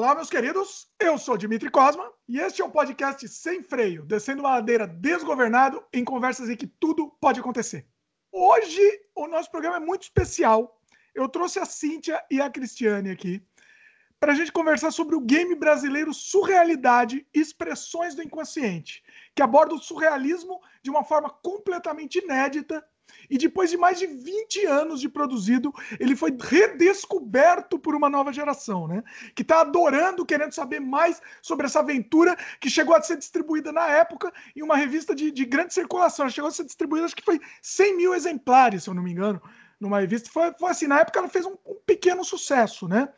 [0.00, 0.88] Olá, meus queridos.
[0.98, 5.84] Eu sou Dimitri Cosma e este é um podcast sem freio, descendo uma ladeira desgovernado
[5.92, 7.86] em conversas em que tudo pode acontecer.
[8.32, 8.80] Hoje
[9.14, 10.80] o nosso programa é muito especial.
[11.14, 13.46] Eu trouxe a Cíntia e a Cristiane aqui
[14.18, 19.02] para a gente conversar sobre o game brasileiro Surrealidade Expressões do Inconsciente,
[19.34, 22.82] que aborda o surrealismo de uma forma completamente inédita
[23.28, 28.32] e depois de mais de 20 anos de produzido, ele foi redescoberto por uma nova
[28.32, 29.02] geração, né?
[29.34, 33.88] Que está adorando, querendo saber mais sobre essa aventura que chegou a ser distribuída na
[33.88, 36.24] época em uma revista de, de grande circulação.
[36.24, 39.12] Ela chegou a ser distribuída, acho que foi 100 mil exemplares, se eu não me
[39.12, 39.40] engano
[39.80, 40.28] numa revista.
[40.30, 43.08] Foi, foi, assim, na época ela fez um, um pequeno sucesso, né?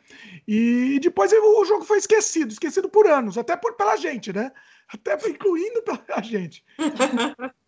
[0.47, 4.51] E, e depois o jogo foi esquecido, esquecido por anos, até por, pela gente, né?
[4.87, 5.83] Até incluindo
[6.13, 6.63] a gente.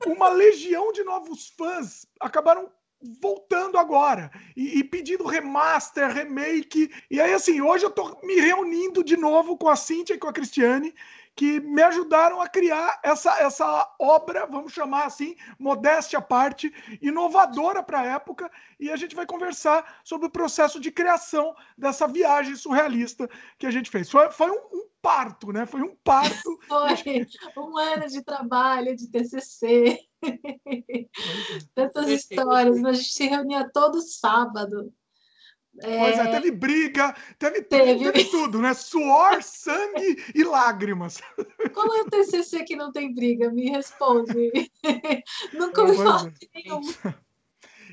[0.05, 2.71] Uma legião de novos fãs acabaram
[3.21, 6.89] voltando agora e, e, pedindo remaster, remake.
[7.11, 10.27] E aí, assim, hoje eu tô me reunindo de novo com a Cintia e com
[10.27, 10.93] a Cristiane
[11.35, 17.83] que me ajudaram a criar essa, essa obra, vamos chamar assim, modéstia à parte, inovadora
[17.83, 22.55] para a época, e a gente vai conversar sobre o processo de criação dessa viagem
[22.55, 23.29] surrealista
[23.59, 24.09] que a gente fez.
[24.09, 25.65] Foi, foi um, um parto, né?
[25.65, 26.59] Foi um parto.
[27.53, 29.99] Foi um ano de trabalho, de TCC.
[31.75, 34.91] Tantas histórias, mas a gente se reunia todo sábado
[35.81, 35.99] é...
[35.99, 38.11] Pois é, teve briga, teve, teve.
[38.11, 38.73] teve tudo, né?
[38.73, 41.21] Suor, sangue e lágrimas.
[41.73, 43.51] Qual é o TCC que não tem briga?
[43.51, 44.71] Me responde.
[45.53, 46.81] Nunca falar de nenhum.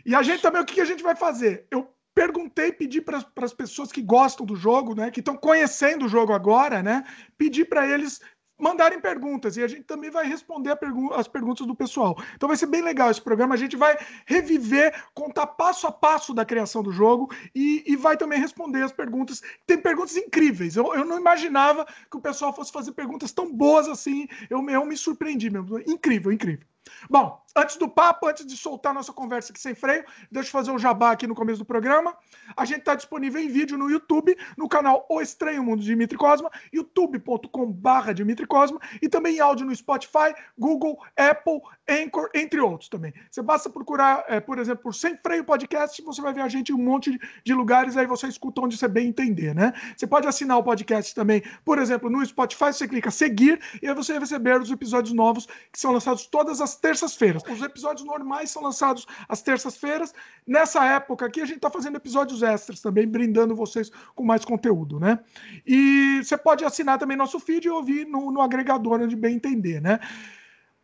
[0.06, 1.66] E a gente também, o que a gente vai fazer?
[1.70, 6.08] Eu perguntei, pedi para as pessoas que gostam do jogo, né, que estão conhecendo o
[6.08, 7.04] jogo agora, né,
[7.36, 8.20] pedi para eles
[8.62, 12.16] mandarem perguntas e a gente também vai responder pergu as perguntas do pessoal.
[12.36, 13.54] Então vai ser bem legal esse programa.
[13.54, 18.16] A gente vai reviver, contar passo a passo da criação do jogo e, e vai
[18.16, 19.42] também responder as perguntas.
[19.66, 20.76] Tem perguntas incríveis.
[20.76, 24.28] Eu, eu, não imaginava que o pessoal fosse fazer perguntas tão boas assim.
[24.48, 25.80] Eu, eu me surpreendi mesmo.
[25.80, 26.66] Incrível, incrível.
[27.08, 30.70] Bom, antes do papo, antes de soltar nossa conversa aqui sem freio, deixa eu fazer
[30.70, 32.16] um jabá aqui no começo do programa.
[32.56, 36.16] A gente está disponível em vídeo no YouTube, no canal O Estranho Mundo de Dimitri
[36.16, 42.88] Cosma, youtube.com.br Dimitri Cosma, e também em áudio no Spotify, Google, Apple, Anchor, entre outros
[42.88, 43.12] também.
[43.30, 46.70] Você basta procurar, é, por exemplo, por Sem Freio Podcast, você vai ver a gente
[46.70, 49.72] em um monte de lugares, aí você escuta onde você bem entender, né?
[49.96, 53.94] Você pode assinar o podcast também, por exemplo, no Spotify, você clica seguir, e aí
[53.94, 57.42] você vai receber os episódios novos que são lançados todas as terças-feiras.
[57.48, 60.14] Os episódios normais são lançados às terças-feiras.
[60.46, 64.98] Nessa época aqui, a gente está fazendo episódios extras também, brindando vocês com mais conteúdo,
[64.98, 65.18] né?
[65.66, 69.80] E você pode assinar também nosso feed e ouvir no, no agregador onde bem entender,
[69.80, 69.98] né?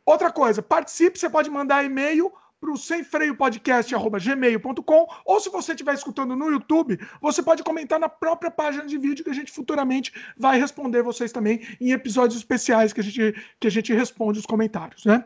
[0.04, 6.37] Outra coisa, participe, você pode mandar e-mail para o semfreiopodcast.gmail.com ou se você estiver escutando
[6.37, 10.59] no YouTube, você pode comentar na própria página de vídeo que a gente futuramente vai
[10.59, 15.05] responder vocês também em episódios especiais que a gente, que a gente responde os comentários,
[15.05, 15.25] né?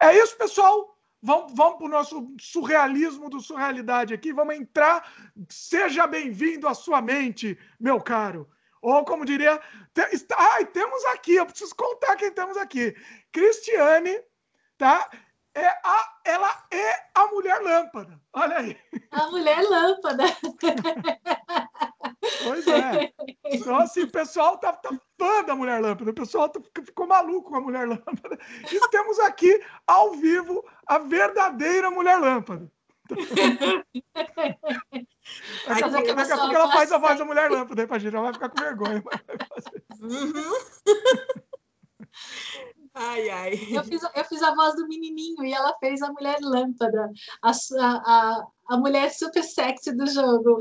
[0.00, 0.96] É isso, pessoal.
[1.22, 4.32] Vamos, vamos para o nosso surrealismo do surrealidade aqui.
[4.32, 5.10] Vamos entrar.
[5.48, 8.48] Seja bem-vindo à sua mente, meu caro.
[8.82, 9.60] Ou como diria,
[9.92, 10.02] te,
[10.36, 12.94] ai, temos aqui, eu preciso contar quem temos aqui.
[13.32, 14.16] Cristiane,
[14.78, 15.10] tá?
[15.56, 18.20] É a, ela é a mulher lâmpada.
[18.34, 18.76] Olha aí.
[19.10, 20.24] A mulher lâmpada.
[22.42, 23.10] Pois é.
[23.46, 27.48] Então, assim, o pessoal tá, tá fã da Mulher Lâmpada, o pessoal tá, ficou maluco
[27.50, 28.38] com a Mulher Lâmpada.
[28.70, 32.70] E temos aqui, ao vivo, a verdadeira Mulher Lâmpada.
[33.08, 33.22] Daqui
[36.32, 38.50] a pouco, ela faz a voz da Mulher Lâmpada aí pra gente, ela vai ficar
[38.50, 39.02] com vergonha.
[40.02, 40.52] Uhum.
[42.98, 43.52] Ai, ai.
[43.70, 47.12] Eu fiz, eu fiz a voz do menininho e ela fez a mulher lâmpada,
[47.42, 50.60] a, a, a mulher super sexy do jogo.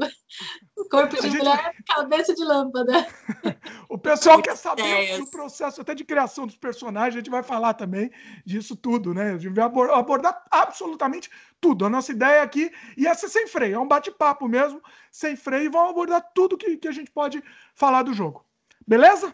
[0.92, 1.38] Corpo de gente...
[1.38, 2.92] mulher, cabeça de lâmpada.
[3.88, 7.74] o pessoal quer saber o processo até de criação dos personagens, a gente vai falar
[7.74, 8.12] também
[8.46, 9.32] disso tudo, né?
[9.32, 11.32] A gente vai abordar absolutamente
[11.62, 11.86] tudo.
[11.86, 15.68] A nossa ideia aqui, e essa é sem freio, é um bate-papo mesmo, sem freio,
[15.68, 17.42] e vamos abordar tudo que, que a gente pode
[17.74, 18.46] falar do jogo.
[18.86, 19.34] Beleza?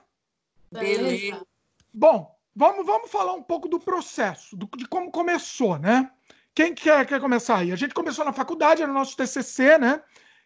[0.71, 1.43] Beleza.
[1.91, 6.11] Bom, Vamos, vamos falar um pouco do processo, do, de como começou, né?
[6.53, 7.71] Quem quer, quer começar aí?
[7.71, 10.01] A gente começou na faculdade, no nosso TCC, né?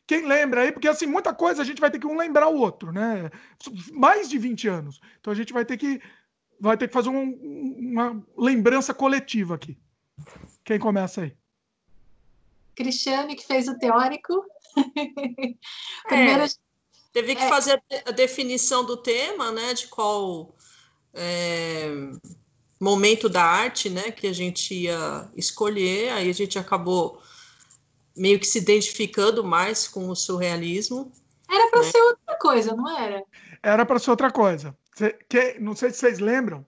[0.08, 0.72] Quem lembra aí?
[0.72, 3.32] Porque, assim, muita coisa a gente vai ter que um lembrar o outro, né?
[3.92, 5.02] Mais de 20 anos.
[5.20, 6.00] Então a gente vai ter que,
[6.60, 7.34] vai ter que fazer um,
[7.80, 9.78] uma lembrança coletiva aqui.
[10.64, 11.36] Quem começa aí?
[12.76, 14.46] Cristiane, que fez o teórico.
[16.08, 16.48] Primeiro, é,
[17.12, 19.74] teve que é, fazer a definição do tema, né?
[19.74, 20.55] De qual
[21.16, 21.90] é,
[22.80, 27.22] momento da arte, né, que a gente ia escolher, aí a gente acabou
[28.16, 31.12] meio que se identificando mais com o surrealismo.
[31.50, 31.92] Era para né?
[31.92, 33.24] ser outra coisa, não era?
[33.66, 34.78] era para ser outra coisa.
[35.28, 36.66] Que, não sei se vocês lembram,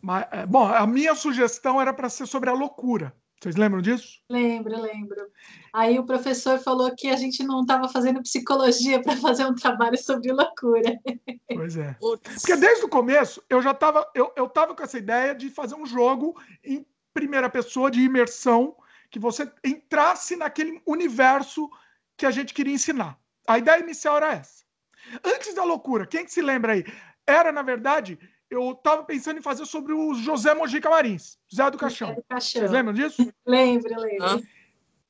[0.00, 3.14] mas, é, bom, a minha sugestão era para ser sobre a loucura.
[3.40, 4.20] Vocês lembram disso?
[4.28, 5.30] Lembro, lembro.
[5.72, 9.96] Aí o professor falou que a gente não estava fazendo psicologia para fazer um trabalho
[9.96, 10.98] sobre loucura.
[11.46, 11.96] Pois é.
[12.00, 15.76] Porque desde o começo eu já estava eu, eu tava com essa ideia de fazer
[15.76, 18.76] um jogo em primeira pessoa de imersão,
[19.10, 21.70] que você entrasse naquele universo
[22.16, 23.18] que a gente queria ensinar.
[23.46, 24.64] A ideia inicial era essa.
[25.24, 26.84] Antes da loucura, quem que se lembra aí?
[27.26, 28.18] Era, na verdade,
[28.50, 32.14] eu estava pensando em fazer sobre o José Mojica Marins, Zé do Caixão.
[32.14, 32.60] do Caixão.
[32.60, 33.32] Vocês lembram disso?
[33.46, 34.24] lembro, lembro.
[34.24, 34.40] Ah.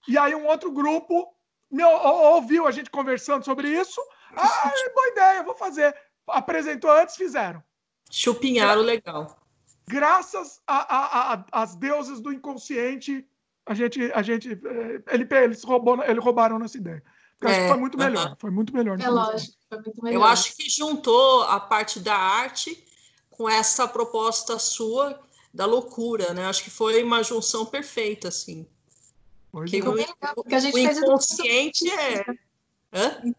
[0.06, 1.32] E aí um outro grupo
[1.70, 4.00] meu, ouviu a gente conversando sobre isso.
[4.34, 5.94] Ah, boa ideia, vou fazer.
[6.26, 7.62] Apresentou antes, fizeram.
[8.10, 9.38] Chupinharam legal.
[9.86, 13.26] Graças às deusas do inconsciente,
[13.66, 17.02] a gente, a gente, eh, ele, eles, roubou, eles roubaram nossa ideia.
[17.38, 18.26] Porque é, foi muito melhor.
[18.26, 18.36] Uh -huh.
[18.38, 19.00] Foi muito melhor.
[19.00, 20.20] É lógico, foi muito melhor.
[20.20, 22.84] Eu acho que juntou a parte da arte
[23.38, 25.18] com essa proposta sua
[25.54, 26.44] da loucura, né?
[26.44, 28.66] Acho que foi uma junção perfeita, assim.
[29.52, 32.24] Pois que o, o, a gente o fez inconsciente é...
[32.92, 33.32] Hã?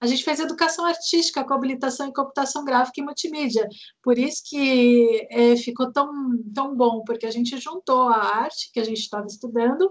[0.00, 3.68] A gente fez educação artística com habilitação em computação gráfica e multimídia.
[4.02, 6.10] Por isso que é, ficou tão,
[6.54, 9.90] tão bom, porque a gente juntou a arte que a gente estava estudando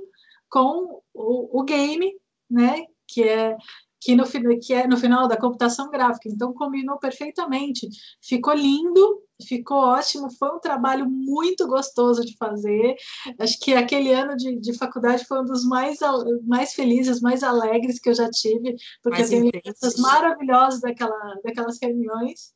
[0.49, 2.17] com o, o game,
[2.49, 2.87] né?
[3.05, 3.55] Que é
[3.99, 4.25] que no,
[4.59, 6.29] que é no final da computação gráfica.
[6.29, 7.87] Então, combinou perfeitamente.
[8.21, 10.29] Ficou lindo, ficou ótimo.
[10.37, 12.95] Foi um trabalho muito gostoso de fazer.
[13.39, 15.99] Acho que aquele ano de, de faculdade foi um dos mais,
[16.45, 21.35] mais felizes, mais alegres que eu já tive, porque mais eu tenho lembranças maravilhosas daquela,
[21.43, 22.53] daquelas reuniões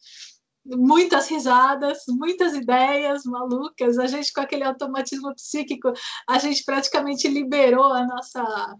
[0.65, 3.97] muitas risadas, muitas ideias malucas.
[3.97, 5.91] A gente, com aquele automatismo psíquico,
[6.27, 8.75] a gente praticamente liberou a nossa.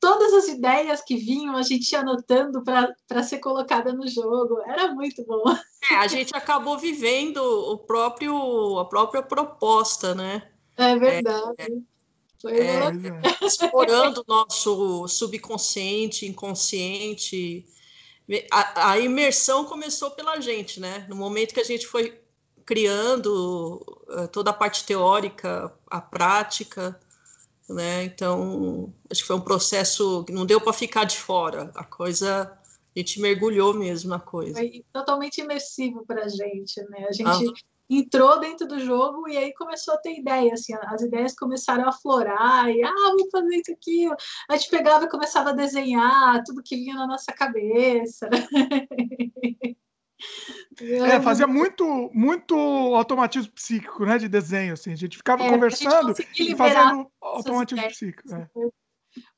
[0.00, 4.60] Todas as ideias que vinham, a gente ia anotando para ser colocada no jogo.
[4.66, 5.42] Era muito bom.
[5.90, 10.48] É, a gente acabou vivendo o próprio, a própria proposta, né?
[10.76, 11.54] É verdade.
[11.58, 11.66] É,
[12.40, 12.90] Foi é,
[13.42, 17.66] explorando o nosso subconsciente, inconsciente
[18.50, 21.06] a, a, imersão começou pela gente, né?
[21.08, 22.20] No momento que a gente foi
[22.64, 26.98] criando uh, toda a parte teórica, a prática,
[27.68, 28.04] né?
[28.04, 31.70] Então, acho que foi um processo que não deu para ficar de fora.
[31.74, 32.52] A coisa,
[32.94, 34.54] a gente mergulhou mesmo na coisa.
[34.54, 37.06] Foi totalmente imersivo para a gente, né?
[37.08, 41.02] A gente ah entrou dentro do jogo e aí começou a ter ideia, assim, as
[41.02, 44.08] ideias começaram a aflorar e, ah, vou fazer isso aqui.
[44.48, 48.28] A gente pegava e começava a desenhar tudo que vinha na nossa cabeça.
[50.80, 54.92] É, fazia muito, muito automatismo psíquico, né, de desenho, assim.
[54.92, 58.34] A gente ficava é, conversando e fazendo automatismo psíquico.
[58.34, 58.48] É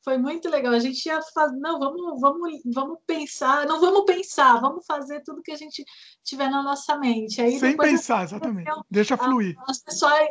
[0.03, 0.73] foi muito legal.
[0.73, 5.43] A gente ia fazer, não, vamos, vamos, vamos pensar, não vamos pensar, vamos fazer tudo
[5.43, 5.85] que a gente
[6.25, 7.41] tiver na nossa mente.
[7.41, 8.71] Aí Sem pensar, exatamente.
[8.91, 9.55] Deixa fluir.
[9.69, 10.29] As pessoas,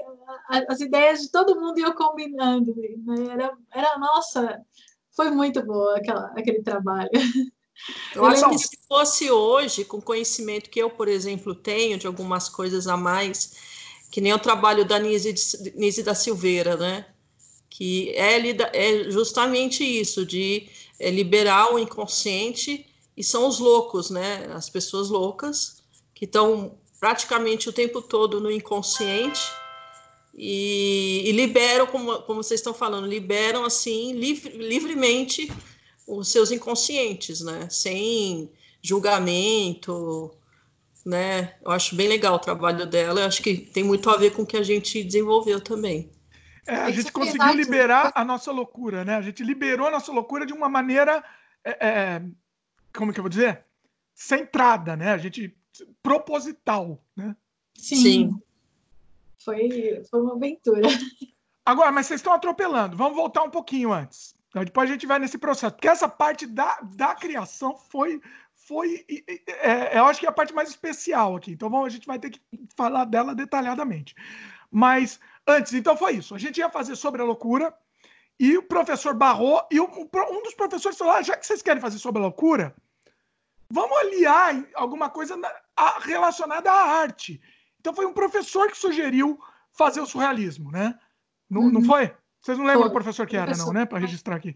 [0.67, 2.75] as ideias de todo mundo iam combinando.
[2.75, 3.31] Né?
[3.31, 4.59] Era, era, nossa,
[5.15, 7.09] foi muito boa aquela, aquele trabalho.
[8.13, 12.07] Eu acho que se fosse hoje, com o conhecimento que eu, por exemplo, tenho de
[12.07, 13.53] algumas coisas a mais,
[14.11, 15.33] que nem o trabalho da Nise,
[15.75, 17.05] Nise da Silveira, né?
[17.69, 18.39] Que é,
[18.73, 20.67] é justamente isso, de
[20.99, 22.85] é, liberar o inconsciente,
[23.15, 24.49] e são os loucos, né?
[24.53, 25.83] As pessoas loucas,
[26.13, 29.41] que estão praticamente o tempo todo no inconsciente
[30.33, 35.51] e, e liberam, como, como vocês estão falando, liberam assim livre, livremente
[36.07, 37.67] os seus inconscientes, né?
[37.69, 38.49] Sem
[38.81, 40.31] julgamento,
[41.05, 41.55] né?
[41.63, 44.43] Eu acho bem legal o trabalho dela, eu acho que tem muito a ver com
[44.43, 46.09] o que a gente desenvolveu também.
[46.69, 49.15] É, a gente conseguiu liberar a nossa loucura, né?
[49.15, 51.23] A gente liberou a nossa loucura de uma maneira,
[51.63, 52.21] é, é,
[52.95, 53.65] como que eu vou dizer?
[54.13, 55.11] Centrada, né?
[55.11, 55.57] A gente
[56.03, 57.35] proposital, né?
[57.75, 57.95] Sim.
[57.95, 58.41] Sim.
[59.43, 60.87] Foi, foi uma aventura.
[61.65, 62.95] Agora, mas vocês estão atropelando.
[62.95, 64.35] Vamos voltar um pouquinho antes.
[64.49, 65.73] Então, depois a gente vai nesse processo.
[65.73, 68.21] Porque essa parte da, da criação foi.
[68.53, 69.05] foi
[69.63, 71.51] é, eu acho que é a parte mais especial aqui.
[71.51, 72.41] Então vamos, a gente vai ter que
[72.75, 74.13] falar dela detalhadamente.
[74.69, 76.35] Mas antes, então foi isso.
[76.35, 77.73] A gente ia fazer sobre a loucura
[78.39, 81.99] e o professor barrou e um dos professores falou: ah, já que vocês querem fazer
[81.99, 82.75] sobre a loucura,
[83.69, 85.39] vamos aliar alguma coisa
[86.01, 87.41] relacionada à arte.
[87.79, 89.39] Então foi um professor que sugeriu
[89.71, 90.97] fazer o surrealismo, né?
[91.49, 91.71] Não, uhum.
[91.71, 92.13] não foi?
[92.41, 92.89] Vocês não lembram foi.
[92.89, 93.85] do professor que era, não, né?
[93.85, 94.55] Para registrar aqui.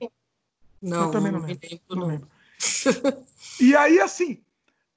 [0.81, 1.59] Não, Eu também não lembro.
[1.89, 2.27] Não lembro.
[3.59, 4.43] e aí, assim,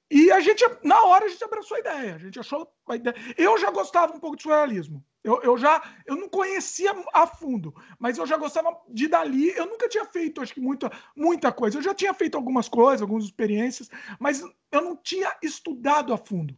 [0.09, 2.15] E a gente, na hora, a gente abraçou a ideia.
[2.15, 3.15] A gente achou a ideia.
[3.37, 5.03] Eu já gostava um pouco de surrealismo.
[5.23, 9.49] Eu, eu já eu não conhecia a fundo, mas eu já gostava de dali.
[9.49, 11.77] Eu nunca tinha feito, acho que muita, muita coisa.
[11.77, 16.57] Eu já tinha feito algumas coisas, algumas experiências, mas eu não tinha estudado a fundo.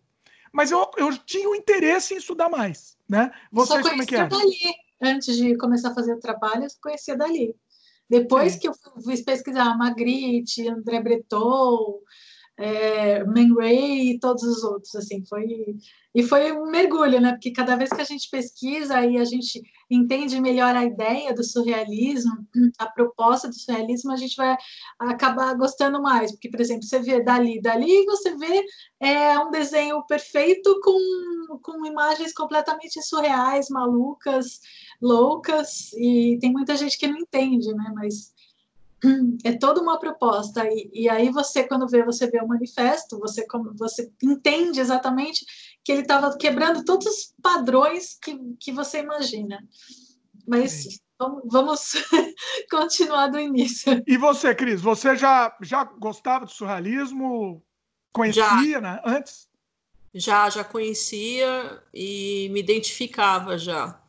[0.52, 3.32] Mas eu, eu tinha o interesse em estudar mais, né?
[3.52, 4.28] Vocês como é que é?
[4.28, 4.56] Dali.
[5.02, 7.56] Antes de começar a fazer o trabalho, eu conhecia dali.
[8.10, 8.60] Depois Sim.
[8.60, 8.74] que eu
[9.04, 12.02] fui pesquisar Magritte, André Breton,
[12.60, 15.46] é, Man Ray e todos os outros, assim, foi
[16.14, 17.34] e foi um mergulho, né?
[17.34, 21.44] Porque cada vez que a gente pesquisa e a gente entende melhor a ideia do
[21.44, 22.32] surrealismo,
[22.80, 24.58] a proposta do surrealismo, a gente vai
[24.98, 28.66] acabar gostando mais, porque, por exemplo, você vê dali, dali você vê
[29.00, 34.60] é, um desenho perfeito com, com imagens completamente surreais, malucas,
[35.00, 37.92] loucas, e tem muita gente que não entende, né?
[37.94, 38.34] Mas
[39.44, 43.46] é toda uma proposta e, e, aí você quando vê você vê o manifesto você
[43.48, 45.46] como você entende exatamente
[45.84, 49.60] que ele estava quebrando todos os padrões que, que você imagina.
[50.48, 51.94] Mas vamos, vamos
[52.70, 54.04] continuar do início.
[54.06, 57.64] E você Cris você já já gostava do surrealismo?
[58.12, 58.82] Conhecia já.
[58.82, 59.48] né antes?
[60.14, 64.00] Já já conhecia e me identificava já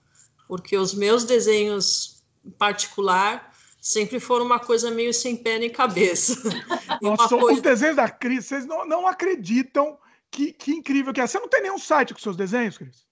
[0.50, 3.49] porque os meus desenhos em particular
[3.80, 6.34] sempre foram uma coisa meio sem pé nem cabeça.
[7.00, 7.54] Nossa, coisa...
[7.54, 9.98] os desenhos da Cris, vocês não, não acreditam
[10.30, 11.26] que, que incrível que é.
[11.26, 13.08] Você não tem nenhum site com seus desenhos, Cris?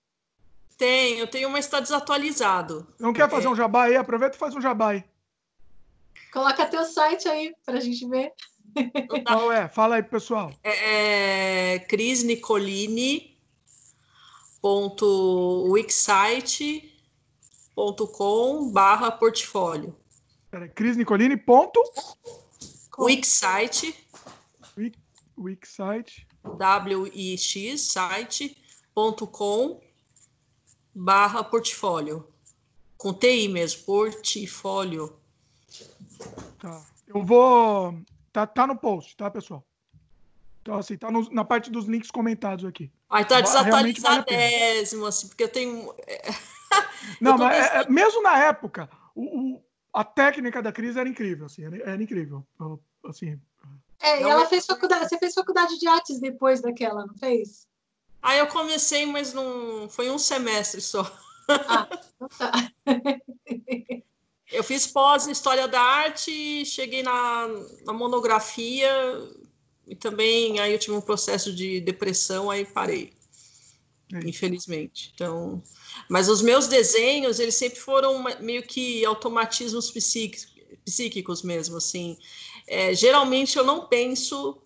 [0.76, 2.86] Tenho, tenho, mas está desatualizado.
[3.00, 3.96] Não quer fazer um jabá aí?
[3.96, 5.02] Aproveita e faz um jabá aí.
[6.32, 8.32] Coloca teu site aí para a gente ver.
[9.26, 9.66] Qual é?
[9.66, 10.52] Fala aí, pessoal.
[10.62, 13.36] É, é Cris Nicolini
[14.60, 19.96] ponto wixsite.com barra portfólio
[20.50, 21.80] Peraí, Cris Nicolini, ponto.
[22.98, 23.94] Wixsite.
[25.36, 26.26] Wixsite.
[26.56, 29.80] W-I-X, site.com
[30.94, 32.26] barra portfólio.
[32.96, 35.18] Com TI mesmo, portfólio.
[36.58, 36.82] Tá.
[37.06, 38.00] Eu vou.
[38.32, 39.64] Tá, tá no post, tá, pessoal?
[40.62, 42.90] Então, assim, tá no, na parte dos links comentados aqui.
[43.08, 45.94] Aí tá desatualizadésimo, vale assim, porque eu tenho.
[47.20, 51.46] Não, mas é, é, mesmo na época, o, o a técnica da Cris era incrível,
[51.46, 52.46] assim, era, era incrível.
[53.04, 53.38] Assim,
[54.00, 57.66] é, e ela fez faculdade, você fez faculdade de artes depois daquela, não fez?
[58.22, 61.02] Ah, eu comecei, mas não foi um semestre só.
[61.48, 62.52] Ah, então tá.
[64.52, 67.48] eu fiz pós em História da Arte, cheguei na,
[67.84, 68.88] na monografia
[69.86, 73.12] e também aí eu tive um processo de depressão, aí parei.
[74.12, 75.12] É infelizmente.
[75.14, 75.62] Então,
[76.08, 82.16] mas os meus desenhos, eles sempre foram meio que automatismos psíquicos, psíquicos mesmo, assim.
[82.66, 84.60] É, geralmente eu não penso,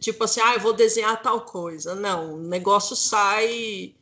[0.00, 1.94] tipo assim, ah, eu vou desenhar tal coisa.
[1.94, 3.94] Não, o negócio sai,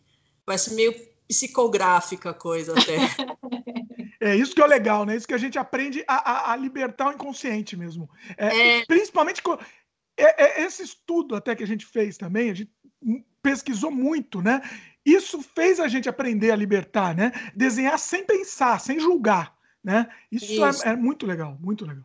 [0.47, 0.95] vai ser meio
[1.27, 2.97] psicográfica a coisa até.
[4.21, 5.17] É isso que é legal, né?
[5.17, 8.09] Isso que a gente aprende a, a, a libertar o inconsciente mesmo.
[8.39, 8.87] É, é...
[8.87, 9.53] Principalmente com
[10.17, 12.71] é, é, esse estudo até que a gente fez também, a gente
[13.45, 14.63] pesquisou muito, né?
[15.05, 17.31] Isso fez a gente aprender a libertar, né?
[17.55, 20.09] Desenhar sem pensar, sem julgar, né?
[20.33, 20.89] Isso, é, Isso.
[20.89, 22.05] É, é, muito legal, muito legal.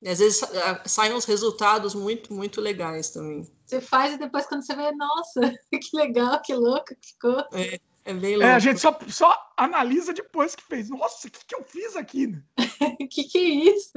[0.00, 0.40] E às vezes
[0.86, 3.46] saem uns resultados muito, muito legais também.
[3.66, 7.44] Você faz e depois quando você vê, nossa, que legal, que louco que ficou.
[7.52, 8.46] É, é bem louco.
[8.46, 10.88] É, a gente só, só analisa depois que fez.
[10.88, 12.26] Nossa, o que, que eu fiz aqui?
[12.26, 12.42] Né?
[13.10, 13.92] que que é isso?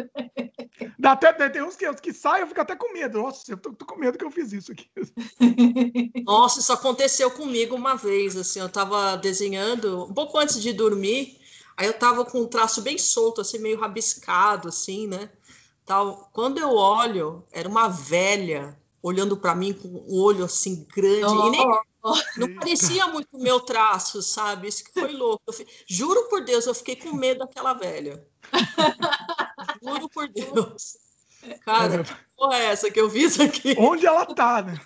[0.98, 3.20] Dá até, tem uns que, que saem, eu fico até com medo.
[3.20, 4.90] Nossa, eu tô, tô, com medo que eu fiz isso aqui.
[6.26, 11.40] Nossa, isso aconteceu comigo uma vez, assim, eu tava desenhando, um pouco antes de dormir,
[11.78, 15.30] aí eu tava com um traço bem solto, assim, meio rabiscado, assim, né?
[15.86, 16.30] Tal.
[16.34, 21.48] Quando eu olho, era uma velha olhando para mim com um olho assim grande, oh.
[21.48, 21.68] e nem,
[22.38, 24.68] não parecia muito meu traço, sabe?
[24.68, 25.44] Isso que foi louco.
[25.48, 28.26] Eu, juro por Deus, eu fiquei com medo daquela velha.
[29.82, 30.98] Juro por Deus.
[31.66, 33.76] Cara, que porra é essa que eu fiz aqui?
[33.78, 34.80] Onde ela tá, né?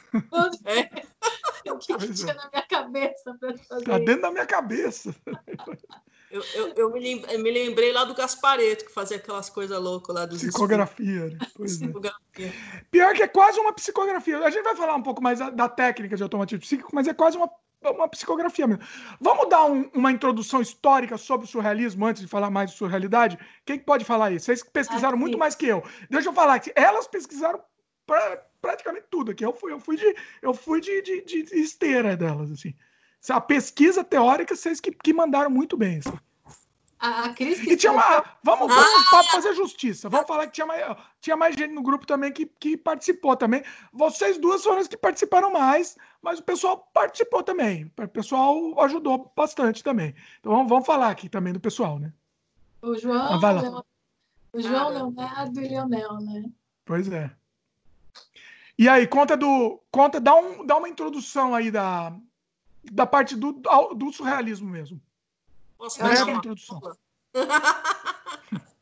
[0.65, 1.05] É.
[1.69, 3.83] O que, que tinha na minha cabeça para fazer?
[3.83, 5.13] Tá dentro da minha cabeça.
[6.29, 9.79] Eu, eu, eu, me lembrei, eu, me lembrei, lá do Gaspareto, que fazia aquelas coisas
[9.81, 11.37] loucas lá dos Psicografia, né?
[11.57, 12.17] Psicografia.
[12.39, 12.51] É.
[12.91, 14.39] Pior que é quase uma psicografia.
[14.39, 17.13] A gente vai falar um pouco mais da, da técnica de automatismo psíquico, mas é
[17.13, 17.49] quase uma
[17.81, 18.83] uma psicografia mesmo.
[19.19, 23.37] Vamos dar um, uma introdução histórica sobre o surrealismo antes de falar mais de surrealidade?
[23.65, 24.45] Quem pode falar isso?
[24.45, 25.19] Vocês pesquisaram aqui.
[25.19, 25.83] muito mais que eu.
[26.09, 27.61] Deixa eu falar que elas pesquisaram
[28.05, 29.45] pra, praticamente tudo aqui.
[29.45, 32.73] Eu fui, eu fui de, eu fui de, de, de esteira delas, assim.
[33.29, 35.99] A pesquisa teórica, vocês que, que mandaram muito bem.
[35.99, 36.17] Assim.
[36.99, 38.23] A, a Cris que E tinha uma.
[38.43, 39.23] Vamos, vamos ah!
[39.31, 40.09] fazer justiça.
[40.09, 43.63] Vamos falar que tinha mais, tinha mais gente no grupo também que, que participou também.
[43.93, 47.91] Vocês duas foram as que participaram mais, mas o pessoal participou também.
[47.97, 50.15] O pessoal ajudou bastante também.
[50.39, 52.11] Então vamos, vamos falar aqui também do pessoal, né?
[52.81, 53.33] O João.
[53.33, 53.83] Ah, vai lá.
[54.53, 56.45] O João Leonardo e Leonel, né?
[56.83, 57.29] Pois é.
[58.77, 59.81] E aí, conta do.
[59.91, 62.15] Conta, dá, um, dá uma introdução aí da,
[62.91, 63.53] da parte do,
[63.95, 65.01] do surrealismo mesmo.
[65.77, 66.79] Posso dar uma introdução.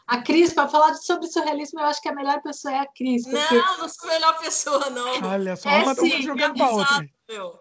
[0.07, 3.23] A Cris, para falar sobre surrealismo, eu acho que a melhor pessoa é a Cris.
[3.23, 3.55] Porque...
[3.55, 5.29] Não, não sou a melhor pessoa, não.
[5.31, 7.09] Olha só, é, uma sim, jogando para outra.
[7.27, 7.59] Meu.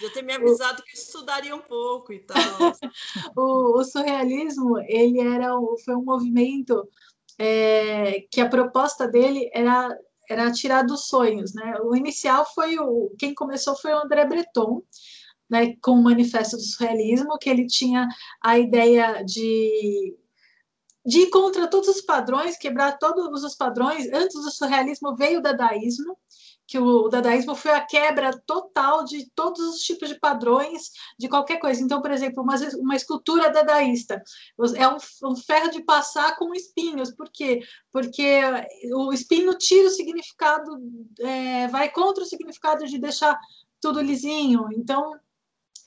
[0.00, 2.36] Já ter me avisado que eu estudaria um pouco e tal.
[3.36, 5.52] o, o, surrealismo, ele era
[5.84, 6.88] foi um movimento
[7.38, 9.96] é, que a proposta dele era
[10.28, 11.76] era tirar dos sonhos, né?
[11.82, 14.82] O inicial foi o quem começou foi o André Breton,
[15.52, 18.08] né, com o Manifesto do Surrealismo, que ele tinha
[18.42, 20.16] a ideia de
[21.04, 24.06] de ir contra todos os padrões, quebrar todos os padrões.
[24.12, 26.16] Antes do surrealismo veio o dadaísmo,
[26.64, 31.58] que o dadaísmo foi a quebra total de todos os tipos de padrões de qualquer
[31.58, 31.82] coisa.
[31.82, 34.22] Então, por exemplo, uma, uma escultura dadaísta
[34.76, 37.10] é um, um ferro de passar com espinhos.
[37.10, 37.60] Por quê?
[37.90, 38.40] Porque
[38.94, 40.70] o espinho tira o significado,
[41.18, 43.36] é, vai contra o significado de deixar
[43.80, 44.68] tudo lisinho.
[44.72, 45.12] Então,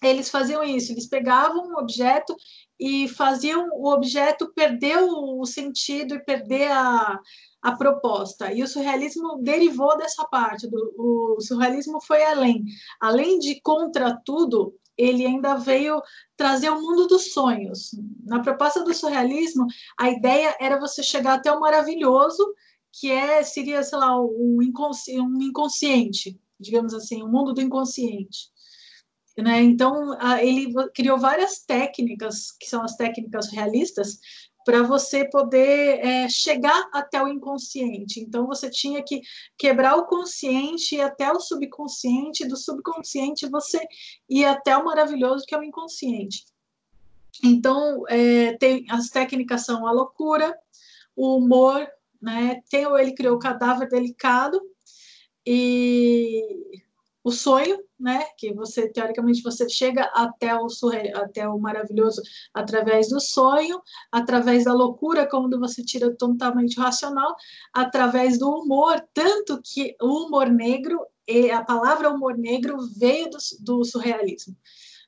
[0.07, 2.35] eles faziam isso, eles pegavam um objeto
[2.79, 7.19] e faziam o objeto perder o sentido e perder a,
[7.61, 8.51] a proposta.
[8.51, 10.67] E o surrealismo derivou dessa parte.
[10.67, 12.63] Do, o surrealismo foi além.
[12.99, 16.01] Além de contra tudo, ele ainda veio
[16.37, 17.91] trazer o mundo dos sonhos.
[18.23, 19.65] Na proposta do surrealismo,
[19.97, 22.45] a ideia era você chegar até o maravilhoso,
[22.91, 27.61] que é seria, sei lá, um, inconsci um inconsciente, digamos assim, o um mundo do
[27.61, 28.49] inconsciente.
[29.37, 29.61] Né?
[29.61, 34.19] Então, ele criou várias técnicas, que são as técnicas realistas,
[34.65, 38.19] para você poder é, chegar até o inconsciente.
[38.19, 39.21] Então, você tinha que
[39.57, 43.79] quebrar o consciente e até o subconsciente, do subconsciente você
[44.27, 46.45] ir até o maravilhoso que é o inconsciente.
[47.43, 50.57] Então, é, tem, as técnicas são a loucura,
[51.15, 51.87] o humor,
[52.19, 52.61] né?
[52.69, 54.59] Tem, ele criou o cadáver delicado
[55.45, 56.81] e
[57.23, 58.25] o sonho, né?
[58.37, 60.67] Que você teoricamente você chega até o
[61.15, 62.21] até o maravilhoso
[62.53, 63.81] através do sonho,
[64.11, 67.35] através da loucura quando você tira totalmente racional,
[67.73, 73.37] através do humor, tanto que o humor negro e a palavra humor negro veio do,
[73.61, 74.55] do surrealismo,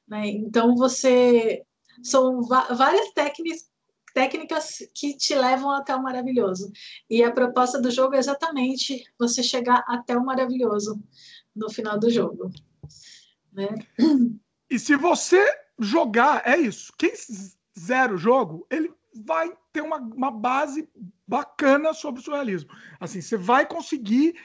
[0.08, 0.28] né?
[0.28, 1.64] Então você
[2.04, 3.68] são várias técnicas
[4.14, 6.72] técnicas que te levam até o maravilhoso.
[7.08, 11.00] E a proposta do jogo é exatamente você chegar até o maravilhoso
[11.56, 12.50] no final do jogo.
[13.58, 13.68] Né?
[14.70, 15.44] E se você
[15.80, 16.94] jogar, é isso.
[16.98, 17.12] Quem
[17.78, 20.88] zera o jogo, ele vai ter uma, uma base
[21.26, 22.70] bacana sobre o surrealismo.
[23.00, 24.36] Assim, você vai conseguir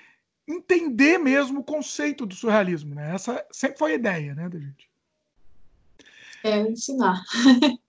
[0.48, 3.14] entender mesmo o conceito do surrealismo, né?
[3.14, 4.90] Essa sempre foi a ideia, né, da gente.
[6.42, 7.22] É ensinar.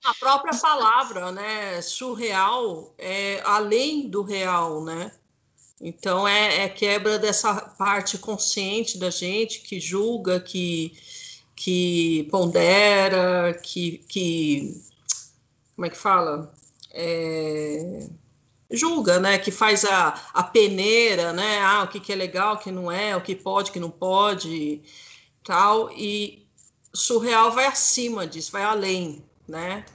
[0.05, 5.11] A própria palavra, né, surreal, é além do real, né?
[5.81, 10.93] Então é, é, quebra dessa parte consciente da gente que julga, que,
[11.55, 14.81] que pondera, que, que
[15.75, 16.53] como é que fala?
[16.91, 18.07] É,
[18.71, 19.37] julga, né?
[19.37, 21.59] Que faz a, a peneira, né?
[21.59, 23.79] Ah, o que, que é legal, o que não é, o que pode, o que
[23.79, 24.81] não pode,
[25.43, 25.91] tal.
[25.91, 26.47] E
[26.93, 29.85] surreal vai acima disso, vai além, né?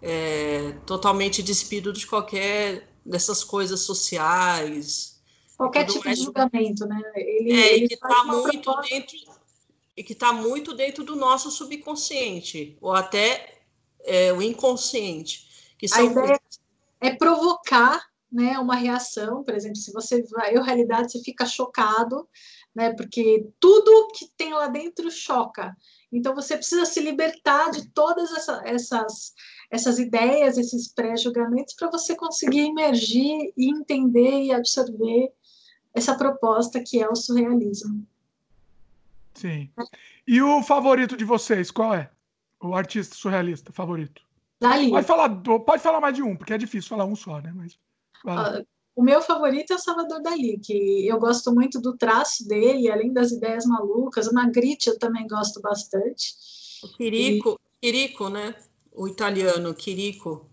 [0.00, 5.18] É, totalmente despido de qualquer dessas coisas sociais,
[5.56, 6.18] Qualquer tipo mais...
[6.18, 7.02] de julgamento, né?
[7.16, 8.94] Ele, é, ele e que está muito proposta...
[8.94, 9.16] dentro
[9.96, 13.58] e que está muito dentro do nosso subconsciente ou até
[14.04, 16.40] é, o inconsciente, que são a ideia
[17.00, 22.28] é provocar, né, uma reação, por exemplo, se você vai, eu realidade você fica chocado,
[22.74, 25.76] né, porque tudo que tem lá dentro choca.
[26.12, 29.32] Então você precisa se libertar de todas essa, essas
[29.70, 35.32] essas ideias, esses pré-julgamentos para você conseguir emergir e entender e absorver
[35.94, 38.06] essa proposta que é o surrealismo.
[39.34, 39.70] Sim.
[40.26, 42.10] E o favorito de vocês, qual é?
[42.60, 44.22] O artista surrealista favorito?
[44.60, 44.90] Dali.
[44.90, 47.52] Pode falar, pode falar mais de um, porque é difícil falar um só, né?
[47.54, 47.74] Mas,
[48.24, 52.90] uh, o meu favorito é o Salvador Dali, que eu gosto muito do traço dele,
[52.90, 54.26] além das ideias malucas.
[54.26, 56.34] O Magritte eu também gosto bastante.
[56.82, 57.86] O Quirico, e...
[57.86, 58.56] Quirico, né?
[58.98, 60.50] O italiano, Quirico.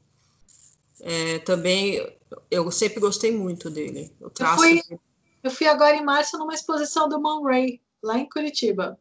[1.02, 2.00] É, também
[2.52, 4.16] eu sempre gostei muito dele.
[4.22, 5.00] O traço eu fui,
[5.44, 9.00] eu fui agora em março numa exposição do Man Ray, lá em Curitiba.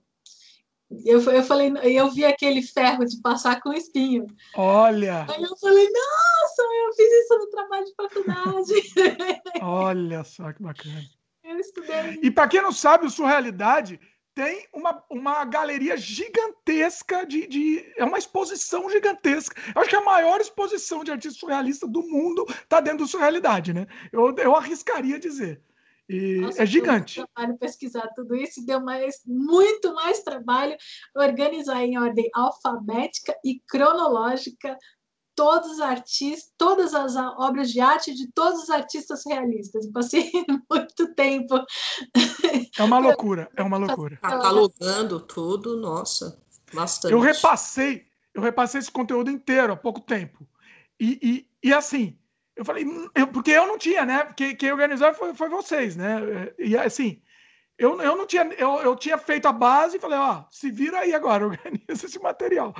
[1.04, 4.26] Eu, eu falei, eu vi aquele ferro de passar com espinho.
[4.56, 5.26] Olha!
[5.28, 8.74] Aí eu falei, nossa, eu fiz isso no trabalho de faculdade.
[9.60, 11.04] Olha só que bacana.
[11.42, 12.18] Eu estudei.
[12.22, 14.00] E para quem não sabe, o Surrealidade
[14.34, 19.54] tem uma, uma galeria gigantesca de, de, É uma exposição gigantesca.
[19.74, 23.72] Eu acho que a maior exposição de artista surrealista do mundo está dentro do Surrealidade,
[23.72, 23.86] né?
[24.12, 25.62] Eu, eu arriscaria dizer.
[26.08, 27.16] E Nossa, é gigante.
[27.16, 30.76] Deu trabalho pesquisar tudo isso, deu mais, muito mais trabalho
[31.16, 34.76] organizar em ordem alfabética e cronológica
[35.34, 39.86] todos os artistas, todas as obras de arte de todos os artistas realistas.
[39.92, 40.30] Passei
[40.70, 41.54] muito tempo.
[42.78, 44.18] É uma loucura, é uma loucura.
[44.22, 46.40] Catalogando tudo, nossa,
[46.72, 47.12] bastante.
[47.12, 50.46] Eu repassei, eu repassei esse conteúdo inteiro há pouco tempo.
[50.98, 51.18] E,
[51.62, 52.18] e, e assim,
[52.56, 54.24] eu falei, hum, eu, porque eu não tinha, né?
[54.24, 56.20] Porque quem organizou foi, foi vocês, né?
[56.58, 57.20] E assim,
[57.76, 61.00] eu, eu não tinha, eu, eu tinha feito a base e falei, ó, se vira
[61.00, 62.74] aí agora, organiza esse material.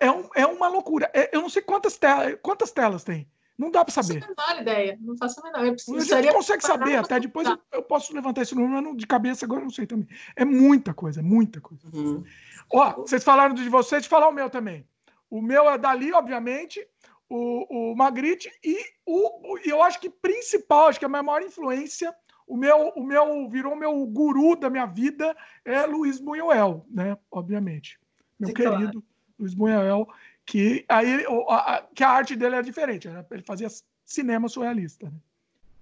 [0.00, 1.10] É, um, é uma loucura.
[1.12, 3.28] É, eu não sei quantas, telas, quantas telas tem.
[3.58, 4.20] Não dá para saber.
[4.20, 4.98] Não faço a menor ideia.
[5.00, 5.66] Não faço a menor.
[5.66, 7.20] Eu preciso, a gente consegue saber até.
[7.20, 10.08] Depois eu, eu, posso levantar esse número, mas de cabeça agora eu não sei também.
[10.34, 11.86] É muita coisa, muita coisa.
[11.92, 12.24] Uhum.
[12.72, 14.86] Ó, vocês falaram de vocês, falar o meu também.
[15.28, 16.86] O meu é dali, obviamente,
[17.28, 21.42] o, o Magritte e o, o, eu acho que principal, acho que a minha maior
[21.42, 22.14] influência,
[22.46, 27.16] o meu, o meu virou meu guru da minha vida é Luiz Buñuel, né?
[27.30, 27.98] Obviamente.
[28.38, 28.92] Meu Sim, querido.
[28.92, 29.11] Claro.
[29.38, 30.06] Luiz Buñuel,
[30.44, 33.24] que aí a, que a arte dele é diferente, né?
[33.30, 33.68] ele fazia
[34.04, 35.06] cinema surrealista.
[35.06, 35.12] Né?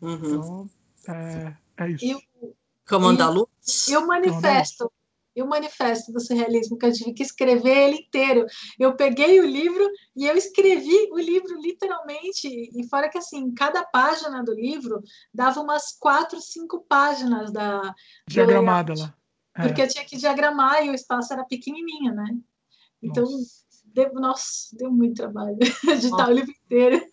[0.03, 0.17] Uhum.
[0.17, 0.71] Então,
[1.09, 2.05] é, é isso.
[2.05, 2.15] E
[3.29, 3.89] Luz?
[3.89, 4.91] E o manifesto,
[5.35, 8.47] e o manifesto do surrealismo, que eu tive que escrever ele inteiro.
[8.79, 13.85] Eu peguei o livro e eu escrevi o livro literalmente, e fora que assim, cada
[13.85, 17.95] página do livro dava umas quatro, cinco páginas da
[18.27, 19.15] diagramada lá.
[19.57, 19.63] É.
[19.63, 22.37] Porque eu tinha que diagramar e o espaço era pequenininho, né?
[23.03, 23.61] Então, nossa.
[23.93, 25.59] Deu, nossa, deu muito trabalho
[25.91, 27.05] editar o livro inteiro.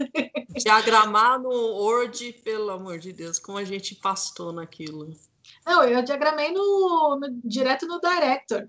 [0.56, 5.10] Diagramar no Word, pelo amor de Deus, como a gente pastou naquilo.
[5.66, 8.68] Não, eu diagramei no, no direto no Director.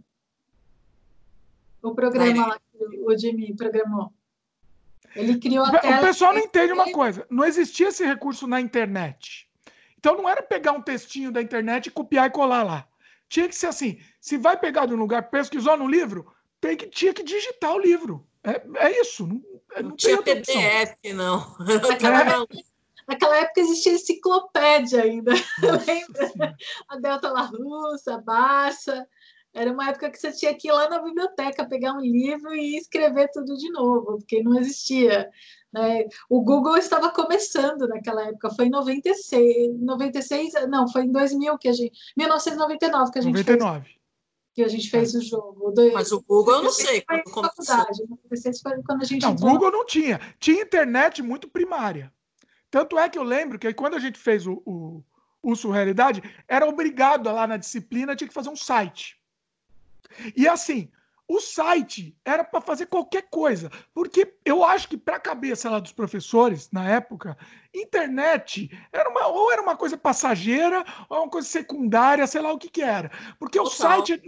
[1.83, 4.13] O programa lá que o Jimmy programou.
[5.15, 5.99] Ele criou a tela.
[5.99, 9.49] O pessoal não entende uma coisa: não existia esse recurso na internet.
[9.99, 12.89] Então não era pegar um textinho da internet e copiar e colar lá.
[13.29, 16.87] Tinha que ser assim: se vai pegar de um lugar, pesquisou no livro, tem que,
[16.87, 18.27] tinha que digitar o livro.
[18.45, 19.27] É, é isso.
[19.27, 19.43] Não,
[19.75, 21.57] é, não, não tinha PDF, não.
[21.89, 22.47] Naquela, é.
[23.07, 25.33] naquela época existia enciclopédia ainda.
[25.87, 26.57] Lembra?
[26.89, 29.07] A Delta La Russa, a Barça.
[29.55, 32.77] Era uma época que você tinha que ir lá na biblioteca pegar um livro e
[32.77, 35.29] escrever tudo de novo, porque não existia.
[35.73, 36.05] Né?
[36.29, 41.69] O Google estava começando naquela época, foi em 96, 96, não, foi em 2000 que
[41.69, 43.81] a gente, 1999 que a gente 99.
[43.81, 43.98] fez
[44.59, 45.73] que a gente fez o jogo.
[45.93, 47.01] Mas o Google eu não sei.
[47.03, 48.03] Quando faculdade,
[48.85, 50.21] quando a gente não, Google não tinha.
[50.41, 52.13] Tinha internet muito primária.
[52.69, 55.05] Tanto é que eu lembro que quando a gente fez o, o,
[55.41, 59.17] o Surrealidade, era obrigado lá na disciplina, tinha que fazer um site.
[60.37, 60.91] E assim,
[61.29, 65.79] o site era para fazer qualquer coisa, porque eu acho que para a cabeça lá
[65.79, 67.37] dos professores na época,
[67.75, 72.59] internet era uma ou era uma coisa passageira ou uma coisa secundária, sei lá o
[72.59, 73.73] que que era, porque Total.
[73.73, 74.23] o site,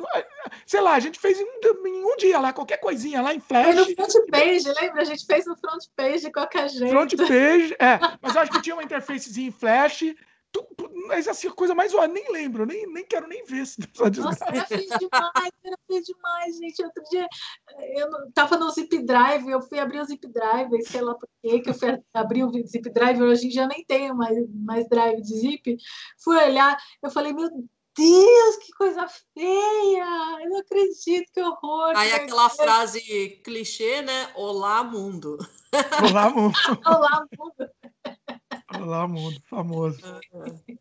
[0.66, 3.40] sei lá, a gente fez em um, em um, dia lá qualquer coisinha lá em
[3.40, 3.64] Flash.
[3.64, 5.00] Foi no front page, lembra?
[5.00, 6.90] A gente fez no front page de qualquer jeito.
[6.90, 10.04] Front page, é, mas eu acho que tinha uma interfacezinha em Flash
[11.06, 11.92] mas assim, a coisa mais.
[11.92, 13.80] Eu nem lembro, nem, nem quero nem ver se
[14.18, 16.84] Nossa, era feio demais, era feio demais, gente.
[16.84, 17.26] Outro dia
[17.96, 21.60] eu tava no Zip Drive, eu fui abrir o Zip Drive, sei lá por quê,
[21.60, 25.34] que eu fui abrir o Zip Drive, hoje dia nem tenho mais, mais drive de
[25.36, 25.76] Zip.
[26.22, 27.48] Fui olhar, eu falei, meu
[27.96, 30.38] Deus, que coisa feia!
[30.42, 31.92] Eu não acredito, que horror!
[31.96, 33.00] Aí aquela frase
[33.44, 34.30] clichê, né?
[34.34, 35.38] Olá, mundo.
[36.02, 36.54] Olá, mundo.
[36.86, 37.70] Olá, mundo.
[38.78, 40.00] Olá, mundo, famoso.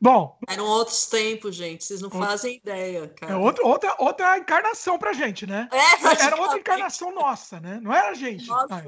[0.00, 0.38] Bom.
[0.48, 1.84] Eram outros tempos, gente.
[1.84, 3.34] Vocês não outro, fazem ideia, cara.
[3.34, 5.68] É outra, outra, outra encarnação pra gente, né?
[5.70, 7.78] É, era outra encarnação nossa, né?
[7.82, 8.46] Não era a gente.
[8.46, 8.82] Nossa.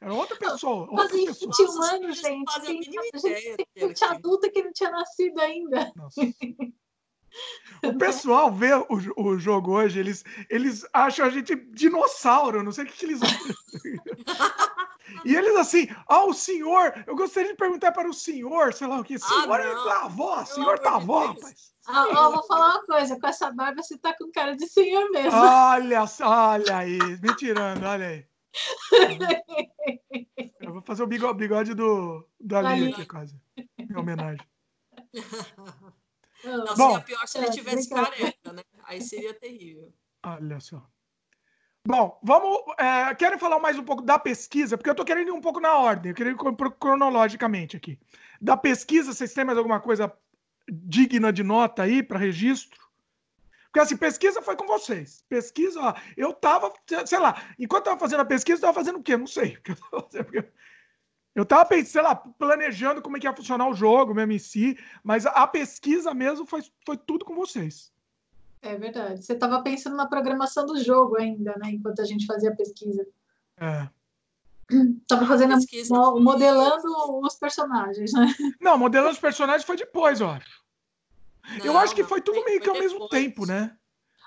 [0.00, 0.88] Era outra pessoa.
[0.96, 2.60] Fazem 21 anos, gente.
[2.62, 5.92] Tem, gente, tem gente adulta que não tinha nascido ainda.
[5.94, 6.20] Nossa.
[7.82, 8.86] O pessoal vê o,
[9.16, 13.20] o jogo hoje, eles, eles acham a gente dinossauro, não sei o que, que eles.
[15.24, 19.00] E eles assim, ah, o senhor, eu gostaria de perguntar para o senhor, sei lá
[19.00, 21.72] o que, ah, senhor ah, tá avó, senhor tá avó, rapaz.
[21.86, 25.10] Ah, ó, vou falar uma coisa, com essa barba você tá com cara de senhor
[25.10, 25.32] mesmo.
[25.32, 28.26] Olha, olha aí, me tirando, olha aí.
[30.60, 33.34] Eu vou fazer o bigode, do, do Ali aqui, quase,
[33.78, 34.46] em homenagem.
[36.44, 38.62] Não, Bom, seria pior se ele tivesse careca, né?
[38.84, 39.92] Aí seria terrível.
[40.24, 40.86] Olha só.
[41.86, 42.58] Bom, vamos.
[42.78, 44.76] É, querem falar mais um pouco da pesquisa?
[44.76, 46.36] Porque eu estou querendo ir um pouco na ordem, eu queria ir
[46.78, 47.98] cronologicamente aqui.
[48.40, 50.12] Da pesquisa, vocês têm mais alguma coisa
[50.68, 52.78] digna de nota aí para registro?
[53.66, 55.24] Porque assim, pesquisa foi com vocês.
[55.28, 56.72] Pesquisa, ó, eu tava,
[57.06, 59.16] sei lá, enquanto eu tava fazendo a pesquisa, eu tava fazendo o quê?
[59.16, 59.58] Não sei.
[59.66, 60.48] Eu tava
[61.44, 65.26] pensando, sei lá, planejando como é que ia funcionar o jogo mesmo em si, mas
[65.26, 67.92] a pesquisa mesmo foi, foi tudo com vocês.
[68.60, 69.24] É verdade.
[69.24, 71.70] Você estava pensando na programação do jogo ainda, né?
[71.70, 73.06] Enquanto a gente fazia a pesquisa.
[73.56, 73.88] É.
[75.06, 75.94] Tava fazendo pesquisa.
[75.94, 76.88] modelando
[77.22, 78.26] os personagens, né?
[78.60, 80.62] Não, modelando os personagens foi depois, eu acho.
[81.58, 82.92] Não, eu acho que foi tudo meio que ao depois.
[82.92, 83.74] mesmo tempo, né?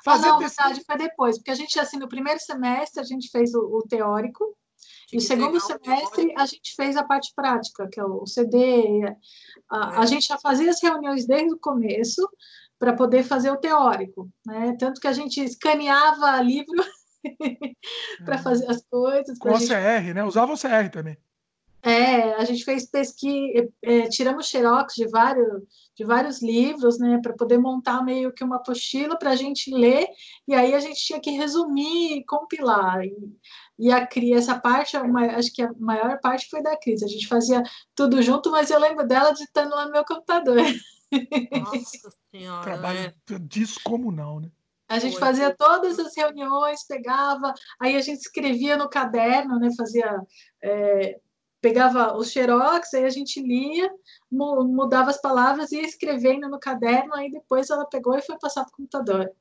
[0.03, 0.63] Fazer ah, não, pesquisa...
[0.63, 3.83] verdade, foi depois, porque a gente, assim, no primeiro semestre a gente fez o, o
[3.83, 4.57] teórico,
[5.11, 9.03] e no segundo semestre a gente fez a parte prática, que é o CD.
[9.69, 9.97] A, é.
[9.99, 12.27] a gente já fazia as reuniões desde o começo,
[12.81, 14.75] para poder fazer o teórico, né?
[14.79, 16.83] Tanto que a gente escaneava livro
[18.25, 18.41] para uhum.
[18.41, 19.37] fazer as coisas.
[19.37, 19.67] Com o gente...
[19.67, 20.23] CR, né?
[20.23, 21.15] Usava o CR também.
[21.83, 25.63] É, a gente fez pesquisa, é, tiramos xerox de vários,
[25.95, 30.07] de vários livros, né, para poder montar meio que uma apostila para a gente ler,
[30.47, 33.03] e aí a gente tinha que resumir e compilar.
[33.03, 33.15] E,
[33.81, 37.01] e a Cris, essa parte, acho que a maior parte foi da Cris.
[37.01, 37.63] A gente fazia
[37.95, 40.57] tudo junto, mas eu lembro dela digitando lá no meu computador.
[41.59, 42.61] Nossa senhora.
[42.61, 43.13] Trabalho é.
[43.39, 44.51] descomunal, né?
[44.87, 49.69] A gente fazia todas as reuniões, pegava, aí a gente escrevia no caderno, né?
[49.75, 50.21] Fazia.
[50.61, 51.19] É,
[51.59, 53.89] pegava os xerox, aí a gente lia,
[54.29, 58.63] mudava as palavras e ia escrevendo no caderno, aí depois ela pegou e foi passar
[58.63, 59.31] para o computador.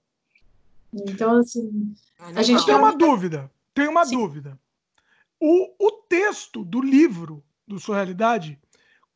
[0.94, 1.94] Então, assim.
[2.18, 3.50] A gente tem uma dúvida.
[3.74, 4.16] Tem uma Sim.
[4.16, 4.58] dúvida.
[5.40, 8.60] O, o texto do livro do Surrealidade,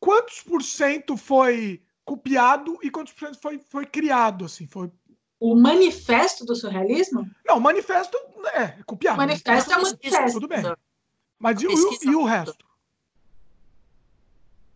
[0.00, 4.90] quantos por cento foi copiado e quantos por cento foi, foi criado, assim, foi...
[5.40, 7.28] O manifesto do surrealismo?
[7.44, 8.16] Não, o manifesto
[8.54, 9.16] é copiado.
[9.16, 10.40] O manifesto é o manifesto.
[10.40, 10.62] Tudo bem.
[11.38, 12.63] Mas e, e, e o resto?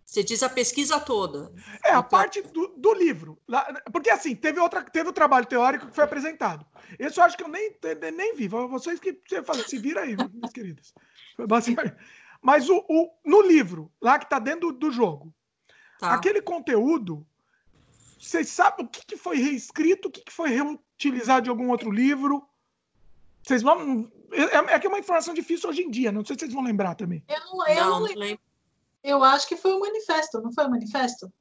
[0.09, 1.53] Você diz a pesquisa toda.
[1.85, 3.39] É, a parte do, do livro.
[3.93, 6.65] Porque assim, teve, outra, teve o trabalho teórico que foi apresentado.
[6.99, 7.77] Esse eu acho que eu nem,
[8.15, 8.49] nem vi.
[8.49, 10.95] Vocês que você fala, se vira aí, minhas queridas.
[12.41, 15.35] Mas o, o, no livro, lá que está dentro do, do jogo,
[15.99, 16.15] Tá.
[16.15, 17.27] Aquele conteúdo,
[18.19, 21.91] vocês sabem o que, que foi reescrito, o que, que foi reutilizado de algum outro
[21.91, 22.49] livro?
[23.43, 24.11] Vocês vão.
[24.31, 26.63] É, é que é uma informação difícil hoje em dia, não sei se vocês vão
[26.63, 27.25] lembrar também.
[27.29, 28.41] Eu não, eu não, não lembro.
[29.09, 31.33] Eu acho que foi o manifesto, não foi o manifesto?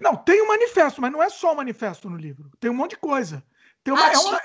[0.00, 2.50] Não, tem o um manifesto, mas não é só o manifesto no livro.
[2.58, 3.44] Tem um monte de coisa.
[3.84, 4.40] Tem uma, ah, é, uma,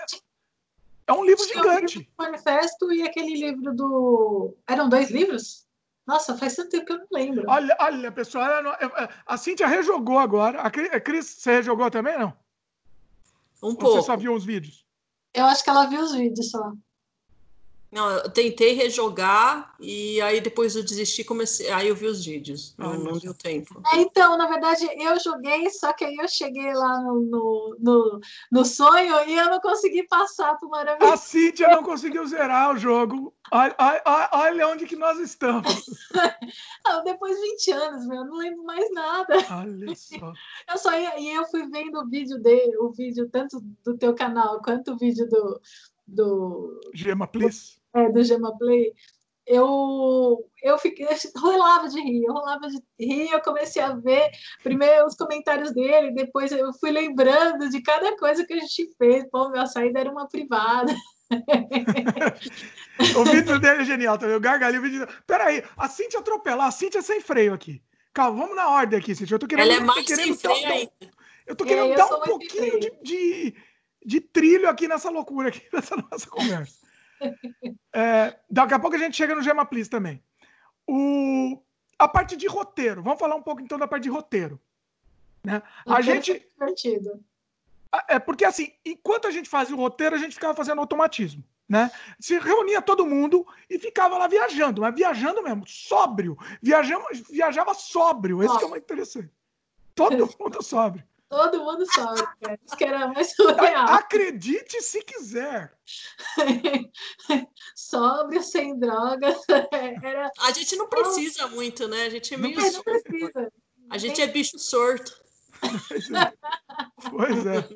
[1.07, 1.97] é um livro gigante.
[1.97, 4.55] Um livro manifesto e aquele livro do.
[4.67, 5.65] Eram dois livros?
[6.05, 7.45] Nossa, faz tanto tempo que eu não lembro.
[7.47, 8.47] Olha, olha pessoal,
[9.25, 10.61] a Cintia rejogou agora.
[10.61, 12.29] A Cris, você rejogou também, não?
[13.61, 13.95] Um Ou pouco.
[13.95, 14.85] Você só viu os vídeos?
[15.33, 16.73] Eu acho que ela viu os vídeos só.
[17.89, 22.75] Não, eu tentei rejogar e aí depois eu desisti, comecei, aí eu vi os vídeos,
[22.77, 23.81] não, não deu tempo.
[23.93, 28.19] É, então, na verdade, eu joguei, só que aí eu cheguei lá no, no, no,
[28.51, 31.13] no sonho e eu não consegui passar pro Maravilha.
[31.13, 33.33] A Cíntia não conseguiu zerar o jogo.
[33.51, 35.85] Olha, olha, olha onde que nós estamos.
[36.85, 39.35] ah, depois de 20 anos, meu, eu não lembro mais nada.
[39.51, 40.33] Olha só.
[40.69, 44.13] Eu só ia, e eu fui vendo o vídeo dele, o vídeo tanto do teu
[44.13, 45.61] canal quanto o vídeo do
[46.07, 47.77] do Gema Please.
[47.93, 48.93] É, do Gema Play,
[49.47, 54.29] eu, eu fiquei, rolava de rir, eu rolava de rir, eu comecei a ver
[54.61, 59.25] primeiro os comentários dele, depois eu fui lembrando de cada coisa que a gente fez.
[59.31, 60.93] Pô, minha saída era uma privada.
[63.17, 64.79] o vídeo dele é genial também, o gargalho.
[64.79, 65.07] O vídeo...
[65.25, 67.81] Peraí, a Cintia atropelar, a Cintia sem freio aqui.
[68.13, 69.35] Calma, vamos na ordem aqui, Cintia.
[69.35, 71.17] Eu tô querendo, Ela é mais querendo sem freio ainda.
[71.47, 73.55] Eu tô querendo é, dar um pouquinho de, de,
[74.05, 76.85] de trilho aqui nessa loucura, aqui nessa nossa conversa.
[77.93, 80.23] É, daqui a pouco a gente chega no Gema Please também.
[80.87, 81.61] O,
[81.97, 83.01] a parte de roteiro.
[83.01, 84.59] Vamos falar um pouco então da parte de roteiro.
[85.43, 85.61] Né?
[85.85, 86.45] A gente.
[86.59, 87.23] Divertido.
[88.07, 91.43] É porque assim, enquanto a gente fazia o roteiro, a gente ficava fazendo automatismo.
[91.67, 91.91] Né?
[92.19, 96.37] Se reunia todo mundo e ficava lá viajando, mas viajando mesmo, sóbrio.
[96.61, 98.41] Viajamos, viajava sóbrio.
[98.43, 99.29] Esse que é o mais interessante.
[99.93, 101.03] Todo mundo sóbrio.
[101.29, 102.59] Todo mundo sabe, cara.
[102.65, 103.89] Isso que era mais surreal.
[103.89, 105.77] Acredite se quiser.
[107.75, 109.37] Sóbrio, sem drogas.
[110.03, 110.31] Era...
[110.39, 112.05] A gente não precisa muito, né?
[112.05, 112.57] A gente é meio.
[112.57, 113.51] Não, não precisa.
[113.89, 115.11] A gente é bicho sorto.
[117.09, 117.67] Pois é.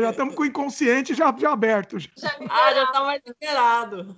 [0.00, 1.98] Já estamos com o inconsciente já, já aberto.
[1.98, 2.08] Já.
[2.16, 4.16] Já ah, já está mais liberado.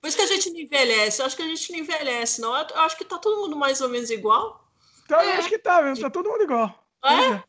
[0.00, 1.20] Por isso que a gente não envelhece.
[1.20, 2.56] Eu acho que a gente não envelhece, não.
[2.56, 4.69] Eu acho que está todo mundo mais ou menos igual.
[5.10, 5.38] Então, é.
[5.38, 6.86] acho que tá mesmo, tá todo mundo igual.
[7.04, 7.30] É?
[7.32, 7.42] é.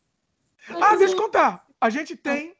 [0.80, 1.64] Ah, deixa eu contar.
[1.80, 2.56] a gente tem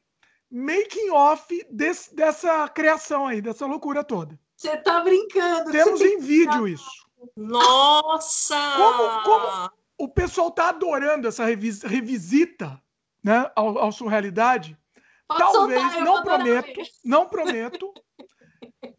[0.48, 4.38] making off desse, dessa criação aí, dessa loucura toda.
[4.56, 5.72] Você tá brincando.
[5.72, 6.88] Temos em vídeo isso.
[7.36, 8.56] Nossa!
[8.76, 12.80] Como, como o pessoal tá adorando essa revis, revisita
[13.24, 14.78] né, ao, ao surrealidade.
[15.26, 17.92] Pode Talvez, soltar, não prometo, não prometo.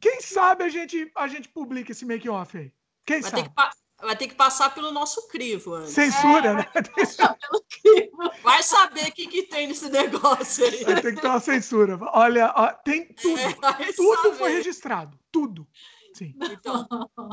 [0.02, 2.74] Quem sabe a gente, a gente publica esse make off aí?
[3.06, 3.44] Quem vai sabe?
[3.44, 5.94] Ter que, vai ter que passar pelo nosso crivo antes.
[5.94, 6.66] Censura, é, né?
[8.44, 10.84] Vai saber o que, que tem nesse negócio aí.
[10.84, 12.00] Vai ter que ter uma censura.
[12.14, 13.40] Olha, ó, tem tudo.
[13.40, 14.36] É, tudo saber.
[14.38, 15.20] foi registrado.
[15.32, 15.68] Tudo.
[16.14, 16.36] Sim.
[16.44, 16.88] Então,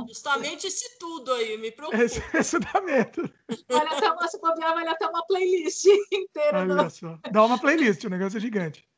[0.08, 2.02] justamente esse tudo aí, me preocupa.
[2.02, 3.30] Esse, esse dá medo.
[3.70, 6.60] Olha, até uma, se bobear, vai até uma playlist inteira.
[6.60, 6.90] Olha do...
[6.90, 7.18] só.
[7.30, 8.88] Dá uma playlist, o negócio é gigante.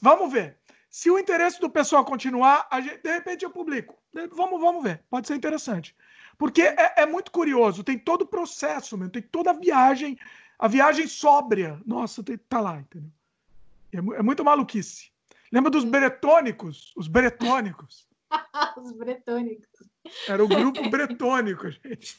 [0.00, 0.58] Vamos ver.
[0.88, 3.96] Se o interesse do pessoal continuar, gente, de repente eu publico.
[4.32, 5.02] Vamos, vamos ver.
[5.08, 5.96] Pode ser interessante.
[6.38, 10.18] Porque é, é muito curioso, tem todo o processo, mesmo, tem toda a viagem,
[10.58, 11.80] a viagem sóbria.
[11.86, 13.10] Nossa, tem, tá lá, entendeu?
[13.92, 15.12] É, é muito maluquice.
[15.52, 16.92] Lembra dos bretônicos?
[16.96, 18.08] Os bretônicos.
[18.82, 19.92] Os bretônicos.
[20.26, 22.18] Era o grupo bretônico, gente.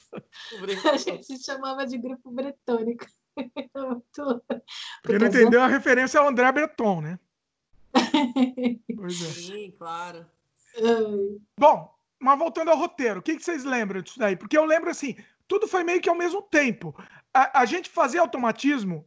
[0.87, 3.05] A gente se chamava de grupo bretônico.
[5.03, 7.19] Quem não entendeu a referência ao André Breton, né?
[8.95, 9.25] pois é.
[9.25, 10.25] Sim, claro.
[11.59, 11.93] Bom,
[12.23, 14.35] mas voltando ao roteiro, o que, que vocês lembram disso daí?
[14.35, 15.15] Porque eu lembro assim,
[15.47, 16.95] tudo foi meio que ao mesmo tempo.
[17.33, 19.05] A, a gente fazia automatismo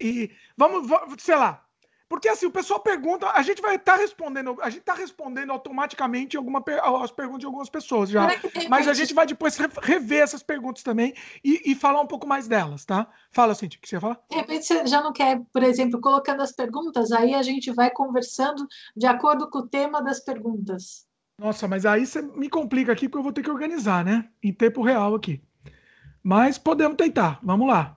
[0.00, 1.64] e vamos, sei lá,
[2.08, 5.50] porque assim, o pessoal pergunta, a gente vai estar tá respondendo, a gente está respondendo
[5.50, 6.62] automaticamente alguma,
[7.02, 8.28] as perguntas de algumas pessoas já.
[8.68, 12.46] Mas a gente vai depois rever essas perguntas também e, e falar um pouco mais
[12.46, 13.08] delas, tá?
[13.30, 14.20] Fala, Cintia, o que você ia falar?
[14.30, 17.90] De repente você já não quer, por exemplo, colocando as perguntas, aí a gente vai
[17.90, 18.66] conversando
[18.96, 21.06] de acordo com o tema das perguntas.
[21.38, 24.28] Nossa, mas aí você me complica aqui porque eu vou ter que organizar, né?
[24.42, 25.42] Em tempo real aqui.
[26.22, 27.96] Mas podemos tentar, vamos lá.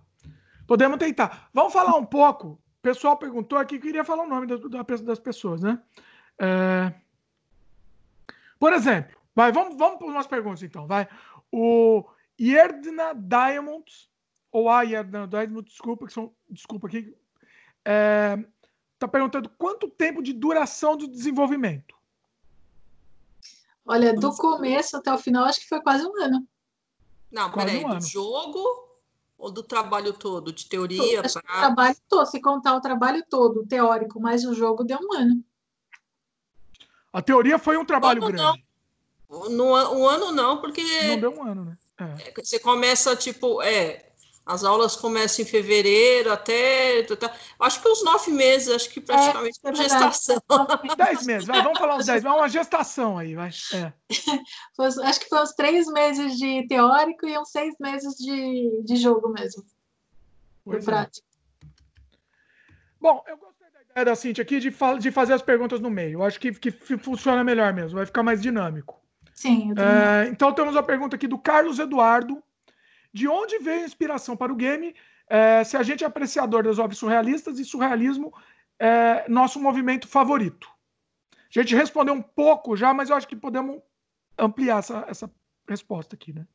[0.65, 1.50] Podemos tentar.
[1.54, 5.78] Vamos falar um pouco pessoal perguntou aqui, queria falar o nome das, das pessoas, né?
[6.39, 6.93] É...
[8.58, 11.06] Por exemplo, vai, vamos, vamos para umas perguntas então, vai.
[11.52, 12.06] O
[12.39, 14.10] Yerdna Diamonds,
[14.52, 17.13] ou a Yerdna Diamonds, desculpa, que são, desculpa aqui,
[17.84, 18.38] é,
[18.97, 21.96] tá perguntando quanto tempo de duração do desenvolvimento?
[23.88, 26.45] Olha, do começo até o final, acho que foi quase um ano.
[27.32, 28.60] Não, peraí, um do jogo
[29.38, 31.21] ou do trabalho todo, de teoria?
[31.21, 31.41] Pra...
[31.41, 35.43] trabalho todo, se contar o trabalho todo, teórico, mas o jogo deu um ano.
[37.13, 38.63] A teoria foi um trabalho grande.
[39.30, 39.50] Não.
[39.50, 40.82] No, um ano não, porque.
[41.04, 41.78] Não deu um ano, né?
[42.00, 42.41] É.
[42.41, 44.12] Você começa, tipo, é,
[44.47, 47.05] as aulas começam em fevereiro até.
[47.60, 50.41] Acho que uns nove meses, acho que praticamente é, é gestação.
[50.97, 53.49] Dez meses, vai, vamos falar uns dez, vai uma gestação aí, vai.
[53.73, 53.93] É.
[55.03, 59.29] acho que foi uns três meses de teórico e uns seis meses de, de jogo
[59.29, 59.63] mesmo.
[60.63, 60.95] Pois por é.
[60.95, 61.27] prática.
[63.01, 66.19] Bom, eu gostei da ideia da Cintia aqui de, de fazer as perguntas no meio.
[66.19, 68.97] Eu acho que, que funciona melhor mesmo, vai ficar mais dinâmico.
[69.33, 72.41] Sim, é, Então temos a pergunta aqui do Carlos Eduardo
[73.13, 74.95] de onde veio a inspiração para o game,
[75.29, 78.33] é, se a gente é apreciador das obras surrealistas e surrealismo
[78.79, 80.69] é nosso movimento favorito.
[81.55, 83.81] A gente respondeu um pouco já, mas eu acho que podemos
[84.37, 85.31] ampliar essa, essa
[85.67, 86.45] resposta aqui, né?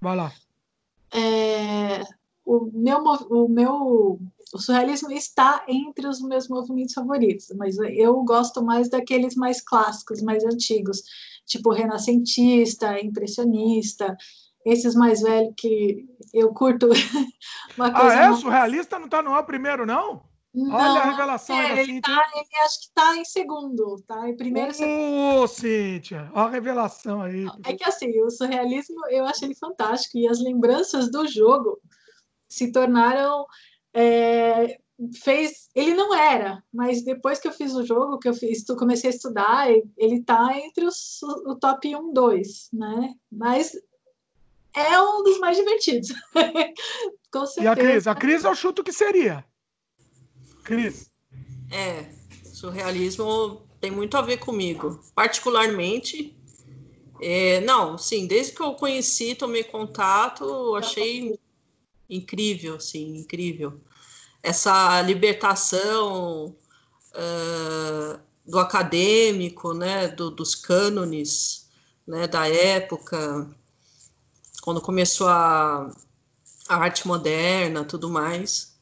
[0.00, 0.32] Vai lá.
[1.12, 2.02] É,
[2.44, 2.98] o meu,
[3.30, 4.20] o meu
[4.54, 10.22] o surrealismo está entre os meus movimentos favoritos, mas eu gosto mais daqueles mais clássicos,
[10.22, 11.02] mais antigos,
[11.44, 14.16] tipo renascentista, impressionista,
[14.66, 16.88] esses mais velhos que eu curto
[17.78, 18.08] uma coisa.
[18.08, 18.28] Ah, é?
[18.28, 18.40] Mais...
[18.40, 20.24] Surrealista não está no primeiro, não?
[20.52, 20.74] não?
[20.74, 24.28] Olha a revelação é, ele, tá, ele acho que está em segundo, tá?
[24.28, 24.72] Em primeiro.
[24.82, 27.46] Ô, oh, Cíntia, olha a revelação aí.
[27.64, 31.80] É que assim, o surrealismo eu acho ele fantástico e as lembranças do jogo
[32.48, 33.46] se tornaram.
[33.94, 34.78] É,
[35.22, 39.10] fez ele não era mas depois que eu fiz o jogo que eu fiz comecei
[39.10, 43.72] a estudar ele está entre os, o top 1 2 né mas
[44.76, 46.12] é um dos mais divertidos.
[47.32, 47.62] Com certeza.
[47.62, 48.06] E a Cris?
[48.06, 49.44] A Cris eu chuto que seria.
[50.62, 51.10] Cris.
[51.72, 52.10] É,
[52.44, 55.00] surrealismo tem muito a ver comigo.
[55.14, 56.36] Particularmente,
[57.20, 61.38] é, não, sim, desde que eu conheci, tomei contato, achei
[62.08, 63.80] incrível, sim, incrível.
[64.42, 66.54] Essa libertação
[67.14, 71.68] uh, do acadêmico, né, do, dos cânones,
[72.06, 73.50] né, da época,
[74.66, 75.88] quando começou a,
[76.68, 78.74] a arte moderna, tudo mais.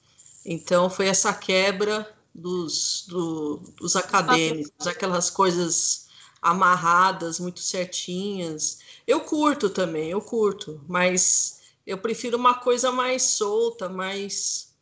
[0.43, 6.09] Então foi essa quebra dos, do, dos acadêmicos, aquelas coisas
[6.41, 8.79] amarradas, muito certinhas.
[9.07, 14.73] Eu curto também, eu curto, mas eu prefiro uma coisa mais solta, mais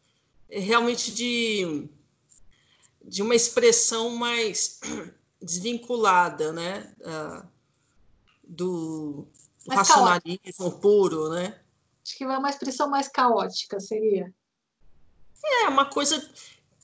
[0.48, 1.88] realmente de,
[3.04, 4.78] de uma expressão mais
[5.42, 6.94] desvinculada, né?
[7.00, 7.48] Uh,
[8.44, 9.26] do,
[9.66, 10.80] do racionalismo caótica.
[10.80, 11.60] puro, né?
[12.04, 14.32] Acho que é uma expressão mais caótica, seria.
[15.44, 16.28] É, uma coisa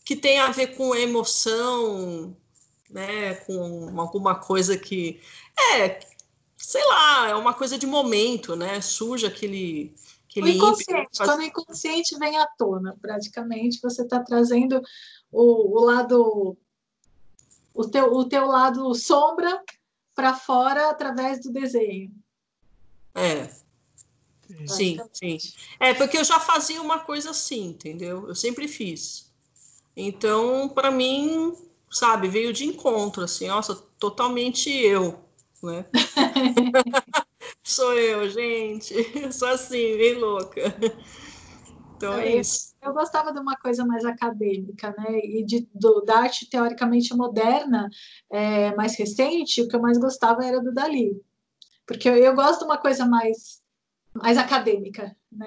[0.05, 2.37] que tem a ver com emoção,
[2.91, 3.35] né?
[3.35, 5.20] Com alguma coisa que.
[5.74, 6.01] É,
[6.57, 8.81] sei lá, é uma coisa de momento, né?
[8.81, 9.95] Surge aquele.
[10.29, 14.81] aquele o inconsciente, ímpeto, quando o inconsciente vem à tona, praticamente, você está trazendo
[15.31, 16.57] o, o lado.
[17.74, 19.62] O teu, o teu lado sombra
[20.14, 22.11] para fora através do desenho.
[23.19, 23.51] É.
[24.66, 25.39] Sim, sim.
[25.79, 28.29] É, porque eu já fazia uma coisa assim, entendeu?
[28.29, 29.31] Eu sempre fiz.
[29.97, 31.55] Então, para mim,
[31.91, 35.19] sabe, veio de encontro, assim, nossa, totalmente eu,
[35.62, 35.85] né?
[37.62, 38.95] Sou eu, gente.
[39.33, 40.75] Sou assim, bem louca.
[41.97, 42.75] Então é, é isso.
[42.81, 45.19] Eu gostava de uma coisa mais acadêmica, né?
[45.19, 47.89] E de, do, da arte teoricamente moderna,
[48.31, 51.21] é, mais recente, o que eu mais gostava era do Dali.
[51.89, 53.61] Porque eu, eu gosto de uma coisa mais
[54.14, 55.16] mais acadêmica.
[55.30, 55.47] Né?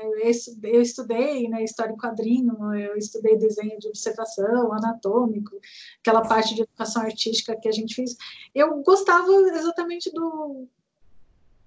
[0.63, 5.59] Eu, estudei né, história em quadrinho, eu estudei desenho de observação, anatômico,
[5.99, 8.15] aquela parte de educação artística que a gente fez.
[8.53, 10.67] Eu gostava exatamente do,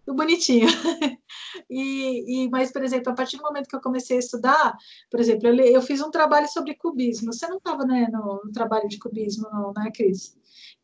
[0.06, 0.68] do bonitinho.
[1.68, 4.76] e, e, mas, por exemplo, a partir do momento que eu comecei a estudar,
[5.10, 7.32] por exemplo, eu, eu fiz um trabalho sobre cubismo.
[7.32, 10.36] Você não estava né, no, no, trabalho de cubismo, não, né, Cris?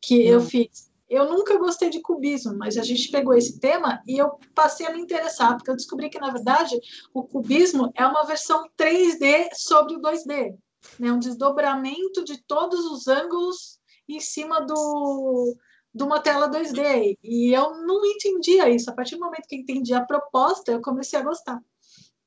[0.02, 0.32] Que não.
[0.32, 0.89] eu fiz.
[1.10, 4.92] Eu nunca gostei de cubismo, mas a gente pegou esse tema e eu passei a
[4.92, 6.80] me interessar, porque eu descobri que, na verdade,
[7.12, 10.56] o cubismo é uma versão 3D sobre o 2D,
[11.00, 11.12] né?
[11.12, 15.56] um desdobramento de todos os ângulos em cima do,
[15.92, 17.18] de uma tela 2D.
[17.24, 18.88] E eu não entendia isso.
[18.88, 21.60] A partir do momento que entendi a proposta, eu comecei a gostar.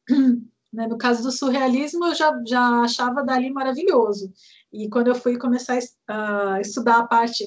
[0.74, 0.88] Né?
[0.88, 4.34] No caso do surrealismo, eu já, já achava dali maravilhoso.
[4.72, 5.78] E quando eu fui começar
[6.08, 7.46] a estudar a parte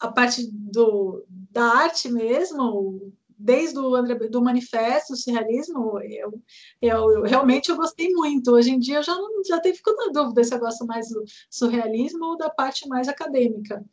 [0.00, 6.42] a parte do, da arte mesmo, desde o André, do manifesto, o surrealismo, eu,
[6.80, 8.50] eu, eu, realmente eu gostei muito.
[8.52, 11.08] Hoje em dia eu já, não, já tenho ficado na dúvida se eu gosto mais
[11.08, 13.84] do surrealismo ou da parte mais acadêmica.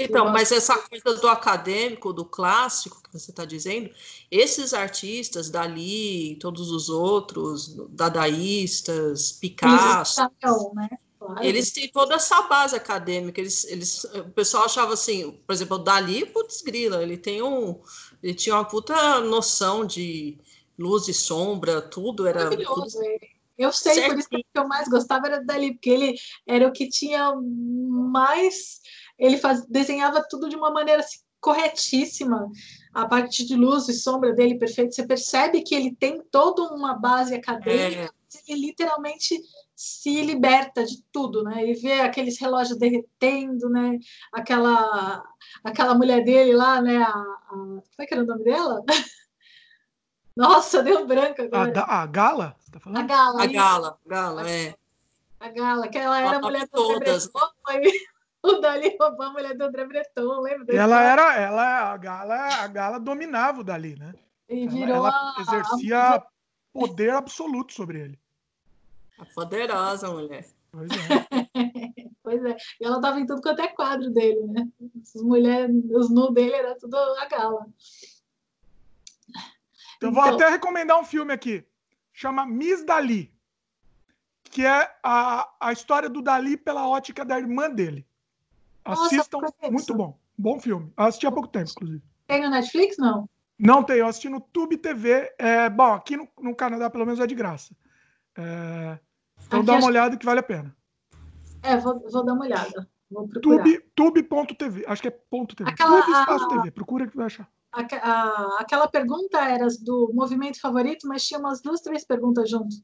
[0.00, 3.90] Então, mas essa coisa do acadêmico, do clássico que você está dizendo,
[4.30, 10.88] esses artistas, Dali, todos os outros, dadaístas, Picasso, Eles né?
[11.28, 11.44] Claro.
[11.44, 13.38] Eles têm toda essa base acadêmica.
[13.38, 17.78] Eles, eles, o pessoal achava assim, por exemplo, o Dali, putz, grila, ele tem um.
[18.22, 20.38] Ele tinha uma puta noção de
[20.78, 22.44] luz e sombra, tudo era.
[22.44, 22.98] Maravilhoso.
[22.98, 23.04] Tudo...
[23.58, 24.08] Eu sei, certo.
[24.08, 26.14] por isso que o que eu mais gostava era Dali, porque ele
[26.46, 28.80] era o que tinha mais.
[29.18, 32.50] Ele faz, desenhava tudo de uma maneira assim, corretíssima.
[32.94, 34.94] A parte de luz e sombra dele perfeito.
[34.94, 38.04] Você percebe que ele tem toda uma base acadêmica.
[38.04, 38.50] É.
[38.50, 39.38] Ele literalmente
[39.78, 41.64] se liberta de tudo, né?
[41.64, 43.96] E vê aqueles relógios derretendo, né?
[44.32, 45.22] Aquela,
[45.62, 46.96] aquela mulher dele lá, né?
[46.96, 48.82] A, a, como é que era o nome dela?
[50.36, 51.80] Nossa, deu branco agora.
[51.80, 52.56] A, a Gala?
[52.58, 52.98] Você tá falando?
[52.98, 53.40] A Gala.
[53.40, 54.74] A Gala, Gala, é.
[55.38, 56.98] A Gala, que ela era a mulher do.
[56.98, 57.50] Breton,
[58.42, 60.76] o Dali roubou a mulher do André Breton, lembra?
[60.76, 64.12] Ela era, ela, a Gala, a Gala dominava o Dali, né?
[64.48, 66.20] E virou ela, ela exercia
[66.72, 68.18] poder absoluto sobre ele.
[69.18, 70.46] A poderosa mulher.
[70.70, 70.94] Pois é.
[72.22, 72.56] pois é.
[72.80, 74.68] E ela tava em tudo quanto é quadro dele, né?
[75.02, 77.66] As mulheres, os nus dele era tudo a gala.
[79.96, 81.64] Então, vou até recomendar um filme aqui.
[82.12, 83.32] Chama Miss Dali.
[84.44, 88.06] Que é a, a história do Dali pela ótica da irmã dele.
[88.84, 90.18] Assistam, Nossa, muito bom.
[90.36, 90.92] Bom filme.
[90.96, 92.02] Eu assisti há pouco tempo, inclusive.
[92.26, 93.28] Tem no Netflix, não?
[93.58, 95.34] Não tem, eu assisti no Tube TV.
[95.36, 97.74] É, bom, aqui no, no Canadá, pelo menos, é de graça.
[98.36, 98.98] É,
[99.48, 99.88] então Aqui dá uma acho...
[99.88, 100.76] olhada que vale a pena.
[101.62, 102.88] É, vou, vou dar uma olhada.
[103.10, 103.64] Vou procurar.
[103.64, 104.84] Tube, tube.tv.
[104.86, 105.70] Acho que é ponto .tv.
[105.70, 106.70] Aquela, Tube espaço a, TV.
[106.70, 107.48] Procura que vai achar.
[107.72, 112.76] A, a, aquela pergunta era do movimento favorito, mas tinha umas duas, três perguntas junto.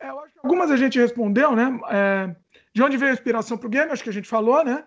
[0.00, 0.08] É,
[0.42, 1.78] algumas a gente respondeu, né?
[1.90, 2.36] É,
[2.72, 3.90] de onde veio a inspiração para o game?
[3.90, 4.86] Acho que a gente falou, né?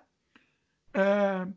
[0.93, 1.47] É,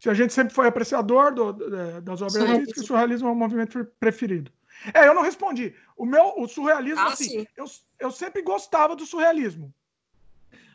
[0.00, 3.36] se a gente sempre foi apreciador do, do, das obras artísticas, o surrealismo é o
[3.36, 4.50] movimento preferido.
[4.92, 5.74] É, eu não respondi.
[5.96, 7.64] O meu, o surrealismo, ah, assim, eu,
[7.98, 9.72] eu sempre gostava do surrealismo.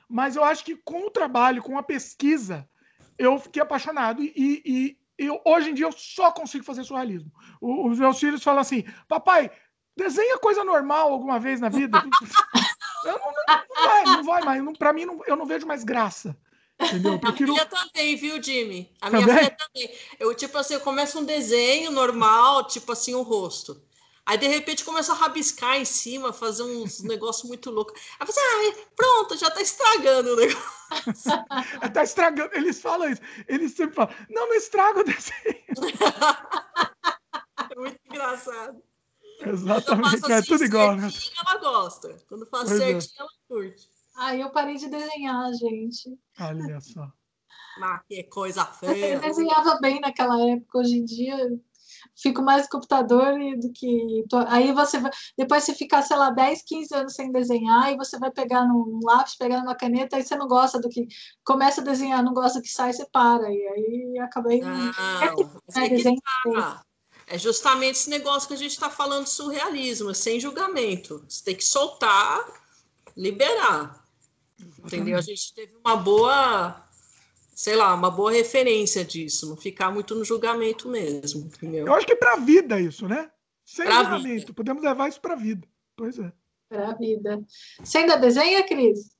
[0.08, 2.68] Mas eu acho que com o trabalho, com a pesquisa,
[3.18, 4.24] eu fiquei apaixonado.
[4.24, 7.32] E, e, e hoje em dia eu só consigo fazer surrealismo.
[7.62, 9.52] O, os meus filhos falam assim: papai,
[9.96, 12.02] desenha coisa normal alguma vez na vida.
[13.06, 14.64] eu não, não, não, vai, não vai mais.
[14.64, 16.36] Não, pra mim, não, eu não vejo mais graça.
[16.82, 17.14] Entendeu?
[17.14, 17.52] Eu prefiro...
[17.52, 18.90] A minha também, viu, Jimmy?
[19.02, 19.44] A minha também?
[19.44, 19.98] filha também.
[20.18, 23.82] Eu, tipo assim, eu começo um desenho normal, tipo assim, o rosto.
[24.30, 28.00] Aí de repente começa a rabiscar em cima, fazer uns negócios muito loucos.
[28.20, 30.70] Aí você, ah, pronto, já tá estragando o negócio.
[31.92, 33.24] tá estragando, eles falam isso.
[33.48, 35.34] Eles sempre falam, não, não estraga o desenho.
[37.72, 38.80] é muito engraçado.
[39.42, 41.10] Exatamente, é assim, tudo igual, né?
[41.40, 42.16] Ela gosta.
[42.28, 42.86] Quando faz pois é.
[42.86, 43.22] certinho, é.
[43.22, 43.90] ela curte.
[44.16, 46.16] Ah, eu parei de desenhar, gente.
[46.40, 47.12] Olha só.
[47.82, 49.16] Ah, que coisa feia.
[49.16, 51.60] Eu desenhava bem naquela época, hoje em dia
[52.16, 54.26] fico mais no computador do que.
[54.48, 55.12] Aí você vai.
[55.38, 59.00] Depois você ficar, sei lá, 10, 15 anos sem desenhar, e você vai pegar no
[59.04, 61.08] lápis, pegar numa caneta, aí você não gosta do que.
[61.44, 63.52] Começa a desenhar, não gosta do que sai, você para.
[63.52, 64.62] E aí acabei.
[64.62, 65.36] Não, é, é,
[66.54, 66.82] tá.
[67.28, 71.24] é justamente esse negócio que a gente está falando surrealismo, sem julgamento.
[71.28, 72.46] Você tem que soltar,
[73.16, 74.04] liberar.
[74.84, 75.18] Entendeu?
[75.18, 76.89] A gente teve uma boa
[77.60, 81.88] sei lá, uma boa referência disso, não ficar muito no julgamento mesmo, entendeu?
[81.88, 83.30] Eu acho que é para a vida isso, né?
[83.66, 84.54] Sem pra julgamento, vida.
[84.54, 85.68] podemos levar isso para a vida.
[85.94, 86.32] Pois é.
[86.70, 87.44] Para a vida.
[87.84, 89.12] Você ainda desenha, Cris?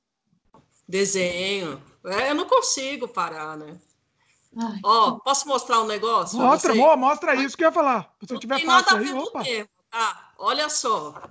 [0.88, 1.82] Desenho.
[2.06, 3.78] É, eu não consigo parar, né?
[4.82, 6.38] Ó, posso mostrar um negócio?
[6.38, 8.10] Mostra, amor, mostra isso que eu ia falar.
[8.26, 9.42] Se eu tiver fácil aí, opa.
[9.44, 10.32] Tempo, tá?
[10.38, 11.28] Olha só.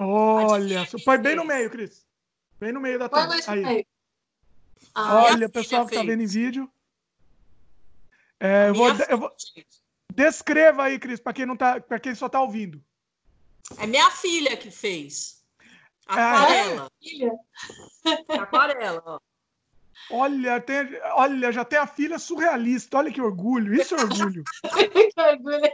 [0.00, 2.06] Olha, põe bem no meio, Cris.
[2.58, 3.34] Bem no meio da tela.
[3.48, 3.86] Aí.
[4.94, 6.70] Ah, Olha, pessoal que está vendo em vídeo.
[8.38, 9.32] É, eu, vou, eu vou,
[10.14, 12.82] Descreva aí, Cris, para quem não tá, para quem só está ouvindo.
[13.78, 15.44] É minha filha que fez.
[16.06, 16.90] Aquarela.
[17.02, 18.38] É.
[18.38, 19.20] Aquarela, ó.
[20.10, 20.76] Olha, tem,
[21.12, 22.98] olha, já tem a filha surrealista.
[22.98, 23.74] Olha que orgulho.
[23.74, 24.44] Isso é orgulho.
[25.14, 25.72] que orgulho.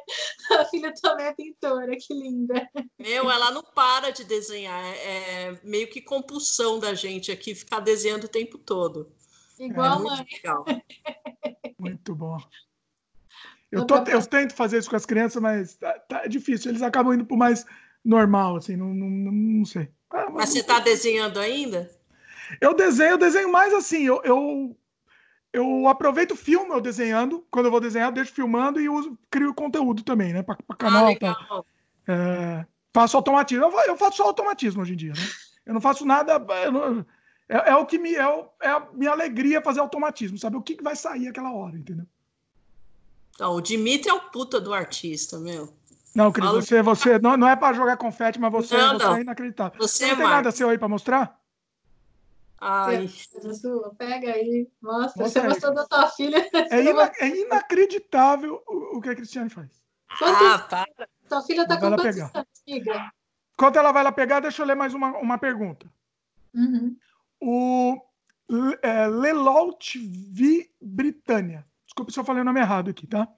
[0.59, 2.69] A filha também é pintora, que linda.
[2.99, 4.85] Meu, ela não para de desenhar.
[4.85, 9.13] É, é meio que compulsão da gente aqui ficar desenhando o tempo todo.
[9.59, 10.27] Igual é, a mãe.
[10.33, 10.65] Legal.
[11.79, 12.39] Muito bom.
[13.71, 16.71] Eu, tô, eu tento fazer isso com as crianças, mas tá, tá difícil.
[16.71, 17.65] Eles acabam indo pro mais
[18.05, 19.89] normal, assim, não, não, não sei.
[20.11, 21.89] Ah, mas, mas você está desenhando ainda?
[22.61, 24.77] Eu desenho, eu desenho mais assim, eu, eu,
[25.53, 29.19] eu aproveito o filme eu desenhando, quando eu vou desenhar, eu deixo filmando e uso,
[29.31, 30.43] crio conteúdo também, né?
[30.43, 31.09] Para canal.
[31.23, 31.63] Ah,
[32.09, 33.65] é, faço automatismo.
[33.65, 35.23] Eu, eu, faço só automatismo hoje em dia, né?
[35.67, 36.39] Eu não faço nada.
[36.71, 37.05] Não,
[37.49, 38.15] é, é, o que me.
[38.15, 40.57] É, o, é, a minha alegria fazer automatismo, sabe?
[40.57, 42.07] O que, que vai sair aquela hora, entendeu?
[43.35, 45.73] Então, o Dimitri é o puta do artista, meu.
[46.15, 49.21] Não, Cris, você, você não, não é para jogar confete, mas você, não, você é
[49.21, 49.79] inacreditável.
[49.81, 51.40] Você não é tem nada seu aí para mostrar?
[52.61, 53.09] Ai.
[53.97, 55.25] Pega aí, mostra.
[55.29, 56.47] Você mostrou da sua filha.
[56.71, 59.83] É, ina é inacreditável o, o, que a Cristiane faz.
[60.19, 60.47] Quantos...
[60.47, 61.09] Ah, para.
[61.27, 62.31] Sua filha está com quantos pegar.
[62.35, 63.13] anos, amiga?
[63.55, 65.91] Enquanto ela vai lá pegar, deixa eu ler mais uma, uma pergunta.
[66.55, 66.97] Uhum.
[67.41, 68.01] O
[68.83, 71.65] é, Lelout V Britânia.
[71.87, 73.29] Desculpa se eu falei o nome errado aqui, tá?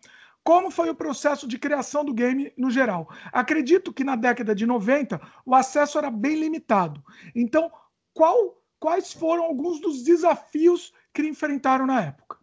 [0.42, 3.08] Como foi o processo de criação do game no geral?
[3.32, 7.02] Acredito que na década de 90 o acesso era bem limitado.
[7.34, 7.70] Então,
[8.12, 12.36] qual quais foram alguns dos desafios que enfrentaram na época?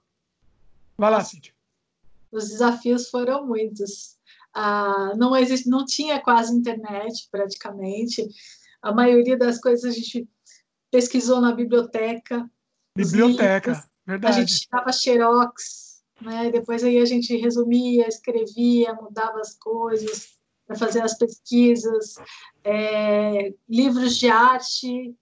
[0.98, 1.54] Vai lá, Cíntia.
[2.32, 4.18] Os desafios foram muitos.
[4.54, 8.26] Ah, não, existe, não tinha quase internet, praticamente.
[8.82, 10.30] A maioria das coisas a gente
[10.90, 12.50] pesquisou na biblioteca.
[12.96, 14.34] Biblioteca, livros, verdade.
[14.34, 16.50] A gente tirava xerox, né?
[16.52, 22.16] depois aí a gente resumia, escrevia, mudava as coisas para fazer as pesquisas.
[22.64, 25.14] É, livros de arte,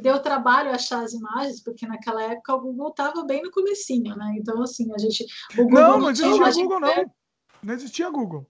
[0.00, 4.34] deu trabalho achar as imagens, porque naquela época o Google estava bem no comecinho, né?
[4.36, 5.26] Então, assim, a gente...
[5.58, 7.14] O Google não, não existia Google, não.
[7.62, 8.46] Não existia Google.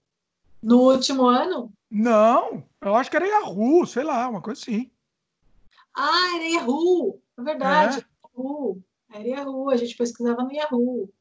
[0.62, 1.72] No último ano?
[1.90, 4.90] Não, eu acho que era Yahoo, sei lá, uma coisa assim.
[5.94, 7.98] Ah, era Yahoo, é verdade.
[7.98, 8.38] É.
[8.38, 8.82] Yahoo.
[9.12, 11.12] Era Yahoo, a gente pesquisava no Yahoo.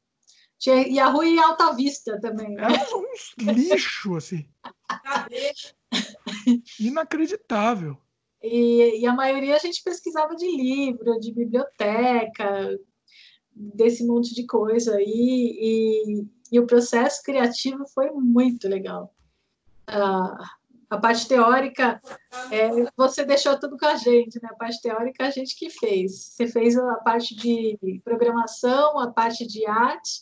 [0.58, 2.56] Tinha Yahoo e Alta Vista também.
[2.56, 4.48] Era uns lixo, assim.
[6.78, 7.98] Inacreditável.
[8.42, 12.78] E, e, a maioria a gente pesquisava de livro, de biblioteca,
[13.54, 15.06] desse monte de coisa aí,
[15.60, 19.14] e, e o processo criativo foi muito legal.
[19.86, 22.02] A parte teórica,
[22.50, 24.50] é, você deixou tudo com a gente, né?
[24.52, 26.12] A parte teórica a gente que fez.
[26.12, 30.20] Você fez a parte de programação, a parte de arte,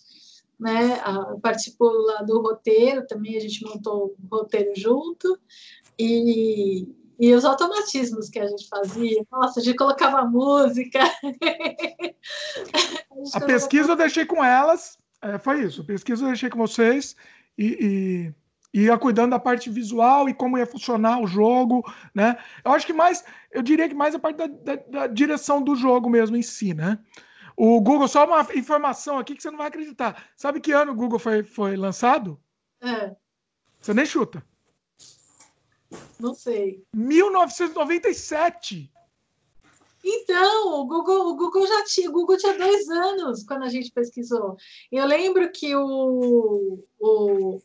[0.61, 1.01] né?
[1.03, 5.37] A, participou lá do roteiro também, a gente montou o roteiro junto.
[5.99, 6.87] E,
[7.21, 11.01] e os automatismos que a gente fazia, nossa, a gente colocava música.
[13.35, 15.83] a, a pesquisa eu deixei com elas, é, foi isso.
[15.83, 17.15] A pesquisa eu deixei com vocês
[17.59, 18.33] e,
[18.73, 22.39] e, ia cuidando da parte visual e como ia funcionar o jogo, né?
[22.65, 25.77] Eu acho que mais, eu diria que mais a parte da, da, da direção do
[25.77, 26.99] jogo mesmo em si, né?
[27.55, 30.25] O Google, só uma informação aqui que você não vai acreditar.
[30.35, 32.41] Sabe que ano o Google foi, foi lançado?
[32.81, 33.15] É.
[33.79, 34.43] Você nem chuta.
[36.19, 36.85] Não sei.
[36.95, 38.91] 1997.
[40.03, 43.93] Então, o Google, o Google já tinha, o Google tinha dois anos quando a gente
[43.93, 44.57] pesquisou.
[44.91, 47.61] Eu lembro que o, o,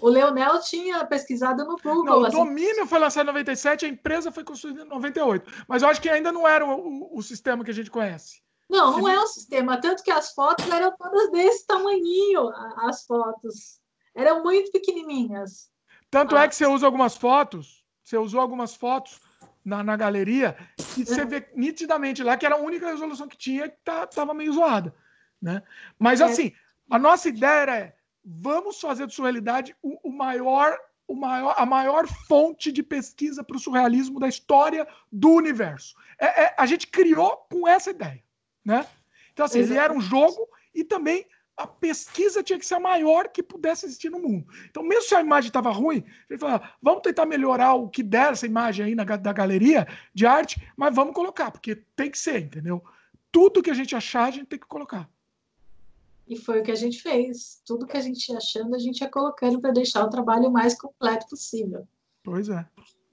[0.00, 2.04] o Leonel tinha pesquisado no Google.
[2.04, 2.36] Não, o assim.
[2.36, 5.64] domínio foi lançado em 97, a empresa foi construída em 98.
[5.66, 8.40] Mas eu acho que ainda não era o, o, o sistema que a gente conhece.
[8.68, 9.80] Não, não é o sistema.
[9.80, 13.80] Tanto que as fotos eram todas desse tamanhinho, as fotos.
[14.14, 15.69] Eram muito pequenininhas.
[16.10, 16.42] Tanto ah.
[16.42, 19.20] é que você usa algumas fotos, você usou algumas fotos
[19.64, 20.56] na, na galeria,
[20.94, 24.34] que você vê nitidamente lá que era a única resolução que tinha que tá, tava
[24.34, 24.94] meio zoada.
[25.40, 25.62] Né?
[25.98, 26.24] Mas é.
[26.24, 26.52] assim,
[26.90, 27.94] a nossa ideia é
[28.24, 33.56] vamos fazer de surrealidade o, o maior, o maior, a maior fonte de pesquisa para
[33.56, 35.94] o surrealismo da história do universo.
[36.18, 38.22] É, é, a gente criou com essa ideia.
[38.64, 38.86] Né?
[39.32, 39.70] Então, assim, Exatamente.
[39.70, 41.26] ele era um jogo e também
[41.62, 44.46] a pesquisa tinha que ser a maior que pudesse existir no mundo.
[44.68, 48.32] Então, mesmo se a imagem estava ruim, ele falou: vamos tentar melhorar o que der
[48.32, 52.40] essa imagem aí na, da galeria de arte, mas vamos colocar, porque tem que ser,
[52.40, 52.82] entendeu?
[53.30, 55.08] Tudo que a gente achar, a gente tem que colocar.
[56.26, 57.60] E foi o que a gente fez.
[57.66, 60.78] Tudo que a gente ia achando, a gente ia colocando para deixar o trabalho mais
[60.78, 61.86] completo possível.
[62.22, 62.64] Pois é.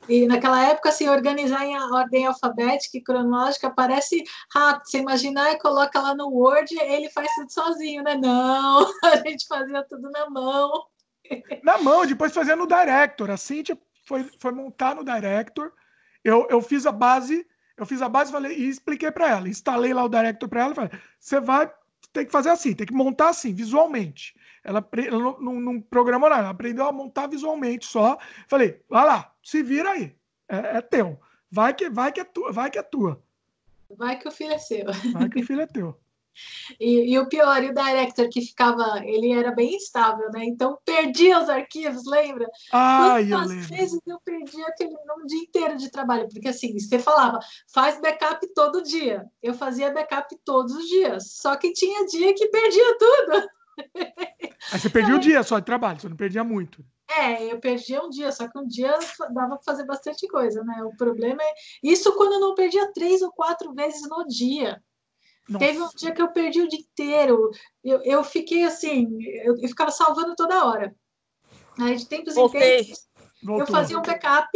[0.07, 4.85] E naquela época, assim, organizar em ordem alfabética e cronológica parece rápido.
[4.85, 8.15] Você imaginar e coloca lá no Word, ele faz tudo sozinho, né?
[8.15, 10.85] Não, a gente fazia tudo na mão.
[11.63, 13.29] Na mão, depois fazia no Director.
[13.29, 15.71] A Cintia foi, foi montar no Director.
[16.23, 17.45] Eu, eu fiz a base,
[17.75, 19.49] eu fiz a base falei, e expliquei para ela.
[19.49, 21.71] Instalei lá o Director para ela falei: você vai
[22.13, 24.35] ter que fazer assim, tem que montar assim, visualmente.
[24.63, 28.17] Ela, ela não, não, não, programou nada, ela aprendeu a montar visualmente só.
[28.47, 30.13] Falei, vai lá, se vira aí,
[30.49, 31.17] é, é, teu.
[31.49, 33.23] Vai que, vai, que é tua, vai que é tua.
[33.89, 34.83] Vai que o filho é seu.
[35.13, 35.97] Vai que o filho é teu.
[36.79, 40.45] E, e, o pior, e o director que ficava, ele era bem instável, né?
[40.45, 42.47] Então perdia os arquivos, lembra?
[42.71, 46.29] Ah, Quantas eu vezes eu perdi aquele um dia inteiro de trabalho?
[46.31, 47.39] Porque assim, você falava,
[47.73, 49.25] faz backup todo dia.
[49.41, 51.31] Eu fazia backup todos os dias.
[51.31, 53.49] Só que tinha dia que perdia tudo.
[54.71, 56.85] Aí você perdia o dia só de trabalho, você não perdia muito.
[57.09, 58.97] É, eu perdia um dia, só que um dia
[59.31, 60.83] dava para fazer bastante coisa, né?
[60.83, 64.81] O problema é isso quando eu não perdia três ou quatro vezes no dia.
[65.47, 65.65] Nossa.
[65.65, 67.49] Teve um dia que eu perdi o dia inteiro.
[67.83, 70.93] Eu, eu fiquei assim, eu, eu ficava salvando toda hora.
[71.79, 73.07] Aí de tempos em tempos
[73.41, 74.49] eu fazia um backup,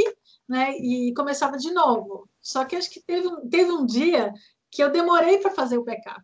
[0.50, 0.76] né?
[0.78, 2.28] E começava de novo.
[2.42, 4.34] Só que acho que teve um, teve um dia
[4.70, 6.22] que eu demorei para fazer o backup.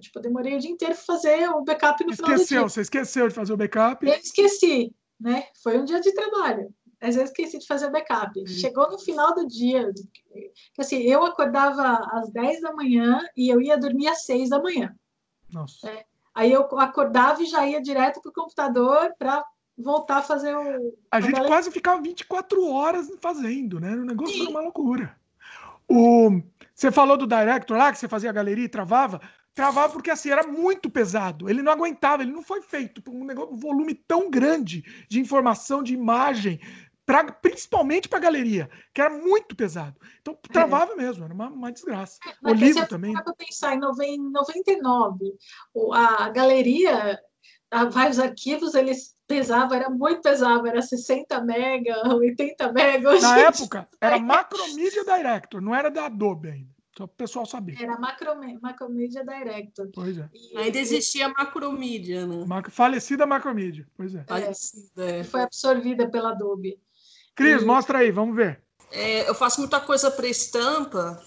[0.00, 2.62] Tipo, eu demorei o dia inteiro para fazer o backup no esqueceu, final do dia.
[2.62, 4.06] Você esqueceu de fazer o backup?
[4.06, 5.44] Eu esqueci, né?
[5.62, 6.72] Foi um dia de trabalho.
[7.00, 8.40] Às vezes esqueci de fazer o backup.
[8.40, 8.46] Hum.
[8.46, 9.92] Chegou no final do dia,
[10.78, 14.94] assim, eu acordava às 10 da manhã e eu ia dormir às 6 da manhã.
[15.52, 15.88] Nossa.
[15.88, 16.04] É.
[16.34, 19.44] Aí eu acordava e já ia direto para o computador para
[19.76, 20.96] voltar a fazer o.
[21.10, 21.48] A, a gente galera...
[21.48, 23.92] quase ficava 24 horas fazendo, né?
[23.92, 24.42] O negócio Sim.
[24.42, 25.16] era uma loucura.
[25.88, 26.40] O...
[26.74, 29.20] Você falou do Director lá, que você fazia a galeria e travava.
[29.56, 31.48] Travava porque assim era muito pesado.
[31.48, 35.18] Ele não aguentava, ele não foi feito por um, negócio, um volume tão grande de
[35.18, 36.60] informação, de imagem,
[37.06, 39.98] pra, principalmente para a galeria, que era muito pesado.
[40.20, 40.96] Então travava é.
[40.96, 42.18] mesmo, era uma, uma desgraça.
[42.44, 43.14] É, o livro também.
[43.14, 45.34] Para pensar em 99,
[45.94, 47.18] a galeria,
[47.90, 53.18] vários arquivos, eles pesavam, era muito pesado, era 60 mega, 80 mega.
[53.20, 56.75] Na época, era Macromedia Director, não era da Adobe ainda.
[56.96, 57.76] Só para o pessoal saber.
[57.78, 59.90] Era Macromedia Director.
[59.92, 60.30] Pois é.
[60.32, 62.44] E Ainda existia Macromedia, né?
[62.70, 64.24] Falecida Macromedia, pois é.
[64.24, 65.04] Falecida.
[65.04, 65.24] É.
[65.24, 66.80] Foi absorvida pela Adobe.
[67.34, 67.64] Cris, e...
[67.66, 68.62] mostra aí, vamos ver.
[68.90, 71.22] É, eu faço muita coisa para estampa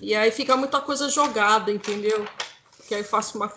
[0.00, 2.26] e aí fica muita coisa jogada, entendeu?
[2.88, 3.52] Que aí faço uma.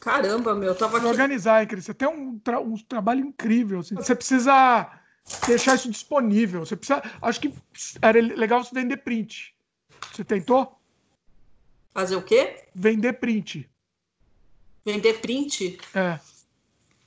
[0.00, 1.06] Caramba, meu, tava aqui.
[1.06, 1.84] Organizar, hein, Cris?
[1.84, 2.58] Você tem um, tra...
[2.58, 3.80] um trabalho incrível.
[3.80, 3.96] Assim.
[3.96, 4.90] Você precisa
[5.46, 6.64] deixar isso disponível.
[6.64, 7.02] Você precisa.
[7.20, 7.54] Acho que
[8.00, 9.53] era legal você vender print.
[10.12, 10.78] Você tentou?
[11.92, 12.64] Fazer o quê?
[12.74, 13.70] Vender print.
[14.84, 15.78] Vender print?
[15.94, 16.18] É.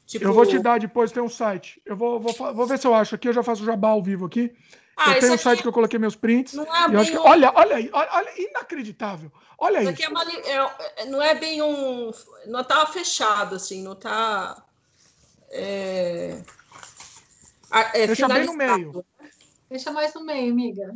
[0.06, 0.26] Tipo...
[0.26, 1.82] Eu vou te dar depois, tem um site.
[1.86, 4.26] Eu vou, vou, vou ver se eu acho aqui, eu já faço jabá ao vivo
[4.26, 4.56] aqui.
[4.95, 6.54] Ah, eu tenho um site que eu coloquei meus prints.
[6.54, 7.18] Não é bem que...
[7.18, 7.22] um...
[7.22, 9.32] Olha, olha aí, olha, olha, inacreditável.
[9.60, 9.89] Olha isso.
[9.89, 10.24] Aqui é uma...
[10.24, 12.12] é, não é bem um.
[12.48, 14.64] Não tá fechado, assim, não tá.
[15.50, 16.41] É...
[17.93, 19.06] É Deixa bem no meio.
[19.70, 20.93] Deixa mais no meio, amiga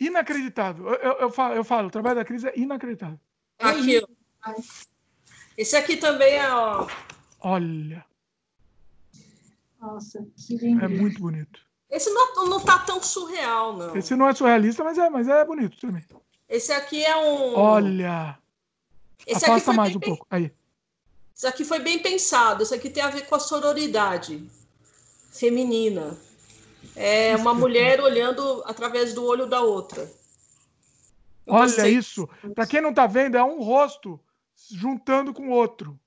[0.00, 0.88] inacreditável.
[0.88, 3.18] Eu, eu, eu, falo, eu falo, o trabalho da crise é inacreditável.
[3.58, 4.02] Aqui,
[4.46, 4.54] ó.
[5.56, 6.86] Esse aqui também é, ó.
[7.40, 8.04] Olha.
[9.80, 10.84] Nossa, que lindo.
[10.84, 11.60] É muito bonito.
[11.90, 13.96] Esse não, não tá tão surreal, não.
[13.96, 16.04] Esse não é surrealista, mas é, mas é bonito também.
[16.48, 17.54] Esse aqui é um.
[17.56, 18.38] Olha.
[19.26, 20.08] Esse Afasta mais um bem...
[20.10, 20.26] pouco.
[20.30, 20.52] Aí.
[21.34, 22.62] Isso aqui foi bem pensado.
[22.62, 24.48] Isso aqui tem a ver com a sororidade
[25.30, 26.16] feminina.
[26.96, 30.02] É uma mulher olhando através do olho da outra.
[31.46, 32.28] Eu Olha isso.
[32.54, 34.18] Para quem não está vendo, é um rosto
[34.70, 35.98] juntando com outro.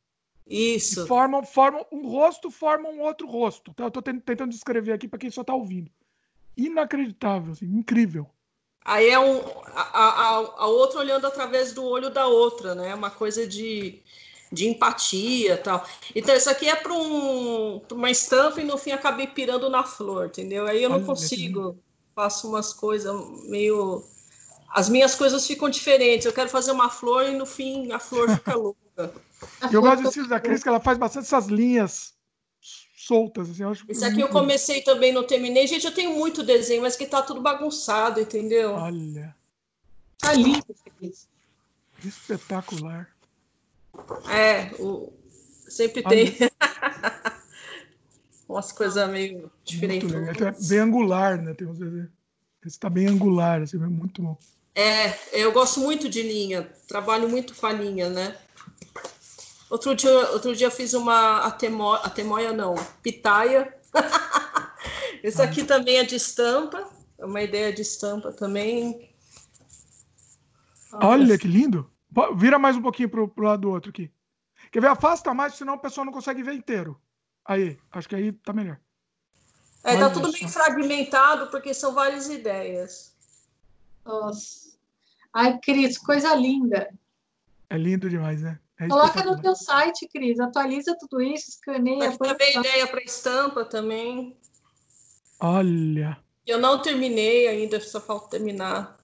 [0.49, 1.03] Isso.
[1.03, 3.71] E formam, formam um rosto, forma um outro rosto.
[3.71, 5.91] Então, eu estou tentando descrever aqui para quem só está ouvindo.
[6.55, 8.27] Inacreditável, assim, incrível.
[8.83, 12.95] Aí é um, a, a, a outra olhando através do olho da outra, né?
[12.95, 14.01] Uma coisa de,
[14.51, 15.85] de empatia tal.
[16.15, 20.27] Então, isso aqui é para um, uma estampa e no fim acabei pirando na flor,
[20.27, 20.65] entendeu?
[20.67, 21.77] Aí eu não Olha, consigo,
[22.15, 23.13] faço umas coisas
[23.47, 24.03] meio.
[24.69, 26.25] As minhas coisas ficam diferentes.
[26.25, 29.13] Eu quero fazer uma flor e no fim a flor fica louca.
[29.71, 32.13] Eu gosto do estilo da Cris, que ela faz bastante essas linhas
[32.95, 33.49] soltas.
[33.49, 35.67] Assim, Isso aqui eu comecei também, não terminei.
[35.67, 38.71] Gente, eu tenho muito desenho, mas que tá tudo bagunçado, entendeu?
[38.73, 39.35] Olha.
[40.17, 40.65] Tá lindo.
[42.03, 43.09] Espetacular.
[44.29, 45.11] É, o...
[45.67, 46.15] sempre Olha.
[46.15, 46.49] tem.
[48.47, 50.13] Umas coisas meio diferentes.
[50.13, 51.53] É bem angular, né?
[51.53, 51.79] Tem uns.
[52.65, 54.37] Esse tá bem angular, assim, é muito bom.
[54.73, 58.37] É, eu gosto muito de linha, trabalho muito com a linha, né?
[59.69, 63.73] Outro dia, outro dia eu fiz uma atemóia, atemóia não, pitaia.
[65.23, 66.87] Esse aqui também é de estampa,
[67.17, 69.09] é uma ideia de estampa também.
[70.93, 71.89] Olha que lindo!
[72.35, 74.11] Vira mais um pouquinho pro, pro lado do outro aqui.
[74.71, 74.87] Quer ver?
[74.87, 76.99] Afasta mais, senão o pessoal não consegue ver inteiro.
[77.45, 78.79] Aí, acho que aí tá melhor.
[79.83, 83.15] É, tá tá tudo meio fragmentado, porque são várias ideias.
[84.05, 84.77] Nossa.
[85.33, 86.89] Ai, Cris, coisa linda.
[87.69, 88.59] É lindo demais, né?
[88.79, 90.39] É Coloca no teu site, Cris.
[90.39, 92.09] Atualiza tudo isso, escaneia.
[92.09, 94.37] Aqui também ideia para estampa também.
[95.39, 96.17] Olha.
[96.45, 98.96] Eu não terminei ainda, só falta terminar.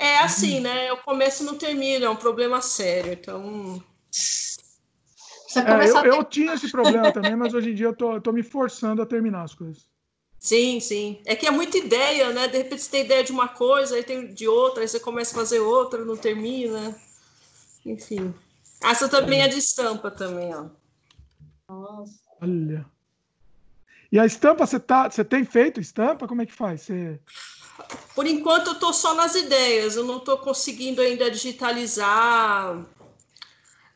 [0.00, 0.88] É assim, né?
[0.88, 3.12] Eu começo e não termino, é um problema sério.
[3.12, 3.84] Então.
[5.54, 8.32] É, eu, eu, tinha esse problema também, mas hoje em dia eu tô, eu tô
[8.32, 9.86] me forçando a terminar as coisas.
[10.38, 11.20] Sim, sim.
[11.26, 12.48] É que é muita ideia, né?
[12.48, 15.32] De repente você tem ideia de uma coisa, aí tem de outra, aí você começa
[15.32, 16.96] a fazer outra, não termina.
[17.84, 18.32] Enfim.
[18.82, 20.64] Essa também é de estampa também, ó.
[21.68, 22.18] Nossa.
[22.40, 22.86] Olha.
[24.10, 26.26] E a estampa, você, tá, você tem feito estampa?
[26.26, 26.80] Como é que faz?
[26.80, 27.20] Você...
[28.14, 32.84] Por enquanto eu estou só nas ideias, eu não estou conseguindo ainda digitalizar.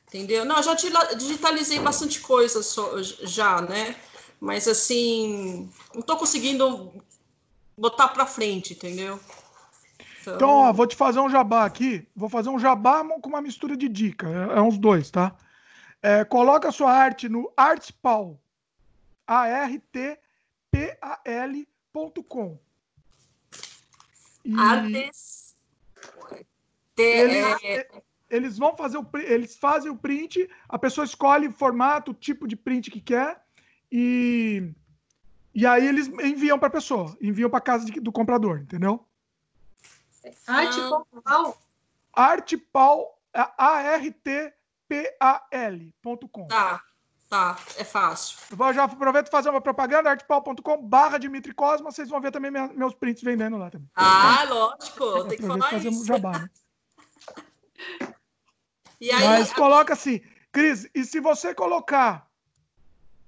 [0.06, 0.44] Entendeu?
[0.44, 3.96] Não, já digitalizei bastante coisa só, já, né?
[4.40, 6.92] Mas assim, não estou conseguindo
[7.76, 9.18] botar para frente, entendeu?
[10.20, 12.06] Então, então ó, vou te fazer um jabá aqui.
[12.14, 14.28] Vou fazer um jabá com uma mistura de dica.
[14.28, 15.36] É, é uns dois, tá?
[16.00, 18.38] É, coloca a sua arte no artpal.
[19.26, 20.24] A-R-T-P-A-L.com.
[24.56, 25.56] Artes.
[26.96, 27.86] Eles,
[28.30, 32.46] eles vão fazer o eles fazem o print, a pessoa escolhe o formato, o tipo
[32.46, 33.42] de print que quer
[33.90, 34.70] e
[35.54, 39.06] e aí eles enviam para a pessoa, enviam para casa de, do comprador, entendeu?
[40.46, 41.56] Artpal.
[42.12, 44.48] Artpal, A-R-T-P-A-L.com.
[46.48, 46.82] Tá,
[47.34, 48.38] tá, é fácil.
[48.50, 52.50] Eu vou, já aproveito fazer uma propaganda, artpal.com barra Dimitri Cosma, vocês vão ver também
[52.50, 53.90] meus prints vendendo lá também.
[53.96, 56.02] Ah, lógico, tem que falar fazer isso.
[56.02, 56.50] Um jabá, né?
[59.00, 60.20] e aí, Mas coloca assim,
[60.52, 62.28] Cris, e se você colocar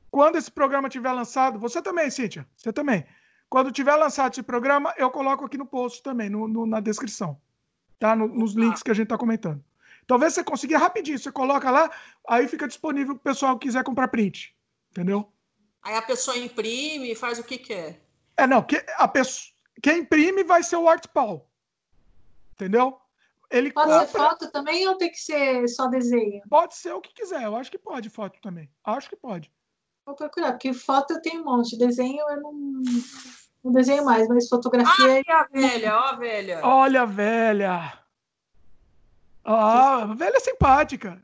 [0.08, 3.04] quando esse programa tiver lançado, você também, Cíntia, você também.
[3.48, 7.40] Quando tiver lançado esse programa, eu coloco aqui no post também, no, no na descrição.
[7.98, 8.14] Tá?
[8.14, 9.62] No, nos links que a gente está comentando.
[10.06, 11.90] Talvez você consiga rapidinho, você coloca lá,
[12.28, 14.56] aí fica disponível para o pessoal que quiser comprar print.
[14.90, 15.30] Entendeu?
[15.82, 18.00] Aí a pessoa imprime e faz o que quer.
[18.36, 19.52] É, não, que, a pessoa,
[19.82, 21.46] quem imprime vai ser o ArtPaul.
[22.52, 22.98] Entendeu?
[23.50, 24.06] Ele pode compra...
[24.06, 26.42] ser foto também ou tem que ser só desenho?
[26.48, 28.70] Pode ser o que quiser, eu acho que pode foto também.
[28.84, 29.52] Acho que pode.
[30.04, 32.52] Vou procurar, porque foto eu tenho um monte, desenho eu não,
[33.64, 35.04] não desenho mais, mas fotografia.
[35.04, 36.60] Ai, a velha, ó, a velha.
[36.64, 38.05] Olha a velha.
[39.46, 41.22] Ah, a velha é simpática.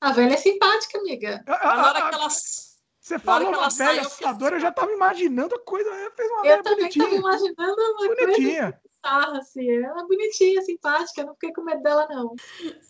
[0.00, 1.42] A velha é simpática, amiga.
[1.46, 2.74] A, a, hora que elas.
[3.00, 5.90] Você falou uma velha assustadora, eu já estava imaginando a coisa.
[6.16, 8.62] Fez uma eu velha também estava imaginando uma bonitinha.
[8.62, 9.70] coisa bizarra, assim.
[9.70, 12.34] Ela é bonitinha, simpática, não fiquei com medo dela, não.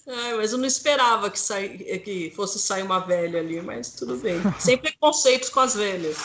[0.06, 1.56] É, mas eu não esperava que, sa...
[1.66, 4.38] que fosse sair uma velha ali, mas tudo bem.
[4.60, 6.18] Sem preconceitos com as velhas.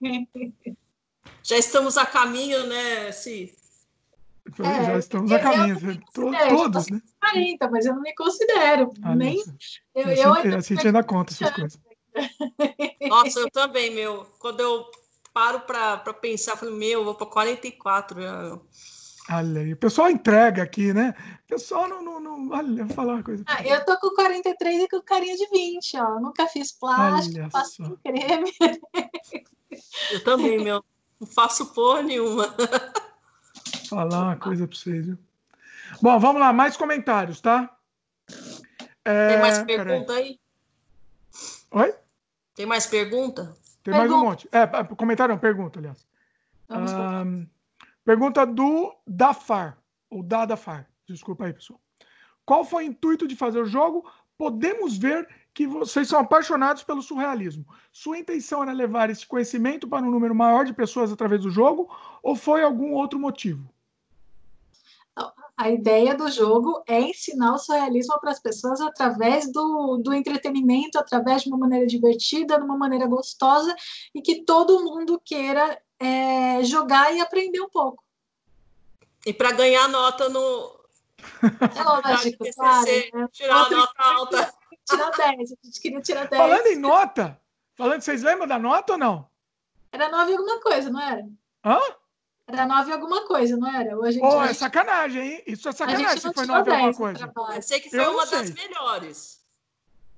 [1.42, 3.57] já estamos a caminho, né, Si?
[4.60, 5.78] É, já estamos a caminho,
[6.12, 7.00] todos, né?
[7.20, 8.92] 40, mas eu não me considero.
[9.02, 9.42] Ah, nem.
[9.94, 11.80] Eu, eu, eu, a gente ainda conta essas coisas.
[13.08, 14.26] Nossa, eu também, meu.
[14.38, 14.84] Quando eu
[15.32, 18.20] paro para pensar, eu falo, meu, eu vou para 44.
[18.20, 18.58] Já.
[19.30, 21.14] Olha aí, o pessoal entrega aqui, né?
[21.44, 22.02] O pessoal não.
[22.02, 23.44] não, não olha, vou falar uma coisa.
[23.46, 26.18] Ah, eu tô com 43 e com carinha de 20, ó.
[26.18, 27.96] Nunca fiz plástico, olha faço só.
[28.02, 28.52] creme.
[30.10, 30.82] Eu também, meu.
[31.20, 32.54] Não faço porra nenhuma.
[33.88, 35.18] Falar uma coisa pra vocês, viu?
[36.02, 37.74] Bom, vamos lá, mais comentários, tá?
[39.04, 39.28] É...
[39.28, 40.38] Tem mais pergunta aí?
[41.70, 41.94] Oi?
[42.54, 43.56] Tem mais pergunta?
[43.82, 43.98] Tem pergunta.
[43.98, 44.48] mais um monte.
[44.52, 46.06] É, comentário não, pergunta, aliás.
[46.68, 47.46] Um,
[48.04, 49.78] pergunta do Dafar,
[50.10, 50.86] ou Dadafar.
[51.06, 51.80] Desculpa aí, pessoal.
[52.44, 54.10] Qual foi o intuito de fazer o jogo?
[54.36, 57.66] Podemos ver que vocês são apaixonados pelo surrealismo.
[57.92, 61.88] Sua intenção era levar esse conhecimento para um número maior de pessoas através do jogo
[62.22, 63.68] ou foi algum outro motivo?
[65.58, 70.96] A ideia do jogo é ensinar o surrealismo para as pessoas através do, do entretenimento,
[70.96, 73.74] através de uma maneira divertida, de uma maneira gostosa
[74.14, 78.04] e que todo mundo queira é, jogar e aprender um pouco.
[79.26, 80.78] E para ganhar nota no.
[81.42, 82.86] É lógico, claro.
[82.86, 83.28] Né?
[83.32, 84.54] Tirar a nota alta.
[84.88, 86.40] Tirar 10, a gente queria tirar 10.
[86.40, 87.40] Falando em nota,
[87.74, 89.28] falando, vocês lembram da nota ou não?
[89.90, 91.28] Era 9 alguma coisa, não era?
[91.64, 91.80] Hã?
[92.48, 93.96] Era 9 alguma coisa, não era?
[93.98, 95.42] Hoje oh, é sacanagem, hein?
[95.46, 97.32] Isso é sacanagem se foi 9 alguma coisa.
[97.54, 99.38] Eu sei que foi eu uma das melhores.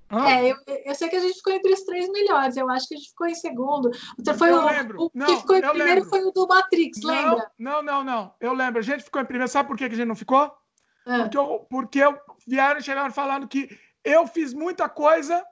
[0.08, 0.30] Ah.
[0.30, 0.56] É, eu,
[0.86, 2.56] eu, sei que a gente ficou entre os três melhores.
[2.56, 3.90] Eu acho que a gente ficou em segundo.
[4.16, 5.02] Você foi eu o, lembro.
[5.04, 6.08] o não, que ficou em primeiro lembro.
[6.08, 7.50] foi o do Matrix, não, lembra?
[7.58, 8.34] Não, não, não.
[8.40, 8.78] Eu lembro.
[8.78, 9.50] A gente ficou em primeiro.
[9.50, 10.52] Sabe por que a gente não ficou?
[11.06, 11.22] É.
[11.22, 12.16] Porque, eu, porque eu,
[12.46, 15.44] vieram e chegaram falando que eu fiz muita coisa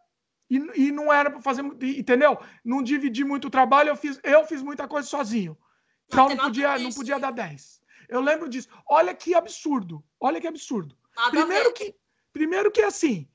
[0.48, 2.38] e, e não era para fazer, entendeu?
[2.64, 5.56] Não dividi muito o trabalho, eu fiz, eu fiz muita coisa sozinho.
[6.12, 7.80] Não, não podia, não podia dar 10.
[8.08, 8.68] Eu lembro disso.
[8.86, 10.02] Olha que absurdo.
[10.18, 10.96] Olha que absurdo.
[11.16, 11.94] Nada primeiro que,
[12.32, 13.28] primeiro que assim,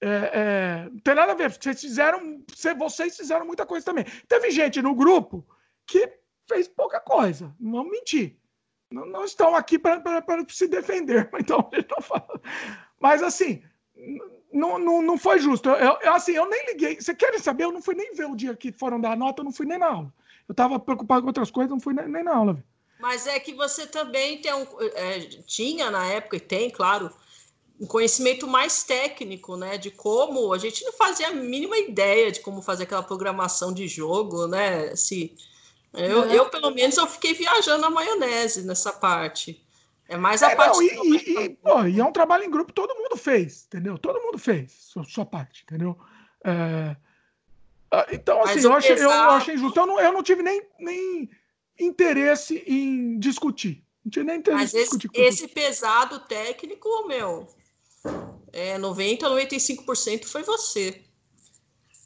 [0.00, 1.50] é, é, não tem nada a ver.
[1.50, 2.44] Vocês fizeram,
[2.78, 4.04] vocês fizeram muita coisa também.
[4.28, 5.46] Teve gente no grupo
[5.86, 6.10] que
[6.48, 7.54] fez pouca coisa.
[7.60, 8.38] Não vamos mentir.
[8.90, 10.02] Não, não estão aqui para
[10.48, 11.28] se defender.
[11.38, 12.40] Então, não fala.
[13.00, 13.62] Mas assim,
[14.52, 15.68] não, não, não foi justo.
[15.68, 17.00] Eu, eu, assim, eu nem liguei.
[17.00, 17.64] Você querem saber?
[17.64, 19.66] Eu não fui nem ver o dia que foram dar a nota, eu não fui
[19.66, 20.14] nem na aula.
[20.48, 22.62] Eu estava preocupado com outras coisas, não fui nem, nem na aula.
[23.00, 27.10] Mas é que você também tem um, é, tinha na época, e tem, claro,
[27.80, 29.76] um conhecimento mais técnico, né?
[29.76, 33.88] De como a gente não fazia a mínima ideia de como fazer aquela programação de
[33.88, 34.94] jogo, né?
[34.94, 35.34] Se,
[35.92, 39.64] eu, eu, pelo menos, eu fiquei viajando na maionese nessa parte.
[40.08, 40.76] É mais a é, parte.
[40.76, 43.98] Não, e, e, e, pô, e, é um trabalho em grupo, todo mundo fez, entendeu?
[43.98, 45.98] Todo mundo fez sua, sua parte, entendeu?
[46.44, 46.94] É,
[48.10, 49.12] então, assim, eu achei, pesado...
[49.12, 49.78] eu achei injusto.
[49.78, 51.30] Eu não, eu não tive nem, nem
[51.78, 53.84] interesse em discutir.
[54.04, 55.10] Não tinha nem interesse Mas em discutir.
[55.14, 57.46] Esse, esse pesado técnico, meu,
[58.52, 61.02] é 90, 95% foi você.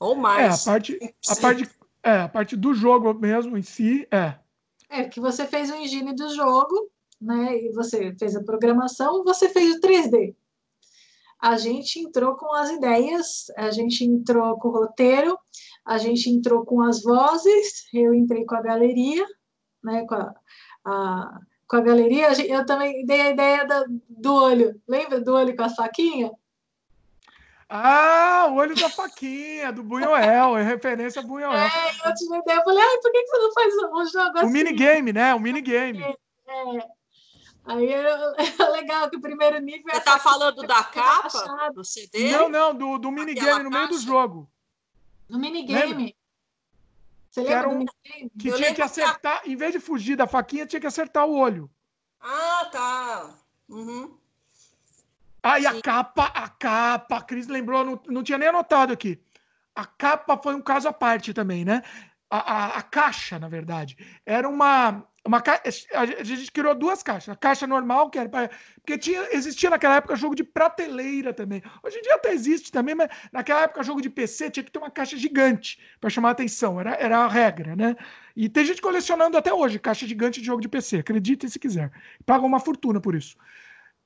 [0.00, 0.66] Ou mais.
[0.66, 1.70] É, a parte, a parte,
[2.02, 4.34] é, a parte do jogo mesmo em si, é.
[4.88, 7.56] É, que você fez o engine do jogo, né?
[7.56, 10.34] E você fez a programação, você fez o 3D
[11.40, 15.38] a gente entrou com as ideias, a gente entrou com o roteiro,
[15.88, 19.26] a gente entrou com as vozes, eu entrei com a galeria,
[19.82, 20.34] né, com a,
[20.84, 25.54] a com a galeria, eu também dei a ideia da, do olho, lembra do olho
[25.54, 26.30] com a faquinha?
[27.68, 31.52] Ah, o olho da faquinha, do Bunhoel, é referência a Bunhoel.
[31.52, 31.68] É,
[32.06, 34.46] eu tive ideia, eu falei, ai, por que você não faz um jogo assim?
[34.46, 35.34] O minigame, né?
[35.34, 36.02] O minigame.
[36.02, 36.16] É,
[37.66, 38.00] Aí é,
[38.62, 39.92] é, legal que o primeiro nível.
[39.92, 42.32] Você tá falando da capa do CD?
[42.32, 44.50] Não, não, do, do minigame no meio do jogo.
[45.28, 46.16] No minigame.
[47.30, 48.30] Você lembra que, um, minigame?
[48.38, 51.70] que tinha que acertar, em vez de fugir da faquinha, tinha que acertar o olho.
[52.20, 53.34] Ah, tá.
[53.68, 54.16] Uhum.
[55.42, 59.20] Ah, e a capa, a capa, a Cris lembrou, não, não tinha nem anotado aqui.
[59.74, 61.82] A capa foi um caso à parte também, né?
[62.28, 65.62] A, a, a caixa, na verdade, era uma, uma ca...
[65.92, 67.28] A gente criou duas caixas.
[67.28, 68.30] A caixa normal, que era.
[68.76, 71.62] Porque tinha, existia naquela época jogo de prateleira também.
[71.82, 74.78] Hoje em dia até existe também, mas naquela época jogo de PC tinha que ter
[74.78, 76.80] uma caixa gigante para chamar a atenção.
[76.80, 77.94] Era, era a regra, né?
[78.34, 80.98] E tem gente colecionando até hoje caixa gigante de jogo de PC.
[81.00, 81.92] Acreditem se quiser.
[82.24, 83.36] Paga uma fortuna por isso.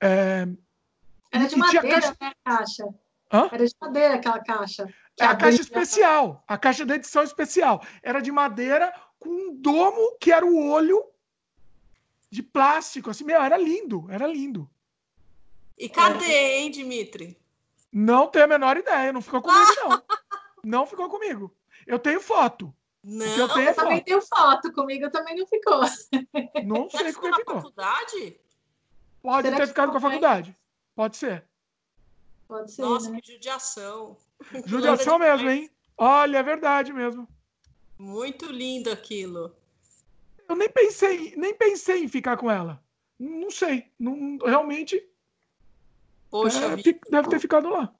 [0.01, 0.49] É...
[1.31, 2.16] Era de madeira, caixa...
[2.20, 2.85] né, a caixa?
[3.33, 3.49] Hã?
[3.53, 4.93] Era de madeira aquela caixa.
[5.20, 6.43] É a caixa especial.
[6.49, 7.81] A caixa da edição especial.
[8.03, 11.12] Era de madeira com um domo que era o olho
[12.33, 14.66] de plástico, assim, meu, era lindo, era lindo.
[15.76, 17.39] E cadê, hein, Dimitri?
[17.93, 20.03] Não tenho a menor ideia, não ficou comigo, não.
[20.64, 21.55] não ficou comigo.
[21.87, 22.74] Eu tenho foto.
[23.05, 25.83] Não, eu, tenho eu também tenho foto, comigo também não ficou.
[26.64, 27.57] Não sei como ficou.
[27.57, 28.41] faculdade?
[29.20, 30.57] Pode Será ter ficado com a faculdade.
[30.95, 31.45] Pode ser.
[32.47, 32.83] Pode ser.
[32.83, 33.20] Nossa, né?
[33.20, 34.16] que judiação.
[34.64, 35.70] Judiação mesmo, hein?
[35.99, 37.28] Olha, é verdade mesmo.
[37.99, 39.55] Muito lindo aquilo.
[40.53, 42.79] Eu nem pensei, nem pensei em ficar com ela.
[43.19, 43.91] Não sei.
[43.99, 45.03] Não, realmente.
[46.31, 46.77] Poxa, é,
[47.11, 47.91] deve ter ficado lá.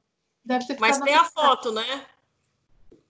[0.45, 2.07] Deve ter Mas tem a foto, né?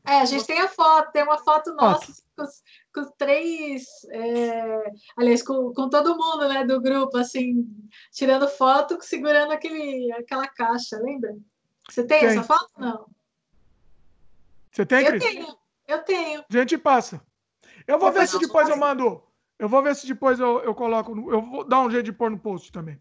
[0.05, 2.45] É, a gente tem a foto, tem uma foto nossa com,
[2.95, 4.05] com três.
[4.11, 7.67] É, aliás, com, com todo mundo né, do grupo, assim,
[8.13, 11.37] tirando foto, segurando aquele, aquela caixa, lembra?
[11.91, 12.29] Você tem, tem.
[12.29, 12.71] essa foto?
[12.79, 13.07] Não.
[14.71, 16.45] Você tem, Eu tenho, eu tenho.
[16.49, 17.21] A gente passa.
[17.89, 19.32] Eu vou ver se depois eu mando.
[19.63, 21.13] Eu vou ver se depois eu, eu coloco.
[21.31, 22.99] Eu vou dar um jeito de pôr no post também.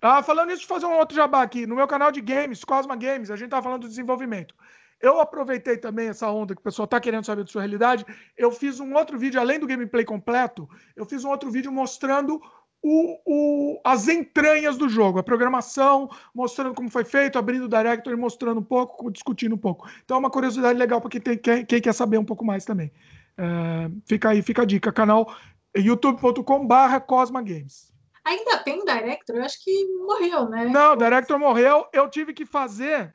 [0.00, 1.66] Ah, falando isso, fazer um outro jabá aqui.
[1.66, 4.54] No meu canal de games, Cosma Games, a gente tá falando do desenvolvimento.
[5.00, 8.06] Eu aproveitei também essa onda que o pessoal está querendo saber de sua realidade.
[8.36, 12.40] Eu fiz um outro vídeo, além do gameplay completo, eu fiz um outro vídeo mostrando
[12.80, 18.16] o, o, as entranhas do jogo, a programação, mostrando como foi feito, abrindo o Directory,
[18.16, 19.88] mostrando um pouco, discutindo um pouco.
[20.04, 22.92] Então é uma curiosidade legal para quem, quem, quem, quer saber um pouco mais também.
[23.38, 24.92] É, fica aí, fica a dica.
[24.92, 25.32] Canal
[25.76, 27.92] youtube.com/barra Cosma Games.
[28.24, 29.36] Ainda tem Director?
[29.36, 30.66] Eu acho que morreu, né?
[30.66, 31.86] Não, o Director morreu.
[31.92, 33.14] Eu tive que fazer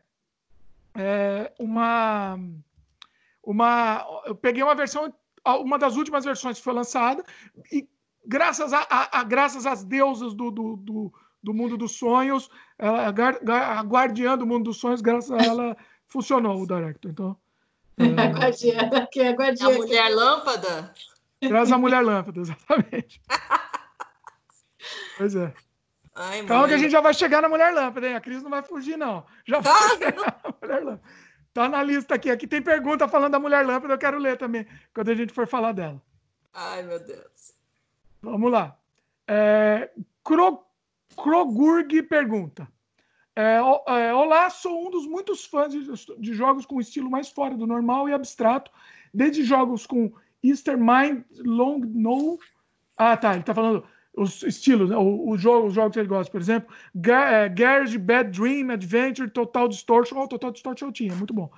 [0.96, 2.40] é, uma,
[3.44, 4.06] uma.
[4.26, 5.14] Eu peguei uma versão,
[5.46, 7.24] uma das últimas versões que foi lançada,
[7.72, 7.88] e
[8.26, 11.14] graças, a, a, a graças às deusas do, do, do,
[11.44, 16.62] do mundo dos sonhos, ela, a guardiã do mundo dos sonhos, graças a ela, funcionou
[16.62, 17.12] o Director.
[17.12, 17.43] Então.
[17.98, 18.04] É...
[18.22, 19.68] A guardiã, que é a guardiã.
[19.68, 20.94] A mulher lâmpada?
[21.42, 23.22] Graças à mulher lâmpada, exatamente.
[25.18, 25.54] pois é.
[26.16, 28.16] Ai, Calma que a gente já vai chegar na Mulher Lâmpada, hein?
[28.16, 29.26] A Cris não vai fugir, não.
[29.48, 31.02] Já vai ah, chegar na Mulher Lâmpada.
[31.54, 32.30] Tá na lista aqui.
[32.30, 35.48] Aqui tem pergunta falando da Mulher Lâmpada, eu quero ler também, quando a gente for
[35.48, 36.02] falar dela.
[36.54, 37.54] Ai, meu Deus.
[38.22, 38.78] Vamos lá.
[39.28, 39.90] É,
[40.24, 40.64] Kro,
[41.16, 42.68] Krogurg pergunta.
[43.36, 45.86] É, é, Olá, sou um dos muitos fãs de,
[46.20, 48.70] de, jogos com estilo mais fora do normal e abstrato,
[49.12, 50.14] desde jogos com
[50.44, 52.38] Easter Mind, Long No.
[52.96, 53.34] Ah, tá.
[53.34, 53.84] Ele tá falando
[54.16, 54.98] os estilos, né?
[54.98, 56.72] o, o jogo, os jogos que ele gosta, por exemplo,
[57.08, 61.52] é, Garage, Bad Dream, Adventure, Total Distortion, oh, Total Distortion eu tinha, muito bom.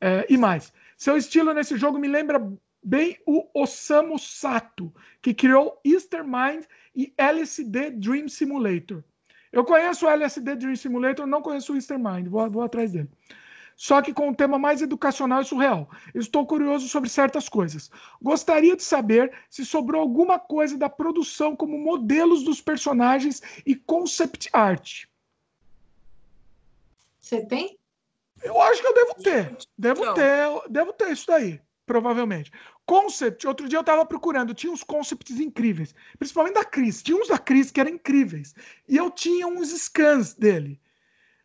[0.00, 0.72] É, e mais.
[0.96, 2.40] Seu estilo nesse jogo me lembra
[2.82, 6.64] bem o Osamu Sato, que criou Easter Mind
[6.96, 9.04] e LSD Dream Simulator.
[9.52, 13.10] Eu conheço o LSD Dream Simulator, não conheço o Easter Mind, vou, vou atrás dele
[13.76, 15.90] só que com um tema mais educacional e surreal.
[16.14, 17.90] Estou curioso sobre certas coisas.
[18.20, 24.48] Gostaria de saber se sobrou alguma coisa da produção como modelos dos personagens e concept
[24.52, 25.06] art.
[27.20, 27.78] Você tem?
[28.42, 29.56] Eu acho que eu devo ter.
[29.78, 30.14] Devo Não.
[30.14, 32.50] ter, devo ter isso daí, provavelmente.
[32.86, 37.02] Concept, outro dia eu estava procurando, tinha uns concepts incríveis, principalmente da Cris.
[37.02, 38.54] Tinha uns da Cris que eram incríveis.
[38.88, 40.80] E eu tinha uns scans dele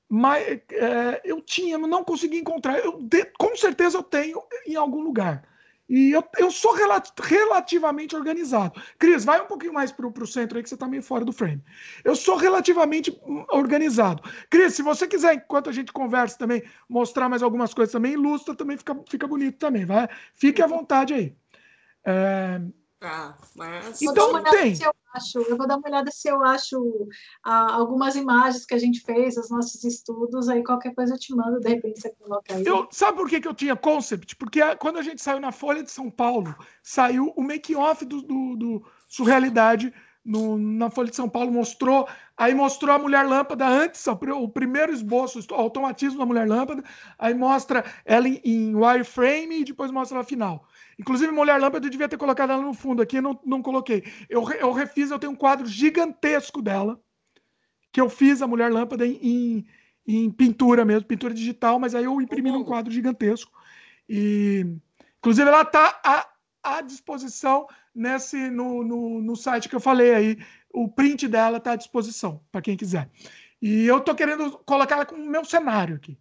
[0.09, 2.79] mas é, eu tinha, não consegui encontrar.
[2.79, 5.43] Eu, de, com certeza eu tenho em algum lugar.
[5.89, 8.81] E eu, eu sou relat, relativamente organizado.
[8.99, 11.31] Cris, vai um pouquinho mais para o centro aí que você está meio fora do
[11.31, 11.63] frame.
[12.03, 13.17] Eu sou relativamente
[13.49, 14.21] organizado.
[14.49, 18.53] Cris, se você quiser, enquanto a gente conversa também, mostrar mais algumas coisas também, ilustra
[18.53, 19.85] também, fica, fica bonito também.
[19.85, 20.09] Vai?
[20.35, 21.35] Fique à vontade aí.
[22.05, 22.61] É,
[22.99, 24.01] ah, mas...
[24.01, 24.73] Então tem.
[24.75, 27.07] Se eu, acho, eu vou dar uma olhada se eu acho
[27.43, 31.35] ah, algumas imagens que a gente fez, os nossos estudos, aí qualquer coisa eu te
[31.35, 32.65] mando, de repente você coloca aí.
[32.65, 34.35] Eu, sabe por que, que eu tinha concept?
[34.35, 38.55] Porque quando a gente saiu na Folha de São Paulo, saiu o make-off do, do,
[38.55, 39.93] do Surrealidade
[40.25, 44.91] no, na Folha de São Paulo, mostrou, aí mostrou a Mulher Lâmpada antes, o primeiro
[44.91, 46.83] esboço, o automatismo da Mulher Lâmpada,
[47.17, 50.67] aí mostra ela em, em wireframe e depois mostra ela final.
[50.99, 54.03] Inclusive, Mulher Lâmpada, eu devia ter colocado ela no fundo aqui, não, não coloquei.
[54.27, 56.99] Eu, eu refiz, eu tenho um quadro gigantesco dela,
[57.91, 59.67] que eu fiz a Mulher Lâmpada em, em,
[60.07, 63.51] em pintura mesmo, pintura digital, mas aí eu imprimi num quadro gigantesco.
[64.09, 64.65] E,
[65.19, 66.27] inclusive, ela está à,
[66.63, 70.37] à disposição nesse no, no, no site que eu falei aí.
[70.71, 73.09] O print dela está à disposição, para quem quiser.
[73.61, 76.17] E eu estou querendo colocar ela como meu cenário aqui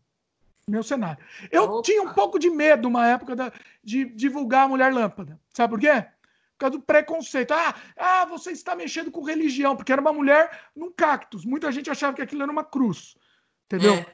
[0.69, 1.23] meu cenário.
[1.51, 1.83] Eu Opa.
[1.83, 3.53] tinha um pouco de medo, uma época, da,
[3.83, 5.41] de divulgar a Mulher Lâmpada.
[5.55, 5.93] Sabe por quê?
[5.93, 7.53] Por causa do preconceito.
[7.53, 11.45] Ah, ah, você está mexendo com religião, porque era uma mulher num cactus.
[11.45, 13.17] Muita gente achava que aquilo era uma cruz.
[13.67, 13.95] Entendeu?
[13.95, 14.07] É.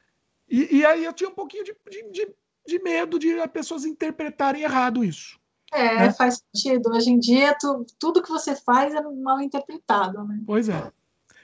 [0.48, 1.74] E, e, aí eu tinha um pouquinho de,
[2.10, 2.34] de,
[2.66, 5.40] de, medo de as pessoas interpretarem errado isso.
[5.72, 6.12] É, né?
[6.12, 6.90] faz sentido.
[6.90, 10.38] Hoje em dia, tu, tudo que você faz é mal interpretado, né?
[10.44, 10.92] Pois é.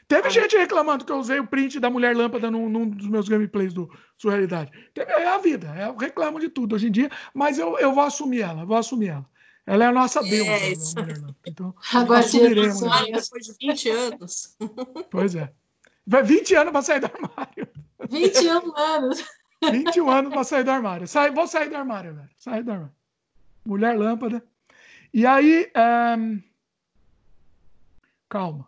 [0.08, 3.28] Teve gente reclamando que eu usei o print da mulher lâmpada num, num dos meus
[3.28, 4.72] gameplays do Surrealidade.
[4.94, 8.02] Teve, é a vida, eu reclamo de tudo hoje em dia, mas eu, eu vou
[8.02, 9.28] assumir ela, vou assumir ela.
[9.66, 11.36] Ela é a nossa deusa, é a mulher lâmpada.
[11.46, 12.80] Então, Agora assumiremos.
[12.80, 14.56] Depois de 20 anos.
[15.10, 15.52] Pois é.
[16.06, 17.68] Vai 20 anos para sair do armário.
[18.08, 19.24] 21 anos.
[19.62, 21.06] 21 anos para sair do armário.
[21.06, 22.30] Sai, vou sair do armário, velho.
[22.38, 22.94] Sair do armário.
[23.62, 24.42] Mulher lâmpada.
[25.12, 25.70] E aí.
[26.16, 26.42] Um...
[28.26, 28.66] Calma.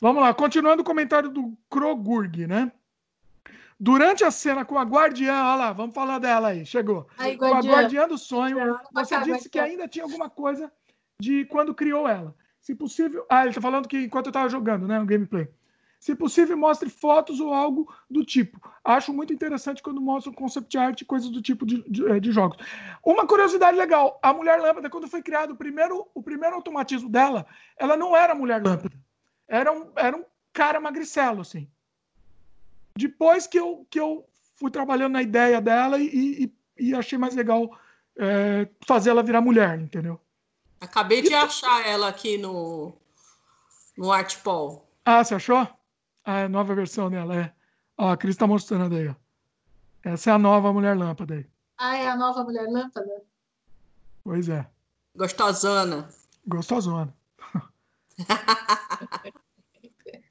[0.00, 2.70] Vamos lá, continuando o comentário do Krogurg, né?
[3.78, 7.06] Durante a cena com a guardiã, olha lá, vamos falar dela aí, chegou.
[7.18, 10.72] Aí, com a guardiã do sonho, você disse que ainda tinha alguma coisa
[11.20, 12.34] de quando criou ela.
[12.60, 13.24] Se possível.
[13.30, 14.98] Ah, ele tá falando que enquanto eu tava jogando, né?
[14.98, 15.48] No gameplay.
[16.00, 18.60] Se possível, mostre fotos ou algo do tipo.
[18.84, 22.32] Acho muito interessante quando mostra concept art e coisas do tipo de, de, eh, de,
[22.32, 22.58] jogos.
[23.04, 27.46] Uma curiosidade legal: a Mulher Lâmpada, quando foi criado o primeiro, o primeiro automatismo dela,
[27.78, 28.96] ela não era Mulher Lâmpada.
[29.48, 31.68] Era um, era um cara magricelo, assim.
[32.96, 37.34] Depois que eu, que eu fui trabalhando na ideia dela e, e, e achei mais
[37.34, 37.70] legal
[38.16, 40.20] é, fazer ela virar mulher, entendeu?
[40.80, 42.92] Acabei de achar ela aqui no,
[43.96, 44.88] no Artpol.
[45.04, 45.68] Ah, você achou?
[46.24, 47.52] Ah, é a nova versão dela, é.
[47.96, 49.14] Ó, a Cris tá mostrando aí, ó.
[50.02, 51.46] Essa é a nova Mulher Lâmpada aí.
[51.78, 53.22] Ah, é a nova Mulher Lâmpada?
[54.22, 54.66] Pois é.
[55.14, 56.08] Gostosona.
[56.46, 57.14] Gostosona.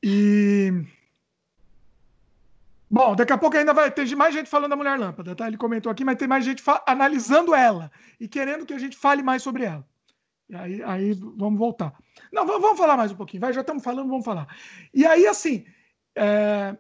[0.04, 0.72] e
[2.90, 5.48] Bom, daqui a pouco ainda vai ter mais gente falando da Mulher Lâmpada, tá?
[5.48, 9.22] Ele comentou aqui, mas tem mais gente analisando ela e querendo que a gente fale
[9.22, 9.86] mais sobre ela.
[10.48, 11.94] E aí, aí vamos voltar.
[12.32, 14.48] Não, vamos falar mais um pouquinho, vai, já estamos falando, vamos falar.
[14.94, 15.66] E aí, assim.
[16.16, 16.78] É...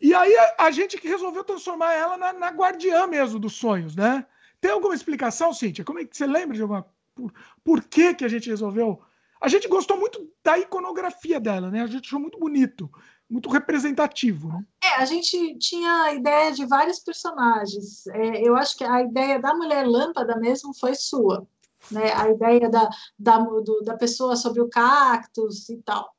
[0.00, 3.94] E aí a, a, gente que resolveu transformar ela na, na, guardiã mesmo dos sonhos,
[3.94, 4.26] né?
[4.60, 5.84] Tem alguma explicação, Cíntia?
[5.84, 6.86] Como é que você lembra de alguma.
[7.14, 7.32] Por,
[7.62, 9.00] por que, que a gente resolveu?
[9.40, 11.82] A gente gostou muito da iconografia dela, né?
[11.82, 12.90] A gente achou muito bonito
[13.30, 14.48] muito representativo.
[14.48, 14.64] Né?
[14.82, 18.06] É, a gente tinha a ideia de vários personagens.
[18.08, 21.46] É, eu acho que a ideia da mulher lâmpada mesmo foi sua.
[21.90, 22.12] Né?
[22.12, 26.12] A ideia da, da, do, da pessoa sobre o cactus e tal.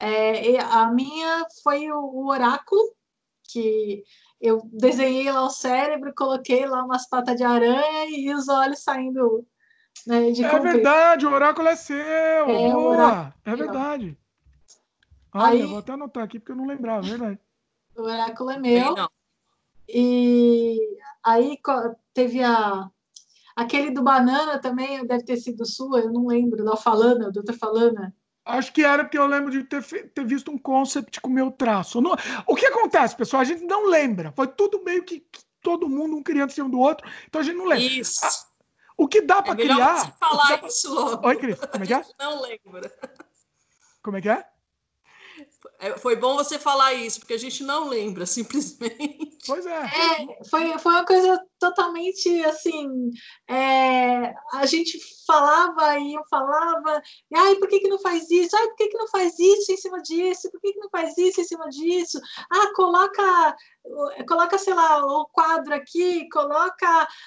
[0.00, 2.80] É, a minha foi o, o, oráculo,
[3.44, 4.04] que
[4.40, 9.44] eu desenhei lá o cérebro, coloquei lá umas patas de aranha e os olhos saindo
[10.06, 11.96] né, de É verdade, o oráculo é seu!
[11.96, 13.34] É, Boa!
[13.44, 14.18] É verdade.
[15.34, 17.38] Olha, aí, vou até anotar aqui porque eu não lembrava, é verdade.
[17.96, 18.94] O oráculo é meu.
[19.88, 21.58] E aí
[22.12, 22.90] teve a
[23.56, 28.14] aquele do banana também deve ter sido sua, eu não lembro, da Falana, doutor Falana.
[28.44, 31.50] Acho que era porque eu lembro de ter, ter visto um concept com o meu
[31.50, 32.00] traço.
[32.00, 33.42] Não, o que acontece, pessoal?
[33.42, 34.32] A gente não lembra.
[34.32, 37.44] Foi tudo meio que, que todo mundo, um criando em um do outro, então a
[37.44, 37.84] gente não lembra.
[37.84, 38.20] Isso.
[38.98, 39.96] O que dá para é criar.
[39.96, 41.26] Você falar isso logo.
[41.28, 42.04] Oi, Cris, como é que é?
[42.18, 42.92] Não lembra.
[44.02, 44.44] Como é que é?
[45.78, 49.38] É, foi bom você falar isso, porque a gente não lembra, simplesmente.
[49.46, 49.84] Pois é.
[49.84, 53.10] é foi, foi uma coisa totalmente assim.
[53.48, 58.56] É, a gente falava e eu falava, e, ai, por que, que não faz isso?
[58.56, 60.50] Ai, por que, que não faz isso em cima disso?
[60.50, 62.18] Por que, que não faz isso em cima disso?
[62.50, 63.56] Ah, coloca,
[64.26, 66.86] coloca, sei lá, o quadro aqui, coloca,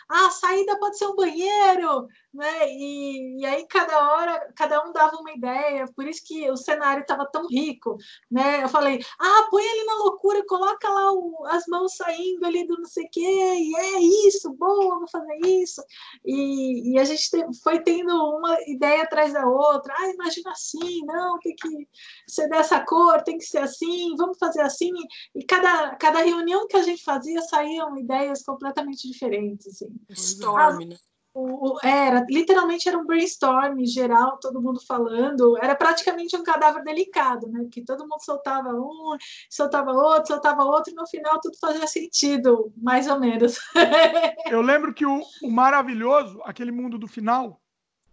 [0.09, 2.69] ah, a saída pode ser um banheiro, né?
[2.69, 7.01] E, e aí cada hora, cada um dava uma ideia, por isso que o cenário
[7.01, 7.97] estava tão rico,
[8.29, 8.63] né?
[8.63, 12.77] Eu falei, ah, põe ele na loucura, coloca lá o, as mãos saindo ali do
[12.77, 14.20] não sei o quê, e é isso,
[14.55, 15.83] boa, vou fazer isso.
[16.25, 17.29] E, e a gente
[17.63, 19.93] foi tendo uma ideia atrás da outra.
[19.97, 21.87] Ah, imagina assim, não, tem que
[22.27, 24.91] ser dessa cor, tem que ser assim, vamos fazer assim.
[25.35, 29.67] E cada, cada reunião que a gente fazia saíam ideias completamente diferentes.
[29.67, 29.89] Assim.
[30.09, 30.95] Storm, né?
[31.33, 35.57] O, era literalmente era um brainstorm geral, todo mundo falando.
[35.61, 37.67] Era praticamente um cadáver delicado, né?
[37.71, 39.15] Que todo mundo soltava um,
[39.49, 43.59] soltava outro, soltava outro, e no final tudo fazia sentido, mais ou menos.
[44.51, 47.61] eu lembro que o, o maravilhoso, aquele mundo do final,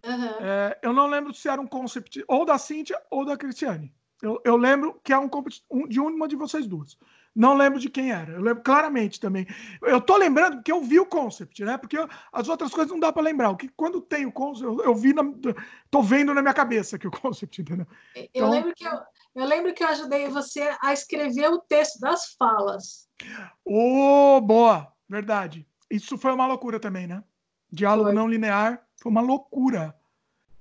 [0.05, 0.35] uhum.
[0.39, 3.93] é, eu não lembro se era um concept ou da Cíntia ou da Cristiane.
[4.21, 5.29] Eu, eu lembro que é um,
[5.69, 6.97] um de uma de vocês duas.
[7.35, 8.33] Não lembro de quem era.
[8.33, 9.47] Eu lembro claramente também.
[9.81, 11.77] Eu tô lembrando porque eu vi o concept, né?
[11.77, 13.51] Porque eu, as outras coisas não dá para lembrar.
[13.51, 15.23] O que quando tem o concept, eu, eu, vi, na,
[15.89, 17.87] tô vendo na minha cabeça que o concept, entendeu?
[18.15, 18.29] Então...
[18.33, 18.99] Eu lembro que eu,
[19.35, 23.07] eu lembro que eu ajudei você a escrever o texto das falas.
[23.63, 25.67] Oh, boa, verdade.
[25.89, 27.23] Isso foi uma loucura também, né?
[27.71, 28.15] Diálogo foi.
[28.15, 29.95] não linear foi uma loucura.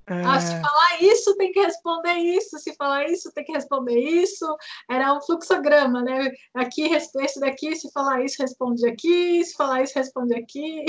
[0.09, 0.25] É...
[0.25, 2.59] Ah, se falar isso, tem que responder isso.
[2.59, 4.47] Se falar isso, tem que responder isso.
[4.91, 6.31] Era um fluxograma, né?
[6.55, 9.45] Aqui, esse daqui, se falar isso, responde aqui.
[9.45, 10.85] Se falar isso, responde aqui.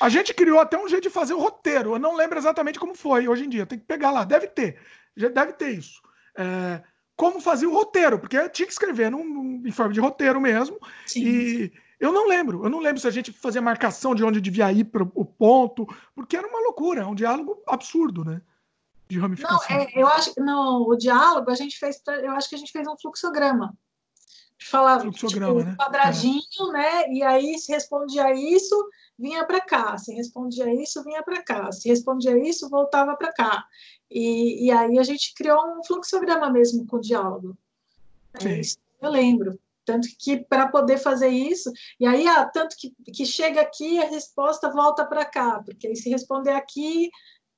[0.00, 1.94] A gente criou até um jeito de fazer o roteiro.
[1.94, 3.66] Eu não lembro exatamente como foi hoje em dia.
[3.66, 4.24] Tem que pegar lá.
[4.24, 4.80] Deve ter.
[5.16, 6.00] Já deve ter isso.
[6.36, 6.82] É...
[7.16, 10.40] como fazer o roteiro, porque eu tinha que escrever num, num, em forma de roteiro
[10.40, 10.78] mesmo.
[11.06, 11.20] Sim.
[11.24, 11.72] E
[12.04, 14.84] eu não lembro, eu não lembro se a gente fazia marcação de onde devia ir
[14.84, 18.42] para o ponto, porque era uma loucura, é um diálogo absurdo, né?
[19.08, 19.58] De ramificação.
[19.70, 22.72] Não, é, eu acho no o diálogo a gente fez, eu acho que a gente
[22.72, 23.74] fez um fluxograma.
[24.58, 25.30] falava tipo,
[25.64, 25.76] né?
[25.78, 26.72] quadradinho, é.
[26.72, 27.12] né?
[27.12, 28.76] E aí se respondia isso,
[29.18, 29.96] vinha para cá.
[29.96, 31.72] Se respondia isso, vinha para cá.
[31.72, 33.64] Se respondia isso, voltava para cá.
[34.10, 37.56] E, e aí a gente criou um fluxograma mesmo com o diálogo.
[38.44, 39.58] É isso eu lembro.
[39.84, 41.70] Tanto que para poder fazer isso,
[42.00, 45.96] e aí, ah, tanto que, que chega aqui, a resposta volta para cá, porque aí
[45.96, 47.10] se responder aqui,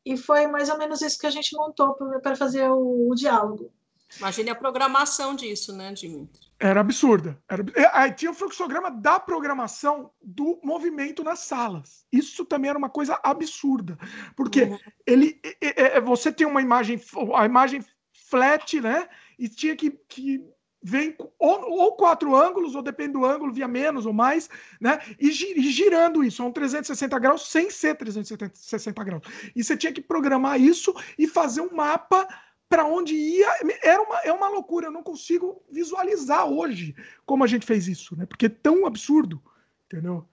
[0.07, 3.73] e foi mais ou menos isso que a gente montou para fazer o, o, diálogo.
[4.19, 6.47] Imagine a programação disso, né, Dimitri?
[6.61, 7.37] Era absurda.
[7.51, 7.65] Era...
[7.75, 12.07] É, aí tinha o fluxograma da programação do movimento nas salas.
[12.13, 13.99] Isso também era uma coisa absurda.
[14.37, 14.79] Porque uhum.
[15.05, 17.01] ele, é, é, você tem uma imagem,
[17.35, 17.85] a imagem
[18.31, 19.09] flat, né?
[19.37, 20.41] E tinha que, que
[20.87, 24.49] vem ou, ou, quatro ângulos, ou depende do ângulo, via menos ou mais,
[24.81, 25.01] né?
[25.19, 29.23] E, e girando isso, a um 360 graus sem ser 360 graus.
[29.55, 32.27] E você tinha que programar isso e fazer um mapa
[32.69, 33.49] para onde ia.
[33.83, 36.95] Era uma, é uma loucura, eu não consigo visualizar hoje
[37.25, 38.25] como a gente fez isso, né?
[38.25, 39.43] Porque é tão absurdo,
[39.87, 40.25] entendeu?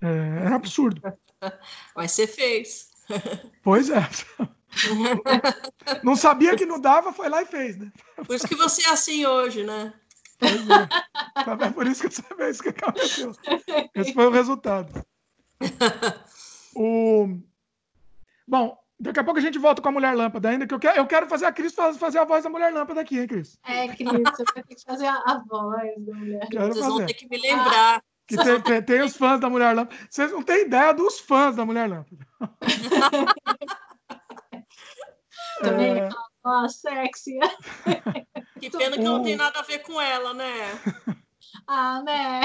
[0.00, 1.00] É, era absurdo.
[1.94, 2.91] Mas você fez.
[3.62, 4.08] Pois é.
[6.02, 7.92] Não sabia que não dava, foi lá e fez, né?
[8.26, 9.92] Por isso que você é assim hoje, né?
[10.40, 11.70] É.
[11.70, 13.32] Por isso que eu sabia isso que aconteceu.
[13.94, 15.04] Esse foi o resultado.
[16.74, 17.38] O...
[18.48, 20.96] Bom, daqui a pouco a gente volta com a Mulher Lâmpada ainda, que eu quero,
[20.98, 23.58] eu quero fazer a Cris fazer a voz da Mulher Lâmpada aqui, hein, Cris?
[23.64, 26.72] É, Cris, você vai ter que fazer a, a voz da Mulher Lâmpada.
[26.72, 28.02] Vocês vão ter que me lembrar.
[28.32, 30.00] Que tem, tem, tem, os fãs da Mulher Lâmpada.
[30.08, 32.26] Vocês não têm ideia dos fãs da Mulher Lâmpada.
[35.60, 36.08] Também é...
[36.42, 37.38] ó, sexy.
[38.58, 40.48] Que pena que não tem nada a ver com ela, né?
[41.66, 42.40] Ah, né?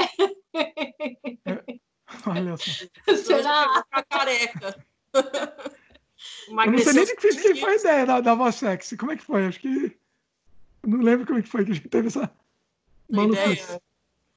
[2.26, 3.14] Olha só.
[3.16, 3.84] Será?
[3.84, 4.84] Ficar careca.
[5.14, 8.98] Eu não sei nem de que, que foi a ideia da, da voz sexy.
[8.98, 9.46] Como é que foi?
[9.46, 9.96] Acho que.
[10.86, 12.30] não lembro como é que foi que a gente teve essa.
[13.08, 13.80] Ideia.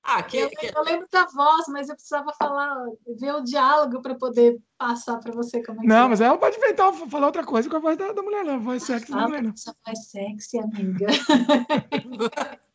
[0.03, 0.71] Ah, que, eu, que...
[0.75, 2.75] eu, lembro da voz, mas eu precisava falar,
[3.19, 6.07] ver o diálogo para poder passar para você como é Não, é.
[6.09, 8.55] mas ela pode inventar, falar outra coisa com a voz da, da mulher, não.
[8.55, 9.51] A voz sexy da mulher, não.
[9.51, 11.05] Essa voz sexy, amiga.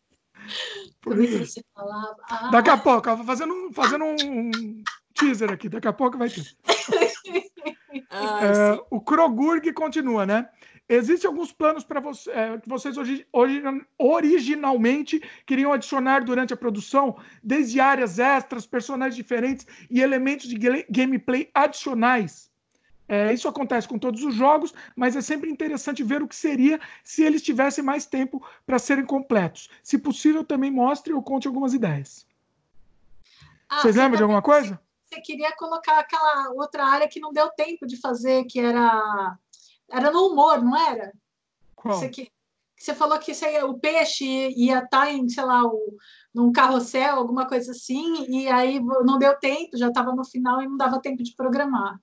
[1.00, 1.60] Por isso.
[1.74, 2.50] Falava, ah.
[2.50, 4.84] Daqui a pouco, ela fazendo, um, fazendo um
[5.14, 6.46] teaser aqui, daqui a pouco vai ter.
[8.10, 10.48] Ah, é, o Krogurg continua, né?
[10.88, 13.60] Existem alguns planos para você, é, que vocês hoje, hoje,
[13.98, 20.56] originalmente queriam adicionar durante a produção, desde áreas extras, personagens diferentes e elementos de
[20.88, 22.50] gameplay adicionais.
[23.08, 26.80] É, isso acontece com todos os jogos, mas é sempre interessante ver o que seria
[27.04, 29.68] se eles tivessem mais tempo para serem completos.
[29.82, 32.26] Se possível, também mostre ou conte algumas ideias.
[33.68, 34.80] Ah, Vocês lembram de alguma coisa?
[35.04, 39.38] Você queria colocar aquela outra área que não deu tempo de fazer, que era
[39.90, 41.12] era no humor, não era?
[41.74, 41.94] Qual?
[41.94, 42.30] Você, que,
[42.76, 45.96] você falou que você, o peixe ia estar tá em, sei lá, o,
[46.34, 50.68] num carrossel, alguma coisa assim, e aí não deu tempo, já estava no final e
[50.68, 51.98] não dava tempo de programar.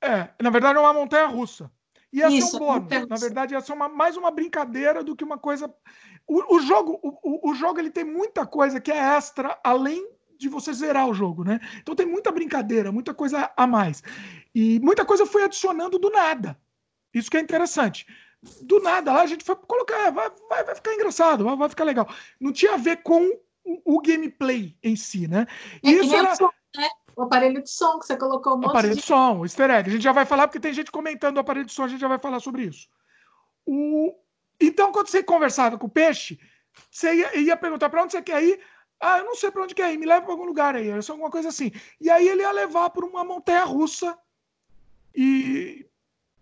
[0.00, 1.70] É, na verdade é uma montanha russa.
[2.12, 3.08] Ia Isso, ser um bônus.
[3.08, 5.72] Na verdade, ia ser uma, mais uma brincadeira do que uma coisa.
[6.26, 10.08] O, o jogo, o, o, jogo ele tem muita coisa que é extra, além
[10.38, 11.60] de você zerar o jogo, né?
[11.78, 14.02] Então tem muita brincadeira, muita coisa a mais.
[14.54, 16.58] E muita coisa foi adicionando do nada.
[17.16, 18.06] Isso que é interessante.
[18.60, 21.84] Do nada lá a gente foi colocar, vai, vai, vai ficar engraçado, vai, vai, ficar
[21.84, 22.06] legal.
[22.38, 23.26] Não tinha a ver com
[23.64, 25.46] o, o gameplay em si, né?
[25.82, 26.32] É, isso era...
[26.32, 26.88] o, som, né?
[27.16, 29.00] o aparelho de som que você colocou um monte aparelho de...
[29.00, 29.88] de som, easter egg.
[29.88, 32.00] A gente já vai falar, porque tem gente comentando o aparelho de som, a gente
[32.00, 32.86] já vai falar sobre isso.
[33.64, 34.14] O...
[34.60, 36.38] Então, quando você conversava com o peixe,
[36.90, 38.60] você ia, ia perguntar para onde você quer ir.
[39.00, 41.30] Ah, eu não sei para onde quer ir, me leva para algum lugar aí, alguma
[41.30, 41.72] coisa assim.
[41.98, 44.16] E aí ele ia levar para uma montanha russa
[45.14, 45.86] e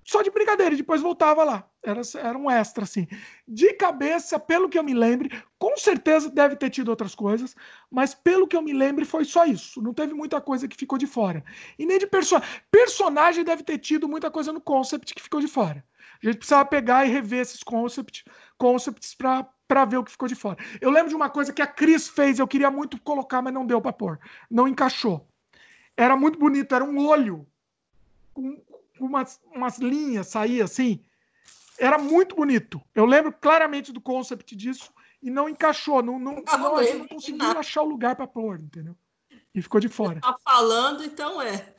[0.04, 1.66] só de brincadeira, e depois voltava lá.
[1.82, 3.08] Era, era um extra, assim.
[3.48, 7.56] De cabeça, pelo que eu me lembre, com certeza deve ter tido outras coisas,
[7.90, 9.80] mas pelo que eu me lembre, foi só isso.
[9.80, 11.42] Não teve muita coisa que ficou de fora.
[11.78, 12.48] E nem de personagem.
[12.70, 15.82] Personagem deve ter tido muita coisa no concept que ficou de fora.
[16.22, 18.24] A gente precisava pegar e rever esses concept,
[18.58, 20.58] concepts para ver o que ficou de fora.
[20.80, 23.66] Eu lembro de uma coisa que a Cris fez, eu queria muito colocar, mas não
[23.66, 24.18] deu para pôr.
[24.50, 25.26] Não encaixou.
[25.96, 27.46] Era muito bonito, era um olho
[28.32, 28.60] com,
[28.98, 31.04] umas, umas linhas sair assim.
[31.78, 32.80] Era muito bonito.
[32.94, 36.02] Eu lembro claramente do concept disso e não encaixou.
[36.02, 38.96] Não, não, não, não, a gente não conseguiu achar o lugar para pôr, entendeu?
[39.54, 40.20] E ficou de fora.
[40.20, 41.74] Tá falando, então é.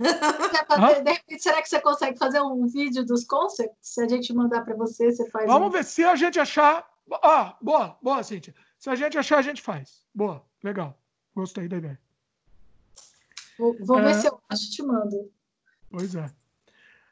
[1.03, 3.75] de repente, será que você consegue fazer um vídeo dos concepts?
[3.81, 5.45] Se a gente mandar para você, você faz.
[5.45, 5.71] Vamos um...
[5.71, 6.89] ver se a gente achar.
[7.21, 8.55] Ah, boa, boa, Cíntia.
[8.79, 10.05] Se a gente achar, a gente faz.
[10.13, 10.97] Boa, legal.
[11.35, 11.99] Gostei da ideia.
[13.59, 14.03] Vou, vou é...
[14.03, 15.29] ver se eu acho te mando.
[15.89, 16.29] Pois é.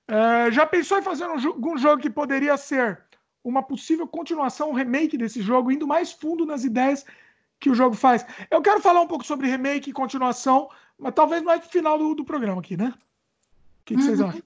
[0.07, 3.01] É, já pensou em fazer um, um jogo que poderia ser
[3.43, 7.05] uma possível continuação, um remake desse jogo, indo mais fundo nas ideias
[7.59, 8.25] que o jogo faz.
[8.49, 12.15] Eu quero falar um pouco sobre remake e continuação, mas talvez mais no final do,
[12.15, 12.93] do programa aqui, né?
[12.93, 14.05] O que, que uhum.
[14.05, 14.43] vocês acham?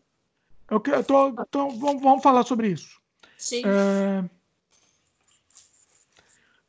[0.70, 3.00] Eu, eu tô, tô, vamos, vamos falar sobre isso.
[3.38, 3.64] Sim.
[3.66, 4.24] É...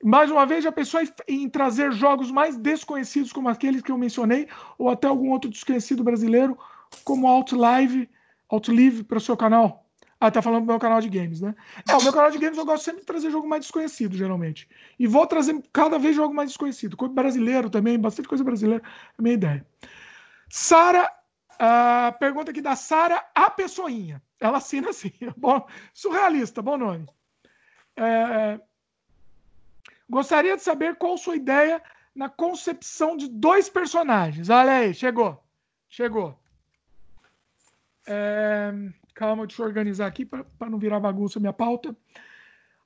[0.02, 3.98] Mais uma vez, já pensou em, em, trazer jogos mais desconhecidos, como aqueles que eu
[3.98, 4.48] mencionei,
[4.78, 6.56] ou até algum outro desconhecido brasileiro,
[7.02, 8.08] como Outlive,
[8.48, 9.84] Outlive para o seu canal?
[10.20, 11.54] Ah, tá falando do meu canal de games, né?
[11.88, 14.68] É, o meu canal de games eu gosto sempre de trazer jogo mais desconhecido, geralmente.
[14.98, 16.96] E vou trazer cada vez jogo mais desconhecido.
[17.08, 19.66] Brasileiro também, bastante coisa brasileira, é a minha ideia.
[20.48, 21.08] Sara,
[21.54, 24.20] uh, pergunta aqui da Sara A Pessoinha.
[24.40, 25.12] Ela assina assim.
[25.36, 25.64] Bom,
[25.94, 27.06] surrealista, bom nome.
[27.96, 28.60] É,
[30.08, 31.82] gostaria de saber qual sua ideia
[32.14, 34.48] na concepção de dois personagens.
[34.48, 35.42] Olha aí, chegou.
[35.88, 36.38] Chegou.
[38.08, 38.72] É,
[39.18, 41.96] Calma, deixa eu organizar aqui para não virar bagunça minha pauta.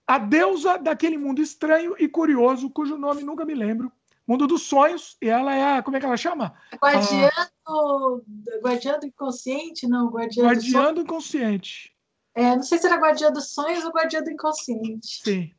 [0.07, 3.93] A deusa daquele mundo estranho e curioso, cujo nome nunca me lembro.
[4.27, 5.82] Mundo dos sonhos, e ela é a.
[5.82, 6.55] Como é que ela chama?
[6.82, 7.28] Guardiã,
[7.66, 8.24] do,
[8.62, 11.93] guardiã do inconsciente, não, guardiã, guardiã do, do inconsciente.
[12.35, 15.20] É, não sei se era guardiã dos sonhos ou guardiã do inconsciente.
[15.23, 15.53] Sim.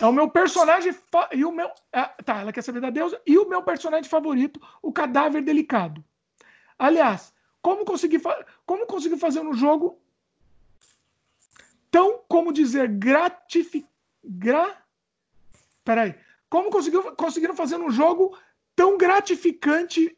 [0.00, 0.92] É o meu personagem.
[0.92, 1.28] Fa...
[1.32, 1.70] E o meu.
[1.92, 3.20] É, tá, ela quer saber da deusa.
[3.24, 6.04] E o meu personagem favorito, o cadáver delicado.
[6.76, 7.32] Aliás,
[7.62, 8.44] como conseguir, fa...
[8.66, 9.98] como conseguir fazer um jogo
[11.90, 13.90] tão, como dizer, gratificante.
[14.24, 14.84] Gra...
[15.84, 16.14] Peraí.
[16.50, 18.36] Como conseguiu, conseguiram fazer um jogo
[18.76, 20.16] tão gratificante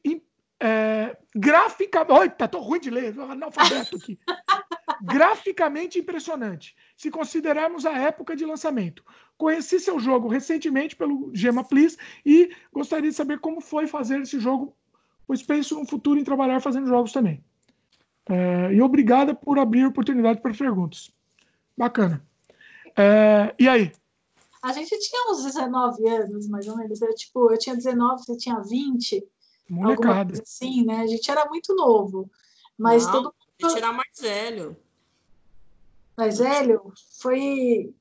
[0.60, 2.12] é, graficamente.
[2.12, 4.18] Olha, tá tão ruim de ler, analfabeto aqui.
[5.02, 9.04] Graficamente impressionante, se considerarmos a época de lançamento.
[9.36, 14.38] Conheci seu jogo recentemente pelo Gema Please e gostaria de saber como foi fazer esse
[14.38, 14.76] jogo
[15.26, 17.42] pois penso no futuro em trabalhar fazendo jogos também.
[18.28, 21.10] É, e obrigada por abrir oportunidade para perguntas.
[21.76, 22.24] Bacana.
[22.96, 23.92] É, e aí?
[24.62, 27.02] A gente tinha uns 19 anos, mais ou menos.
[27.02, 29.26] Eu, tipo, eu tinha 19, você tinha 20.
[29.68, 30.40] Molecada.
[30.44, 31.00] Sim, né?
[31.00, 32.30] A gente era muito novo.
[32.78, 33.34] Mas Não, todo mundo...
[33.62, 34.76] A gente era mais velho.
[36.16, 36.92] Mais velho?
[37.20, 37.94] Foi.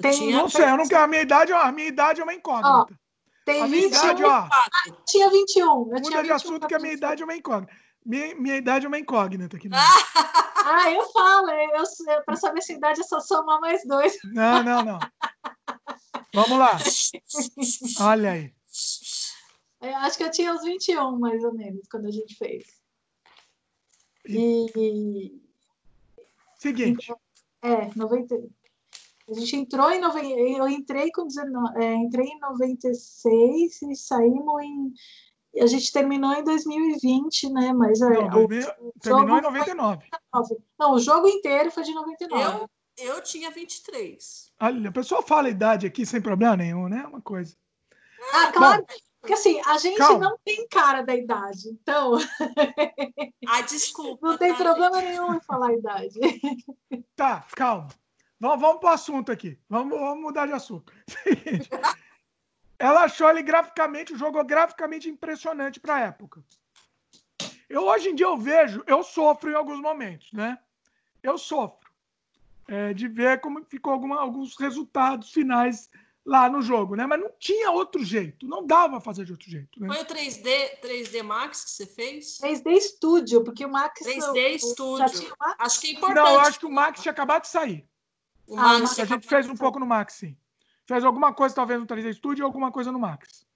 [0.00, 0.32] Tem...
[0.32, 1.04] Não sei, eu não quero.
[1.04, 2.68] A minha idade, a minha idade é uma incógnita.
[2.68, 2.86] Ó,
[3.52, 3.86] tem a 21.
[3.86, 4.68] Idade, ó, ah,
[5.06, 5.62] tinha 21.
[5.64, 7.72] Eu muda tinha de assunto que a minha idade é uma incógnita.
[8.04, 9.68] Minha, minha idade é uma incógnita aqui.
[9.74, 11.50] ah, eu falo.
[11.50, 14.18] Eu, eu, para saber se a idade é só somar mais dois.
[14.24, 14.98] Não, não, não.
[16.32, 16.78] Vamos lá.
[18.00, 18.54] Olha aí.
[19.80, 22.80] Eu acho que eu tinha uns 21, mais ou menos, quando a gente fez.
[24.26, 25.40] E.
[26.58, 27.12] Seguinte.
[27.62, 28.36] É, 90.
[29.30, 34.62] A gente entrou em 90, eu entrei com 19, é, entrei em 96 e saímos
[34.62, 34.92] em
[35.58, 37.72] a gente terminou em 2020, né?
[37.72, 40.06] Mas é, Não, o, terminou em 99.
[40.78, 42.68] Não, o jogo inteiro foi de 99.
[42.98, 44.52] Eu, eu tinha 23.
[44.60, 47.04] Olha, a pessoa fala a idade aqui sem problema nenhum, né?
[47.04, 47.56] Uma coisa.
[48.32, 48.86] Ah, claro.
[48.86, 50.30] Bom, porque assim, a gente calma.
[50.30, 52.14] não tem cara da idade, então.
[53.46, 54.26] Ah, desculpa.
[54.30, 55.10] Não tem tá, problema gente.
[55.10, 56.20] nenhum em falar a idade.
[57.14, 57.88] Tá, calma.
[58.40, 59.58] Vamos, vamos para o assunto aqui.
[59.68, 60.92] Vamos, vamos mudar de assunto.
[62.78, 66.42] Ela achou ele graficamente, o jogo é graficamente impressionante para a época.
[67.68, 70.58] Eu hoje em dia eu vejo, eu sofro em alguns momentos, né?
[71.22, 71.90] Eu sofro
[72.66, 75.90] é, de ver como ficou alguma, alguns resultados finais
[76.24, 77.06] lá no jogo, né?
[77.06, 79.78] Mas não tinha outro jeito, não dava fazer de outro jeito.
[79.78, 79.86] Né?
[79.86, 82.38] Foi o 3D, 3D Max que você fez?
[82.40, 85.36] 3D Studio, porque o Max 3D Studio.
[85.58, 86.16] Acho que é importante.
[86.16, 87.89] Não, eu acho que o Max tinha acabado de sair.
[88.50, 90.36] O ah, Max a gente fez um pouco no Max, sim.
[90.84, 93.46] Fez alguma coisa, talvez, no 3D Studio e alguma coisa no Max.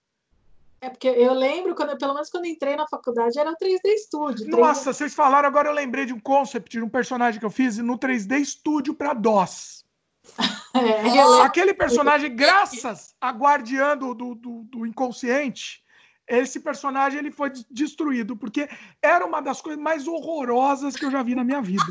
[0.80, 4.48] É porque eu lembro, quando, pelo menos quando entrei na faculdade, era o 3D Studio.
[4.48, 4.94] Nossa, 3D...
[4.94, 7.98] vocês falaram, agora eu lembrei de um concept, de um personagem que eu fiz no
[7.98, 9.84] 3D Studio para DOS.
[10.76, 15.84] É, Aquele personagem, graças a Guardiã do, do, do, inconsciente,
[16.26, 18.68] esse personagem ele foi destruído, porque
[19.00, 21.84] era uma das coisas mais horrorosas que eu já vi na minha vida.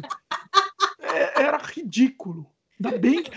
[0.99, 2.53] É, era ridículo.
[2.83, 3.31] Ainda bem que.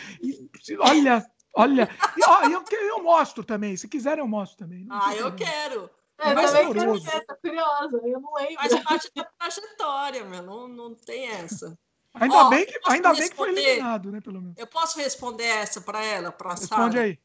[0.79, 1.89] Olha, olha.
[2.17, 3.77] E, eu, eu mostro também.
[3.77, 4.87] Se quiser, eu mostro também.
[4.91, 5.91] ah, eu quero.
[6.19, 8.57] É, eu também quero ver, tô curiosa, eu não lembro.
[8.57, 11.79] Faz parte da trajetória, meu, não, não tem essa.
[12.15, 14.57] Ainda, bem, que, ainda bem que foi eliminado, né, pelo menos.
[14.57, 17.19] Eu posso responder essa para ela, para a Responde aí.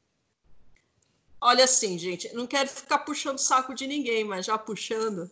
[1.40, 5.32] Olha assim, gente, não quero ficar puxando o saco de ninguém, mas já puxando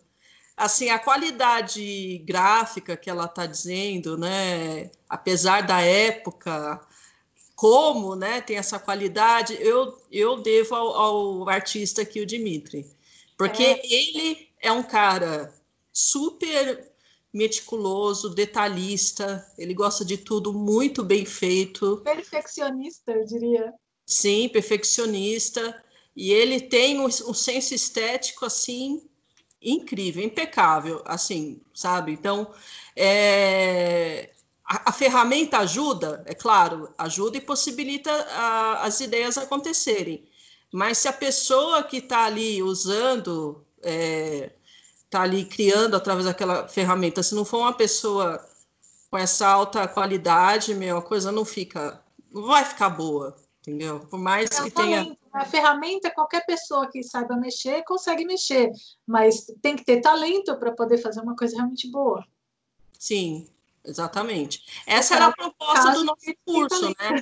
[0.59, 6.85] assim, a qualidade gráfica que ela está dizendo, né, apesar da época,
[7.55, 12.85] como, né, tem essa qualidade, eu, eu devo ao, ao artista aqui, o Dimitri,
[13.37, 13.81] porque é.
[13.85, 15.53] ele é um cara
[15.93, 16.91] super
[17.33, 21.97] meticuloso, detalhista, ele gosta de tudo muito bem feito.
[21.97, 23.73] Perfeccionista, eu diria.
[24.05, 25.83] Sim, perfeccionista.
[26.15, 29.09] e ele tem um, um senso estético assim
[29.61, 32.11] incrível, impecável, assim, sabe?
[32.11, 32.51] Então,
[32.95, 34.29] é,
[34.65, 40.25] a, a, ferramenta ajuda, é claro, ajuda e possibilita a, as ideias acontecerem.
[40.71, 44.51] Mas se a pessoa que está ali usando, está é,
[45.09, 48.45] tá ali criando através daquela ferramenta, se não for uma pessoa
[49.09, 54.01] com essa alta qualidade, meu, a coisa não fica, não vai ficar boa, entendeu?
[54.01, 55.17] Por mais é que tenha.
[55.31, 58.71] A ferramenta, qualquer pessoa que saiba mexer consegue mexer,
[59.05, 62.25] mas tem que ter talento para poder fazer uma coisa realmente boa.
[62.97, 63.47] Sim,
[63.85, 64.63] exatamente.
[64.85, 67.21] Essa era a proposta do nosso curso, né?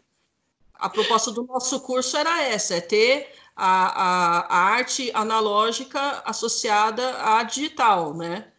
[0.74, 7.24] A proposta do nosso curso era essa, é ter a, a, a arte analógica associada
[7.24, 8.52] à digital, né?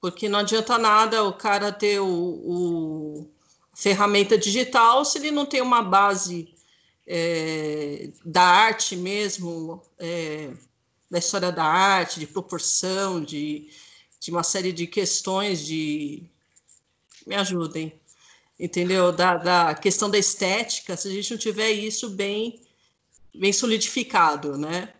[0.00, 3.30] Porque não adianta nada o cara ter o, o
[3.74, 6.54] ferramenta digital se ele não tem uma base
[7.06, 10.52] é, da arte mesmo, é,
[11.10, 13.70] da história da arte, de proporção, de,
[14.20, 16.22] de uma série de questões de.
[17.26, 17.92] Me ajudem,
[18.58, 19.12] entendeu?
[19.12, 22.60] Da, da questão da estética, se a gente não tiver isso bem,
[23.34, 24.92] bem solidificado, né?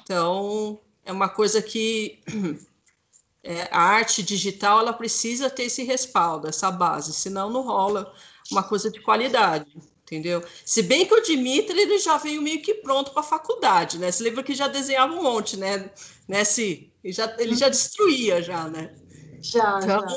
[0.00, 2.20] Então, é uma coisa que
[3.42, 8.12] é, a arte digital ela precisa ter esse respaldo, essa base, senão não rola
[8.50, 10.44] uma coisa de qualidade entendeu?
[10.64, 14.10] Se bem que o Dimitri ele já veio meio que pronto para a faculdade, né?
[14.10, 15.90] Você lembra que já desenhava um monte, né?
[16.28, 18.94] né se ele já ele já destruía já, né?
[19.40, 19.80] Já.
[19.82, 20.16] Então, já.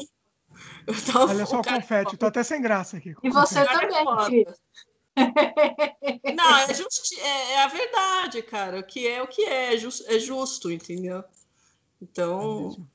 [0.87, 3.15] Então, Olha só o, confete, tô até sem graça aqui.
[3.23, 4.45] E você é também,
[6.35, 8.79] Não, é, justi é, é, a verdade, cara.
[8.81, 11.23] O que é o que é, é, just, é justo, entendeu?
[12.01, 12.85] Então,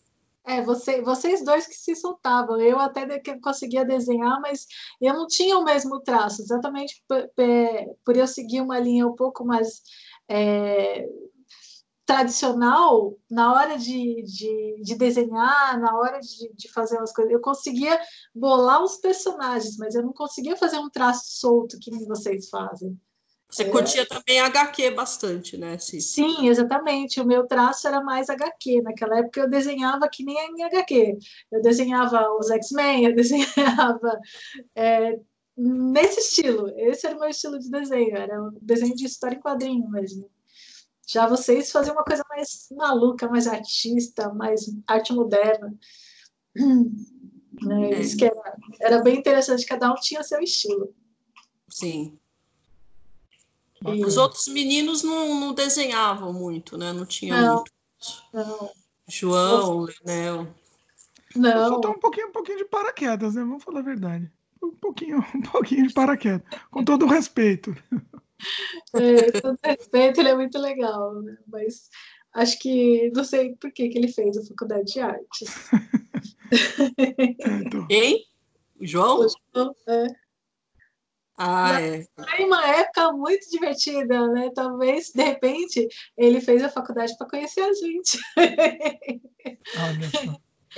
[0.51, 2.61] é você, vocês dois que se soltavam.
[2.61, 4.67] Eu até conseguia desenhar, mas
[5.01, 7.31] eu não tinha o mesmo traço, exatamente por,
[8.05, 9.83] por eu seguir uma linha um pouco mais
[10.29, 11.07] é,
[12.05, 13.17] tradicional.
[13.31, 18.01] Na hora de, de, de desenhar, na hora de, de, fazer as coisas, eu conseguia
[18.35, 22.99] bolar os personagens, mas eu não conseguia fazer um traço solto que vocês fazem.
[23.51, 23.69] Você é.
[23.69, 26.13] curtia também HQ bastante, né, Cis?
[26.13, 27.21] Sim, exatamente.
[27.21, 28.83] O meu traço era mais HQ.
[28.83, 31.19] Naquela época eu desenhava que nem em HQ.
[31.51, 34.21] Eu desenhava os X-Men, eu desenhava
[34.75, 35.19] é,
[35.57, 36.73] nesse estilo.
[36.77, 38.17] Esse era o meu estilo de desenho.
[38.17, 40.31] Era um desenho de história em quadrinho mesmo.
[41.09, 45.75] Já vocês faziam uma coisa mais maluca, mais artista, mais arte moderna.
[47.63, 47.91] Né?
[47.91, 48.01] É.
[48.01, 49.67] Isso que era, era bem interessante.
[49.67, 50.95] Cada um tinha seu estilo.
[51.69, 52.19] Sim.
[53.87, 56.93] E os outros meninos não, não desenhavam muito, né?
[56.93, 57.73] Não tinha não, muito.
[58.33, 58.71] Não.
[59.09, 60.49] João, Leonel.
[61.35, 61.69] Não.
[61.69, 63.43] Só tá um pouquinho, um pouquinho de paraquedas, né?
[63.43, 64.31] Vamos falar a verdade.
[64.63, 66.43] Um pouquinho, um pouquinho de paraquedas.
[66.71, 67.75] Com todo o respeito.
[68.95, 71.39] É, com todo respeito, ele é muito legal, né?
[71.47, 71.89] Mas
[72.35, 75.71] acho que não sei por que, que ele fez a faculdade de artes.
[76.99, 77.87] É, então.
[77.87, 78.27] Quem?
[78.81, 79.21] João?
[79.21, 80.07] O João, é.
[81.43, 82.07] Ah, é.
[82.15, 84.51] Foi uma época muito divertida, né?
[84.55, 88.19] Talvez, de repente, ele fez a faculdade para conhecer a gente.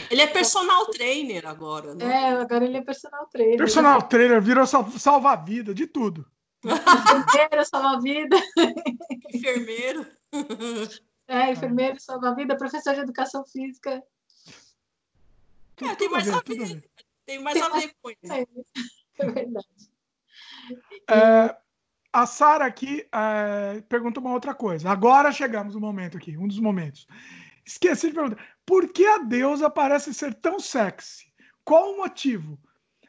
[0.08, 2.04] Ele é personal trainer agora, né?
[2.04, 3.58] É, agora ele é personal trainer.
[3.58, 6.24] Personal trainer, virou salva-vida, de tudo.
[6.64, 8.36] Enfermeiro, salva-vida.
[9.34, 10.06] Enfermeiro.
[11.26, 14.00] É, enfermeiro, salva-vida, professor de educação física.
[15.82, 16.84] É, tem mais a ver,
[17.26, 18.48] tem mais a ver com ele.
[19.18, 19.91] É verdade.
[21.10, 21.56] É,
[22.12, 24.90] a Sara aqui é, pergunta uma outra coisa.
[24.90, 27.06] Agora chegamos no momento aqui, um dos momentos.
[27.64, 28.44] Esqueci de perguntar.
[28.66, 31.32] Por que a deusa parece ser tão sexy?
[31.64, 32.58] Qual o motivo?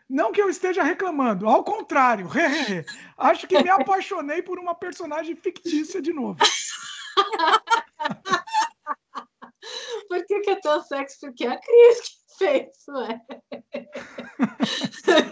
[0.10, 2.30] Não que eu esteja reclamando, ao contrário.
[3.18, 6.40] Acho que me apaixonei por uma personagem fictícia de novo.
[10.08, 11.20] Por que, que é tão sexy?
[11.22, 13.22] Porque é a Cris fez, ué.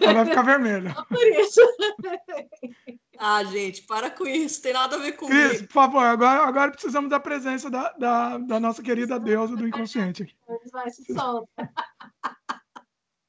[0.02, 0.94] Ela vai ficar vermelha.
[0.94, 1.62] Só por isso.
[3.18, 6.72] Ah, gente, para com isso, tem nada a ver com Cris, por favor, agora, agora
[6.72, 10.24] precisamos da presença da, da, da nossa querida deusa do inconsciente.
[10.24, 10.36] Aqui.
[10.72, 11.72] Vai, se solta.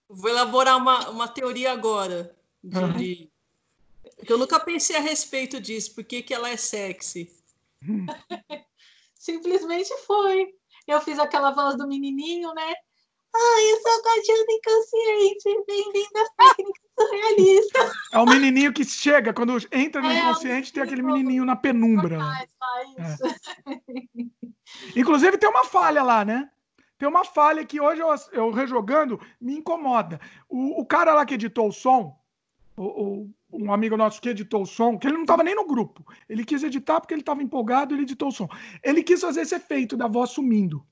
[0.09, 2.35] Vou elaborar uma, uma teoria agora.
[2.63, 2.93] De, uhum.
[2.93, 3.31] de...
[4.27, 5.95] Eu nunca pensei a respeito disso.
[5.95, 7.31] Por que, que ela é sexy?
[9.15, 10.55] Simplesmente foi.
[10.87, 12.75] Eu fiz aquela voz do menininho, né?
[13.35, 15.65] Ai, eu sou guardiã do inconsciente.
[15.67, 17.93] Bem-vindo às técnicas surrealistas.
[18.13, 22.19] É o menininho que chega, quando entra no é, inconsciente, tem aquele menininho na penumbra.
[22.19, 23.21] Faz, faz.
[23.21, 23.31] É.
[25.01, 26.51] Inclusive, tem uma falha lá, né?
[26.99, 30.21] Tem uma falha que hoje eu, eu rejogando me incomoda.
[30.49, 32.17] O, o, cara lá que editou o som,
[32.77, 35.67] o, o um amigo nosso que editou o som, que ele não estava nem no
[35.67, 36.07] grupo.
[36.29, 38.49] Ele quis editar porque ele estava empolgado, ele editou o som.
[38.83, 40.87] Ele quis fazer esse efeito da voz sumindo.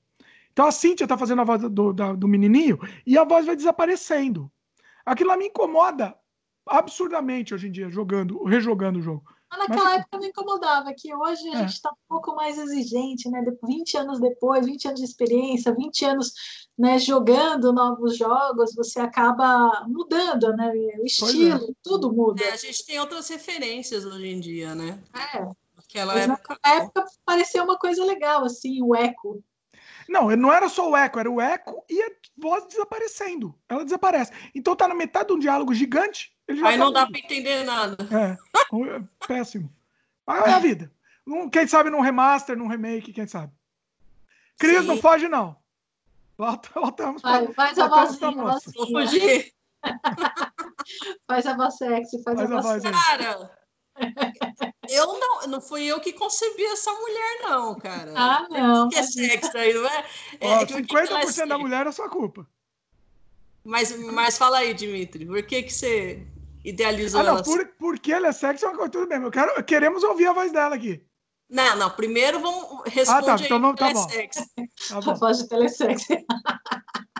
[0.51, 3.55] Então a Cíntia tá fazendo a voz do, do, do menininho e a voz vai
[3.55, 4.51] desaparecendo.
[5.05, 6.15] Aquilo lá me incomoda
[6.67, 9.23] absurdamente hoje em dia, jogando, rejogando o jogo.
[9.49, 9.99] Mas naquela Mas...
[9.99, 11.57] época me incomodava, que hoje a é.
[11.57, 13.43] gente está um pouco mais exigente, né?
[13.63, 16.33] 20 anos depois, 20 anos de experiência, 20 anos
[16.77, 20.69] né, jogando novos jogos, você acaba mudando, né?
[20.69, 21.05] O é.
[21.05, 21.73] estilo, é.
[21.83, 22.43] tudo muda.
[22.43, 25.03] É, a gente tem outras referências hoje em dia, né?
[25.13, 25.45] É.
[25.75, 26.57] Naquela época...
[26.65, 29.43] época parecia uma coisa legal, assim, o eco.
[30.11, 33.57] Não, não era só o eco, era o eco e a voz desaparecendo.
[33.69, 34.33] Ela desaparece.
[34.53, 36.35] Então tá na metade de um diálogo gigante.
[36.65, 37.95] Aí não dá para entender nada.
[38.13, 38.37] É,
[39.25, 39.73] péssimo.
[40.27, 40.91] Mas é a vida.
[41.49, 43.53] Quem sabe num remaster, num remake, quem sabe.
[44.59, 44.87] Cris, Sim.
[44.87, 45.55] não foge, não.
[46.37, 48.31] Voltamos Vai, pra, faz a vozinha,
[48.75, 49.53] Vou fugir.
[51.25, 53.05] faz a voz sexy, faz, faz a, voz sexy.
[53.05, 53.51] Cara,
[54.89, 58.13] eu não, não fui eu que concebi essa mulher, não, cara.
[58.15, 58.89] Ah, não.
[58.89, 60.05] Que é sexo aí, não é?
[60.39, 62.47] é Ó, 50% da mulher é sua culpa.
[63.63, 66.25] Mas, mas fala aí, Dimitri, por que, que você
[66.63, 67.43] idealizou ah, não, ela?
[67.43, 69.21] Por, porque ela é sexy, é tudo bem.
[69.21, 71.03] Eu quero, queremos ouvir a voz dela aqui.
[71.49, 74.07] Não, não, primeiro vamos responder ah, tá, então vamos, tá bom.
[74.07, 75.11] Tá bom.
[75.11, 76.25] A voz de telesexy.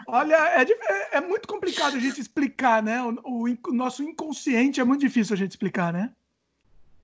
[0.08, 3.04] Olha, é, é, é, muito complicado a gente explicar, né?
[3.04, 6.14] O, o, o, nosso inconsciente é muito difícil a gente explicar, né?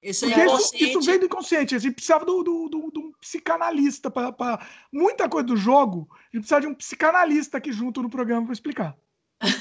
[0.02, 1.76] Isso, é isso, isso, vem do inconsciente.
[1.76, 6.08] A gente precisava do, do, do, do um psicanalista para muita coisa do jogo.
[6.12, 8.98] A gente precisava de um psicanalista aqui junto no programa para explicar.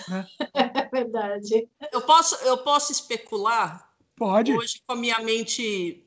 [0.09, 0.27] Né?
[0.55, 1.69] É verdade.
[1.93, 3.91] Eu posso, eu posso especular?
[4.17, 4.53] Pode.
[4.53, 6.07] Hoje, com a minha mente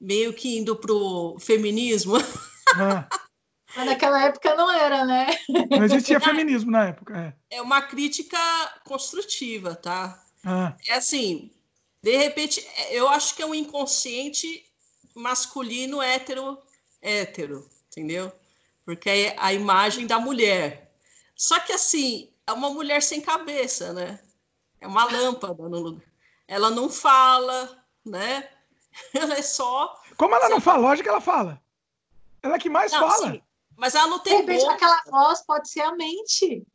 [0.00, 2.16] meio que indo pro feminismo.
[2.76, 3.08] Ah.
[3.76, 5.26] Mas naquela época não era, né?
[5.70, 7.36] Não existia feminismo na época.
[7.50, 8.38] É, é uma crítica
[8.84, 10.20] construtiva, tá?
[10.44, 10.76] Ah.
[10.88, 11.52] É assim,
[12.02, 14.66] de repente, eu acho que é um inconsciente
[15.14, 16.58] masculino hétero,
[17.00, 18.32] hétero, entendeu?
[18.84, 20.92] Porque é a imagem da mulher.
[21.36, 24.20] Só que assim, é uma mulher sem cabeça, né?
[24.80, 26.06] É uma lâmpada no lugar.
[26.48, 28.48] Ela não fala, né?
[29.14, 30.00] Ela é só.
[30.16, 30.78] Como ela não fala?
[30.78, 31.62] Lógico que ela fala.
[32.42, 33.32] Ela é que mais não, fala.
[33.32, 33.42] Sim,
[33.76, 34.34] mas ela não tem.
[34.34, 34.74] De repente, boca.
[34.74, 36.66] aquela voz pode ser a mente.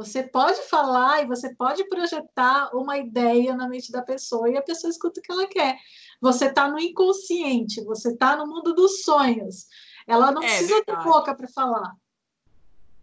[0.00, 4.62] Você pode falar e você pode projetar uma ideia na mente da pessoa e a
[4.62, 5.76] pessoa escuta o que ela quer.
[6.22, 9.66] Você está no inconsciente, você está no mundo dos sonhos.
[10.06, 11.04] Ela não é precisa verdade.
[11.04, 11.92] ter boca para falar.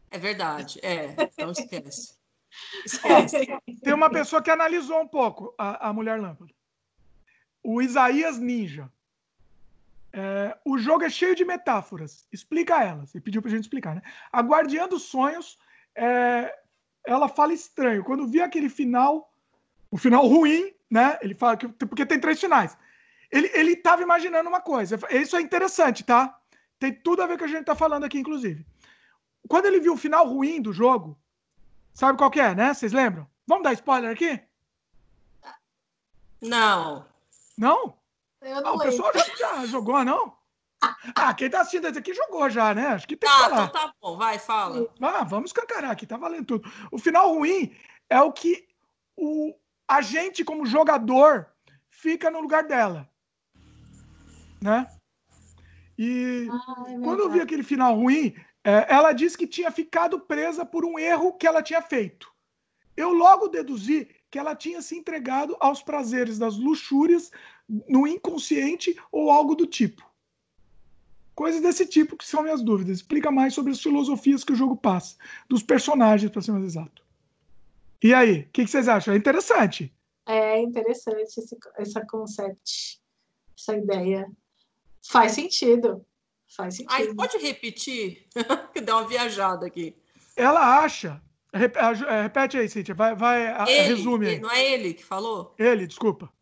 [0.09, 1.15] É verdade, é.
[1.37, 2.17] Não esquece.
[2.83, 3.47] esquece.
[3.83, 6.51] Tem uma pessoa que analisou um pouco a, a Mulher Lâmpada.
[7.61, 8.91] O Isaías Ninja.
[10.11, 12.27] É, o jogo é cheio de metáforas.
[12.31, 13.13] Explica elas.
[13.13, 14.01] Ele pediu para a gente explicar, né?
[14.31, 15.59] A Guardiã dos Sonhos
[15.93, 16.57] é,
[17.07, 18.03] ela fala estranho.
[18.03, 19.33] Quando vi aquele final,
[19.89, 21.17] o final ruim, né?
[21.21, 22.77] Ele fala que porque tem três finais.
[23.31, 24.99] Ele ele estava imaginando uma coisa.
[25.09, 26.39] Isso é interessante, tá?
[26.77, 28.65] Tem tudo a ver com o que a gente está falando aqui, inclusive.
[29.47, 31.17] Quando ele viu o final ruim do jogo,
[31.93, 32.73] sabe qual que é, né?
[32.73, 33.27] Vocês lembram?
[33.47, 34.39] Vamos dar spoiler aqui?
[36.41, 37.05] Não.
[37.57, 37.97] Não?
[38.41, 40.37] Eu não ah, o pessoal já, já jogou, não?
[41.15, 42.87] Ah, quem tá assistindo esse aqui jogou já, né?
[42.87, 43.63] Acho que tem que ah, falar.
[43.65, 44.87] Então tá bom, vai, fala.
[45.01, 46.71] Ah, vamos escancarar aqui, tá valendo tudo.
[46.91, 47.75] O final ruim
[48.09, 48.67] é o que
[49.15, 49.55] o,
[49.87, 51.47] a gente, como jogador,
[51.89, 53.09] fica no lugar dela.
[54.61, 54.87] Né?
[55.97, 60.19] E ah, é quando eu vi aquele final ruim, é, ela disse que tinha ficado
[60.19, 62.31] presa por um erro que ela tinha feito.
[62.95, 67.31] Eu logo deduzi que ela tinha se entregado aos prazeres das luxúrias
[67.87, 70.07] no inconsciente ou algo do tipo.
[71.37, 72.97] Coisas desse tipo que são minhas dúvidas.
[72.97, 75.15] Explica mais sobre as filosofias que o jogo passa,
[75.47, 77.03] dos personagens, para ser mais exato.
[78.03, 79.13] E aí, o que, que, vocês acham?
[79.13, 79.93] É interessante.
[80.25, 82.99] É interessante esse, essa concept,
[83.55, 84.27] essa ideia.
[85.07, 86.03] Faz sentido.
[86.47, 86.91] Faz sentido.
[86.91, 88.25] Aí, pode repetir?
[88.73, 89.95] que dá uma viajada aqui.
[90.35, 91.21] Ela acha.
[91.53, 92.95] É, repete aí, Cíntia.
[92.95, 94.39] Vai, vai ele, resume aí.
[94.39, 95.53] Não é ele que falou?
[95.59, 96.33] Ele, desculpa.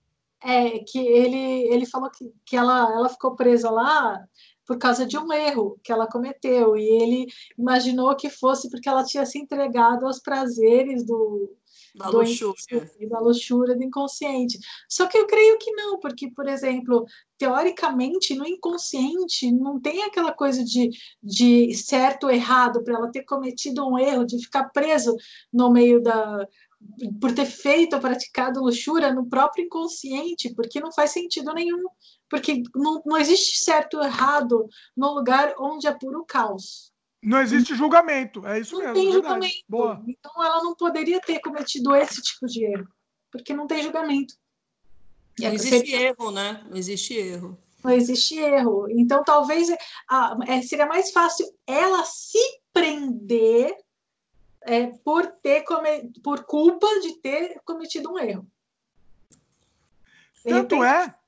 [0.42, 4.26] É, que ele, ele falou que, que ela, ela ficou presa lá
[4.66, 6.76] por causa de um erro que ela cometeu.
[6.76, 7.28] E ele
[7.58, 11.56] imaginou que fosse porque ela tinha se entregado aos prazeres do,
[11.96, 12.90] da do luxúria.
[13.10, 14.60] da luxúria do inconsciente.
[14.90, 17.06] Só que eu creio que não, porque, por exemplo,
[17.38, 20.90] teoricamente, no inconsciente, não tem aquela coisa de,
[21.24, 25.16] de certo ou errado para ela ter cometido um erro, de ficar preso
[25.52, 26.48] no meio da.
[27.20, 31.84] por ter feito ou praticado luxúria no próprio inconsciente, porque não faz sentido nenhum
[32.36, 36.92] porque não, não existe certo ou errado no lugar onde é puro caos.
[37.24, 38.94] Não existe julgamento, é isso não mesmo.
[38.94, 39.64] Não tem julgamento.
[39.70, 40.04] Boa.
[40.06, 42.88] Então ela não poderia ter cometido esse tipo de erro,
[43.32, 44.36] porque não tem julgamento.
[45.40, 46.66] Não existe erro, né?
[46.70, 47.58] Não existe erro.
[47.82, 48.88] Não existe erro.
[48.90, 49.70] Então, talvez
[50.10, 52.40] a, é, seria mais fácil ela se
[52.74, 53.76] prender
[54.62, 58.46] é, por ter come, por culpa de ter cometido um erro.
[60.44, 61.12] De Tanto repente...
[61.12, 61.25] é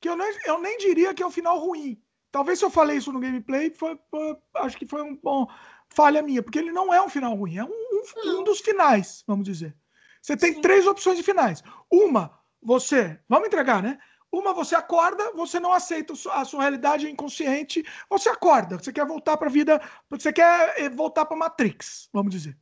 [0.00, 2.00] que eu nem, eu nem diria que é um final ruim.
[2.30, 5.46] Talvez se eu falei isso no gameplay, foi, foi, acho que foi um bom
[5.88, 9.24] falha minha, porque ele não é um final ruim, é um, um, um dos finais,
[9.26, 9.74] vamos dizer.
[10.20, 10.60] Você tem Sim.
[10.60, 11.62] três opções de finais.
[11.90, 13.98] Uma, você, vamos entregar, né?
[14.30, 19.38] Uma, você acorda, você não aceita a sua realidade inconsciente, você acorda, você quer voltar
[19.38, 19.80] para a vida,
[20.10, 22.56] você quer eh, voltar para Matrix, vamos dizer,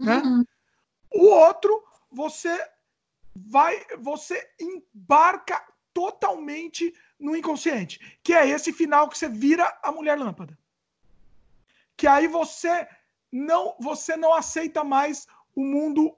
[0.00, 0.16] né?
[0.16, 0.44] Uhum.
[1.14, 2.58] O outro, você
[3.36, 5.62] vai, você embarca
[5.92, 10.58] totalmente no inconsciente, que é esse final que você vira a mulher lâmpada.
[11.96, 12.86] Que aí você
[13.30, 16.16] não, você não aceita mais o mundo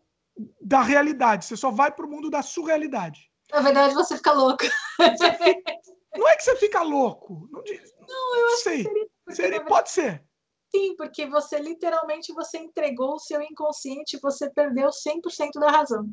[0.61, 3.31] da realidade, você só vai para o mundo da surrealidade.
[3.53, 4.65] Na verdade, você fica louco.
[6.17, 7.49] Não é que você fica louco.
[7.51, 8.77] Não, não eu acho sei.
[8.77, 10.25] que seria, seria Pode ser.
[10.71, 16.09] Sim, porque você literalmente você entregou o seu inconsciente, você perdeu 100% da razão.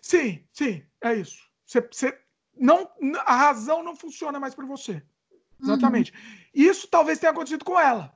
[0.00, 1.42] Sim, sim, é isso.
[1.66, 2.18] Você, você,
[2.58, 2.88] não,
[3.24, 5.02] a razão não funciona mais para você.
[5.62, 6.12] Exatamente.
[6.12, 6.18] Uhum.
[6.54, 8.14] Isso talvez tenha acontecido com ela.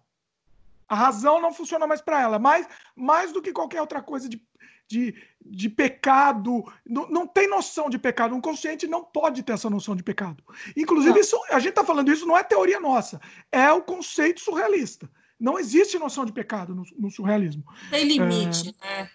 [0.88, 4.42] A razão não funciona mais para ela, mais, mais do que qualquer outra coisa de,
[4.88, 6.64] de, de pecado.
[6.84, 8.34] Não, não tem noção de pecado.
[8.34, 10.42] Um consciente não pode ter essa noção de pecado.
[10.76, 13.20] Inclusive, isso, a gente está falando isso, não é teoria nossa,
[13.52, 15.08] é o conceito surrealista.
[15.38, 17.64] Não existe noção de pecado no, no surrealismo.
[17.88, 19.02] Tem limite, é...
[19.02, 19.10] né?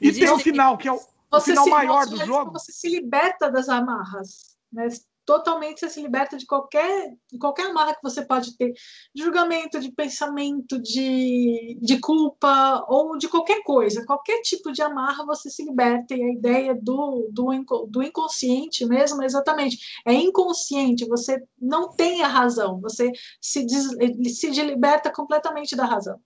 [0.00, 1.00] E tem o final, que é o,
[1.38, 2.52] o final se, maior do jogo.
[2.52, 4.56] Você se liberta das amarras.
[4.72, 4.88] Né?
[5.30, 8.72] totalmente você se liberta de qualquer, de qualquer amarra que você pode ter,
[9.14, 15.24] de julgamento, de pensamento, de, de culpa ou de qualquer coisa, qualquer tipo de amarra
[15.24, 21.40] você se liberta e a ideia do, do, do inconsciente mesmo, exatamente, é inconsciente, você
[21.56, 26.20] não tem a razão, você se, des, se liberta completamente da razão.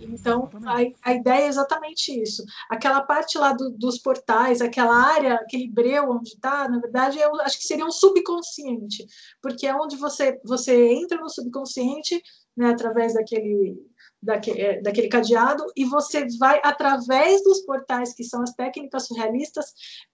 [0.00, 2.44] Então, a, a, ideia é exatamente isso.
[2.68, 7.34] Aquela parte lá do, dos portais, aquela área, aquele breu onde está, na verdade, eu
[7.42, 9.06] acho que seria um subconsciente,
[9.42, 12.22] porque é onde você, você entra no subconsciente,
[12.56, 13.76] né, através daquele,
[14.22, 19.66] daquele, é, daquele cadeado, e você vai através dos portais, que são as técnicas surrealistas,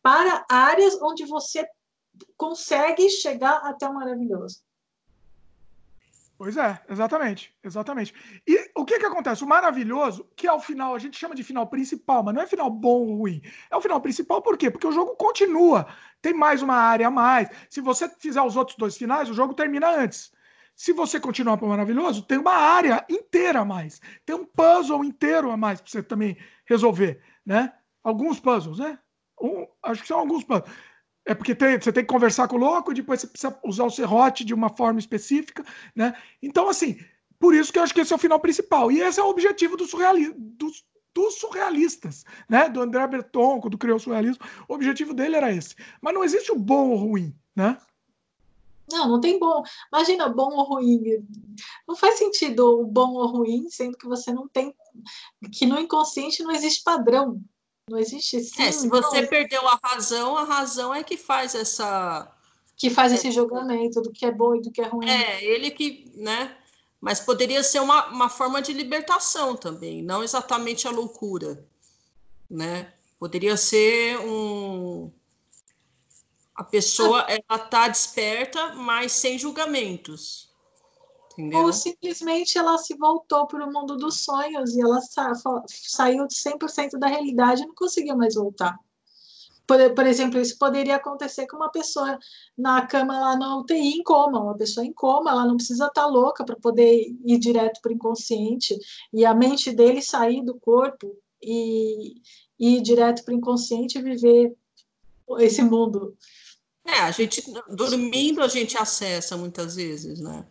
[0.02, 1.66] para áreas onde você
[2.36, 4.65] consegue chegar até o maravilhoso.
[6.38, 8.12] Pois é, exatamente, exatamente.
[8.46, 9.42] E o que que acontece?
[9.42, 12.68] O maravilhoso, que ao final a gente chama de final principal, mas não é final
[12.68, 13.40] bom ou ruim.
[13.70, 14.70] É o final principal por quê?
[14.70, 15.86] Porque o jogo continua.
[16.20, 17.48] Tem mais uma área a mais.
[17.70, 20.30] Se você fizer os outros dois finais, o jogo termina antes.
[20.74, 23.98] Se você continuar para o maravilhoso, tem uma área inteira a mais.
[24.26, 26.36] Tem um puzzle inteiro a mais para você também
[26.66, 27.72] resolver, né?
[28.04, 28.98] Alguns puzzles, né?
[29.40, 30.70] Um, acho que são alguns puzzles.
[31.26, 33.90] É porque tem, você tem que conversar com o louco, depois você precisa usar o
[33.90, 36.14] serrote de uma forma específica, né?
[36.40, 36.96] Então, assim,
[37.38, 38.92] por isso que eu acho que esse é o final principal.
[38.92, 42.68] E esse é o objetivo do surreali dos, dos surrealistas, né?
[42.68, 44.44] Do André Breton, quando criou o surrealismo.
[44.68, 45.74] O objetivo dele era esse.
[46.00, 47.76] Mas não existe o bom ou ruim, né?
[48.90, 49.64] Não, não tem bom.
[49.92, 51.26] Imagina bom ou ruim.
[51.88, 54.72] Não faz sentido o bom ou ruim, sendo que você não tem.
[55.52, 57.42] que no inconsciente não existe padrão.
[57.88, 58.62] Não existe sim.
[58.62, 59.28] É, se você não.
[59.28, 62.32] perdeu a razão, a razão é que faz essa.
[62.76, 65.08] Que faz esse julgamento do que é bom e do que é ruim.
[65.08, 66.56] É, ele que, né?
[67.00, 71.64] Mas poderia ser uma, uma forma de libertação também, não exatamente a loucura,
[72.50, 72.92] né?
[73.18, 75.10] Poderia ser um.
[76.54, 77.26] A pessoa, ah.
[77.28, 80.45] ela tá desperta, mas sem julgamentos.
[81.38, 81.64] Entendeu?
[81.64, 85.32] Ou simplesmente ela se voltou para o mundo dos sonhos e ela sa
[85.66, 88.74] saiu de 100% da realidade e não conseguiu mais voltar.
[89.66, 92.18] Por, por, exemplo, isso poderia acontecer com uma pessoa
[92.56, 96.02] na cama lá na UTI em coma, uma pessoa em coma, ela não precisa estar
[96.02, 98.78] tá louca para poder ir direto para o inconsciente
[99.12, 102.14] e a mente dele sair do corpo e,
[102.58, 104.56] e ir direto para o inconsciente e viver
[105.40, 106.16] esse mundo.
[106.86, 110.46] É, a gente dormindo a gente acessa muitas vezes, né?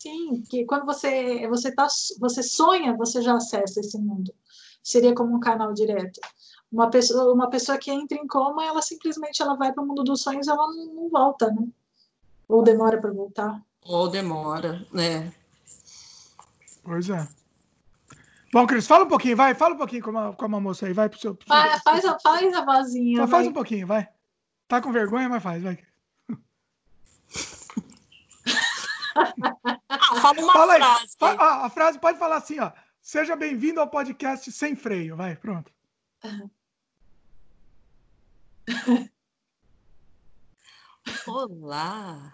[0.00, 1.86] Sim, que quando você você tá
[2.18, 4.32] você sonha, você já acessa esse mundo.
[4.82, 6.18] Seria como um canal direto.
[6.72, 10.02] Uma pessoa uma pessoa que entra em coma, ela simplesmente ela vai para o mundo
[10.02, 11.68] dos sonhos, ela não, não volta, né?
[12.48, 13.62] Ou demora para voltar.
[13.84, 15.34] Ou demora, né?
[16.82, 17.28] Pois é.
[18.54, 20.94] Bom, Cris, fala um pouquinho, vai, fala um pouquinho com a, com a moça aí,
[20.94, 21.34] vai pro seu.
[21.34, 23.20] Pro faz, faz, a, faz a vozinha.
[23.20, 24.08] Só faz um pouquinho, vai.
[24.66, 25.78] Tá com vergonha, mas faz, vai.
[30.10, 31.16] Fala uma fala frase.
[31.20, 32.72] Aí, a, a frase pode falar assim, ó.
[33.00, 35.16] Seja bem-vindo ao podcast Sem Freio.
[35.16, 35.72] Vai, pronto.
[41.26, 42.32] Olá!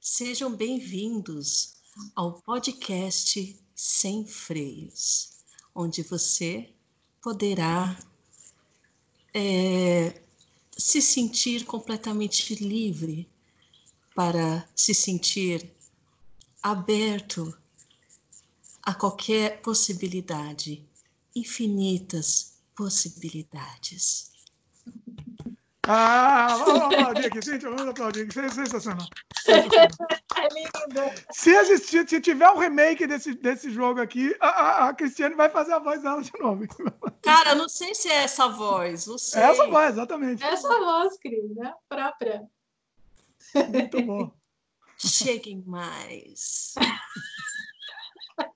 [0.00, 1.76] Sejam bem-vindos
[2.16, 6.68] ao podcast Sem Freios, onde você
[7.20, 7.96] poderá
[9.32, 10.20] é,
[10.76, 13.30] se sentir completamente livre
[14.14, 15.72] para se sentir
[16.62, 17.56] aberto
[18.82, 20.86] a qualquer possibilidade,
[21.34, 24.30] infinitas possibilidades.
[25.84, 28.32] Ah, vamos aplaudir aqui, gente, vamos aplaudir aqui.
[28.34, 29.06] Sensacional.
[29.36, 30.22] Sensacional.
[30.36, 31.22] É lindo.
[31.32, 35.48] Se existir, se tiver um remake desse, desse jogo aqui, a, a, a Cristiane vai
[35.48, 36.64] fazer a voz dela de novo.
[37.22, 39.42] Cara, não sei se é essa voz, não sei.
[39.42, 40.44] É essa voz, exatamente.
[40.44, 41.74] Essa voz, Cris, né?
[41.88, 42.48] Própria.
[43.72, 44.41] Muito bom.
[45.04, 46.74] Cheguem mais.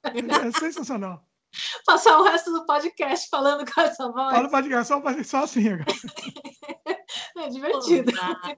[0.04, 1.26] É sensacional.
[1.84, 4.34] Passar o resto do podcast falando com essa voz.
[4.34, 5.86] Fala podcast, só, só assim agora.
[7.38, 8.10] É divertido.
[8.12, 8.56] Olá,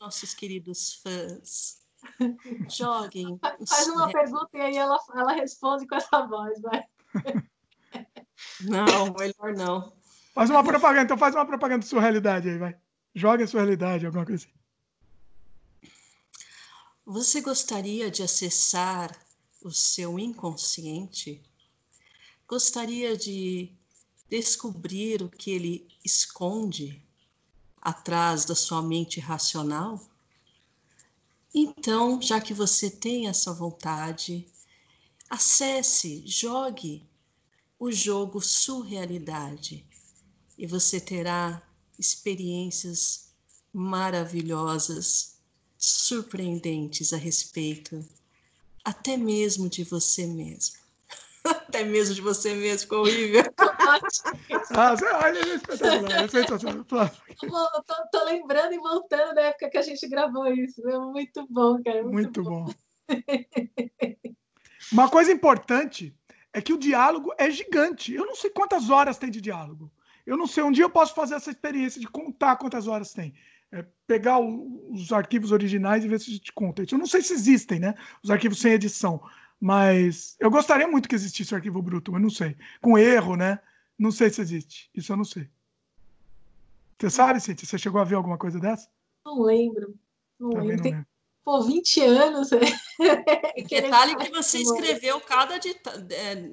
[0.00, 1.78] nossos queridos fãs.
[2.68, 3.38] Joguem.
[3.68, 6.84] Faz uma pergunta e aí ela, ela responde com essa voz, vai.
[8.62, 9.92] Não, melhor não.
[10.34, 12.76] Faz uma propaganda, então faz uma propaganda de sua realidade aí, vai.
[13.14, 14.57] Joga a sua realidade, alguma coisa assim.
[17.10, 19.18] Você gostaria de acessar
[19.62, 21.42] o seu inconsciente?
[22.46, 23.72] Gostaria de
[24.28, 27.02] descobrir o que ele esconde
[27.80, 30.06] atrás da sua mente racional?
[31.54, 34.46] Então, já que você tem essa vontade,
[35.30, 37.08] acesse, jogue
[37.78, 39.82] o jogo Surrealidade
[40.58, 41.66] e você terá
[41.98, 43.32] experiências
[43.72, 45.37] maravilhosas,
[45.78, 48.04] surpreendentes a respeito,
[48.84, 50.76] até mesmo de você mesmo.
[51.44, 53.44] até mesmo de você mesmo, ficou horrível.
[54.74, 56.84] ah, olha, é espetacular, é sensacional.
[57.38, 60.86] Tô, tô, tô, lembrando e voltando da época que a gente gravou isso.
[60.88, 62.02] É muito bom, cara.
[62.02, 62.64] Muito, muito bom.
[62.64, 62.74] bom.
[64.90, 66.12] Uma coisa importante
[66.52, 68.12] é que o diálogo é gigante.
[68.12, 69.88] Eu não sei quantas horas tem de diálogo.
[70.26, 70.64] Eu não sei.
[70.64, 73.32] Um dia eu posso fazer essa experiência de contar quantas horas tem.
[73.70, 76.82] É pegar o, os arquivos originais e ver se a gente conta.
[76.90, 77.94] Eu não sei se existem, né?
[78.22, 79.20] Os arquivos sem edição.
[79.60, 82.56] Mas eu gostaria muito que existisse o arquivo bruto, mas não sei.
[82.80, 83.58] Com erro, né?
[83.98, 84.90] Não sei se existe.
[84.94, 85.48] Isso eu não sei.
[86.98, 87.66] Você sabe, Cintia?
[87.66, 88.88] Você chegou a ver alguma coisa dessa?
[89.24, 89.94] Não lembro.
[90.38, 90.84] Não Também lembro.
[90.84, 91.06] Não lembro.
[91.44, 92.50] Pô, 20 anos.
[93.68, 96.52] Detalhe que você escreveu cada, de, é,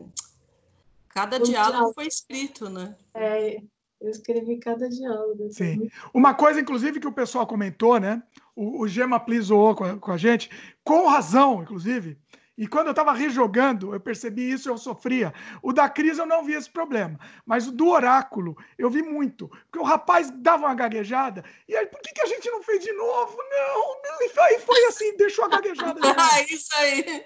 [1.10, 2.96] cada diálogo, diálogo foi escrito, né?
[3.14, 3.62] É,
[4.02, 5.50] eu escrevi cada diálogo.
[5.52, 5.90] Sim.
[6.14, 8.22] Uma coisa, inclusive, que o pessoal comentou, né?
[8.56, 10.50] O, o Gema Plisou com, com a gente,
[10.84, 12.18] com razão, inclusive,
[12.58, 15.34] e quando eu estava rejogando, eu percebi isso e eu sofria.
[15.62, 17.20] O da crise eu não vi esse problema.
[17.46, 19.50] Mas o do oráculo, eu vi muito.
[19.50, 21.44] Porque o rapaz dava uma gaguejada.
[21.68, 23.38] E aí, por que, que a gente não fez de novo?
[23.38, 24.22] Não, não.
[24.22, 26.00] E aí foi assim, deixou a gaguejada.
[26.18, 27.26] ah, isso aí.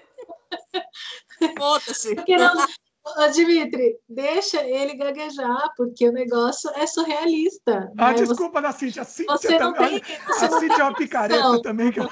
[1.56, 2.16] Foda-se.
[2.16, 2.66] Porque não,
[3.02, 7.90] Ô, Dimitri, deixa ele gaguejar, porque o negócio é surrealista.
[7.96, 8.14] Ah, né?
[8.14, 9.02] desculpa, da Cintia.
[9.02, 10.00] A Cintia você também.
[10.00, 11.62] Tem, você a Cintia é uma picareta não.
[11.62, 11.90] também.
[11.90, 12.00] Que...
[12.00, 12.04] É.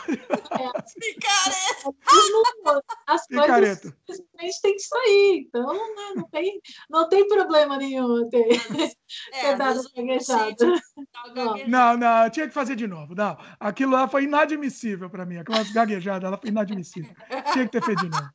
[0.98, 1.94] Picareta!
[3.06, 3.94] As Picareta.
[4.06, 5.47] coisas simplesmente tem que sair.
[5.47, 8.48] Então, né, não, tem, não tem problema nenhum ter,
[9.35, 10.56] é, ter dado gaguejada.
[10.56, 13.15] Tá não, não, tinha que fazer de novo.
[13.15, 15.36] Não, aquilo lá foi inadmissível para mim.
[15.36, 17.15] Aquelas gaguejadas, ela foi inadmissível.
[17.52, 18.28] Tinha que ter feito de novo.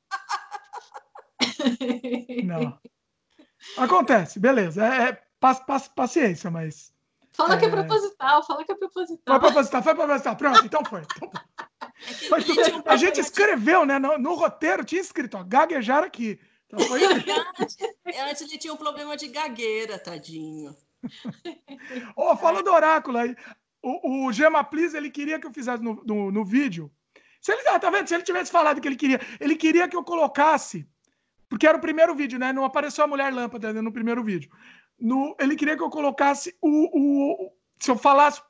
[2.44, 2.78] Não.
[3.78, 4.86] Acontece, beleza.
[4.86, 5.22] É, é
[5.96, 6.94] paciência, mas.
[7.34, 7.58] Fala é...
[7.58, 9.40] que é proposital, fala que é proposital.
[9.40, 10.36] Foi proposital, foi proposital.
[10.36, 11.02] Pronto, então foi.
[11.02, 11.44] Então foi.
[12.86, 13.98] É a gente escreveu, né?
[13.98, 16.38] No, no, roteiro tinha escrito, ó, gaguejar aqui.
[16.68, 17.02] Então foi
[18.30, 20.76] Antes ele tinha um problema de gagueira, tadinho.
[22.16, 23.36] oh, fala do oráculo aí.
[23.82, 26.92] O, o Gema Please, ele queria que eu fizesse no, no, no vídeo.
[27.42, 28.08] Se ele, ah, tá vendo?
[28.08, 30.88] Se ele tivesse falado que ele queria, ele queria que eu colocasse
[31.54, 32.52] porque era o primeiro vídeo, né?
[32.52, 34.50] Não apareceu a mulher lâmpada no primeiro vídeo.
[35.00, 38.42] No, ele queria que eu colocasse o, o, Se eu falasse.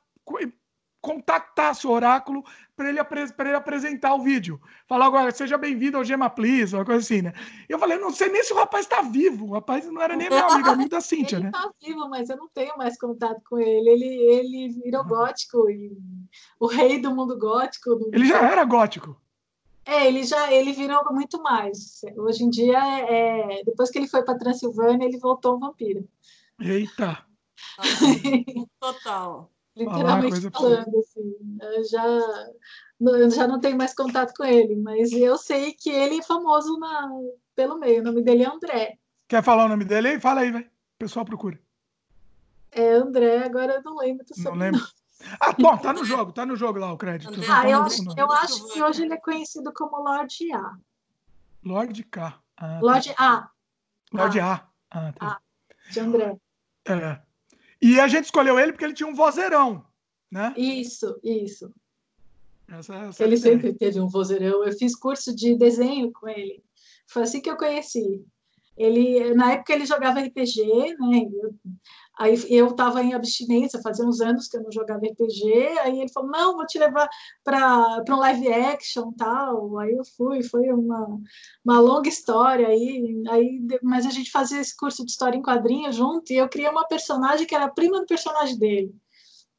[1.02, 2.42] Contactasse o oráculo
[2.74, 4.58] para ele, ele apresentar o vídeo.
[4.88, 7.34] Falar agora, seja bem-vindo ao Gema Please, uma coisa assim, né?
[7.68, 9.48] Eu falei, não sei nem se o rapaz está vivo.
[9.48, 11.50] O rapaz não era nem meu amigo, amigo da Cíntia, ele né?
[11.54, 13.90] Ele está vivo, mas eu não tenho mais contato com ele.
[13.90, 15.92] Ele, ele virou gótico, e
[16.58, 18.00] o rei do mundo gótico.
[18.10, 19.14] Ele já era gótico.
[19.86, 22.00] É, ele já ele virou muito mais.
[22.16, 26.08] Hoje em dia, é, depois que ele foi para Transilvânia, ele voltou um vampiro.
[26.58, 27.24] Eita!
[28.80, 29.50] Total.
[29.76, 31.36] Literalmente falando, assim.
[31.90, 32.06] já,
[33.00, 36.78] eu já não tenho mais contato com ele, mas eu sei que ele é famoso
[36.78, 37.10] na,
[37.56, 38.00] pelo meio.
[38.00, 38.98] O nome dele é André.
[39.26, 40.20] Quer falar o nome dele aí?
[40.20, 40.62] Fala aí, vai.
[40.62, 41.58] O pessoal procura.
[42.70, 44.80] É André, agora eu não lembro do Não lembro.
[45.40, 47.40] Ah, bom, tá no jogo, tá no jogo lá o crédito.
[47.48, 50.76] Ah, tá eu, acho, eu acho que hoje ele é conhecido como Lorde A.
[51.64, 52.38] Lorde K.
[52.56, 53.50] Ah, Lorde A.
[54.12, 54.66] Lorde A.
[54.90, 55.26] Ah, tá.
[55.26, 55.40] Ah,
[55.90, 56.36] de André.
[56.86, 57.20] É.
[57.80, 59.84] E a gente escolheu ele porque ele tinha um vozeirão,
[60.30, 60.54] né?
[60.56, 61.72] Isso, isso.
[62.68, 64.64] Essa, essa ele é sempre teve um vozeirão.
[64.64, 66.62] Eu fiz curso de desenho com ele.
[67.06, 68.24] Foi assim que eu conheci.
[68.76, 71.28] Ele, na época ele jogava RPG, né?
[71.32, 71.54] Eu,
[72.18, 75.78] aí eu estava em abstinência, fazia uns anos que eu não jogava RPG.
[75.80, 77.08] Aí ele falou: "Não, vou te levar
[77.42, 79.78] para um live action, tal".
[79.78, 81.20] Aí eu fui, foi uma,
[81.64, 85.96] uma longa história aí, aí, mas a gente fazia esse curso de história em quadrinhos
[85.96, 88.94] junto e eu criei uma personagem que era prima do personagem dele.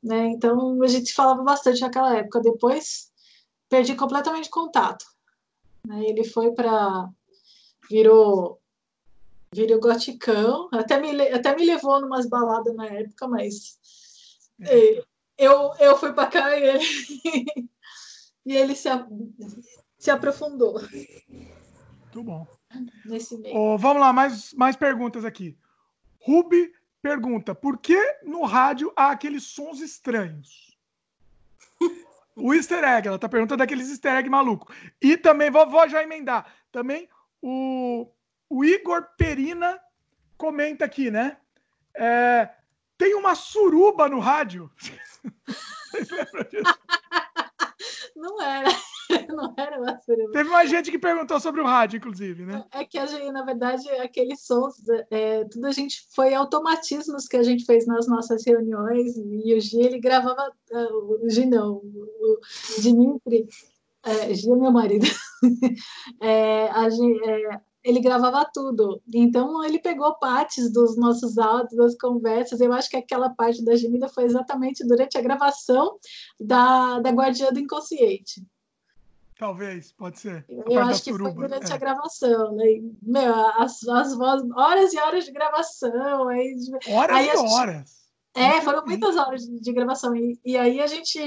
[0.03, 0.27] Né?
[0.27, 2.39] Então a gente falava bastante naquela época.
[2.39, 3.11] Depois
[3.69, 5.05] perdi completamente contato.
[5.87, 6.05] Né?
[6.05, 7.09] Ele foi para
[7.89, 8.59] virou
[9.55, 13.79] virou goticão, até me até me levou numas baladas na época, mas
[14.61, 15.03] é.
[15.37, 16.85] eu eu fui para cá e ele
[18.45, 18.89] e ele se
[19.97, 20.79] se aprofundou.
[22.15, 22.47] Muito bom.
[23.05, 23.55] Nesse meio.
[23.55, 25.57] Oh, vamos lá, mais, mais perguntas aqui.
[26.19, 26.71] Ruby
[27.01, 30.77] pergunta: por que no rádio há aqueles sons estranhos?
[32.35, 34.71] o easter egg, ela tá perguntando daqueles easter egg maluco.
[35.01, 37.07] E também, vou, vou já emendar, também
[37.41, 38.07] o,
[38.49, 39.79] o Igor Perina
[40.37, 41.37] comenta aqui, né?
[41.93, 42.49] É,
[42.97, 44.69] tem uma suruba no rádio.
[45.91, 46.75] Vocês lembram disso?
[48.15, 48.69] Não era.
[49.35, 50.31] Não era uma suruba.
[50.31, 52.65] Teve mais gente que perguntou sobre o rádio, inclusive, né?
[52.71, 54.75] É que a gente, na verdade, aqueles sons,
[55.11, 59.59] é, tudo a gente foi automatismos que a gente fez nas nossas reuniões, e o
[59.59, 62.39] Gi, ele gravava, o Gi não, o
[62.79, 63.47] Dimitri,
[64.03, 65.05] é, é meu marido,
[66.21, 68.99] é, a, é, ele gravava tudo.
[69.13, 72.59] Então, ele pegou partes dos nossos áudios, das conversas.
[72.59, 75.99] Eu acho que aquela parte da gemida foi exatamente durante a gravação
[76.39, 78.43] da, da Guardiã do Inconsciente.
[79.37, 80.45] Talvez, pode ser.
[80.49, 81.75] Eu acho que foi durante é.
[81.75, 82.65] a gravação, né?
[83.03, 86.27] Meu, as, as vozes, horas e horas de gravação.
[86.29, 86.55] Aí,
[86.89, 88.05] horas aí e gente, horas.
[88.33, 90.15] É, foram muitas horas de, de gravação.
[90.15, 91.19] E, e, aí a gente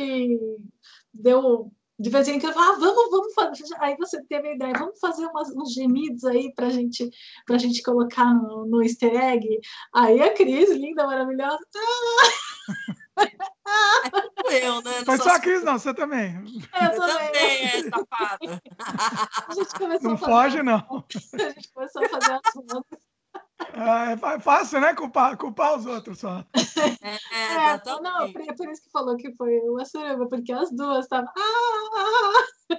[1.14, 1.70] deu.
[1.98, 3.64] De vez em quando, ah, vamos, vamos fazer.
[3.80, 7.10] Aí você teve a ideia, vamos fazer umas, uns gemidos aí pra gente,
[7.44, 9.60] pra gente colocar no, no easter egg.
[9.92, 11.58] Aí a Cris, linda, maravilhosa.
[14.50, 14.92] eu, né?
[15.04, 16.36] Foi só a Cris, não, você também.
[16.36, 18.62] Eu também, também é safada.
[19.48, 20.76] A gente começou não a fazer, foge, não.
[21.34, 23.07] A gente começou a fazer as.
[23.74, 24.94] Ah, é fácil, né?
[24.94, 26.44] Culpar, culpar os outros só.
[27.02, 27.14] É,
[27.74, 31.28] É, não, por, por isso que falou que foi uma suruba, porque as duas estavam.
[31.36, 32.74] Ah!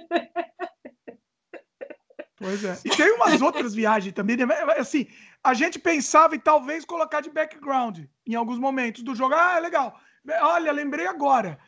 [2.36, 2.78] Pois é.
[2.86, 4.36] E tem umas outras viagens também.
[4.38, 4.46] né?
[4.78, 5.06] Assim,
[5.44, 9.34] a gente pensava em talvez colocar de background em alguns momentos do jogo.
[9.34, 9.98] Ah, é legal.
[10.40, 11.58] Olha, lembrei agora.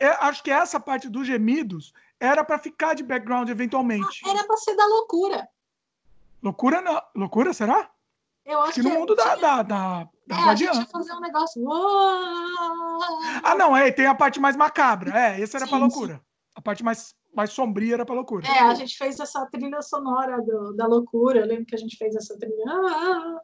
[0.00, 4.22] É, acho que essa parte dos gemidos era para ficar de background eventualmente.
[4.26, 5.48] Ah, era para ser da loucura.
[6.42, 7.00] Loucura não.
[7.14, 7.88] Loucura, será?
[8.48, 9.36] Eu acho que no mundo tinha...
[9.36, 11.62] da, da, da, da é, a gente ia fazer um negócio.
[13.44, 15.14] Ah, não, é, tem a parte mais macabra.
[15.14, 16.14] É, esse era para loucura.
[16.14, 16.20] Sim.
[16.54, 18.48] A parte mais, mais sombria era para loucura.
[18.48, 21.40] É, a gente fez essa trilha sonora do, da loucura.
[21.40, 22.64] Eu lembro que a gente fez essa trilha.
[22.66, 23.38] Ah,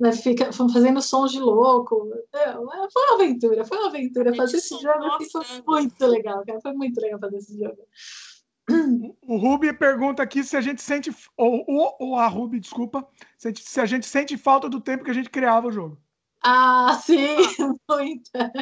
[0.00, 2.10] né, fica fazendo sons de louco.
[2.34, 4.34] É, foi uma aventura, foi uma aventura.
[4.34, 6.60] Fazer esse jogo assim, foi muito legal, cara.
[6.60, 7.78] Foi muito legal fazer esse jogo.
[9.22, 13.06] O Ruby pergunta aqui se a gente sente, ou, ou, ou a Ruby, desculpa,
[13.38, 15.72] se a, gente, se a gente sente falta do tempo que a gente criava o
[15.72, 16.00] jogo.
[16.42, 17.36] Ah, sim,
[17.88, 18.52] muita.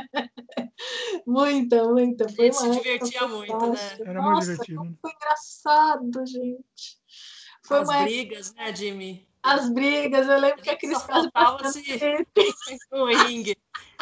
[1.27, 2.29] muita, muita.
[2.31, 3.79] Foi a gente se divertia muito, né?
[4.01, 4.99] Era Nossa, muito divertido.
[5.01, 6.99] Foi engraçado, gente.
[7.63, 8.03] Foi As uma...
[8.03, 9.29] brigas, né, Jimmy?
[9.43, 11.83] As brigas, eu lembro que a Cris faltava se
[12.91, 13.55] no ringue.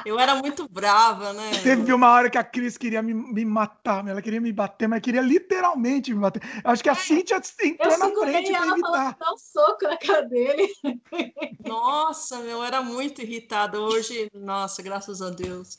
[0.05, 1.51] Eu era muito brava, né?
[1.63, 5.01] Teve uma hora que a Cris queria me, me, matar, ela queria me bater, mas
[5.01, 6.43] queria literalmente me bater.
[6.65, 9.17] Eu acho que a é, Cintia entrou na frente para evitar.
[9.19, 10.69] Dar um soco na cara dele.
[11.67, 13.81] Nossa, meu, eu era muito irritada.
[13.81, 15.79] Hoje, nossa, graças a Deus.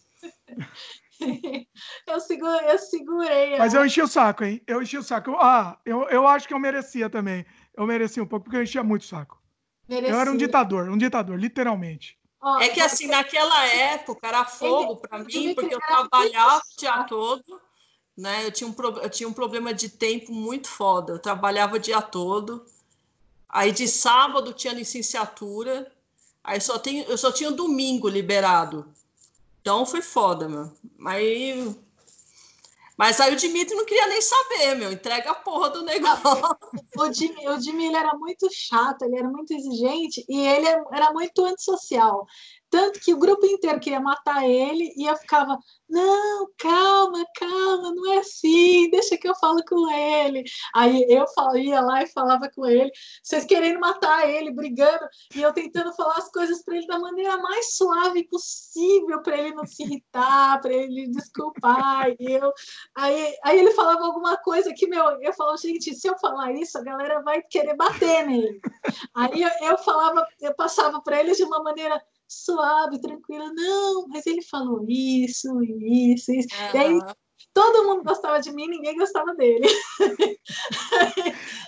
[2.07, 3.57] eu, segurei, eu segurei.
[3.57, 4.61] Mas eu enchi o saco, hein?
[4.67, 5.35] Eu enchi o saco.
[5.39, 7.45] Ah, eu, eu acho que eu merecia também.
[7.75, 9.41] Eu merecia um pouco, porque eu enchia muito o saco.
[9.87, 10.15] Merecia.
[10.15, 12.17] Eu era um ditador, um ditador, literalmente.
[12.59, 17.61] É que assim, naquela época era fogo para mim, porque eu trabalhava o dia todo,
[18.17, 18.45] né?
[18.45, 21.13] Eu tinha, um, eu tinha um problema de tempo muito foda.
[21.13, 22.65] Eu trabalhava o dia todo.
[23.47, 25.89] Aí de sábado tinha licenciatura.
[26.43, 28.85] Aí só tem, eu só tinha domingo liberado.
[29.61, 30.71] Então foi foda, meu.
[31.05, 31.73] Aí
[32.97, 34.91] mas aí o Dimitri não queria nem saber, meu.
[34.91, 36.21] Entrega a porra do negócio.
[36.97, 41.43] o Dimitri, o Dimitri era muito chato, ele era muito exigente e ele era muito
[41.43, 42.25] antissocial.
[42.73, 48.13] Tanto que o grupo inteiro queria matar ele e eu ficava, não, calma, calma, não
[48.13, 50.43] é assim, deixa que eu falo com ele.
[50.73, 51.23] Aí eu
[51.55, 52.89] ia lá e falava com ele,
[53.21, 55.05] vocês querendo matar ele, brigando,
[55.35, 59.53] e eu tentando falar as coisas para ele da maneira mais suave possível, para ele
[59.53, 62.09] não se irritar, para ele desculpar.
[62.19, 62.51] E eu,
[62.95, 66.75] aí, aí ele falava alguma coisa que, meu, eu falava, gente, se eu falar isso,
[66.79, 68.59] a galera vai querer bater nele.
[69.13, 73.51] Aí eu, eu falava, eu passava para ele de uma maneira suave, tranquila.
[73.53, 76.47] Não, mas ele falou isso, isso, isso.
[76.55, 76.75] Uhum.
[76.75, 76.99] E aí
[77.53, 79.67] todo mundo gostava de mim, ninguém gostava dele.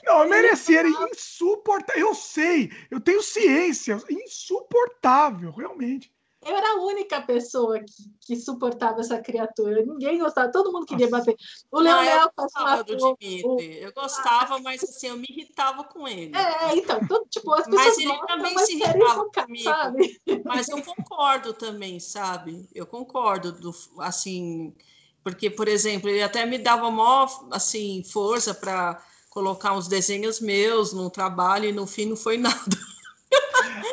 [0.05, 2.07] Não, eu merecia, era insuportável.
[2.07, 6.14] Eu sei, eu tenho ciência, insuportável, realmente
[6.45, 9.83] eu era a única pessoa que, que suportava essa criatura.
[9.83, 11.25] Ninguém gostava, todo mundo queria Nossa.
[11.25, 11.35] bater.
[11.71, 13.43] O Leonel eu gostava do Dimitri.
[13.43, 13.59] O...
[13.59, 16.31] Eu gostava, mas assim, eu me irritava com ele.
[16.37, 19.63] É, então, tudo, tipo, as pessoas Mas ele gostam, também mas se irritava comigo.
[19.63, 20.21] Sabe?
[20.45, 22.69] Mas eu concordo também, sabe?
[22.75, 24.71] Eu concordo do assim,
[25.23, 30.93] porque por exemplo, ele até me dava maior assim força para colocar uns desenhos meus
[30.93, 32.77] no trabalho e no fim não foi nada.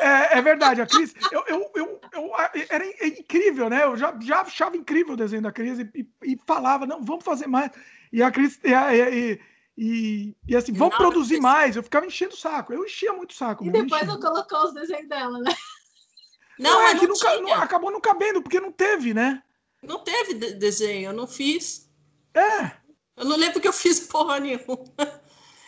[0.01, 2.31] É, é, verdade, a Cris, eu, eu, eu, eu,
[2.69, 3.83] era incrível, né?
[3.83, 7.23] Eu já, já achava incrível o desenho da Cris e, e, e falava, não, vamos
[7.23, 7.71] fazer mais.
[8.11, 9.39] E a Cris, e, e,
[9.77, 11.75] e, e assim, vamos produzir mais.
[11.75, 13.65] Eu ficava enchendo o saco, eu enchia muito o saco.
[13.65, 15.53] E depois eu colocou os desenhos dela, né?
[16.59, 19.41] Não, não é que não, não, acabou não cabendo, porque não teve, né?
[19.81, 21.89] Não teve desenho, eu não fiz.
[22.33, 22.71] É.
[23.17, 24.77] Eu não lembro que eu fiz porra nenhuma.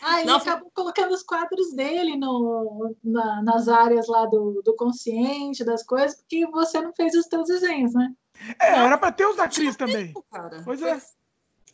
[0.07, 4.75] Ah, ele não, acabou colocando os quadros dele no, na, nas áreas lá do, do
[4.75, 8.13] consciente, das coisas, porque você não fez os teus desenhos, né?
[8.59, 10.07] É, não, era para ter os da Cris também.
[10.07, 10.61] Tempo, cara.
[10.63, 11.01] Pois foi, é.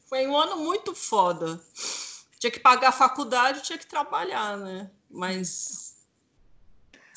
[0.07, 1.59] Foi um ano muito foda.
[2.39, 4.89] Tinha que pagar a faculdade, tinha que trabalhar, né?
[5.09, 5.97] Mas.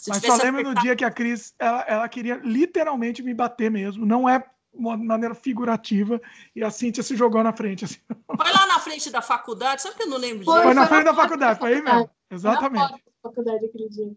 [0.09, 0.74] Mas só lembro apertado...
[0.74, 4.05] no dia que a Cris, ela, ela queria literalmente me bater mesmo.
[4.05, 4.45] Não é
[4.75, 6.21] uma maneira figurativa,
[6.55, 7.85] e a Cintia se jogou na frente.
[7.85, 7.99] Assim.
[8.09, 11.05] Foi lá na frente da faculdade, sabe que eu não lembro Foi, foi na frente
[11.05, 12.11] da faculdade, foi aí mesmo.
[12.31, 13.03] Exatamente.
[13.23, 14.13] faculdade aquele dia.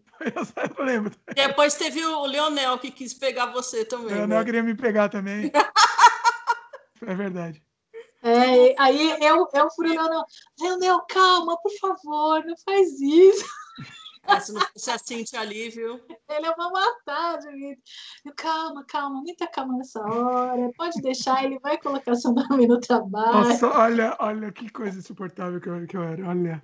[0.78, 1.12] Eu lembro.
[1.34, 4.06] Depois teve o Leonel que quis pegar você também.
[4.06, 4.44] O Leonel né?
[4.44, 5.50] queria me pegar também.
[7.06, 7.62] é verdade.
[8.20, 10.24] É, aí eu, eu fui Leonel,
[10.60, 13.46] Leonel, calma, por favor, não faz isso.
[14.28, 16.00] É, se não fosse a Cintia ali, viu?
[16.28, 17.82] Ele é uma matar, Dimitri.
[18.36, 20.70] Calma, calma, muita calma nessa hora.
[20.76, 23.48] Pode deixar, ele vai colocar seu nome no trabalho.
[23.48, 26.28] Nossa, olha, olha que coisa insuportável que eu, que eu era.
[26.28, 26.62] Olha.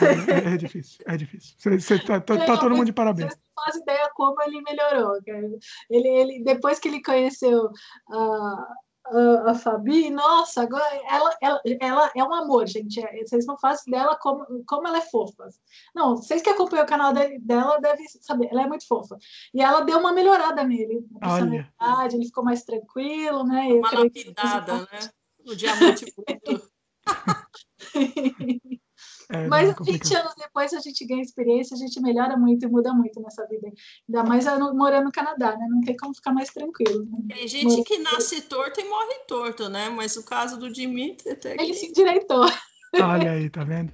[0.00, 1.54] É, é difícil, é difícil.
[1.58, 3.32] Você, você tá, tá, tá, todo mundo de parabéns.
[3.32, 5.48] Você não faz ideia como ele melhorou, cara.
[5.90, 7.70] Ele, ele, depois que ele conheceu
[8.10, 8.74] a,
[9.10, 13.00] a, a Fabi, nossa, agora ela, ela, ela é um amor, gente.
[13.00, 15.48] É, vocês não fazem dela como, como ela é fofa.
[15.94, 19.16] Não, vocês que acompanham o canal dela devem saber, ela é muito fofa.
[19.54, 21.06] E ela deu uma melhorada nele.
[21.22, 21.72] Olha.
[22.12, 23.68] Ele ficou mais tranquilo, né?
[23.72, 25.10] Uma lapidada, né?
[25.44, 26.68] O diamante bruto.
[29.30, 32.92] É, Mas 20 anos depois a gente ganha experiência, a gente melhora muito e muda
[32.92, 33.68] muito nessa vida.
[34.08, 34.44] Ainda mais
[34.74, 35.66] morando no Canadá, né?
[35.68, 37.04] Não tem como ficar mais tranquilo.
[37.06, 37.34] Né?
[37.34, 39.88] Tem gente que nasce torto e morre torto, né?
[39.90, 41.62] Mas o caso do Dimitri até que...
[41.62, 42.46] Ele se endireitou.
[42.94, 43.92] Olha aí, tá vendo?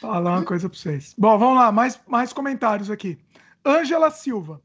[0.00, 1.14] Falar uma coisa para vocês.
[1.16, 3.18] Bom, vamos lá, mais, mais comentários aqui.
[3.64, 4.60] Ângela Silva.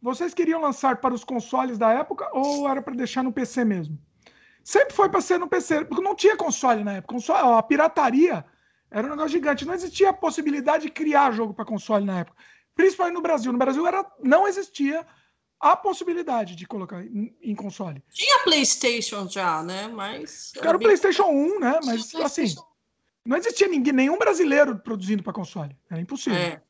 [0.00, 3.96] Vocês queriam lançar para os consoles da época ou era para deixar no PC mesmo?
[4.64, 7.14] Sempre foi para ser no PC, porque não tinha console na época.
[7.14, 8.44] Console, a pirataria
[8.90, 9.64] era um negócio gigante.
[9.64, 12.36] Não existia a possibilidade de criar jogo para console na época.
[12.74, 13.52] Principalmente no Brasil.
[13.52, 15.06] No Brasil era, não existia
[15.58, 18.02] a possibilidade de colocar em, em console.
[18.12, 19.88] Tinha PlayStation já, né?
[19.88, 20.52] Mas.
[20.60, 21.80] Era o PlayStation 1, né?
[21.84, 22.54] Mas assim.
[23.24, 25.76] Não existia ninguém, nenhum brasileiro produzindo para console.
[25.88, 26.38] Era impossível.
[26.38, 26.60] É.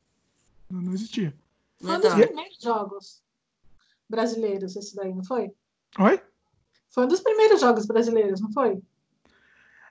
[0.69, 1.35] Não, não, existia.
[1.81, 3.23] Foi um dos primeiros jogos
[4.07, 5.51] brasileiros, esse daí, não foi?
[5.99, 6.21] Oi?
[6.93, 8.79] Foi um dos primeiros jogos brasileiros, não foi?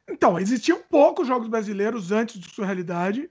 [0.08, 3.28] Então, existiam poucos jogos brasileiros antes de sua realidade.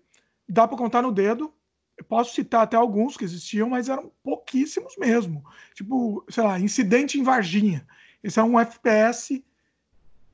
[0.47, 1.53] Dá para contar no dedo.
[1.97, 5.45] Eu posso citar até alguns que existiam, mas eram pouquíssimos mesmo.
[5.73, 7.87] Tipo, sei lá, Incidente em Varginha.
[8.21, 9.41] Esse é um FPS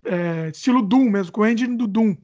[0.03, 2.17] é, estilo Doom mesmo, com o engine do Doom.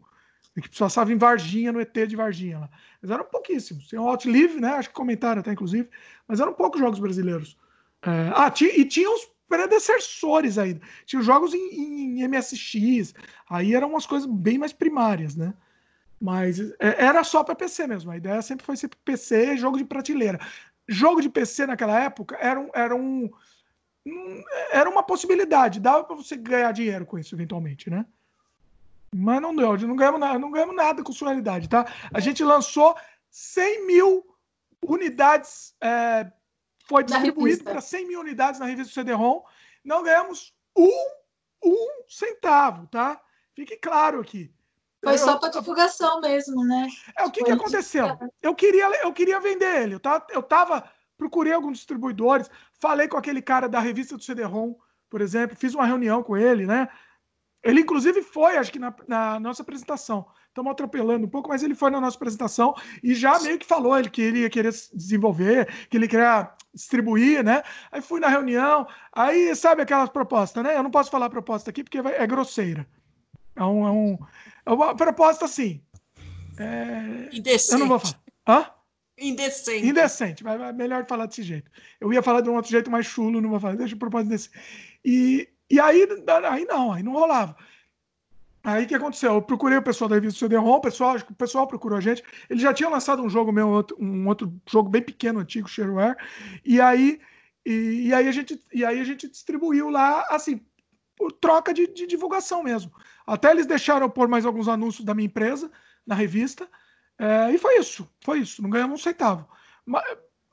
[0.59, 2.59] Que passava em Varginha, no ET de Varginha.
[2.59, 2.69] Lá.
[3.01, 3.87] Mas eram pouquíssimos.
[3.87, 4.69] Tem o Outlive, né?
[4.69, 5.89] Acho que comentaram até, inclusive.
[6.27, 7.57] Mas eram poucos jogos brasileiros.
[8.01, 10.81] É, ah, e tinha os predecessores ainda.
[11.05, 13.13] Tinha jogos em, em, MSX,
[13.49, 15.53] aí eram umas coisas bem mais primárias, né?
[16.19, 18.11] Mas é, era só para PC mesmo.
[18.11, 20.39] A ideia sempre foi ser PC, jogo de prateleira.
[20.87, 23.29] Jogo de PC naquela época era um, era um,
[24.71, 28.05] era uma possibilidade, dava para você ganhar dinheiro com isso eventualmente, né?
[29.15, 31.85] Mas não deu, não ganhamos nada, não ganhamos nada com sua realidade, tá?
[32.11, 32.95] A gente lançou
[33.29, 34.25] 100 mil
[34.81, 36.29] unidades é,
[36.83, 39.41] foi distribuído para 100 mil unidades na revista CD-ROM.
[39.83, 40.99] Não ganhamos um, 100 mil
[41.31, 41.63] unidades na revista CD-ROM.
[41.63, 43.21] Não ganhamos um, um centavo, tá?
[43.55, 44.53] Fique claro aqui.
[45.03, 46.87] Foi só para divulgação mesmo, né?
[47.17, 48.17] É, o que, que aconteceu?
[48.41, 49.95] Eu queria, eu queria vender ele.
[49.95, 52.49] Eu tava, eu tava, procurei alguns distribuidores,
[52.79, 54.75] falei com aquele cara da revista do CD-ROM,
[55.09, 56.87] por exemplo, fiz uma reunião com ele, né?
[57.63, 60.25] Ele, inclusive, foi, acho que na, na nossa apresentação.
[60.47, 63.97] Estamos atropelando um pouco, mas ele foi na nossa apresentação e já meio que falou
[63.97, 67.63] ele que ele ia querer desenvolver, que ele queria distribuir, né?
[67.91, 70.77] Aí fui na reunião, aí sabe aquelas propostas, né?
[70.77, 72.87] Eu não posso falar proposta aqui porque é grosseira.
[73.55, 74.17] É um, é um,
[74.65, 75.81] é uma proposta assim.
[76.59, 77.29] É...
[77.31, 77.73] Indecente.
[77.73, 78.21] Eu não vou falar.
[78.47, 78.69] Hã?
[79.17, 79.87] Indecente.
[79.87, 81.69] Indecente, mas é melhor falar desse jeito.
[81.99, 83.75] Eu ia falar de um outro jeito mais chulo, não vou falar.
[83.75, 84.49] Deixa eu propósito desse.
[85.05, 86.07] E, e aí,
[86.49, 87.55] aí não, aí não rolava.
[88.63, 89.33] Aí o que aconteceu?
[89.33, 92.23] Eu procurei o pessoal da revista CD-ROM, o pessoal, o pessoal procurou a gente.
[92.49, 96.15] Ele já tinha lançado um jogo meu, um outro jogo bem pequeno, antigo, Shareware.
[96.63, 97.19] E aí,
[97.65, 100.61] e, e, aí a gente, e aí a gente distribuiu lá, assim,
[101.15, 102.91] por troca de, de, divulgação mesmo.
[103.27, 105.69] Até eles deixaram eu pôr mais alguns anúncios da minha empresa
[106.07, 106.69] na revista.
[107.19, 108.61] É, e foi isso, foi isso.
[108.61, 109.45] Não ganhamos um centavo.
[109.85, 110.03] Mas,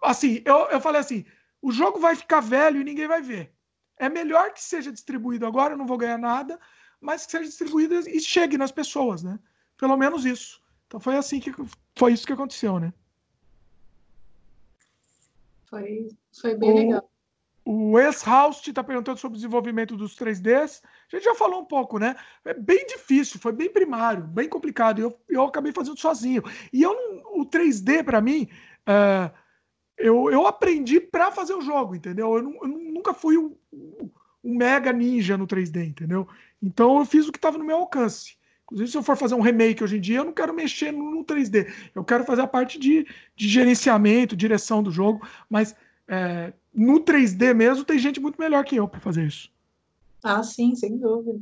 [0.03, 1.25] assim, eu, eu falei assim:
[1.63, 3.53] o jogo vai ficar velho e ninguém vai ver.
[4.01, 6.59] É melhor que seja distribuído agora, eu não vou ganhar nada,
[6.99, 9.39] mas que seja distribuído e chegue nas pessoas, né?
[9.77, 10.59] Pelo menos isso.
[10.87, 11.53] Então foi assim que
[11.95, 12.95] foi isso que aconteceu, né?
[15.67, 17.11] Foi, foi bem o, legal.
[17.63, 20.83] O ex-Houst está perguntando sobre o desenvolvimento dos 3Ds.
[20.83, 22.17] A gente já falou um pouco, né?
[22.43, 24.99] É bem difícil, foi bem primário, bem complicado.
[24.99, 26.43] Eu, eu acabei fazendo sozinho.
[26.73, 26.91] E eu,
[27.35, 28.49] o 3D, para mim,
[28.87, 29.31] é,
[30.01, 32.37] eu, eu aprendi para fazer o jogo, entendeu?
[32.37, 34.11] Eu, eu nunca fui um, um,
[34.43, 36.27] mega ninja no 3D, entendeu?
[36.63, 38.37] Então eu fiz o que estava no meu alcance.
[38.65, 41.11] Inclusive, se eu for fazer um remake hoje em dia, eu não quero mexer no,
[41.11, 41.73] no 3D.
[41.95, 43.07] Eu quero fazer a parte de,
[43.37, 45.75] de gerenciamento, direção do jogo, mas
[46.07, 49.51] é, no 3D mesmo, tem gente muito melhor que eu para fazer isso.
[50.23, 51.41] Ah, sim, sem dúvida.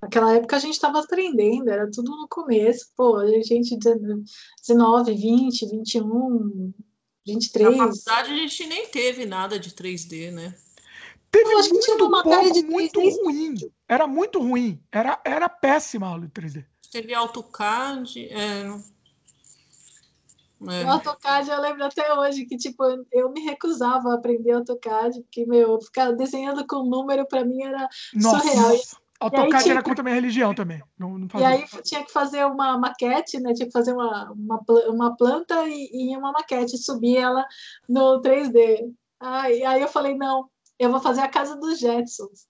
[0.00, 2.90] Naquela época a gente estava aprendendo, era tudo no começo.
[2.96, 6.72] Pô, a gente 19, 20, 21,
[7.34, 7.76] 23.
[7.76, 10.54] Na faculdade a gente nem teve nada de 3D, né?
[11.30, 13.54] Teve acho muito que tinha uma pouco, de 3D muito ruim.
[13.86, 14.82] Era muito ruim.
[14.90, 16.64] Era, era péssima a aula de 3D.
[16.90, 18.28] Teve AutoCAD.
[18.30, 18.98] É...
[20.60, 20.84] É.
[20.84, 22.82] O AutoCAD eu lembro até hoje que, tipo,
[23.12, 27.88] eu me recusava a aprender AutoCAD, porque, meu, ficar desenhando com número para mim era
[28.14, 28.40] Nossa.
[28.40, 28.76] surreal.
[29.20, 30.80] AutoCAD era contra a minha religião também.
[30.96, 33.52] Não, não e aí tinha que fazer uma maquete, né?
[33.52, 37.44] Tinha que fazer uma, uma, uma planta e, e uma maquete, subir ela
[37.88, 38.92] no 3D.
[39.20, 42.46] Aí, aí eu falei, não, eu vou fazer a casa dos Jetsons.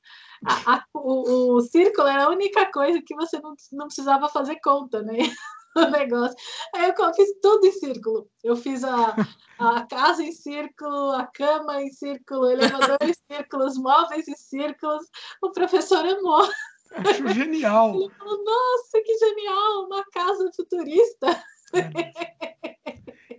[0.47, 4.59] A, a, o, o, círculo era a única coisa que você não, não precisava fazer
[4.63, 5.15] conta, né?
[5.77, 6.37] o negócio.
[6.75, 8.29] Aí eu fiz tudo em círculo.
[8.43, 9.15] Eu fiz a,
[9.59, 14.37] a casa em círculo, a cama em círculo, o elevador em círculo, os móveis em
[14.37, 15.05] círculos.
[15.43, 16.49] O professor amou.
[16.93, 17.95] Acho genial.
[17.95, 21.45] Ele falou, nossa, que genial, uma casa futurista.
[21.75, 22.99] É.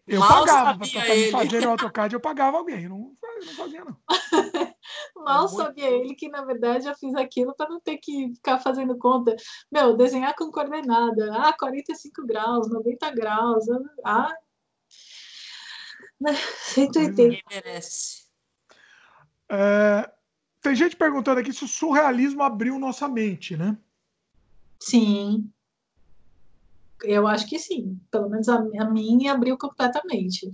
[0.10, 1.31] Eu Mal pagava para ele.
[1.31, 2.97] fazer o AutoCAD, eu pagava alguém, eu não,
[3.45, 3.95] não fazia, não.
[5.15, 8.57] Mal é sabia ele que, na verdade, eu fiz aquilo para não ter que ficar
[8.60, 9.35] fazendo conta.
[9.72, 11.31] Meu, desenhar com coordenada.
[11.35, 13.65] Ah, 45 graus, 90 graus.
[14.03, 14.35] Ah.
[16.73, 17.22] 180.
[17.22, 18.23] Ninguém merece.
[19.47, 20.11] É,
[20.61, 23.77] tem gente perguntando aqui se o surrealismo abriu nossa mente, né?
[24.80, 25.51] Sim.
[27.03, 27.99] Eu acho que sim.
[28.11, 30.51] Pelo menos a, a minha abriu completamente.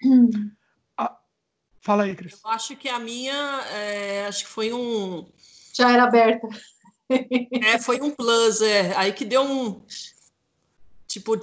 [0.96, 1.18] Ah,
[1.80, 2.40] fala aí, Cris.
[2.44, 3.32] Eu acho que a minha,
[3.72, 5.26] é, acho que foi um.
[5.72, 6.46] Já era aberta.
[7.08, 8.94] É, foi um plus, é.
[8.96, 9.82] Aí que deu um.
[11.06, 11.38] Tipo,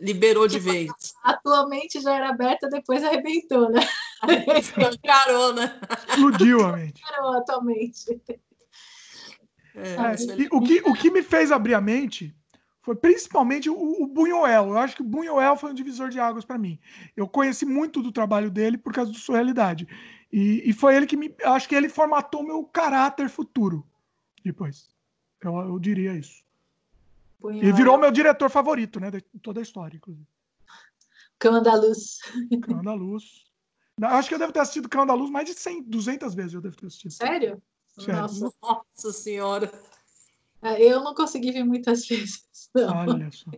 [0.00, 0.90] liberou tipo, de vez.
[1.22, 3.80] Atualmente já era aberta, depois arrebentou, né?
[5.04, 5.78] Carou, né?
[6.08, 7.02] Explodiu a mente.
[7.02, 8.20] Carou atualmente.
[9.74, 12.34] É, é, o, que, o que me fez abrir a mente
[12.90, 14.70] foi principalmente o, o Buñuel.
[14.70, 16.76] Eu acho que o Buñuel foi um divisor de águas para mim.
[17.16, 19.86] Eu conheci muito do trabalho dele por causa da sua realidade.
[20.32, 21.32] E, e foi ele que me.
[21.44, 23.86] Acho que ele formatou meu caráter futuro
[24.44, 24.90] depois.
[25.40, 26.42] Eu, eu diria isso.
[27.38, 27.68] Buñuel.
[27.68, 29.08] E virou meu diretor favorito, né?
[29.08, 30.26] De toda a história, inclusive.
[31.38, 32.18] Cão da Luz.
[32.60, 33.44] Cão da Luz.
[34.02, 36.54] Acho que eu devo ter assistido Cão da Luz mais de 100, 200 vezes.
[36.54, 37.12] Eu devo ter assistido.
[37.12, 37.62] Sério?
[37.86, 38.20] Sério.
[38.20, 39.70] Nossa, Nossa Senhora.
[40.62, 42.44] É, eu não consegui ver muitas vezes.
[42.74, 42.96] Não.
[42.96, 43.50] Olha só.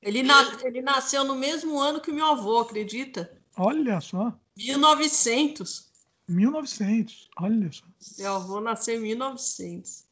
[0.00, 3.30] Ele, na, ele nasceu no mesmo ano que o meu avô, acredita?
[3.56, 4.32] Olha só.
[4.56, 5.86] 1900.
[6.28, 7.84] 1900, olha só.
[8.18, 10.04] Meu avô nasceu em 1900.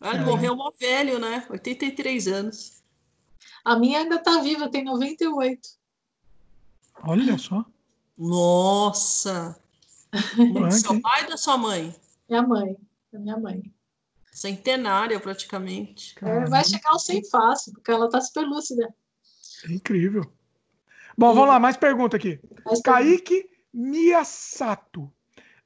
[0.00, 0.24] Ele é.
[0.24, 1.46] morreu mó velho, né?
[1.50, 2.82] 83 anos.
[3.64, 5.68] A minha ainda tá viva, tem 98.
[7.02, 7.64] Olha só.
[8.16, 9.58] Nossa!
[10.70, 11.94] Seu pai ou da sua mãe?
[12.28, 12.76] Minha mãe.
[13.12, 13.62] Da minha mãe.
[14.34, 16.16] Centenária, praticamente.
[16.20, 18.92] É, vai chegar ao 100 fácil, porque ela tá super lúcida.
[19.64, 20.22] É incrível.
[21.16, 21.34] Bom, e...
[21.34, 22.40] vamos lá, mais pergunta aqui.
[22.66, 25.08] Mais Kaique Miyasato.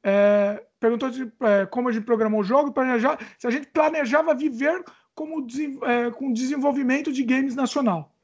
[0.04, 4.34] É, perguntou de, é, como a gente programou o jogo, planejar, se a gente planejava
[4.34, 4.84] viver
[5.14, 5.46] como,
[5.84, 8.14] é, com desenvolvimento de games nacional.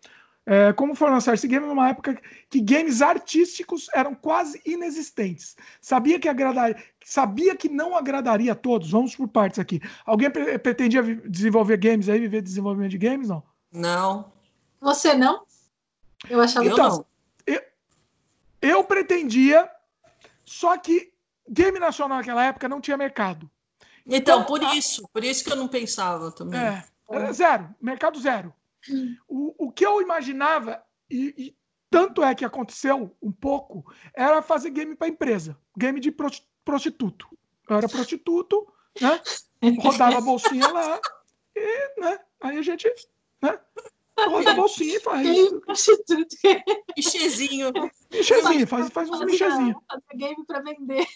[0.47, 5.57] É, como foi lançar esse game numa época que games artísticos eram quase inexistentes.
[5.81, 8.91] Sabia que agradaria, sabia que não agradaria a todos.
[8.91, 9.81] Vamos por partes aqui.
[10.05, 13.29] Alguém pre pretendia desenvolver games aí, viver desenvolvimento de games?
[13.29, 13.43] Não.
[13.73, 14.33] Não.
[14.81, 15.45] Você não?
[16.29, 17.07] Eu achava eu não.
[17.47, 17.63] Eu,
[18.61, 19.71] eu pretendia,
[20.45, 21.11] só que
[21.49, 23.51] game nacional naquela época não tinha mercado.
[24.07, 24.75] Então, então por a...
[24.75, 26.61] isso, por isso que eu não pensava também.
[26.61, 28.53] É, era zero, mercado zero.
[29.29, 31.57] O, o que eu imaginava, e, e,
[31.91, 33.85] tanto é que aconteceu um pouco,
[34.15, 36.13] era fazer game para empresa, game de
[36.65, 37.29] prostituto.
[37.69, 38.67] Eu era prostituto,
[39.01, 39.21] né?
[39.79, 41.01] Rodava a bolsinha lá,
[41.55, 42.19] e, né?
[42.41, 42.89] Aí a gente,
[43.41, 43.59] né?
[44.19, 45.51] Roda a bolsinha e faz.
[45.65, 46.37] Prostituto.
[46.97, 47.73] Michezinho.
[48.13, 49.77] Michezinho, faz, faz uns michezinhos.
[49.89, 51.07] Fazer game para vender.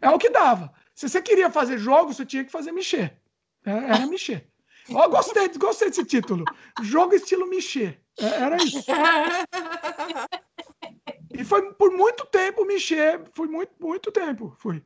[0.00, 0.72] É o que dava.
[0.94, 3.20] Se você queria fazer jogos, você tinha que fazer mexer.
[3.64, 4.50] Era, era mexer.
[4.90, 6.44] Oh, gostei, gostei desse título.
[6.82, 7.98] Jogo estilo Michê.
[8.18, 8.84] É, era isso.
[11.32, 13.20] E foi por muito tempo Michê.
[13.32, 14.54] Foi muito, muito tempo.
[14.58, 14.82] Foi.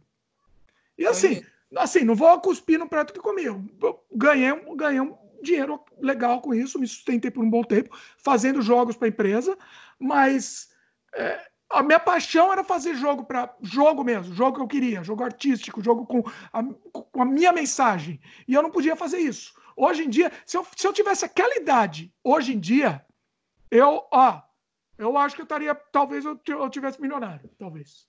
[0.97, 1.43] E assim,
[1.77, 3.45] assim, não vou cuspir no prato que comi.
[3.45, 3.65] Eu
[4.13, 8.97] ganhei, ganhei um dinheiro legal com isso, me sustentei por um bom tempo, fazendo jogos
[8.97, 9.57] para a empresa,
[9.99, 10.71] mas
[11.15, 11.41] é,
[11.71, 15.83] a minha paixão era fazer jogo para jogo mesmo, jogo que eu queria, jogo artístico,
[15.83, 16.23] jogo com
[16.53, 16.63] a,
[16.93, 18.21] com a minha mensagem.
[18.47, 19.55] E eu não podia fazer isso.
[19.81, 23.03] Hoje em dia, se eu, se eu tivesse aquela idade, hoje em dia,
[23.71, 24.43] eu, ó,
[24.99, 28.07] eu acho que eu estaria, talvez eu, eu tivesse milionário, talvez.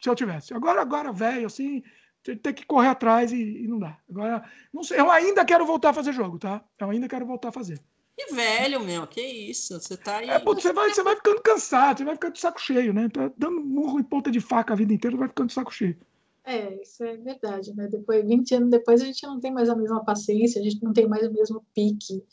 [0.00, 0.54] Se eu tivesse.
[0.54, 1.82] Agora, agora, velho, assim,
[2.22, 3.98] tem que correr atrás e, e, não dá.
[4.08, 6.64] Agora, não sei, eu ainda quero voltar a fazer jogo, tá?
[6.78, 7.78] Eu ainda quero voltar a fazer.
[8.16, 9.78] Que velho, meu, que isso?
[9.78, 10.30] Você tá aí.
[10.30, 13.10] É, pô, você, vai, você vai ficando cansado, você vai ficando de saco cheio, né?
[13.10, 15.98] Tá dando murro e ponta de faca a vida inteira, vai ficando de saco cheio.
[16.44, 17.88] É, isso é verdade, né?
[17.88, 20.92] Depois, 20 anos depois, a gente não tem mais a mesma paciência, a gente não
[20.92, 22.24] tem mais o mesmo pique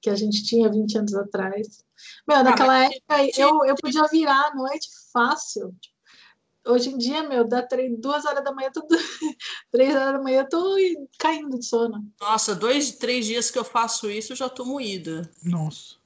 [0.00, 1.84] que a gente tinha 20 anos atrás.
[2.28, 5.74] Meu, naquela ah, época eu, eu podia virar à noite fácil.
[6.64, 8.88] Hoje em dia, meu, dá três, duas horas da manhã, tudo,
[9.72, 10.76] três horas da manhã, eu tô
[11.18, 12.04] caindo de sono.
[12.20, 15.28] Nossa, dois, três dias que eu faço isso, eu já tô moída.
[15.42, 15.96] Nossa.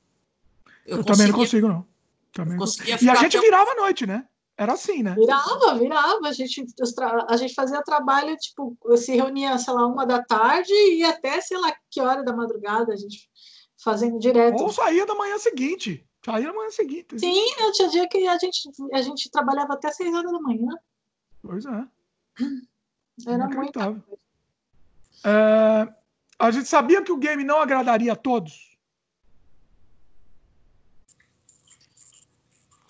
[0.86, 1.86] Eu, eu também não consigo, não.
[2.32, 2.88] Também não consigo.
[2.88, 4.26] E a gente virava à noite, né?
[4.60, 5.14] Era assim, né?
[5.14, 6.28] Virava, virava.
[6.28, 6.66] A gente,
[7.28, 11.56] a gente fazia trabalho, tipo, se reunia, sei lá, uma da tarde e até, sei
[11.56, 13.26] lá, que hora da madrugada a gente
[13.82, 14.62] fazendo direto.
[14.62, 16.06] Ou saía da manhã seguinte.
[16.22, 17.18] Saía da manhã seguinte.
[17.18, 20.76] Sim, eu tinha dia que a gente, a gente trabalhava até seis horas da manhã.
[21.40, 21.86] Pois é.
[23.26, 23.80] Era muito.
[25.24, 25.88] É,
[26.38, 28.69] a gente sabia que o game não agradaria a todos.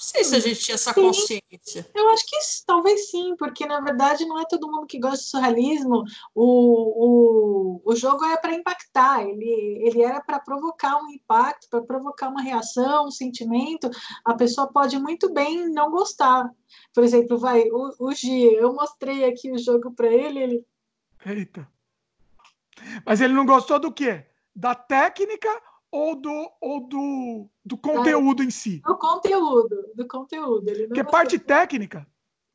[0.01, 1.87] Não sei se a gente tinha essa consciência.
[1.95, 2.37] Eu acho que
[2.67, 6.05] talvez sim, porque na verdade não é todo mundo que gosta de surrealismo.
[6.35, 11.83] O, o, o jogo é para impactar, ele, ele era para provocar um impacto, para
[11.83, 13.91] provocar uma reação, um sentimento.
[14.25, 16.51] A pessoa pode muito bem não gostar.
[16.95, 20.67] Por exemplo, vai, o, o G, eu mostrei aqui o jogo para ele, ele.
[21.27, 21.69] Eita.
[23.05, 24.25] Mas ele não gostou do quê?
[24.57, 25.51] Da técnica
[25.91, 28.81] ou do, ou do, do conteúdo em si?
[28.85, 30.69] Do conteúdo, do conteúdo.
[30.69, 32.07] Ele Porque parte técnica,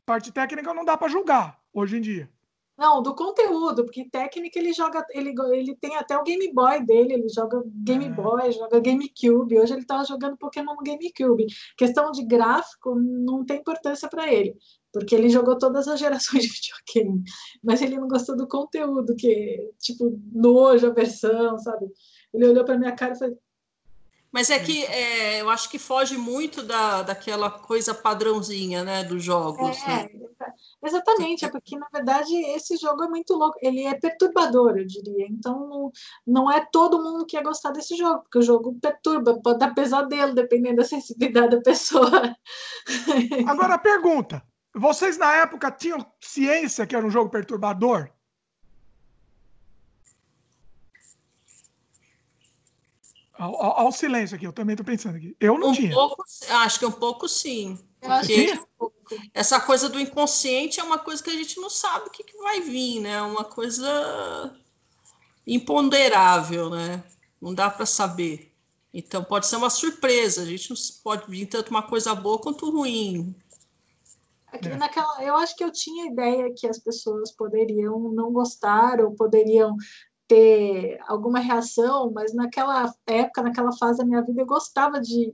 [0.06, 2.30] parte técnica não dá para julgar hoje em dia.
[2.78, 7.14] Não, do conteúdo, porque técnica ele joga, ele, ele tem até o Game Boy dele,
[7.14, 8.10] ele joga Game é.
[8.10, 9.58] Boy, joga GameCube.
[9.58, 11.46] Hoje ele estava jogando Pokémon no GameCube.
[11.78, 14.58] Questão de gráfico não tem importância para ele,
[14.92, 17.24] porque ele jogou todas as gerações de videogame,
[17.64, 21.88] mas ele não gostou do conteúdo, que tipo nojo a versão, sabe?
[22.36, 23.38] Ele olhou para minha cara e falou.
[24.36, 29.24] Mas é que é, eu acho que foge muito da, daquela coisa padrãozinha, né, dos
[29.24, 29.78] jogos.
[29.84, 30.10] É, né?
[30.84, 35.26] exatamente, é porque na verdade esse jogo é muito louco, ele é perturbador, eu diria.
[35.30, 35.90] Então
[36.28, 39.74] não, é todo mundo que ia gostar desse jogo, porque o jogo perturba, pode dar
[39.74, 42.36] pesadelo, dependendo da sensibilidade da pessoa.
[43.48, 44.44] Agora pergunta:
[44.76, 48.10] vocês na época tinham ciência que era um jogo perturbador?
[53.38, 55.36] Ao, ao, silêncio aqui, eu também estou pensando aqui.
[55.40, 55.94] Eu não um tinha.
[55.94, 57.78] Pouco, acho que um pouco sim.
[58.00, 58.58] Porque
[59.34, 62.38] essa coisa do inconsciente é uma coisa que a gente não sabe o que, que
[62.38, 63.14] vai vir, né?
[63.14, 64.56] É uma coisa
[65.46, 67.04] imponderável, né?
[67.42, 68.52] Não dá para saber.
[68.94, 70.42] Então pode ser uma surpresa.
[70.42, 73.36] A gente não pode vir tanto uma coisa boa quanto ruim.
[74.54, 74.76] É.
[74.78, 79.76] Naquela, eu acho que eu tinha ideia que as pessoas poderiam não gostar ou poderiam
[80.28, 85.32] ter alguma reação, mas naquela época, naquela fase da minha vida, eu gostava de,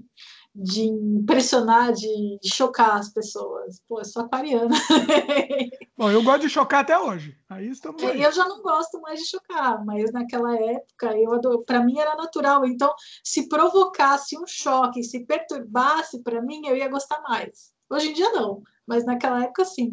[0.53, 3.81] de impressionar, de, de chocar as pessoas.
[3.87, 4.75] Pô, eu sou aquariana.
[5.97, 7.37] Bom, eu gosto de chocar até hoje.
[7.49, 8.21] Aí estamos aí.
[8.21, 12.65] Eu já não gosto mais de chocar, mas naquela época, eu para mim era natural.
[12.65, 12.93] Então,
[13.23, 17.71] se provocasse um choque, se perturbasse para mim, eu ia gostar mais.
[17.89, 19.91] Hoje em dia não, mas naquela época sim.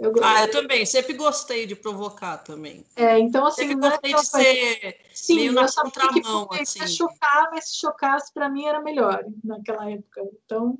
[0.00, 2.84] Eu ah, eu também, sempre gostei de provocar também.
[2.94, 6.86] É, então assim, sempre gostei de ser Sim, meio na contramão, que assim.
[6.86, 10.22] chocar, mas se chocasse para mim era melhor naquela época.
[10.44, 10.78] Então,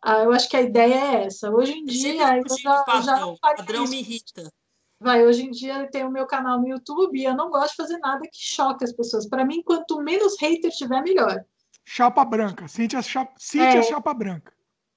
[0.00, 1.50] ah, eu acho que a ideia é essa.
[1.50, 3.92] Hoje em dia, eu já, padrão, já não padrão isso.
[3.92, 4.52] me irrita.
[5.00, 7.70] Vai, hoje em dia eu tenho o meu canal no YouTube e eu não gosto
[7.70, 9.28] de fazer nada que choque as pessoas.
[9.28, 11.44] Para mim, quanto menos hater tiver, melhor.
[11.84, 13.82] Chapa branca, Cíntia, chapa, Cíntia é.
[13.82, 14.53] chapa branca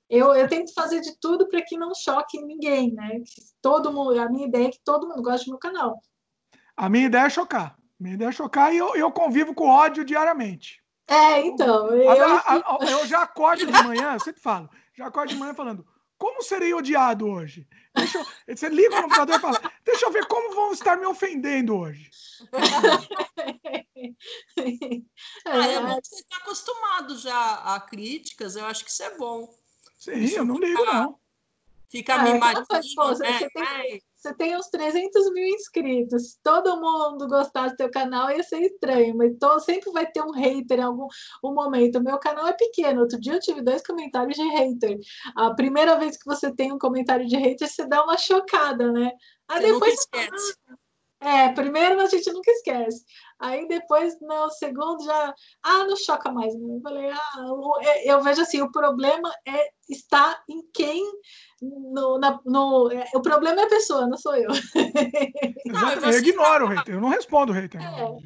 [0.09, 3.19] eu, eu tento fazer de tudo para que não choque ninguém, né?
[3.19, 6.01] Que todo mundo, a minha ideia é que todo mundo goste do meu canal.
[6.75, 7.77] A minha ideia é chocar.
[7.77, 10.81] A minha ideia é chocar e eu, eu convivo com ódio diariamente.
[11.07, 11.93] É, então.
[11.93, 15.53] Eu, a, a, eu já acordo de manhã, eu sempre falo, já acordo de manhã
[15.53, 15.85] falando,
[16.17, 17.67] como serei odiado hoje?
[17.95, 18.25] Deixa eu,
[18.55, 22.09] você liga no computador e fala, deixa eu ver como vão estar me ofendendo hoje.
[25.45, 29.17] ah, é bom que você está acostumado já a críticas, eu acho que isso é
[29.17, 29.47] bom.
[29.97, 31.17] Sim, eu não ligo, não.
[31.89, 32.65] Fica ah, mimadinho,
[33.19, 33.39] né?
[33.39, 36.31] Você tem, você tem uns 300 mil inscritos.
[36.31, 39.15] Se todo mundo gostasse do teu canal, ia ser estranho.
[39.15, 41.07] Mas todo, sempre vai ter um hater em algum
[41.43, 41.97] um momento.
[41.97, 43.01] O meu canal é pequeno.
[43.01, 44.99] Outro dia eu tive dois comentários de hater.
[45.35, 49.11] A primeira vez que você tem um comentário de hater, você dá uma chocada, né?
[49.47, 49.95] Aí você depois...
[49.95, 50.57] Nunca esquece.
[51.19, 53.03] É, primeiro a gente nunca esquece.
[53.39, 55.33] Aí depois, no segundo, já.
[55.63, 56.53] Ah, não choca mais.
[56.53, 57.33] Eu falei, ah,
[57.81, 61.03] é, eu vejo assim: o problema é está em quem.
[61.61, 64.49] No, na, no, é, o problema é a pessoa, não sou eu.
[65.65, 67.81] Exato, eu ignoro o hater, eu não respondo o hater.
[67.81, 68.01] É.
[68.01, 68.19] Não,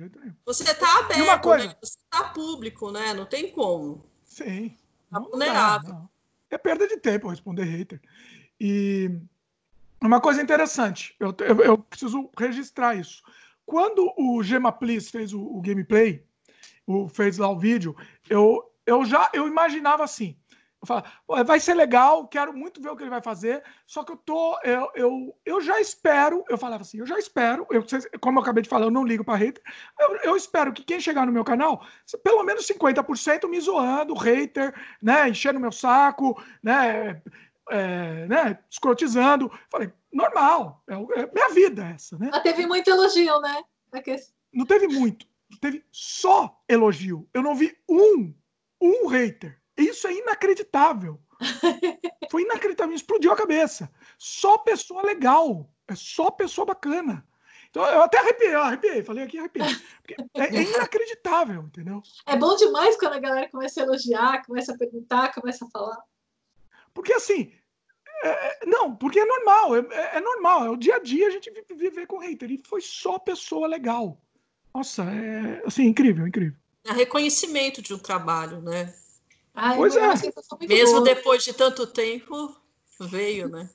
[0.46, 1.68] você está aberto, e uma coisa...
[1.68, 1.76] Né?
[1.82, 3.14] você está público, né?
[3.14, 4.04] Não tem como.
[4.26, 4.78] Sim.
[5.06, 5.94] Está vulnerável.
[5.94, 6.10] Não.
[6.50, 8.02] É perda de tempo responder hater.
[8.60, 9.10] E
[10.02, 13.24] uma coisa interessante, eu, eu, eu, preciso registrar isso.
[13.72, 16.26] Quando o Gema Please fez o, o, gameplay,
[16.86, 17.96] o, fez lá o vídeo,
[18.30, 20.36] eu, eu já eu imaginava assim.
[20.82, 21.08] Eu falava,
[21.46, 24.60] vai ser legal, quero muito ver o que ele vai fazer, só que eu tô.
[24.62, 27.86] Eu, eu, eu já espero, eu falava assim, eu já espero, eu,
[28.20, 29.64] como eu acabei de falar, eu não ligo para hater,
[29.98, 31.82] eu, eu espero que quem chegar no meu canal,
[32.26, 37.22] pelo menos 50% me zoando, hater, né, enchendo meu saco, né,
[37.72, 39.52] é, né, escrotizando.
[39.70, 42.30] Falei, normal, é, é, minha vida essa, né?
[42.32, 43.64] Mas teve muito elogio, né?
[44.54, 45.26] Não teve muito,
[45.60, 47.28] teve só elogio.
[47.34, 48.34] Eu não vi um,
[48.82, 49.60] um hater.
[49.78, 51.20] Isso é inacreditável.
[52.30, 53.92] Foi inacreditável, explodiu a cabeça.
[54.18, 57.26] Só pessoa legal, é só pessoa bacana.
[57.70, 59.66] Então, eu até arrepiei, arrepiei, falei aqui, arrepiei.
[60.36, 62.04] É, é, inacreditável, entendeu?
[62.26, 65.98] É bom demais quando a galera começa a elogiar, começa a perguntar, começa a falar.
[66.94, 67.52] Porque assim,
[68.30, 71.32] é, não, porque é normal, é, é, é, normal, é o dia a dia a
[71.32, 72.52] gente viver com hater.
[72.52, 74.22] E foi só pessoa legal.
[74.74, 76.58] Nossa, é assim, incrível, incrível.
[76.86, 78.94] É reconhecimento de um trabalho, né?
[79.54, 80.08] Ai, pois é.
[80.68, 81.04] Mesmo boa.
[81.04, 82.56] depois de tanto tempo,
[83.00, 83.70] veio, né?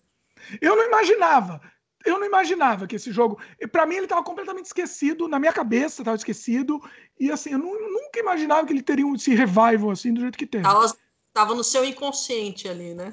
[0.61, 1.61] Eu não imaginava.
[2.05, 3.39] Eu não imaginava que esse jogo.
[3.71, 6.81] Para mim, ele estava completamente esquecido, na minha cabeça estava esquecido.
[7.19, 10.63] E assim, eu nunca imaginava que ele teria esse revival assim do jeito que teve.
[10.63, 10.97] Tava,
[11.33, 13.13] tava no seu inconsciente ali, né?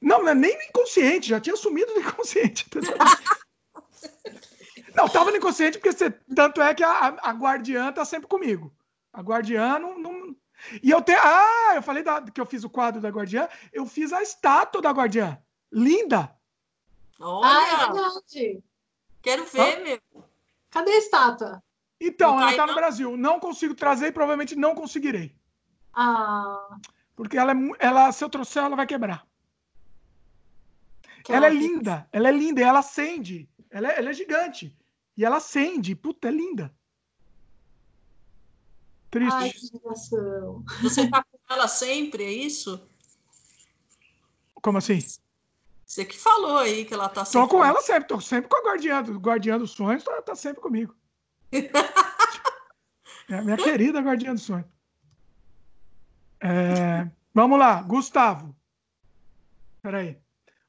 [0.00, 2.66] Não, não é nem no inconsciente, já tinha sumido do inconsciente.
[4.94, 8.72] não, tava no inconsciente porque você, tanto é que a, a guardiã tá sempre comigo.
[9.12, 10.36] A guardiã não, não...
[10.82, 11.18] E eu tenho.
[11.22, 13.48] Ah, eu falei da, que eu fiz o quadro da Guardiã.
[13.72, 15.40] Eu fiz a estátua da Guardiã.
[15.72, 16.36] Linda!
[17.18, 17.48] Olha!
[17.48, 18.62] Ah, é verdade.
[19.22, 19.80] Quero ver, ah?
[19.80, 20.24] meu.
[20.70, 21.62] Cadê a estátua?
[22.00, 23.16] Então, ela tá no Brasil.
[23.16, 25.34] Não consigo trazer e provavelmente não conseguirei.
[25.92, 26.78] Ah.
[27.14, 29.26] Porque ela, é, ela, se eu trouxer, ela vai quebrar.
[31.24, 33.48] Que ela é linda, ela é linda, e ela acende.
[33.70, 34.76] Ela é, ela é gigante.
[35.16, 35.94] E ela acende.
[35.94, 36.74] Puta, é linda.
[39.10, 39.34] Triste.
[39.34, 39.52] Ai,
[40.82, 42.88] Você tá com ela sempre, é isso?
[44.54, 45.00] Como assim?
[45.84, 47.40] Você que falou aí que ela tá sempre.
[47.40, 50.36] Tô com ela sempre, tô sempre com a guardiã, do, guardiã dos sonhos, tá, tá
[50.36, 50.94] sempre comigo.
[53.28, 54.66] é a minha querida guardiã dos sonhos.
[56.40, 58.54] É, vamos lá, Gustavo.
[59.82, 60.16] Peraí.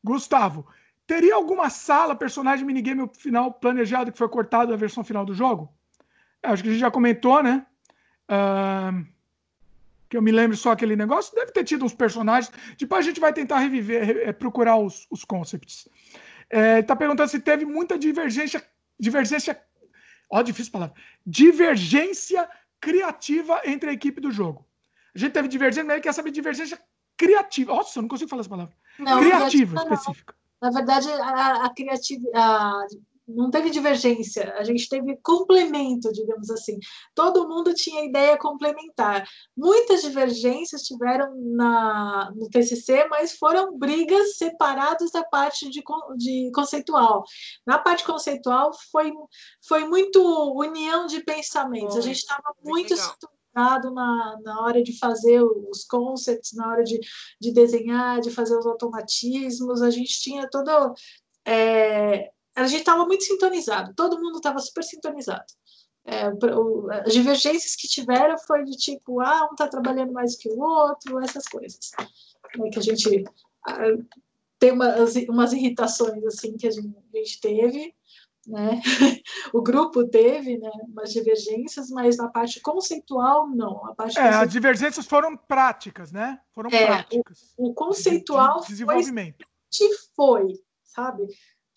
[0.03, 0.67] Gustavo,
[1.05, 5.71] teria alguma sala, personagem, minigame final planejado que foi cortado da versão final do jogo?
[6.41, 7.65] É, acho que a gente já comentou, né?
[8.29, 9.05] Uh,
[10.09, 12.51] que eu me lembro só aquele negócio, deve ter tido uns personagens.
[12.77, 15.87] Depois a gente vai tentar reviver, é, procurar os, os concepts.
[16.49, 18.61] É, tá perguntando se teve muita divergência.
[18.99, 19.61] Divergência.
[20.29, 20.95] Ó, difícil palavra.
[21.25, 22.49] Divergência
[22.79, 24.65] criativa entre a equipe do jogo.
[25.15, 26.77] A gente teve divergência, mas ele quer saber divergência
[27.15, 27.73] criativa.
[27.73, 28.75] Nossa, eu não consigo falar essa palavra.
[28.99, 30.35] Não, criativa, específica.
[30.61, 36.77] Na verdade, a, a criatividade não teve divergência, a gente teve complemento, digamos assim.
[37.15, 39.27] Todo mundo tinha ideia complementar.
[39.55, 45.81] Muitas divergências tiveram na, no TCC, mas foram brigas separadas da parte de,
[46.17, 47.23] de conceitual.
[47.65, 49.11] Na parte conceitual foi,
[49.65, 50.21] foi muito
[50.53, 51.97] união de pensamentos.
[51.97, 52.93] a gente estava muito
[53.53, 56.99] na, na hora de fazer os concepts, na hora de,
[57.39, 59.81] de desenhar, de fazer os automatismos.
[59.81, 60.93] A gente tinha todo
[61.45, 65.45] é, a gente estava muito sintonizado, todo mundo estava super sintonizado.
[66.03, 66.31] É,
[67.05, 71.19] as divergências que tiveram foi de tipo, ah, um está trabalhando mais que o outro,
[71.19, 71.91] essas coisas.
[71.97, 73.23] É que a gente
[73.67, 73.77] ah,
[74.59, 77.95] tem umas, umas irritações assim que a gente, a gente teve,
[78.47, 78.81] né?
[79.53, 83.85] o grupo teve né, umas divergências, mas na parte conceitual, não.
[83.85, 84.43] A parte é, conceitual...
[84.43, 86.39] as divergências foram práticas, né?
[86.53, 87.53] Foram é, práticas.
[87.57, 89.45] O, o conceitual de desenvolvimento.
[90.15, 90.53] Foi, foi,
[90.83, 91.27] sabe?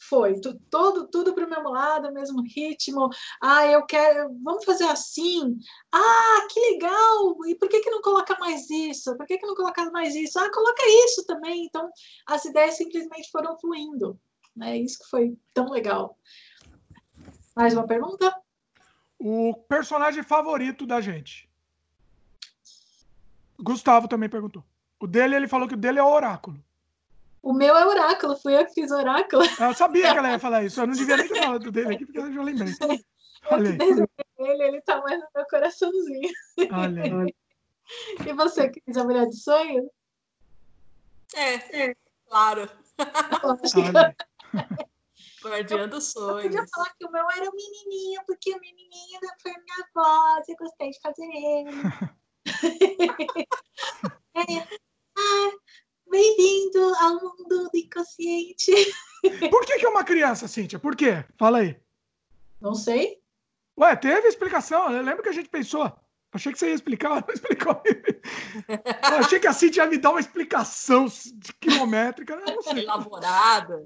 [0.08, 3.08] foi tu, todo tudo para o mesmo lado, mesmo ritmo.
[3.40, 5.56] Ah, eu quero, vamos fazer assim.
[5.92, 7.36] Ah, que legal!
[7.46, 9.16] E por que que não coloca mais isso?
[9.16, 10.38] Por que que não coloca mais isso?
[10.38, 11.64] Ah, coloca isso também.
[11.64, 11.88] Então,
[12.26, 14.18] as ideias simplesmente foram fluindo.
[14.56, 14.78] Né?
[14.78, 16.18] Isso que foi tão legal.
[17.54, 18.34] Mais uma pergunta?
[19.18, 21.48] O personagem favorito da gente.
[23.58, 24.64] Gustavo também perguntou.
[24.98, 26.58] O dele, ele falou que o dele é o oráculo.
[27.42, 29.44] O meu é oráculo, fui eu que fiz oráculo.
[29.60, 32.06] Eu sabia que ela ia falar isso, eu não devia nem ter falado dele aqui,
[32.06, 32.72] porque eu já lembrei.
[33.50, 34.08] Olha eu
[34.46, 36.32] ele, ele tá mais no meu coraçãozinho.
[36.72, 37.34] Olha.
[38.26, 39.90] E você, que fez a mulher de sonho?
[41.34, 41.96] É, é
[42.28, 42.68] claro.
[45.48, 46.44] Guardiã dos sonhos.
[46.44, 49.88] Eu podia falar que o meu era o menininho, porque o menininho foi a minha
[49.94, 51.70] voz, eu gostei de fazer ele.
[54.36, 54.68] é.
[55.16, 55.50] Ah,
[56.14, 58.72] Bem-vindo ao mundo do inconsciente.
[59.50, 60.78] Por que, que é uma criança, Cíntia?
[60.78, 61.24] Por quê?
[61.36, 61.76] Fala aí.
[62.60, 63.20] Não sei.
[63.76, 64.92] Ué, teve explicação.
[64.92, 65.92] Eu lembro que a gente pensou.
[66.32, 67.82] Achei que você ia explicar, não explicou.
[68.68, 71.06] Eu achei que a Cintia ia me dar uma explicação
[71.60, 72.36] quilométrica.
[72.36, 72.84] Não sei.
[72.84, 73.84] Elaborada.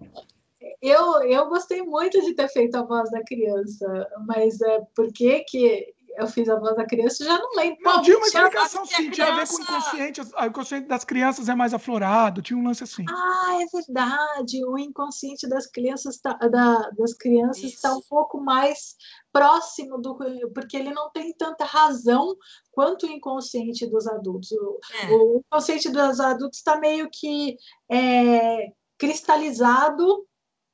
[0.82, 5.40] Eu, eu gostei muito de ter feito a voz da criança, mas é por que
[5.40, 7.78] que eu fiz a voz da criança, já não lembro.
[7.80, 10.20] Não, tinha uma explicação sim, tinha a ver com o inconsciente.
[10.20, 13.04] O inconsciente das crianças é mais aflorado, tinha um lance assim.
[13.08, 14.64] Ah, é verdade.
[14.64, 18.96] O inconsciente das crianças tá, da, das crianças está um pouco mais
[19.32, 20.16] próximo do.
[20.52, 22.36] Porque ele não tem tanta razão
[22.72, 24.50] quanto o inconsciente dos adultos.
[24.50, 25.12] O, é.
[25.12, 27.56] o inconsciente dos adultos está meio que
[27.88, 30.26] é, cristalizado.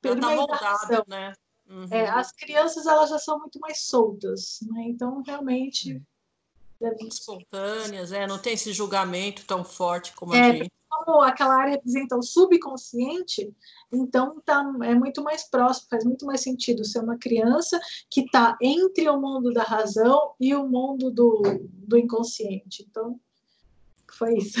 [0.05, 1.33] Tá moldado, né?
[1.67, 1.87] Uhum.
[1.89, 4.83] É, as crianças elas já são muito mais soltas, né?
[4.87, 6.01] Então realmente
[6.79, 7.07] deve...
[7.07, 10.71] espontâneas, é, não tem esse julgamento tão forte como é, a gente.
[10.87, 13.53] Como aquela área representa o subconsciente,
[13.91, 17.79] então tá, é muito mais próximo, faz muito mais sentido ser uma criança
[18.09, 22.85] que está entre o mundo da razão e o mundo do, do inconsciente.
[22.89, 23.19] Então,
[24.13, 24.59] foi isso.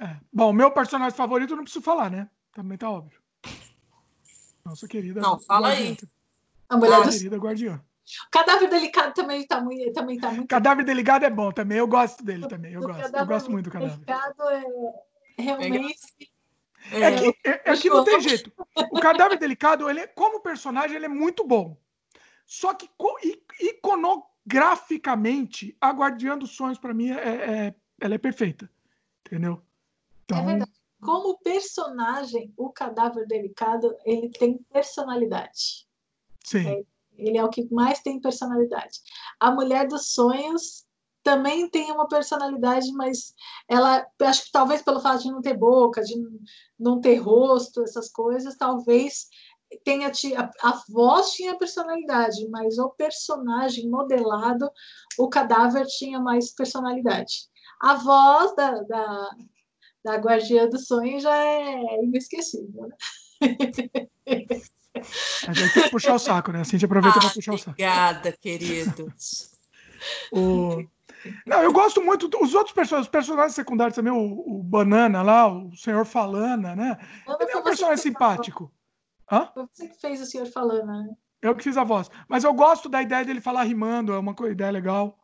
[0.00, 0.18] É.
[0.32, 2.30] Bom, meu personagem favorito não preciso falar, né?
[2.52, 3.20] Também tá óbvio.
[4.66, 5.20] Nossa querida.
[5.20, 5.86] Não, fala guardiã.
[5.86, 5.96] aí.
[6.68, 7.10] A mulher do...
[7.10, 7.80] querida guardiã.
[8.26, 10.48] O cadáver delicado também está muito, também tá muito.
[10.48, 11.78] Cadáver delicado é bom também.
[11.78, 12.72] Eu gosto dele também.
[12.72, 13.16] Eu gosto.
[13.16, 13.96] Eu gosto muito do cadáver.
[13.96, 14.64] Delicado é
[15.38, 16.00] realmente.
[16.90, 18.52] É, é, que, é, é que não tem jeito.
[18.76, 21.76] O cadáver delicado, ele, como personagem, ele é muito bom.
[22.44, 22.90] Só que
[23.60, 28.70] iconograficamente, a Guardiã dos Sonhos, para mim, é, é, ela é perfeita.
[29.26, 29.60] Entendeu?
[30.24, 35.86] Então, é verdade como personagem, o cadáver delicado, ele tem personalidade.
[36.44, 36.66] Sim.
[36.68, 36.84] É,
[37.16, 39.00] ele é o que mais tem personalidade.
[39.40, 40.86] A mulher dos sonhos
[41.22, 43.34] também tem uma personalidade, mas
[43.68, 46.14] ela, acho que talvez pelo fato de não ter boca, de
[46.78, 49.26] não ter rosto, essas coisas, talvez
[49.84, 54.70] tenha a, a voz tinha personalidade, mas o personagem modelado,
[55.18, 57.48] o cadáver tinha mais personalidade.
[57.80, 59.30] A voz da, da,
[60.06, 62.96] da Guardiã do Sonho já é inesquecível, né?
[65.48, 66.60] A gente tem que puxar o saco, né?
[66.60, 67.70] A gente aproveita ah, para puxar o saco.
[67.72, 69.50] Obrigada, queridos.
[70.32, 70.84] o...
[71.44, 75.48] Não, eu gosto muito dos outros personagens, os personagens secundários também, o, o, Banana lá,
[75.48, 76.96] o Senhor Falana, né?
[77.40, 78.72] Ele é um personagem simpático.
[79.30, 79.50] Hã?
[79.52, 81.10] Foi você que fez o Senhor Falana, né?
[81.42, 82.08] Eu que fiz a voz.
[82.28, 85.18] Mas eu gosto da ideia dele falar rimando, é uma ideia legal.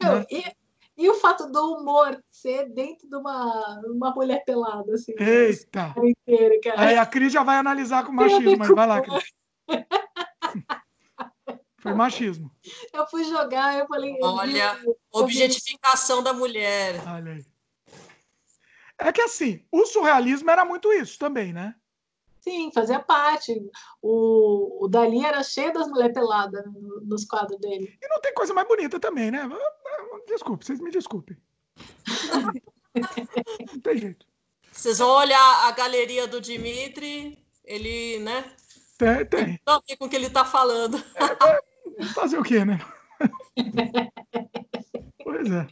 [0.00, 0.26] Eu, né?
[0.30, 0.61] e
[0.96, 5.14] E o fato do humor ser dentro de uma, uma mulher pelada, assim.
[5.18, 5.94] Eita!
[5.96, 9.32] Inteiro, Aí a Cris já vai analisar com machismo, mas vai lá, Cris.
[11.78, 12.48] Foi machismo.
[12.92, 14.16] Eu fui jogar, eu falei.
[14.22, 17.02] Olha, eu objetificação da mulher.
[17.08, 17.44] Olha aí.
[18.98, 21.74] É que assim, o surrealismo era muito isso também, né?
[22.42, 23.54] Sim, fazia parte.
[24.02, 26.64] O, o Dali era cheio das mulheres peladas
[27.02, 27.96] nos quadros dele.
[28.02, 29.48] E não tem coisa mais bonita também, né?
[30.26, 31.36] Desculpe, vocês me desculpem.
[33.72, 34.26] não tem jeito.
[34.72, 38.44] Vocês vão olhar a galeria do Dimitri, ele, né?
[38.98, 39.60] Tem, tem.
[39.64, 40.96] Não sei com o que ele tá falando.
[41.14, 42.80] É, é, fazer o quê, né?
[45.22, 45.68] pois é.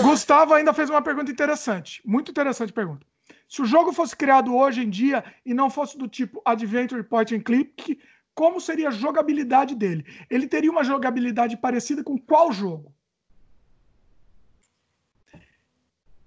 [0.00, 2.00] Gustavo ainda fez uma pergunta interessante.
[2.04, 3.06] Muito interessante pergunta.
[3.52, 7.36] Se o jogo fosse criado hoje em dia e não fosse do tipo Adventure Point
[7.36, 8.00] and Click,
[8.34, 10.06] como seria a jogabilidade dele?
[10.30, 12.94] Ele teria uma jogabilidade parecida com qual jogo?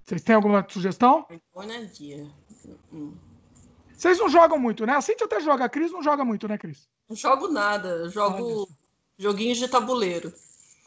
[0.03, 1.25] Vocês têm alguma sugestão?
[3.91, 4.93] Vocês não jogam muito, né?
[4.93, 6.87] A Cintia até joga, a Cris não joga muito, né, Cris?
[7.09, 8.67] Não jogo nada, jogo Olha.
[9.17, 10.31] joguinhos de tabuleiro.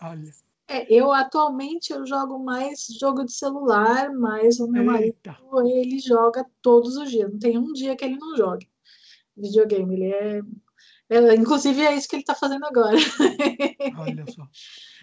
[0.00, 0.32] Olha.
[0.70, 5.32] É, eu atualmente eu jogo mais jogo de celular, mas o meu Eita.
[5.40, 7.30] marido ele joga todos os dias.
[7.32, 8.66] Não tem um dia que ele não joga
[9.34, 9.94] videogame.
[9.94, 10.40] Ele é,
[11.10, 12.96] é inclusive é isso que ele está fazendo agora.
[13.98, 14.46] Olha só.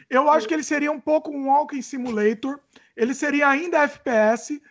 [0.09, 2.59] Eu acho que ele seria um pouco um walking simulator.
[2.95, 4.61] Ele seria ainda FPS,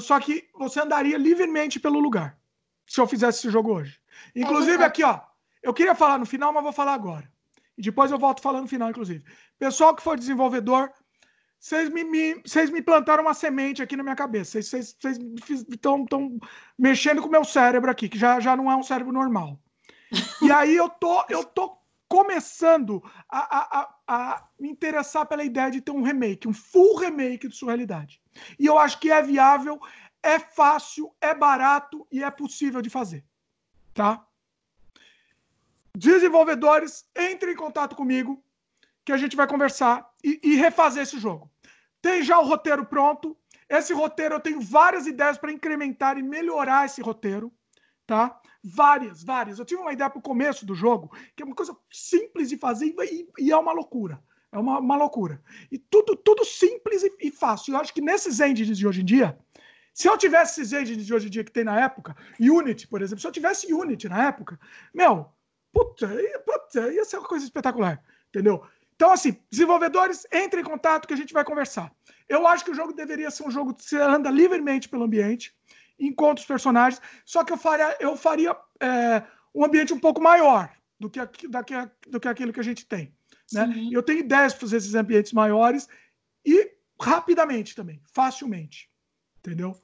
[0.00, 2.38] só que você andaria livremente pelo lugar.
[2.86, 3.98] Se eu fizesse esse jogo hoje.
[4.36, 5.20] Inclusive é aqui, ó.
[5.62, 7.31] Eu queria falar no final, mas vou falar agora.
[7.90, 9.24] Depois eu volto falando no final, inclusive.
[9.58, 10.90] Pessoal que for desenvolvedor,
[11.58, 14.60] vocês me, me, vocês me plantaram uma semente aqui na minha cabeça.
[14.60, 14.96] Vocês
[15.70, 16.06] estão
[16.78, 19.60] mexendo com o meu cérebro aqui, que já, já não é um cérebro normal.
[20.42, 21.78] E aí eu tô, eu tô
[22.08, 27.48] começando a, a, a, me interessar pela ideia de ter um remake, um full remake
[27.48, 28.20] de Surrealidade.
[28.58, 29.80] E eu acho que é viável,
[30.22, 33.24] é fácil, é barato e é possível de fazer.
[33.94, 34.26] Tá?
[35.96, 38.42] Desenvolvedores, entrem em contato comigo,
[39.04, 41.50] que a gente vai conversar e, e refazer esse jogo.
[42.00, 43.36] Tem já o roteiro pronto.
[43.68, 47.52] Esse roteiro eu tenho várias ideias para incrementar e melhorar esse roteiro,
[48.06, 48.40] tá?
[48.62, 49.58] Várias, várias.
[49.58, 52.56] Eu tive uma ideia para o começo do jogo, que é uma coisa simples de
[52.56, 54.22] fazer e, e é uma loucura.
[54.50, 55.42] É uma, uma loucura.
[55.70, 57.74] E tudo, tudo simples e, e fácil.
[57.74, 59.38] Eu acho que nesses engines de hoje em dia,
[59.94, 63.00] se eu tivesse esses engines de hoje em dia que tem na época, Unity, por
[63.02, 64.60] exemplo, se eu tivesse Unity na época,
[64.92, 65.32] meu,
[65.72, 66.08] puta,
[66.44, 68.64] puta, ia ser uma coisa espetacular, entendeu?
[68.94, 71.92] Então, assim, desenvolvedores, entre em contato que a gente vai conversar.
[72.28, 75.54] Eu acho que o jogo deveria ser um jogo que você anda livremente pelo ambiente,
[75.98, 79.22] encontra os personagens, só que eu faria, eu faria é,
[79.54, 81.74] um ambiente um pouco maior do que, daqui,
[82.06, 83.12] do que aquilo que a gente tem.
[83.52, 83.88] Né?
[83.90, 85.88] Eu tenho ideias para fazer esses ambientes maiores
[86.44, 88.88] e rapidamente também, facilmente.
[89.38, 89.76] Entendeu?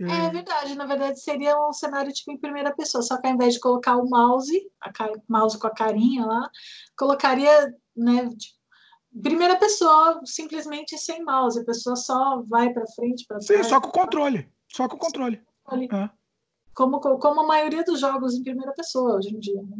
[0.00, 3.34] É, é verdade, na verdade seria um cenário tipo em primeira pessoa, só que ao
[3.34, 4.90] invés de colocar o mouse, a
[5.28, 6.50] mouse com a carinha lá,
[6.96, 8.58] colocaria, né, tipo,
[9.22, 13.62] primeira pessoa, simplesmente sem mouse, a pessoa só vai para frente, para trás.
[13.62, 15.42] Sim, só com o controle, só com o controle.
[15.92, 16.10] É.
[16.74, 19.60] Como, como a maioria dos jogos em primeira pessoa hoje em dia.
[19.62, 19.76] Né?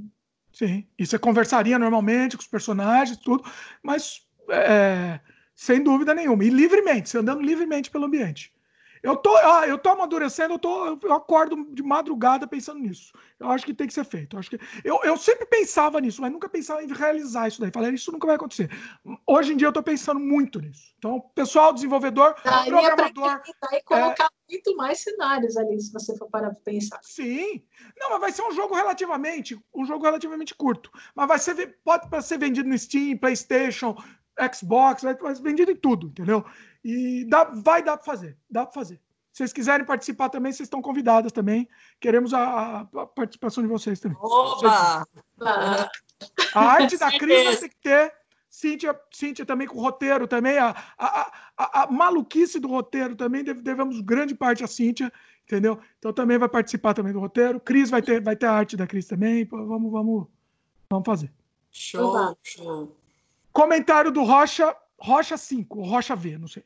[0.52, 3.44] Sim, e você conversaria normalmente com os personagens, tudo,
[3.82, 5.20] mas é,
[5.54, 8.52] sem dúvida nenhuma, e livremente, você andando livremente pelo ambiente.
[9.02, 13.12] Eu tô, ah, eu tô amadurecendo, eu, tô, eu acordo de madrugada pensando nisso.
[13.38, 14.36] Eu acho que tem que ser feito.
[14.36, 17.70] Eu, acho que, eu, eu sempre pensava nisso, mas nunca pensava em realizar isso daí.
[17.72, 18.70] Falei, isso nunca vai acontecer.
[19.26, 20.94] Hoje em dia eu tô pensando muito nisso.
[20.98, 23.40] Então, pessoal, desenvolvedor, Daria programador.
[23.72, 24.52] E colocar é...
[24.52, 27.00] muito mais cenários ali, se você for parar para pensar.
[27.02, 27.62] Sim.
[27.98, 30.90] Não, mas vai ser um jogo relativamente, um jogo relativamente curto.
[31.14, 33.96] Mas vai ser, pode ser vendido no Steam, PlayStation,
[34.54, 36.44] Xbox, vai, vai ser vendido em tudo, entendeu?
[36.84, 39.00] E dá, vai dar para fazer, dá para fazer.
[39.32, 41.68] Se vocês quiserem participar também, vocês estão convidadas também.
[42.00, 44.18] Queremos a, a participação de vocês também.
[44.20, 45.06] Opa!
[46.54, 48.20] A arte da Cris vai ter que ter.
[48.48, 50.58] Cíntia, Cíntia também com o roteiro também.
[50.58, 55.12] A, a, a, a maluquice do roteiro também devemos grande parte a Cíntia,
[55.44, 55.78] entendeu?
[55.98, 57.60] Então também vai participar também do roteiro.
[57.60, 59.44] Cris vai ter, vai ter a arte da Cris também.
[59.44, 60.26] Vamos, vamos,
[60.90, 61.32] vamos fazer.
[61.70, 62.96] Show, show.
[63.52, 66.64] Comentário do Rocha, Rocha 5, Rocha V, não sei.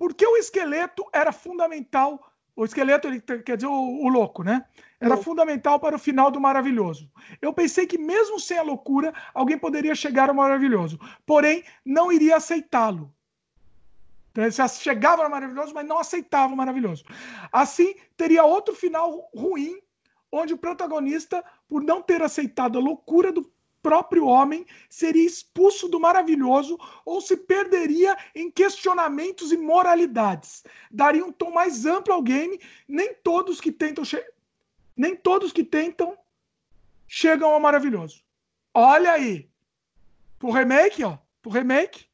[0.00, 2.32] Porque o esqueleto era fundamental.
[2.56, 4.64] O esqueleto, ele quer dizer o, o louco, né?
[4.98, 7.10] Era fundamental para o final do maravilhoso.
[7.42, 10.98] Eu pensei que, mesmo sem a loucura, alguém poderia chegar ao maravilhoso.
[11.26, 13.12] Porém, não iria aceitá-lo.
[14.30, 17.04] Então, ele chegava ao maravilhoso, mas não aceitava o maravilhoso.
[17.52, 19.82] Assim, teria outro final ruim,
[20.32, 23.52] onde o protagonista, por não ter aceitado a loucura do
[23.82, 30.62] próprio homem seria expulso do maravilhoso ou se perderia em questionamentos e moralidades.
[30.90, 32.60] Daria um tom mais amplo ao game.
[32.86, 34.04] Nem todos que tentam
[34.96, 36.16] nem todos que tentam
[37.08, 38.22] chegam ao maravilhoso.
[38.74, 39.50] Olha aí.
[40.38, 41.18] Pro remake, ó.
[41.42, 42.06] Pro remake.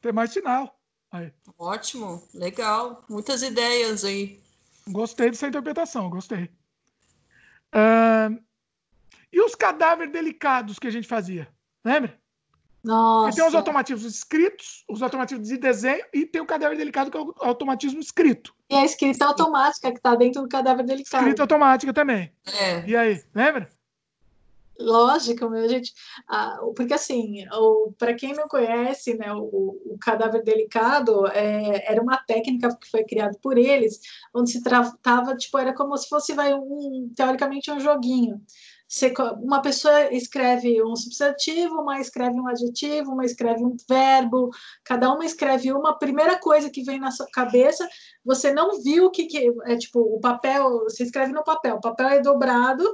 [0.00, 0.78] Tem mais sinal.
[1.10, 1.32] Aí.
[1.58, 3.04] Ótimo, legal.
[3.08, 4.40] Muitas ideias aí.
[4.88, 6.50] Gostei dessa interpretação, gostei.
[7.74, 8.40] Uh,
[9.32, 11.48] e os cadáveres delicados que a gente fazia?
[11.84, 12.18] Lembra?
[12.82, 13.30] Nossa.
[13.30, 17.16] E tem os automatismos escritos, os automatismos de desenho e tem o cadáver delicado, que
[17.16, 18.54] é o automatismo escrito.
[18.70, 21.22] E a escrita automática que está dentro do cadáver delicado.
[21.22, 22.32] Escrita automática também.
[22.46, 22.88] É.
[22.88, 23.68] E aí, lembra?
[24.80, 25.92] Lógico, meu, gente.
[26.28, 27.44] Ah, porque assim,
[27.98, 33.02] para quem não conhece, né, o, o cadáver delicado é, era uma técnica que foi
[33.02, 34.00] criada por eles,
[34.32, 38.40] onde se tratava, tipo, era como se fosse vai um teoricamente um joguinho.
[39.42, 44.50] Uma pessoa escreve um substantivo, uma escreve um adjetivo, uma escreve um verbo,
[44.82, 47.86] cada uma escreve uma primeira coisa que vem na sua cabeça.
[48.24, 51.80] Você não viu o que, que é tipo o papel, você escreve no papel, o
[51.80, 52.84] papel é dobrado,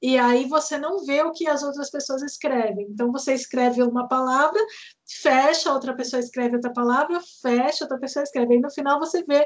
[0.00, 2.86] e aí você não vê o que as outras pessoas escrevem.
[2.88, 4.60] Então você escreve uma palavra,
[5.04, 8.54] fecha, outra pessoa escreve outra palavra, fecha, outra pessoa escreve.
[8.54, 9.44] Aí no final você vê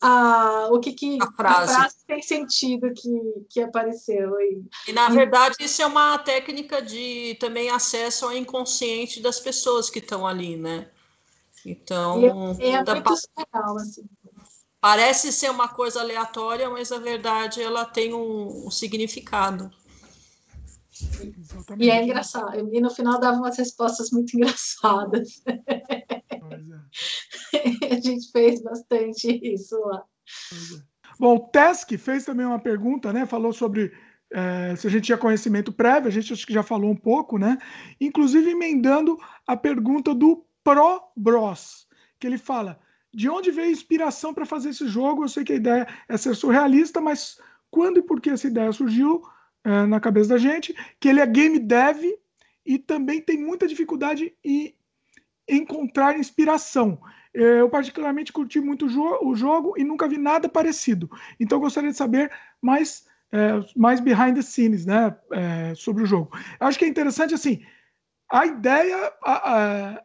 [0.00, 1.74] a, o que, que a frase.
[1.74, 4.40] frase tem sentido que, que apareceu.
[4.40, 9.90] E, e na verdade isso é uma técnica de também acesso ao inconsciente das pessoas
[9.90, 10.88] que estão ali, né?
[11.64, 14.02] Então, é, é muito legal, assim.
[14.80, 19.70] Parece ser uma coisa aleatória, mas na verdade ela tem um, um significado.
[21.22, 21.84] Exatamente.
[21.84, 22.74] E é engraçado.
[22.74, 25.42] E no final dava umas respostas muito engraçadas.
[27.52, 27.94] É.
[27.96, 30.04] a gente fez bastante isso lá.
[30.52, 30.90] É.
[31.18, 33.26] Bom, o Tesk fez também uma pergunta, né?
[33.26, 33.92] Falou sobre
[34.32, 37.36] é, se a gente tinha conhecimento prévio, a gente acho que já falou um pouco,
[37.36, 37.58] né?
[38.00, 41.86] Inclusive emendando a pergunta do Pro Bros,
[42.18, 42.80] que ele fala:
[43.12, 45.24] de onde veio a inspiração para fazer esse jogo?
[45.24, 47.38] Eu sei que a ideia é ser surrealista, mas
[47.70, 49.22] quando e por que essa ideia surgiu
[49.64, 50.74] é, na cabeça da gente?
[51.00, 52.04] Que ele é game dev
[52.64, 54.74] e também tem muita dificuldade em
[55.50, 57.00] encontrar inspiração.
[57.32, 61.10] Eu particularmente curti muito o, jo o jogo e nunca vi nada parecido.
[61.38, 66.36] Então gostaria de saber mais, é, mais behind the scenes, né, é, sobre o jogo.
[66.58, 67.64] Acho que é interessante assim,
[68.30, 70.02] a ideia, a, a,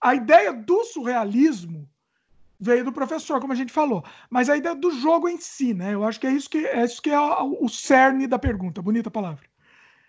[0.00, 1.88] a ideia do surrealismo
[2.60, 4.04] veio do professor, como a gente falou.
[4.28, 5.94] Mas a ideia do jogo em si, né?
[5.94, 8.82] Eu acho que é isso que é, isso que é o cerne da pergunta.
[8.82, 9.47] Bonita palavra.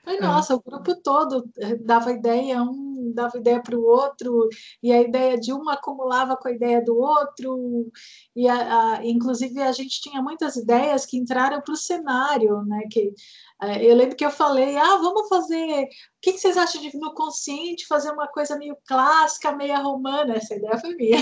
[0.09, 0.21] Foi, é.
[0.21, 4.49] nossa, o grupo todo eh, dava ideia, um dava ideia para o outro,
[4.81, 7.91] e a ideia de um acumulava com a ideia do outro,
[8.35, 12.81] e a, a, inclusive a gente tinha muitas ideias que entraram para o cenário, né?
[12.91, 13.13] Que,
[13.61, 15.87] eh, eu lembro que eu falei, ah, vamos fazer, o
[16.21, 20.37] que, que vocês acham de no consciente fazer uma coisa meio clássica, meio romana?
[20.37, 21.19] Essa ideia foi minha.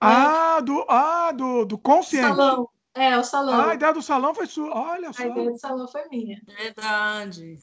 [0.00, 2.26] ah, do, ah, do, do consciente.
[2.26, 2.68] Salão.
[2.94, 3.54] É, o salão.
[3.54, 4.74] Ah, a ideia do salão foi sua.
[4.74, 5.22] Olha só.
[5.22, 6.40] A ideia do salão foi minha.
[6.46, 7.58] Verdade.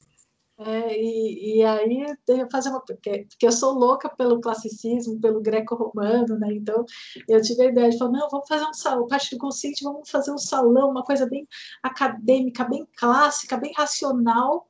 [0.60, 5.40] É, e, e aí eu fazer uma porque, porque eu sou louca pelo classicismo, pelo
[5.40, 6.52] greco-romano, né?
[6.52, 6.84] Então
[7.28, 10.10] eu tive a ideia de falar, não, vamos fazer um salão, parte do consciente, vamos
[10.10, 11.46] fazer um salão, uma coisa bem
[11.80, 14.68] acadêmica, bem clássica, bem racional,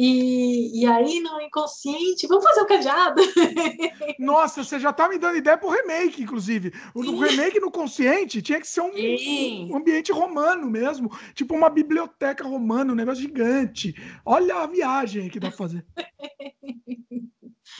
[0.00, 3.20] e, e aí, no inconsciente, vamos fazer o um cadeado.
[4.16, 6.72] Nossa, você já tá me dando ideia pro remake, inclusive.
[6.94, 7.18] O Sim.
[7.18, 11.10] remake no consciente tinha que ser um, um, ambiente romano mesmo.
[11.34, 13.92] Tipo uma biblioteca romana, um negócio gigante.
[14.24, 15.84] Olha a viagem que dá pra fazer.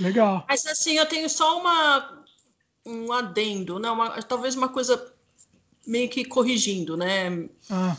[0.01, 0.45] Legal.
[0.49, 2.25] Mas assim, eu tenho só uma
[2.85, 3.89] um adendo, né?
[3.93, 5.15] Uma, talvez uma coisa
[5.87, 7.49] meio que corrigindo, né?
[7.71, 7.97] Ah.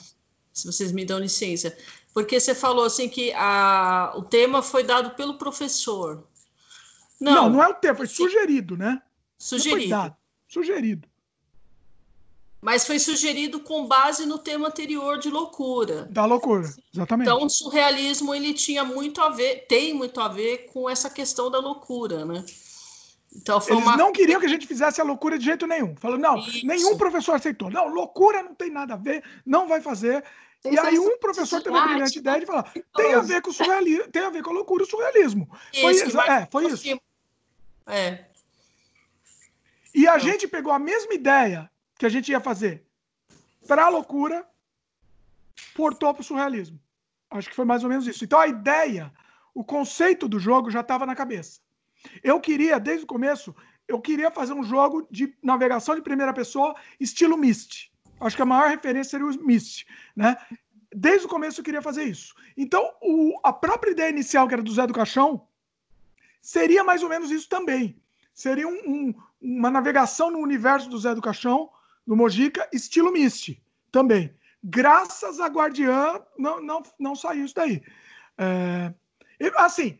[0.51, 1.73] Se vocês me dão licença.
[2.13, 6.23] Porque você falou assim que a, o tema foi dado pelo professor.
[7.19, 9.01] Não, não, não é o tema, foi sugerido, né?
[9.37, 9.89] Sugerido.
[9.89, 10.15] Dado,
[10.47, 11.07] sugerido.
[12.61, 16.07] Mas foi sugerido com base no tema anterior de loucura.
[16.11, 17.27] Da loucura, exatamente.
[17.29, 21.49] Então, o surrealismo ele tinha muito a ver, tem muito a ver com essa questão
[21.49, 22.43] da loucura, né?
[23.35, 23.95] Então, Eles uma...
[23.95, 25.95] não queriam que a gente fizesse a loucura de jeito nenhum.
[25.95, 26.65] Falou, não, Isso.
[26.65, 27.69] nenhum professor aceitou.
[27.69, 30.23] Não, loucura não tem nada a ver, não vai fazer.
[30.61, 33.49] Tem e aí um professor teve a brilhante ideia de falar, tem a ver com
[33.49, 35.49] o surrealismo, tem a ver com a loucura e o surrealismo.
[35.79, 36.99] Foi, isso, é, foi isso.
[37.87, 38.25] É.
[39.93, 42.83] E a gente pegou a mesma ideia que a gente ia fazer
[43.67, 44.45] para a loucura,
[45.75, 46.79] portou para o surrealismo.
[47.29, 48.23] Acho que foi mais ou menos isso.
[48.25, 49.13] Então a ideia,
[49.53, 51.61] o conceito do jogo já estava na cabeça.
[52.23, 53.55] Eu queria, desde o começo,
[53.87, 57.91] eu queria fazer um jogo de navegação de primeira pessoa, estilo Myst.
[58.19, 60.37] Acho que a maior referência seria o Myst, né?
[60.93, 62.33] desde o começo eu queria fazer isso.
[62.57, 65.47] Então, o, a própria ideia inicial, que era do Zé do Caixão,
[66.41, 68.01] seria mais ou menos isso também.
[68.33, 71.69] Seria um, um, uma navegação no universo do Zé do Caixão,
[72.05, 73.61] do Mojica, estilo Misty
[73.91, 74.33] também.
[74.63, 77.81] Graças a Guardiã, não, não, não saiu isso daí.
[78.37, 78.93] É,
[79.57, 79.99] assim,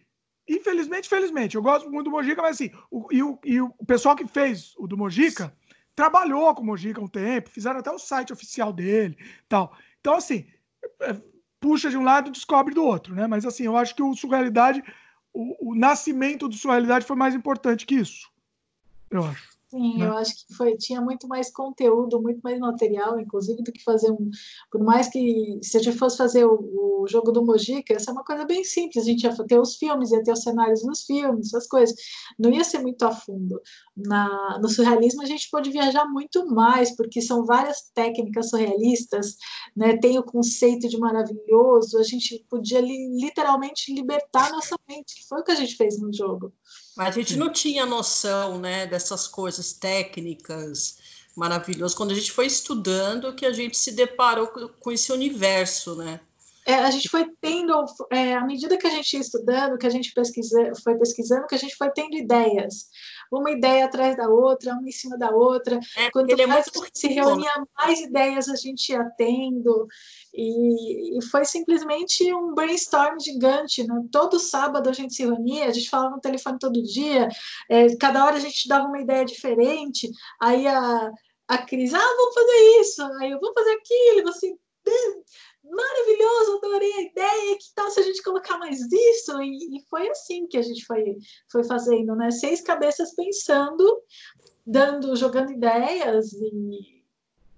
[0.50, 4.16] infelizmente, felizmente, eu gosto muito do Mojica, mas assim, o, e, o, e o pessoal
[4.16, 5.56] que fez o do Mojica
[5.96, 9.78] trabalhou com o Mojica um tempo, fizeram até o site oficial dele tal.
[10.00, 10.48] Então, assim,
[11.02, 11.16] é,
[11.60, 13.28] puxa de um lado e descobre do outro, né?
[13.28, 14.84] Mas assim, eu acho que o Surrealidade,
[15.34, 18.30] o, o nascimento do Surrealidade foi mais importante que isso.
[19.12, 19.59] Eu acho.
[19.70, 20.08] Sim, né?
[20.08, 24.12] eu acho que foi, tinha muito mais conteúdo, muito mais material, inclusive, do que fazer
[24.12, 24.30] um.
[24.72, 28.14] Por mais que, se a gente fosse fazer o, o jogo do Mojica, essa é
[28.14, 31.04] uma coisa bem simples, a gente ia ter os filmes, ia ter os cenários nos
[31.04, 31.96] filmes, essas coisas.
[32.38, 33.62] Não ia ser muito a fundo.
[33.96, 39.36] Na, no surrealismo, a gente pode viajar muito mais, porque são várias técnicas surrealistas,
[39.76, 39.98] né?
[39.98, 45.42] tem o conceito de maravilhoso, a gente podia li, literalmente libertar nossa mente, que foi
[45.42, 46.52] o que a gente fez no jogo.
[47.00, 50.98] Mas a gente não tinha noção, né, dessas coisas técnicas
[51.34, 51.96] maravilhosas.
[51.96, 56.20] Quando a gente foi estudando, que a gente se deparou com esse universo, né?
[56.66, 59.90] É, a gente foi tendo, é, à medida que a gente ia estudando, que a
[59.90, 62.90] gente pesquisa, foi pesquisando, que a gente foi tendo ideias.
[63.32, 65.80] Uma ideia atrás da outra, uma em cima da outra.
[65.98, 69.88] É, Quanto mais é se reunia, mais ideias a gente ia tendo.
[70.34, 73.86] E, e, foi simplesmente um brainstorm gigante.
[73.86, 74.04] Né?
[74.12, 77.28] Todo sábado a gente se reunia, a gente falava no telefone todo dia,
[77.70, 80.10] é, cada hora a gente dava uma ideia diferente.
[80.42, 81.12] Aí a,
[81.48, 84.56] a Cris, ah, vamos fazer isso, aí eu vou fazer aquilo, e você.
[85.70, 87.58] Maravilhoso, adorei a ideia.
[87.58, 89.42] Que tal se a gente colocar mais isso?
[89.42, 91.18] E, e foi assim que a gente foi,
[91.52, 92.32] foi fazendo, né?
[92.32, 94.02] Seis cabeças pensando,
[94.66, 97.00] dando, jogando ideias e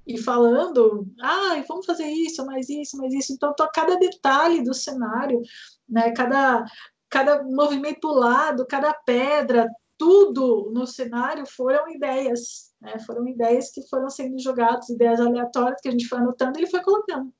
[0.05, 3.33] e falando, ah, vamos fazer isso, mais isso, mais isso.
[3.33, 5.41] Então, tô, cada detalhe do cenário,
[5.87, 6.65] né, cada,
[7.09, 14.09] cada movimento lado, cada pedra, tudo no cenário foram ideias, né, foram ideias que foram
[14.09, 17.31] sendo jogadas, ideias aleatórias que a gente foi anotando e ele foi colocando.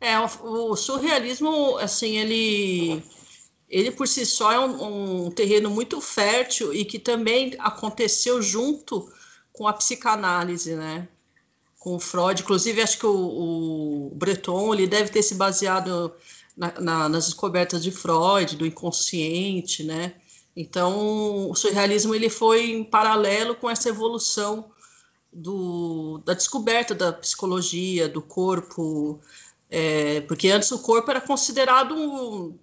[0.00, 3.02] É, o, surrealismo, assim, ele
[3.68, 9.12] ele por si só é um, um, terreno muito fértil e que também aconteceu junto
[9.52, 11.06] com a psicanálise, né?
[11.78, 12.42] com o Freud.
[12.42, 16.12] Inclusive, acho que o, o Breton ele deve ter se baseado
[16.56, 20.14] na, na, nas descobertas de Freud, do inconsciente, né?
[20.56, 24.70] Então, o surrealismo ele foi em paralelo com essa evolução
[25.32, 29.20] do, da descoberta da psicologia, do corpo,
[29.70, 32.58] é, porque antes o corpo era considerado um,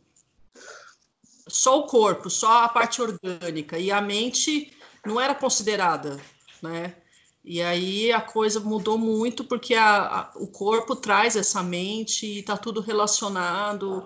[1.48, 4.74] só o corpo, só a parte orgânica, e a mente
[5.06, 6.19] não era considerada,
[6.61, 6.95] né?
[7.43, 12.40] E aí a coisa mudou muito porque a, a, o corpo traz essa mente e
[12.40, 14.03] está tudo relacionado,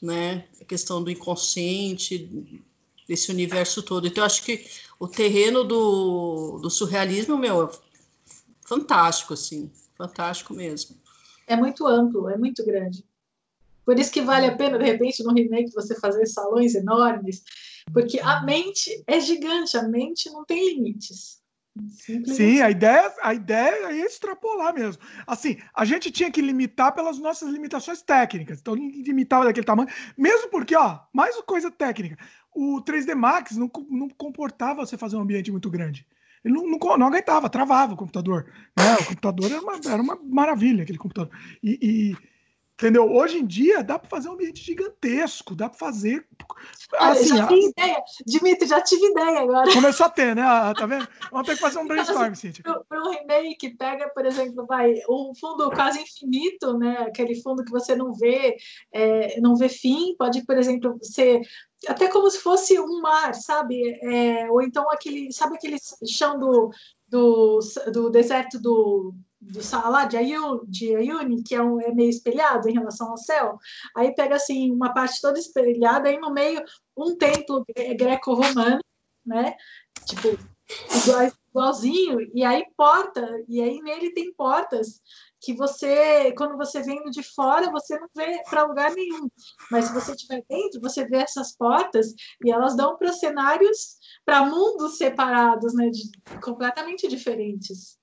[0.00, 0.46] né?
[0.60, 2.30] A questão do inconsciente,
[3.08, 4.06] desse universo todo.
[4.06, 4.64] Então, acho que
[4.98, 7.70] o terreno do, do surrealismo, meu, é
[8.62, 10.96] fantástico, assim, fantástico mesmo.
[11.46, 13.04] É muito amplo, é muito grande.
[13.84, 17.42] Por isso que vale a pena, de repente, no remake, você fazer salões enormes,
[17.92, 21.40] porque a mente é gigante, a mente não tem limites.
[22.26, 25.02] Sim, a ideia, a ideia é extrapolar mesmo.
[25.26, 28.60] Assim, a gente tinha que limitar pelas nossas limitações técnicas.
[28.60, 29.88] Então, limitava daquele tamanho.
[30.16, 32.16] Mesmo porque, ó, mais coisa técnica.
[32.54, 36.06] O 3D Max não, não comportava você fazer um ambiente muito grande.
[36.46, 38.46] Ele não, não, não aguentava, travava o computador.
[38.78, 38.94] Né?
[38.94, 41.36] O computador era uma, era uma maravilha, aquele computador.
[41.60, 42.16] E, e
[42.78, 43.10] Entendeu?
[43.10, 46.26] Hoje em dia dá para fazer um ambiente gigantesco, dá para fazer.
[46.98, 49.72] Assim, já tive ideia, Dimitri, já tive ideia agora.
[49.72, 50.42] Começou a ter, né?
[50.42, 51.08] Ah, tá vendo?
[51.30, 52.62] Vamos ter que fazer um brainstorm, Cíntia.
[52.62, 56.98] Para um remake, pega, por exemplo, vai, um fundo quase infinito, né?
[57.08, 58.58] Aquele fundo que você não vê,
[58.92, 61.40] é, não vê fim, pode, por exemplo, ser
[61.88, 63.98] até como se fosse um mar, sabe?
[64.02, 66.70] É, ou então aquele, sabe aquele chão do,
[67.08, 67.60] do,
[67.92, 69.14] do deserto do
[69.46, 73.16] do Salah de, Ayun, de Ayuni, que é, um, é meio espelhado em relação ao
[73.16, 73.58] céu,
[73.94, 76.62] aí pega assim uma parte toda espelhada, aí no meio
[76.96, 77.64] um templo
[77.96, 78.80] greco-romano,
[79.24, 79.54] né?
[80.04, 80.28] Tipo,
[80.96, 85.00] igual, igualzinho, e aí porta, e aí nele tem portas
[85.46, 89.30] que você, quando você vem de fora, você não vê para lugar nenhum.
[89.70, 92.12] Mas se você estiver dentro, você vê essas portas
[92.44, 95.88] e elas dão para cenários, para mundos separados, né?
[95.88, 96.10] De,
[96.40, 97.96] completamente diferentes.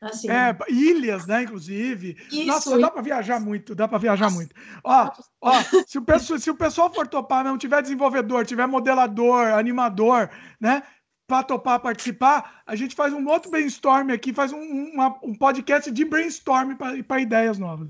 [0.00, 0.28] Assim.
[0.28, 2.16] É, ilhas, né, inclusive.
[2.32, 4.36] Isso, Nossa, dá para viajar muito, dá para viajar Nossa.
[4.36, 4.54] muito.
[4.82, 5.08] Ó,
[5.40, 5.52] ó
[5.86, 10.28] se, o pessoal, se o pessoal for topar, não tiver desenvolvedor, tiver modelador, animador,
[10.60, 10.82] né,
[11.26, 15.90] para topar participar, a gente faz um outro brainstorm aqui, faz um, uma, um podcast
[15.90, 16.74] de brainstorm
[17.06, 17.88] para ideias novas.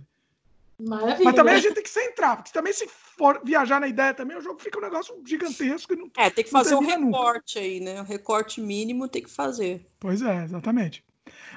[0.78, 1.25] Maravilha.
[1.25, 4.36] Mas também a gente tem que centrar, porque também se for viajar na ideia também,
[4.36, 5.93] o jogo fica um negócio gigantesco.
[5.93, 7.67] E não, é, tem que fazer um recorte nunca.
[7.67, 8.01] aí, né?
[8.01, 9.86] O recorte mínimo tem que fazer.
[10.01, 11.05] Pois é, exatamente.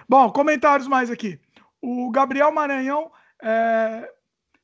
[0.08, 1.40] Bom, comentários mais aqui.
[1.82, 4.12] O Gabriel Maranhão é,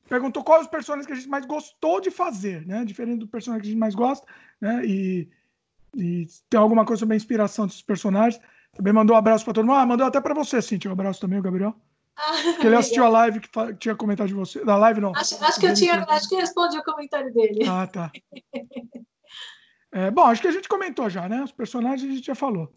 [0.08, 2.84] perguntou quais os personagens que a gente mais gostou de fazer, né?
[2.84, 4.26] Diferente do personagem que a gente mais gosta,
[4.60, 4.84] né?
[4.84, 5.28] E,
[5.96, 8.40] e tem alguma coisa sobre a inspiração desses personagens.
[8.74, 9.76] Também mandou um abraço para todo mundo.
[9.76, 11.74] Ah, mandou até para você, Cintia, um abraço também, o Gabriel.
[12.16, 13.48] Ah, Porque ele assistiu a live que
[13.78, 14.64] tinha comentado de você.
[14.64, 15.12] Da live, não.
[15.14, 17.66] Acho, acho que eu tinha, acho que respondi o comentário dele.
[17.68, 18.10] Ah, tá.
[19.94, 21.44] É, bom, acho que a gente comentou já, né?
[21.44, 22.72] Os personagens a gente já falou.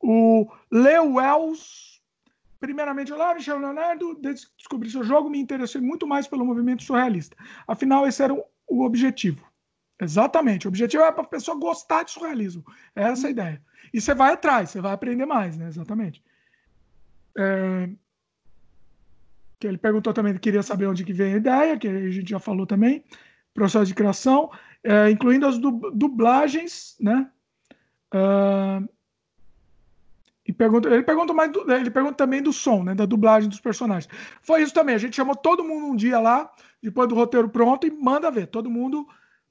[0.00, 2.00] O Leo Wells,
[2.58, 6.82] primeiramente, olá, Michel Leonardo, desde que descobri seu jogo, me interessei muito mais pelo movimento
[6.82, 7.36] surrealista.
[7.68, 9.46] Afinal, esse era o objetivo.
[10.00, 10.66] Exatamente.
[10.66, 12.64] O objetivo é para a pessoa gostar de surrealismo.
[12.94, 13.62] É essa a ideia.
[13.92, 15.68] E você vai atrás, você vai aprender mais, né?
[15.68, 16.22] Exatamente.
[17.38, 17.88] É,
[19.58, 22.38] que ele perguntou também, queria saber onde que vem a ideia, que a gente já
[22.38, 23.04] falou também,
[23.54, 24.50] processo de criação,
[24.84, 27.30] é, incluindo as dublagens, né?
[28.14, 28.88] Uh,
[30.46, 32.94] e pergunta, ele pergunta mais, do, ele pergunta também do som, né?
[32.94, 34.08] Da dublagem dos personagens.
[34.42, 34.94] Foi isso também.
[34.94, 36.50] A gente chamou todo mundo um dia lá,
[36.80, 38.46] depois do roteiro pronto, e manda ver.
[38.46, 39.06] Todo mundo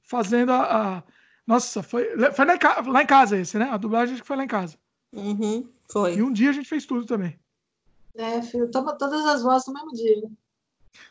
[0.06, 0.98] fazendo a.
[0.98, 1.04] a
[1.46, 3.70] nossa, foi, foi lá, em, lá em casa esse, né?
[3.70, 4.78] A dublagem que foi lá em casa.
[5.14, 6.16] Uhum, foi.
[6.16, 7.40] E um dia a gente fez tudo também.
[8.16, 10.24] É, filho, toma todas as vozes no mesmo dia.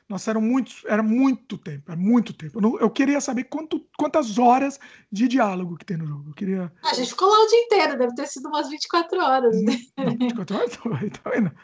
[0.09, 2.59] Nossa, era muito, era muito tempo, era muito tempo.
[2.59, 4.81] Eu, não, eu queria saber quanto, quantas horas
[5.13, 6.31] de diálogo que tem no jogo.
[6.31, 6.73] Eu queria...
[6.83, 9.63] A gente ficou lá o dia inteiro, deve ter sido umas 24 horas.
[9.63, 9.73] Né?
[9.97, 11.53] Não, 24 horas não, tá vendo?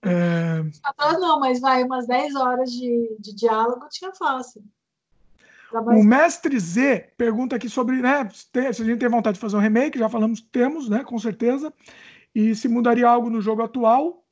[0.00, 0.62] É...
[0.62, 4.64] 24 horas não, mas vai, umas 10 horas de, de diálogo tinha fácil.
[5.80, 9.60] O Mestre Z pergunta aqui sobre, né, se a gente tem vontade de fazer um
[9.60, 11.72] remake, já falamos, temos, né, com certeza,
[12.34, 14.24] e se mudaria algo no jogo atual.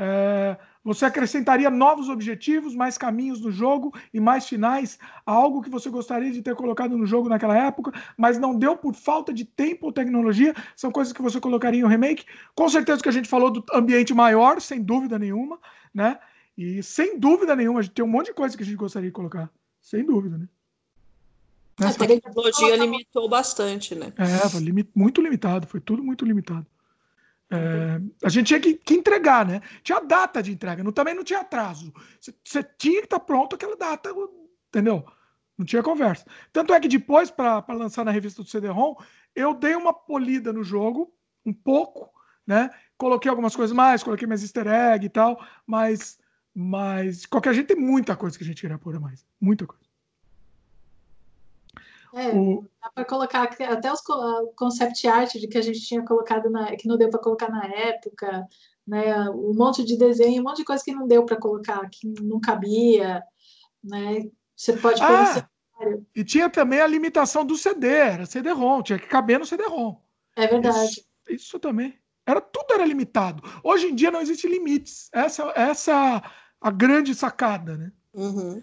[0.00, 5.68] É, você acrescentaria novos objetivos, mais caminhos no jogo e mais finais a algo que
[5.68, 9.44] você gostaria de ter colocado no jogo naquela época, mas não deu por falta de
[9.44, 10.54] tempo ou tecnologia?
[10.76, 12.24] São coisas que você colocaria em um remake?
[12.54, 15.58] Com certeza que a gente falou do ambiente maior, sem dúvida nenhuma,
[15.92, 16.18] né?
[16.56, 19.08] E sem dúvida nenhuma, a gente tem um monte de coisa que a gente gostaria
[19.08, 19.50] de colocar.
[19.80, 20.48] Sem dúvida, né?
[21.80, 24.12] A tecnologia limitou bastante, né?
[24.16, 24.60] É, foi
[24.94, 26.66] muito limitado, foi tudo muito limitado.
[27.50, 29.62] É, a gente tinha que, que, entregar, né?
[29.82, 31.92] Tinha data de entrega, não, também não tinha atraso.
[32.20, 34.10] Você tinha que estar tá pronto aquela data,
[34.68, 35.04] entendeu?
[35.56, 36.26] Não tinha conversa.
[36.52, 38.94] Tanto é que depois, para lançar na revista do CD-ROM,
[39.34, 41.12] eu dei uma polida no jogo,
[41.44, 42.10] um pouco,
[42.46, 42.70] né?
[42.98, 46.18] Coloquei algumas coisas mais, coloquei mais easter egg e tal, mas,
[46.54, 49.24] mas qualquer jeito tem muita coisa que a gente queria pôr a mais.
[49.40, 49.87] Muita coisa.
[52.14, 52.64] É, o...
[52.80, 54.00] dá para colocar até os
[54.56, 57.64] concept art de que a gente tinha colocado na, que não deu para colocar na
[57.66, 58.46] época,
[58.86, 59.28] né?
[59.30, 62.40] Um monte de desenho, um monte de coisa que não deu para colocar, que não
[62.40, 63.22] cabia,
[63.84, 64.28] né?
[64.56, 65.48] Você pode ah,
[66.14, 69.96] E tinha também a limitação do CD, era CD-ROM, tinha que caber no CD-ROM.
[70.34, 70.90] É verdade.
[70.90, 71.98] Isso, isso, também.
[72.26, 73.42] Era tudo era limitado.
[73.62, 75.08] Hoje em dia não existe limites.
[75.12, 76.22] Essa essa
[76.60, 77.92] a grande sacada, né?
[78.12, 78.62] Uhum.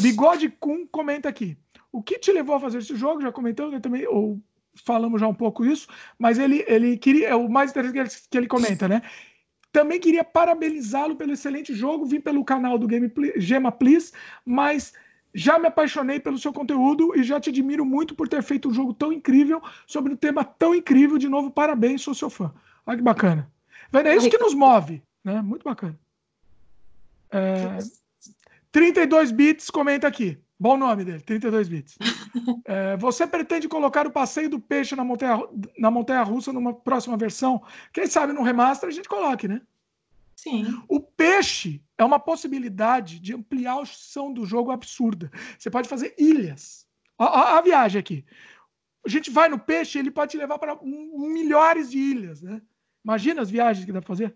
[0.00, 1.58] Bigode Kun comenta aqui.
[1.94, 3.22] O que te levou a fazer esse jogo?
[3.22, 4.42] Já comentou né, também, ou
[4.84, 5.86] falamos já um pouco isso,
[6.18, 9.00] mas ele, ele queria, é o mais interessante que ele comenta, né?
[9.70, 14.10] Também queria parabenizá-lo pelo excelente jogo, vim pelo canal do Game Gema Please,
[14.44, 14.92] mas
[15.32, 18.74] já me apaixonei pelo seu conteúdo e já te admiro muito por ter feito um
[18.74, 21.16] jogo tão incrível sobre um tema tão incrível.
[21.16, 22.52] De novo, parabéns, sou seu fã.
[22.84, 23.48] Olha que bacana.
[23.92, 25.40] É isso que nos move, né?
[25.40, 25.96] Muito bacana.
[27.30, 27.78] É,
[28.72, 30.42] 32 bits comenta aqui.
[30.58, 31.98] Bom nome dele, 32 bits.
[32.64, 35.40] é, você pretende colocar o passeio do peixe na montanha,
[35.78, 37.62] na montanha russa numa próxima versão?
[37.92, 39.60] Quem sabe no remaster a gente coloque, né?
[40.36, 40.82] Sim.
[40.88, 45.30] O peixe é uma possibilidade de ampliar a opção do jogo absurda.
[45.58, 46.86] Você pode fazer ilhas.
[47.18, 48.24] A, a, a viagem aqui.
[49.04, 52.60] A gente vai no peixe, ele pode te levar para milhares de ilhas, né?
[53.04, 54.34] Imagina as viagens que dá para fazer.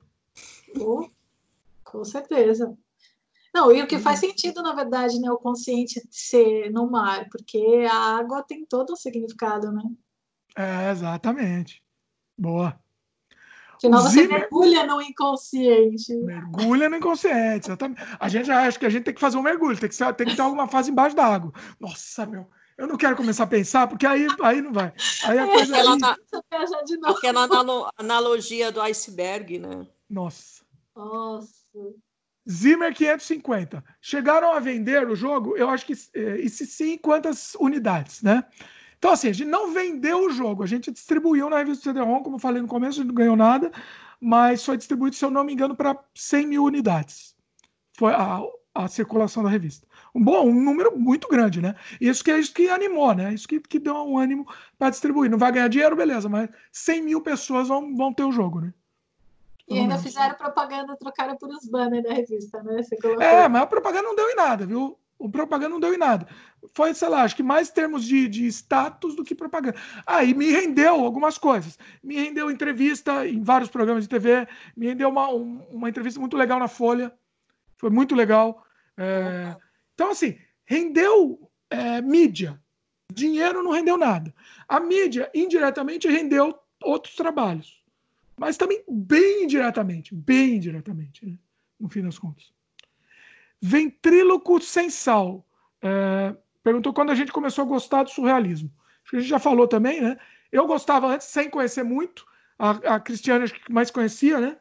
[0.79, 1.09] Oh,
[1.83, 2.77] com certeza.
[3.59, 4.29] Não, e o que faz uhum.
[4.29, 8.97] sentido, na verdade, né, o consciente ser no mar, porque a água tem todo um
[8.97, 9.83] significado, né?
[10.57, 11.83] É, exatamente.
[12.39, 12.79] Boa.
[13.81, 14.41] Senão você Zimmer...
[14.41, 16.15] mergulha no inconsciente.
[16.15, 18.01] Mergulha no inconsciente, exatamente.
[18.21, 20.29] A gente acha que a gente tem que fazer um mergulho, tem que, ser, tem
[20.29, 21.53] que ter alguma fase embaixo da água.
[21.81, 22.47] Nossa, meu.
[22.77, 24.93] Eu não quero começar a pensar, porque aí, aí não vai.
[25.25, 25.77] Aí a é, coisa.
[25.77, 27.43] Aquela, aí...
[27.43, 29.85] aquela analogia do iceberg, né?
[30.09, 30.63] Nossa.
[30.95, 31.59] Nossa.
[32.51, 33.85] Zimmer 550.
[34.01, 35.93] Chegaram a vender o jogo, eu acho que.
[36.15, 38.45] Eh, e se sim, quantas unidades, né?
[38.99, 42.37] Então, assim, a gente não vendeu o jogo, a gente distribuiu na revista CD-ROM, como
[42.37, 43.71] eu falei no começo, a gente não ganhou nada,
[44.21, 47.37] mas foi distribuído, se eu não me engano, para 100 mil unidades.
[47.97, 48.41] Foi a,
[48.75, 49.87] a circulação da revista.
[50.15, 51.77] Um bom, um número muito grande, né?
[52.01, 53.33] Isso que é isso que animou, né?
[53.35, 54.47] Isso que, que deu um ânimo
[54.77, 55.31] para distribuir.
[55.31, 58.73] Não vai ganhar dinheiro, beleza, mas 100 mil pessoas vão, vão ter o jogo, né?
[59.69, 62.81] E ainda fizeram propaganda, trocaram por os banners da revista, né?
[63.21, 64.99] É, mas a propaganda não deu em nada, viu?
[65.19, 66.27] O propaganda não deu em nada.
[66.73, 69.77] Foi, sei lá, acho que mais termos de, de status do que propaganda.
[70.07, 71.79] Aí ah, me rendeu algumas coisas.
[72.03, 76.37] Me rendeu entrevista em vários programas de TV, me rendeu uma, um, uma entrevista muito
[76.37, 77.13] legal na Folha.
[77.77, 78.65] Foi muito legal.
[78.97, 79.55] É,
[79.93, 82.59] então, assim, rendeu é, mídia.
[83.13, 84.33] Dinheiro não rendeu nada.
[84.67, 87.78] A mídia, indiretamente, rendeu outros trabalhos
[88.39, 91.37] mas também bem indiretamente, bem indiretamente, né?
[91.79, 92.53] no fim das contas.
[93.61, 95.45] Ventríloco sem sal.
[95.83, 98.71] É, perguntou quando a gente começou a gostar do surrealismo.
[99.03, 100.17] Acho que a gente já falou também, né?
[100.51, 102.27] Eu gostava antes, sem conhecer muito.
[102.59, 104.57] A, a Cristiane acho que mais conhecia, né?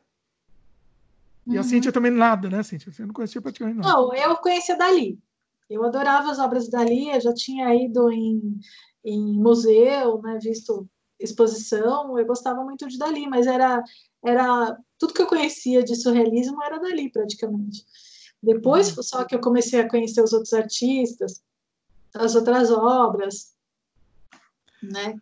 [1.45, 1.59] E uhum.
[1.59, 2.91] a Cíntia também nada, né, Cíntia?
[2.91, 3.89] Você não conhecia praticamente nada.
[3.89, 5.19] Não, eu conhecia Dali.
[5.69, 8.59] Eu adorava as obras de Dali, eu já tinha ido em,
[9.03, 10.87] em museu, né, visto
[11.19, 13.83] exposição, eu gostava muito de Dali, mas era,
[14.23, 17.85] era tudo que eu conhecia de surrealismo era Dali, praticamente.
[18.41, 19.03] Depois, uhum.
[19.03, 21.41] só que eu comecei a conhecer os outros artistas,
[22.13, 23.55] as outras obras,
[24.81, 25.15] né?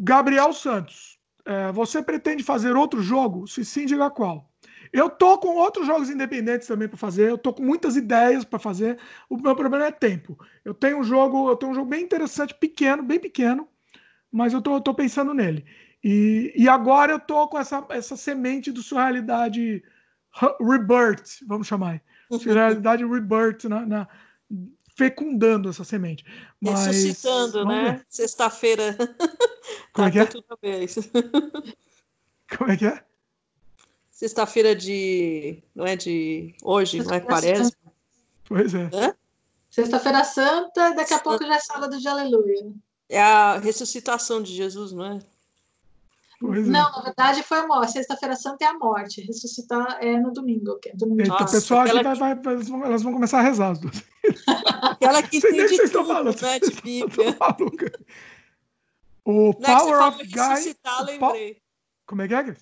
[0.00, 3.46] Gabriel Santos, é, você pretende fazer outro jogo?
[3.46, 4.50] Se sim, diga qual.
[4.92, 7.28] Eu tô com outros jogos independentes também para fazer.
[7.28, 8.98] Eu tô com muitas ideias para fazer.
[9.28, 10.38] O meu problema é tempo.
[10.64, 13.68] Eu tenho um jogo, eu tenho um jogo bem interessante, pequeno, bem pequeno,
[14.34, 15.64] mas eu tô, tô pensando nele.
[16.02, 19.80] E, e agora eu tô com essa, essa semente do surrealidade
[20.60, 22.02] rebirth, vamos chamar.
[22.28, 24.08] Surrealidade rebirth na, na,
[24.96, 26.24] fecundando essa semente.
[26.60, 28.02] Mas, Ressuscitando, né?
[28.08, 28.96] Sexta-feira.
[29.94, 30.26] Como é que é?
[32.56, 33.04] Como é que é?
[34.10, 35.62] Sexta-feira de.
[35.72, 36.56] Não é de.
[36.64, 37.70] Hoje, não é quaresma?
[38.46, 38.90] Pois é.
[39.70, 42.74] Sexta-feira Santa, daqui a pouco já é sábado de aleluia.
[43.08, 45.20] É a ressuscitação de Jesus, não é?
[46.40, 46.92] Pois não, é.
[46.92, 47.92] na verdade foi a morte.
[47.92, 49.22] Sexta-feira Santa é a morte.
[49.22, 50.78] Ressuscitar é no domingo.
[50.86, 51.22] É domingo.
[51.22, 54.02] Eita, pessoal aqui vai, vai, elas, vão, elas vão começar a rezar as duas.
[54.82, 57.36] Aquela que entende tudo, estão falando, né, de Bíblia.
[59.24, 60.76] O não, Power é of Guy...
[61.06, 61.62] lembrei.
[62.06, 62.56] Como é que é,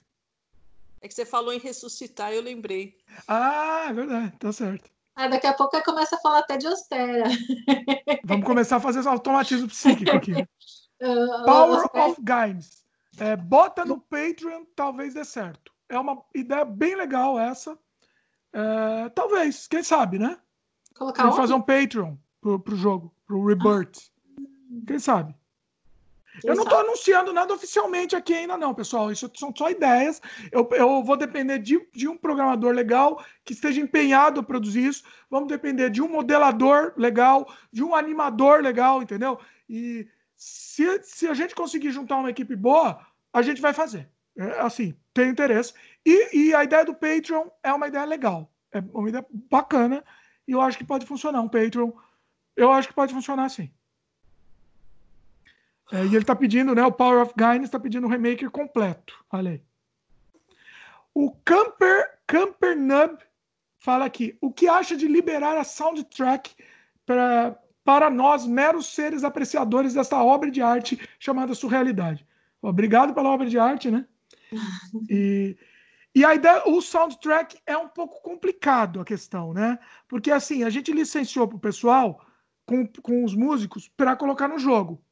[1.01, 2.97] É que você falou em ressuscitar, eu lembrei.
[3.27, 4.89] Ah, é verdade, tá certo.
[5.15, 7.25] Ah, daqui a pouco começa a falar até de austera.
[8.25, 10.33] Vamos começar a fazer automatismo psíquico aqui.
[11.05, 12.85] Uh, Power of Games.
[13.19, 15.73] É, bota no Patreon, talvez dê certo.
[15.89, 17.77] É uma ideia bem legal essa.
[18.53, 20.39] É, talvez, quem sabe, né?
[20.95, 23.99] Colocar fazer um Patreon pro, pro jogo, pro Rebirth.
[23.99, 24.43] Ah.
[24.87, 25.35] Quem sabe?
[26.45, 29.11] Eu não estou anunciando nada oficialmente aqui ainda, não, pessoal.
[29.11, 30.21] Isso são só ideias.
[30.51, 35.05] Eu, eu vou depender de, de, um programador legal que esteja empenhado a produzir isso.
[35.31, 39.39] Vamos depender de um modelador legal, de um animador legal, entendeu?
[39.69, 42.99] E se, se a gente conseguir juntar uma equipe boa,
[43.33, 44.09] a gente vai fazer.
[44.37, 45.75] É, assim, tem interesse.
[46.05, 48.51] E, e a ideia do Patreon é uma ideia legal.
[48.73, 50.05] É uma ideia bacana.
[50.47, 51.41] E eu acho que pode funcionar.
[51.41, 51.93] Um Patreon,
[52.57, 53.71] eu acho que pode funcionar sim.
[55.93, 56.83] É, e ele está pedindo, né?
[56.85, 59.23] O Power of Guidance está pedindo um remake completo.
[59.31, 59.62] Olha aí.
[61.15, 63.19] O Camper, Camper Nub
[63.79, 66.55] fala aqui: o que acha de liberar a soundtrack
[67.05, 72.27] pra, para nós, meros seres apreciadores desta obra de arte chamada Surrealidade?
[72.62, 74.07] Obrigado pela obra de arte, né?
[75.11, 75.57] E,
[76.15, 79.79] e a ideia, o soundtrack é um pouco complicado a questão, né?
[80.07, 82.25] Porque assim, a gente licenciou para o pessoal,
[82.67, 85.03] com, com os músicos, para colocar no jogo.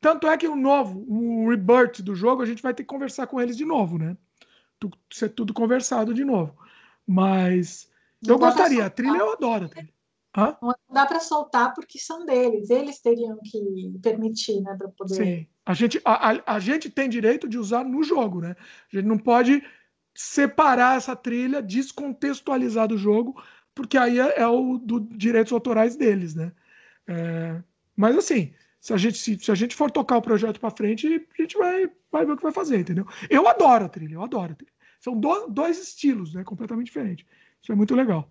[0.00, 3.26] Tanto é que o novo, o rebirth do jogo, a gente vai ter que conversar
[3.26, 4.16] com eles de novo, né?
[5.12, 6.56] Ser tudo conversado de novo.
[7.06, 7.90] Mas
[8.22, 9.66] não eu gostaria, a trilha eu adoro.
[9.66, 9.98] A trilha.
[10.36, 10.56] Hã?
[10.62, 15.14] Não dá para soltar porque são deles, eles teriam que permitir, né, para poder.
[15.14, 18.54] Sim, a gente, a, a, a, gente tem direito de usar no jogo, né?
[18.92, 19.62] A gente não pode
[20.14, 23.42] separar essa trilha, descontextualizar do jogo,
[23.74, 26.52] porque aí é, é o do direitos autorais deles, né?
[27.06, 27.62] É,
[27.96, 28.52] mas assim,
[28.88, 31.58] se a gente, se, se a gente for tocar o projeto para frente, a gente
[31.58, 33.06] vai, vai ver o que vai fazer, entendeu?
[33.28, 34.72] Eu adoro a trilha, eu adoro a trilha.
[34.98, 36.42] São do, dois estilos, né?
[36.42, 37.26] Completamente diferentes.
[37.62, 38.30] Isso é muito legal.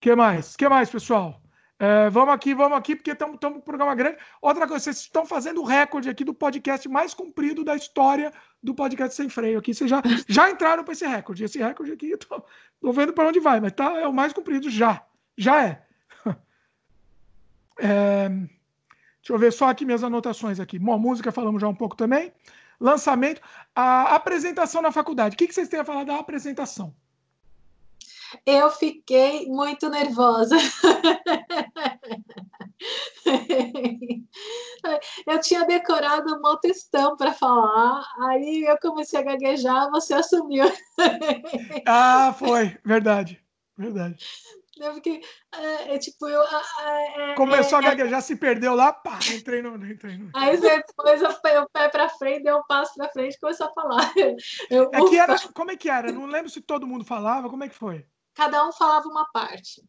[0.00, 0.54] Que mais?
[0.54, 1.42] que mais, pessoal?
[1.80, 4.18] É, vamos aqui, vamos aqui, porque estamos com um programa grande.
[4.40, 8.72] Outra coisa, vocês estão fazendo o recorde aqui do podcast mais comprido da história do
[8.72, 9.58] podcast sem freio.
[9.58, 11.42] Aqui vocês já, já entraram para esse recorde.
[11.42, 12.46] Esse recorde aqui, estou
[12.92, 15.04] vendo para onde vai, mas tá, é o mais comprido já.
[15.36, 15.84] Já é.
[17.82, 18.30] é
[19.26, 20.78] Deixa eu ver só aqui minhas anotações aqui.
[20.78, 22.32] Bom, música falamos já um pouco também.
[22.78, 23.40] Lançamento.
[23.74, 25.34] A apresentação na faculdade.
[25.34, 26.94] O que, que vocês têm a falar da apresentação?
[28.46, 30.56] Eu fiquei muito nervosa.
[35.26, 40.70] Eu tinha decorado um textão para falar, aí eu comecei a gaguejar, você assumiu.
[41.84, 43.42] Ah, foi, verdade,
[43.76, 44.24] verdade.
[44.78, 45.22] Eu fiquei,
[45.54, 46.42] é, é tipo, eu.
[46.42, 49.74] É, Começou é, a gaguejar, se perdeu lá, pá, entrei no.
[49.86, 50.30] Entrei no...
[50.34, 53.68] Aí depois eu fui o pé para frente, deu um passo para frente e começou
[53.68, 54.12] a falar.
[54.70, 56.12] Eu, é que era, como é que era?
[56.12, 58.06] Não lembro se todo mundo falava, como é que foi?
[58.34, 59.82] Cada um falava uma parte.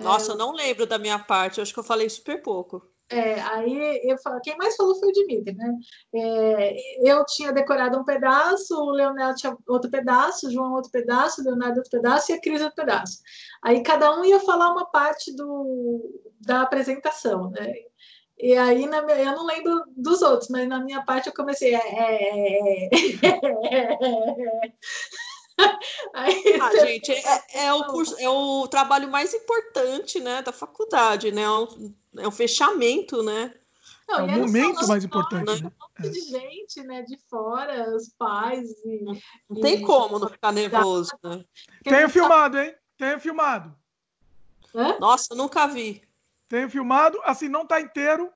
[0.00, 2.91] Nossa, eu não lembro da minha parte, eu acho que eu falei super pouco.
[3.12, 5.78] É, aí eu falo, quem mais falou foi o Dimitri, né?
[6.14, 11.42] É, eu tinha decorado um pedaço, o Leonel tinha outro pedaço, o João outro pedaço,
[11.42, 13.18] o Leonardo outro pedaço e a Cris outro pedaço.
[13.62, 17.72] Aí cada um ia falar uma parte do, da apresentação, né?
[18.38, 21.74] E aí, na eu não lembro dos outros, mas na minha parte eu comecei.
[21.74, 24.72] É, é, é,
[26.14, 31.32] Aí, ah, gente, é, é, o curso, é o trabalho mais importante, né, da faculdade,
[31.32, 31.42] né?
[31.42, 33.54] É um, é um fechamento, né?
[34.08, 35.62] Não, é o momento mais importante.
[35.62, 35.70] Né?
[35.70, 38.70] Um monte de gente, né, de fora, os pais.
[38.84, 39.04] E,
[39.48, 39.82] não tem e...
[39.82, 41.44] como não ficar nervoso, né?
[41.82, 42.74] Tenho filmado, hein?
[42.98, 43.74] Tenho filmado.
[44.74, 44.98] Hã?
[44.98, 46.02] Nossa, nunca vi.
[46.48, 48.30] Tenho filmado, assim, não tá inteiro,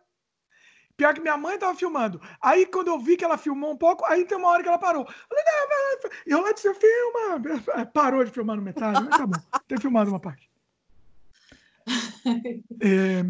[0.96, 2.20] Pior que minha mãe tava filmando.
[2.40, 4.78] Aí, quando eu vi que ela filmou um pouco, aí tem uma hora que ela
[4.78, 5.06] parou.
[6.26, 7.86] Eu lá disse, filma.
[7.92, 9.38] Parou de filmar no metade, mas tá bom.
[9.68, 10.50] Tem filmado uma parte.
[12.82, 13.22] É...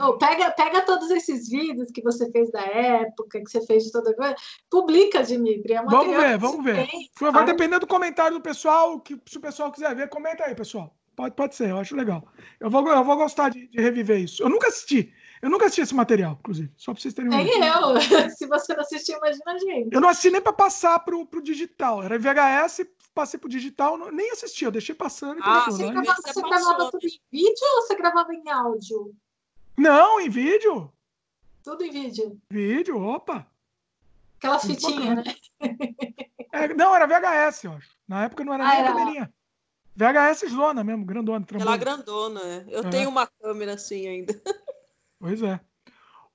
[0.00, 3.92] Oh, pega, pega todos esses vídeos que você fez da época, que você fez de
[3.92, 4.34] toda coisa,
[4.70, 5.74] publica, Dimitri.
[5.74, 6.88] É vamos ver, vamos ver.
[7.14, 10.96] Favor, dependendo do comentário do pessoal, que se o pessoal quiser ver, comenta aí, pessoal.
[11.16, 12.24] Pode, pode ser, eu acho legal.
[12.60, 14.40] Eu vou, eu vou gostar de, de reviver isso.
[14.40, 17.64] Eu nunca assisti, eu nunca assisti esse material, inclusive, só para vocês terem uma Nem
[17.64, 18.00] eu.
[18.36, 19.94] Se você não assistiu, imagina a gente.
[19.94, 22.02] Eu não assisti nem para passar pro, pro digital.
[22.02, 25.40] Era VHS, passei pro digital, não, nem assisti, eu deixei passando.
[25.42, 25.92] Ah, você, né?
[25.92, 29.14] gravava, você gravava tudo em vídeo ou você gravava em áudio?
[29.76, 30.92] Não, em vídeo.
[31.62, 32.40] Tudo em vídeo.
[32.50, 33.46] Vídeo, opa.
[34.38, 35.24] Aquela fitinha, né?
[36.50, 37.90] É, não, era VHS, eu acho.
[38.08, 39.34] Na época não era ah, nem a primeirinha.
[39.94, 41.44] VHS zona mesmo, grandona.
[41.60, 42.64] Ela é grandona, é.
[42.68, 42.90] Eu é.
[42.90, 44.32] tenho uma câmera assim ainda.
[45.18, 45.60] Pois é.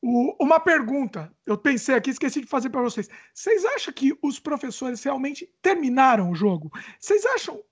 [0.02, 3.10] O, uma pergunta, eu pensei aqui, esqueci de fazer para vocês.
[3.34, 6.72] Vocês acham que os professores realmente terminaram o jogo?
[7.00, 7.64] Vocês acham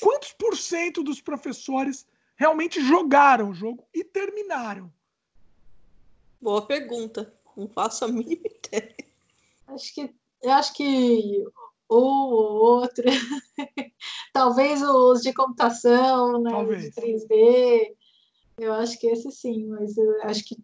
[0.00, 4.92] quantos por cento dos professores realmente jogaram o jogo e terminaram?
[6.40, 7.34] Boa pergunta.
[7.56, 8.94] Não faço a mínima ideia.
[9.66, 11.44] Acho que eu acho que
[11.88, 12.32] ou
[12.80, 13.04] outro,
[14.32, 16.82] talvez os de computação, né, talvez.
[16.82, 17.94] de 3D,
[18.58, 20.56] eu acho que esse sim, mas eu acho que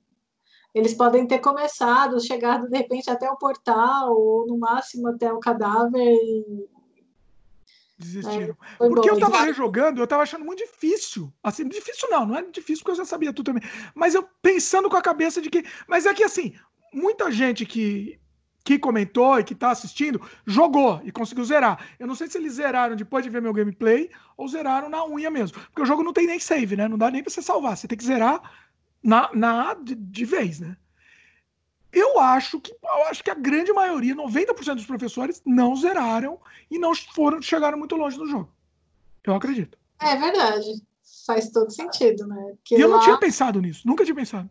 [0.74, 5.40] eles podem ter começado, chegado de repente até o portal, ou no máximo até o
[5.40, 6.68] cadáver e.
[7.98, 8.56] Desistiram.
[8.80, 11.30] É, porque bom, eu tava rejogando, eu tava achando muito difícil.
[11.42, 13.68] Assim, difícil não, não é difícil porque eu já sabia tudo também.
[13.94, 15.64] Mas eu pensando com a cabeça de que.
[15.86, 16.54] Mas é que assim,
[16.92, 18.19] muita gente que
[18.64, 21.84] que comentou e que está assistindo, jogou e conseguiu zerar.
[21.98, 25.30] Eu não sei se eles zeraram depois de ver meu gameplay ou zeraram na unha
[25.30, 25.58] mesmo.
[25.60, 26.86] Porque o jogo não tem nem save, né?
[26.86, 27.76] Não dá nem para você salvar.
[27.76, 28.40] Você tem que zerar
[29.02, 30.76] na, na de, de, vez, né?
[31.92, 36.38] Eu acho que eu acho que a grande maioria, 90% dos professores, não zeraram
[36.70, 38.52] e não foram chegaram muito longe no jogo.
[39.24, 39.76] Eu acredito.
[39.98, 40.82] É verdade.
[41.26, 42.54] Faz todo sentido, né?
[42.70, 42.96] e eu lá...
[42.96, 44.48] não tinha pensado nisso, nunca tinha pensado.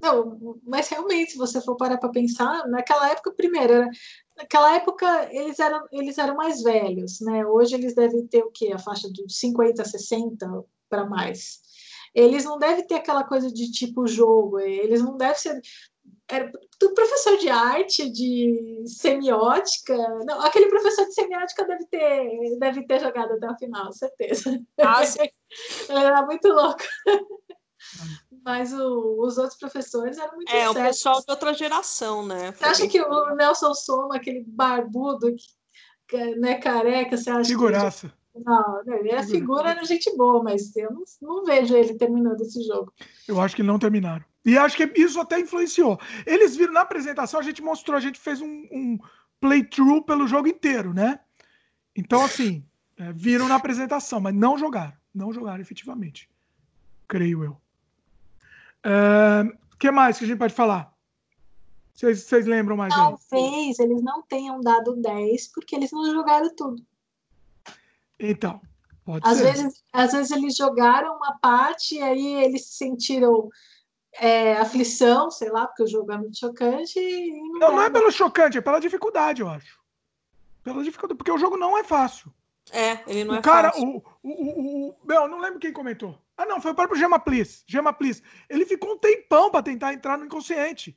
[0.00, 3.88] Não, mas realmente, se você for parar para pensar, naquela época, primeiro,
[4.36, 7.46] naquela época eles eram, eles eram mais velhos, né?
[7.46, 8.72] Hoje eles devem ter o quê?
[8.72, 11.60] A faixa de 50, 60 para mais.
[12.14, 15.60] Eles não devem ter aquela coisa de tipo jogo, eles não devem ser.
[16.28, 19.96] Era tudo professor de arte, de semiótica.
[20.24, 24.60] Não, aquele professor de semiótica deve ter, deve ter jogado até o final, certeza.
[24.80, 25.02] Ah,
[25.88, 26.82] Era muito louco.
[28.44, 32.52] Mas o, os outros professores eram muito É, o pessoal de outra geração, né?
[32.52, 35.34] Você acha que o Nelson Soma, aquele barbudo,
[36.06, 38.08] que, né, careca, você acha Figuraça.
[38.08, 38.26] Que...
[38.44, 42.62] Não, ele é figura, era gente boa, mas eu não, não vejo ele terminando esse
[42.62, 42.92] jogo.
[43.26, 44.24] Eu acho que não terminaram.
[44.44, 45.98] E acho que isso até influenciou.
[46.26, 48.98] Eles viram na apresentação, a gente mostrou, a gente fez um, um
[49.40, 51.18] playthrough pelo jogo inteiro, né?
[51.96, 52.62] Então, assim,
[52.96, 54.92] é, viram na apresentação, mas não jogaram.
[55.14, 56.28] Não jogaram efetivamente.
[57.08, 57.56] Creio eu.
[58.86, 60.94] O uh, que mais que a gente pode falar?
[61.92, 62.94] Vocês lembram mais?
[62.94, 63.86] Talvez aí?
[63.86, 66.80] eles não tenham dado 10 porque eles não jogaram tudo.
[68.20, 68.60] Então,
[69.04, 69.44] pode às ser.
[69.44, 73.48] Vezes, às vezes eles jogaram uma parte e aí eles sentiram
[74.12, 77.00] é, aflição, sei lá, porque o jogo é muito chocante.
[77.00, 79.80] não, não, não é pelo chocante, é pela dificuldade, eu acho.
[80.62, 82.32] Pela dificuldade, porque o jogo não é fácil.
[82.70, 83.88] É, ele não o é cara, fácil.
[83.88, 86.18] O, o, o, o, meu, não lembro quem comentou.
[86.36, 87.64] Ah, não, foi o próprio Gema Plis.
[87.66, 88.22] Gema Plis.
[88.48, 90.96] Ele ficou um tempão para tentar entrar no inconsciente.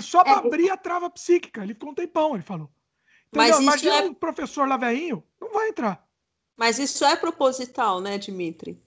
[0.00, 1.62] Só para é, abrir a trava psíquica.
[1.62, 2.70] Ele ficou um tempão, ele falou.
[3.28, 3.50] Entendeu?
[3.50, 4.04] Mas Imagina é...
[4.04, 6.06] um professor lá veinho, não vai entrar.
[6.56, 8.80] Mas isso é proposital, né, Dimitri?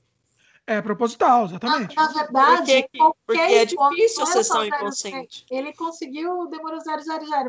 [0.65, 1.95] É proposital, exatamente.
[1.95, 5.43] Na, na verdade, porque, porque é difícil a sessão inconsciente.
[5.49, 6.95] Ele conseguiu, demorou 000,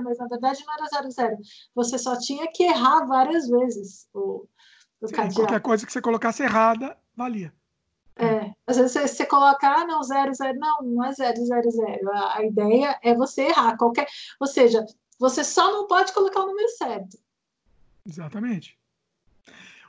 [0.02, 1.38] mas na verdade não era 00.
[1.74, 4.46] Você só tinha que errar várias vezes o,
[5.34, 7.52] Qualquer coisa que você colocasse errada, valia.
[8.16, 12.12] É, às vezes você, você colocar, ah, não, 00, não, não é 000.
[12.12, 14.06] A, a ideia é você errar qualquer.
[14.38, 14.84] Ou seja,
[15.18, 17.18] você só não pode colocar o número certo.
[18.06, 18.78] Exatamente.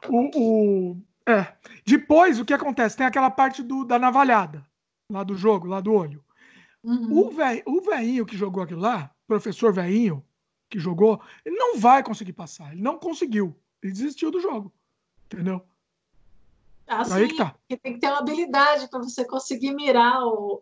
[0.08, 1.54] O, o, é.
[1.86, 2.98] Depois, o que acontece?
[2.98, 4.66] Tem aquela parte do, da navalhada,
[5.10, 6.24] lá do jogo, lá do olho.
[6.84, 7.20] Uhum.
[7.20, 10.26] O, véio, o velhinho que jogou aquilo lá, professor velhinho
[10.70, 12.72] que jogou, ele não vai conseguir passar.
[12.72, 13.56] Ele não conseguiu.
[13.84, 14.74] Ele desistiu do jogo.
[15.32, 15.66] Entendeu?
[16.88, 17.56] Ah, Aí que tá.
[17.68, 20.62] Tem que ter uma habilidade para você conseguir mirar o,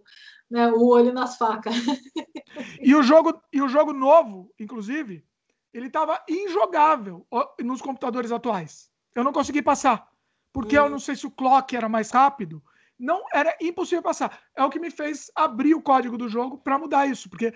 [0.50, 1.74] né, o olho nas facas.
[2.80, 5.26] e, o jogo, e o jogo novo, inclusive,
[5.74, 7.26] ele estava injogável
[7.64, 8.92] nos computadores atuais.
[9.16, 10.08] Eu não consegui passar.
[10.54, 10.84] Porque hum.
[10.84, 12.62] eu não sei se o clock era mais rápido.
[12.98, 14.40] Não, era impossível passar.
[14.56, 17.54] É o que me fez abrir o código do jogo para mudar isso, porque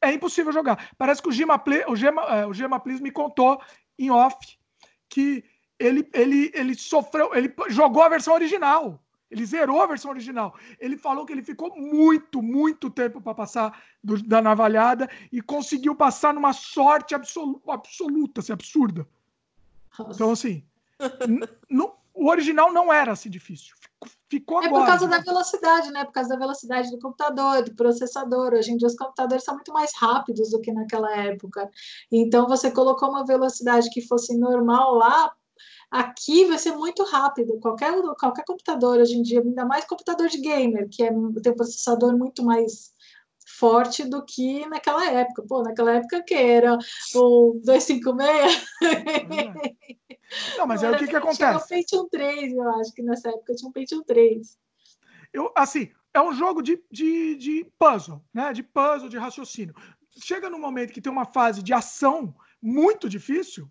[0.00, 0.90] é impossível jogar.
[0.96, 3.60] Parece que o Gema, Play, o Gema, é, o Gema Please me contou
[3.98, 4.36] em off
[5.08, 5.44] que
[5.78, 9.00] ele, ele, ele sofreu, ele jogou a versão original.
[9.30, 10.54] Ele zerou a versão original.
[10.78, 15.94] Ele falou que ele ficou muito, muito tempo para passar do, da navalhada e conseguiu
[15.96, 19.08] passar numa sorte absoluta, absoluta assim, absurda.
[20.10, 20.62] Então, assim,
[22.14, 23.74] o original não era assim difícil.
[24.28, 24.76] Ficou agora.
[24.76, 26.04] É por causa da velocidade, né?
[26.04, 28.52] Por causa da velocidade do computador, do processador.
[28.52, 31.68] Hoje em dia os computadores são muito mais rápidos do que naquela época.
[32.12, 35.32] Então você colocou uma velocidade que fosse normal lá,
[35.94, 37.60] aqui vai ser muito rápido.
[37.60, 41.56] Qualquer, qualquer computador hoje em dia, ainda mais computador de gamer, que é, tem um
[41.56, 42.92] processador muito mais
[43.46, 45.44] forte do que naquela época.
[45.48, 46.76] Pô, naquela época que era
[47.14, 48.64] o 256.
[50.58, 51.38] Não, mas aí o que, que acontece?
[51.38, 54.58] Tinha o Pentium 3, eu acho que nessa época tinha um Pentium 3.
[55.32, 58.52] Eu, assim, é um jogo de, de, de puzzle, né?
[58.52, 59.74] De puzzle, de raciocínio.
[60.20, 63.70] Chega num momento que tem uma fase de ação muito difícil,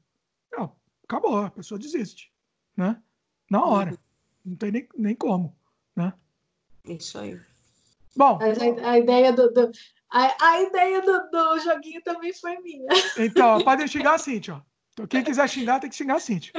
[1.14, 2.32] acabou, a pessoa desiste,
[2.76, 3.02] né?
[3.50, 3.92] Na hora.
[3.92, 3.98] Uhum.
[4.46, 5.56] Não tem nem, nem como,
[5.96, 6.14] né?
[6.86, 7.40] Isso aí.
[8.16, 8.40] Bom.
[8.42, 9.72] A, a ideia do, do
[10.12, 12.88] a, a, ideia do, do, joguinho também foi minha.
[13.18, 14.62] Então, podem xingar a Cintia,
[14.92, 16.52] Então, quem quiser xingar, tem que xingar a Cintia.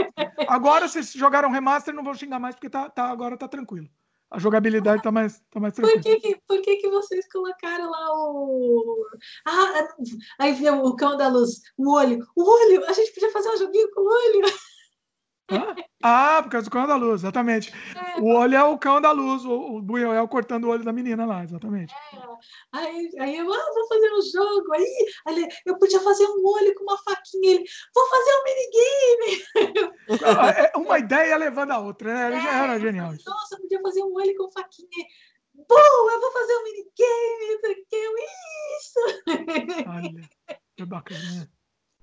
[0.49, 3.89] Agora, vocês jogaram remaster, não vou xingar mais, porque tá, tá, agora tá tranquilo.
[4.35, 6.03] A jogabilidade tá mais, tá mais tranquila.
[6.03, 9.07] Por, que, que, por que, que vocês colocaram lá o.
[9.47, 9.89] Ah,
[10.41, 12.19] aí veio o cão da luz, o olho.
[12.35, 12.85] O olho!
[12.87, 14.53] A gente podia fazer um joguinho com o olho.
[16.03, 17.73] Ah, por causa do cão da luz, exatamente.
[17.97, 20.93] É, o olho é o cão da luz, o, o Buiel cortando o olho da
[20.93, 21.95] menina lá, exatamente.
[21.95, 22.19] É.
[22.73, 24.73] Aí, aí eu, ah, vou fazer um jogo.
[24.75, 27.53] Aí, aí eu podia fazer um olho com uma faquinha.
[27.53, 27.65] Ele,
[27.95, 29.45] vou fazer um minigame.
[30.59, 32.37] É, uma ideia levando a outra, né?
[32.37, 33.13] É, era genial.
[33.27, 35.07] Nossa, eu podia fazer um olho com faquinha.
[35.55, 37.55] Bom, eu vou fazer um minigame.
[38.79, 39.01] Isso?
[39.89, 40.29] Olha,
[40.77, 41.51] que bacana.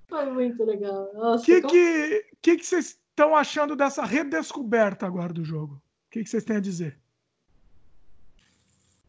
[0.08, 1.10] Foi muito legal.
[1.16, 5.76] O que, que, que, que vocês estão achando dessa redescoberta agora do jogo?
[5.76, 6.98] O que, que vocês têm a dizer?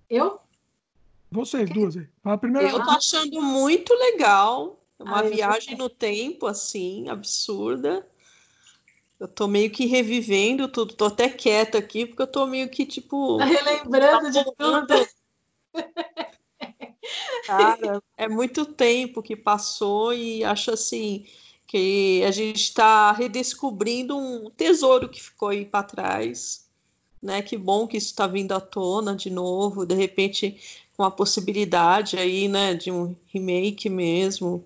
[0.08, 0.38] Eu?
[1.30, 2.06] Vocês duas aí.
[2.22, 2.68] A primeira...
[2.68, 4.84] Eu tô achando muito legal.
[4.98, 8.06] É uma viagem no tempo, assim, absurda.
[9.18, 10.94] Eu tô meio que revivendo tudo.
[10.94, 13.38] Tô até quieta aqui, porque eu tô meio que, tipo...
[13.38, 15.08] Tá relembrando de tudo.
[17.46, 21.26] Cara, é muito tempo que passou e acho assim
[21.72, 26.68] que a gente está redescobrindo um tesouro que ficou aí para trás,
[27.22, 27.40] né?
[27.40, 30.60] Que bom que isso está vindo à tona de novo, de repente
[30.94, 34.62] com a possibilidade aí, né, de um remake mesmo,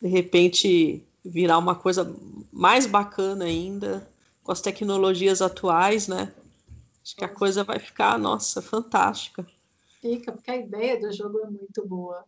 [0.00, 2.16] de repente virar uma coisa
[2.50, 4.08] mais bacana ainda
[4.42, 6.32] com as tecnologias atuais, né?
[7.02, 9.46] Acho que a coisa vai ficar, nossa, fantástica.
[10.00, 12.24] Fica, porque a ideia do jogo é muito boa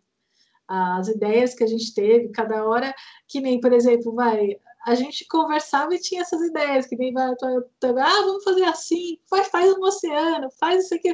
[0.69, 2.95] as ideias que a gente teve, cada hora,
[3.29, 7.29] que nem, por exemplo, vai, a gente conversava e tinha essas ideias, que nem vai,
[7.29, 11.13] ah, vamos fazer assim, faz, faz um oceano, faz isso aqui.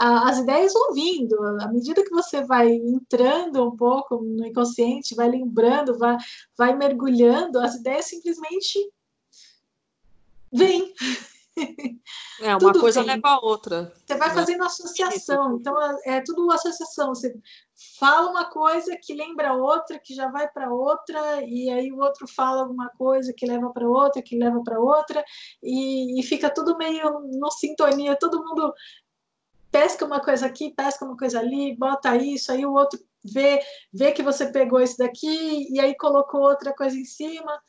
[0.00, 5.28] As ideias vão vindo, à medida que você vai entrando um pouco no inconsciente, vai
[5.28, 6.16] lembrando, vai,
[6.56, 8.78] vai mergulhando, as ideias simplesmente
[10.50, 10.94] vêm.
[12.40, 13.92] É, uma tudo coisa leva a outra.
[14.06, 17.14] Você vai fazendo associação, então é, é tudo associação.
[17.14, 17.34] Você
[17.98, 22.26] fala uma coisa que lembra outra, que já vai para outra, e aí o outro
[22.28, 25.24] fala alguma coisa que leva para outra, que leva para outra,
[25.62, 28.72] e, e, fica tudo meio no sintonia, todo mundo
[29.70, 33.60] pesca uma coisa aqui, pesca uma coisa ali, bota isso, aí o outro vê,
[33.92, 37.60] vê que você pegou esse daqui, e aí colocou outra coisa em cima,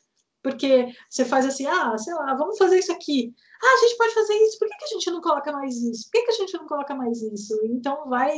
[0.44, 3.34] porque você faz assim, ah, sei lá, vamos fazer isso aqui.
[3.62, 6.04] Ah, a gente pode fazer isso, por que, que a gente não coloca mais isso?
[6.04, 7.58] Por que, que a gente não coloca mais isso?
[7.64, 8.36] Então vai,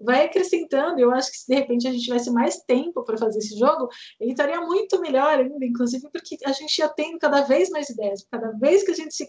[0.00, 0.98] vai acrescentando.
[0.98, 3.88] Eu acho que se de repente a gente tivesse mais tempo para fazer esse jogo,
[4.18, 8.26] ele estaria muito melhor ainda, inclusive porque a gente ia tendo cada vez mais ideias.
[8.28, 9.28] Cada vez que a gente se,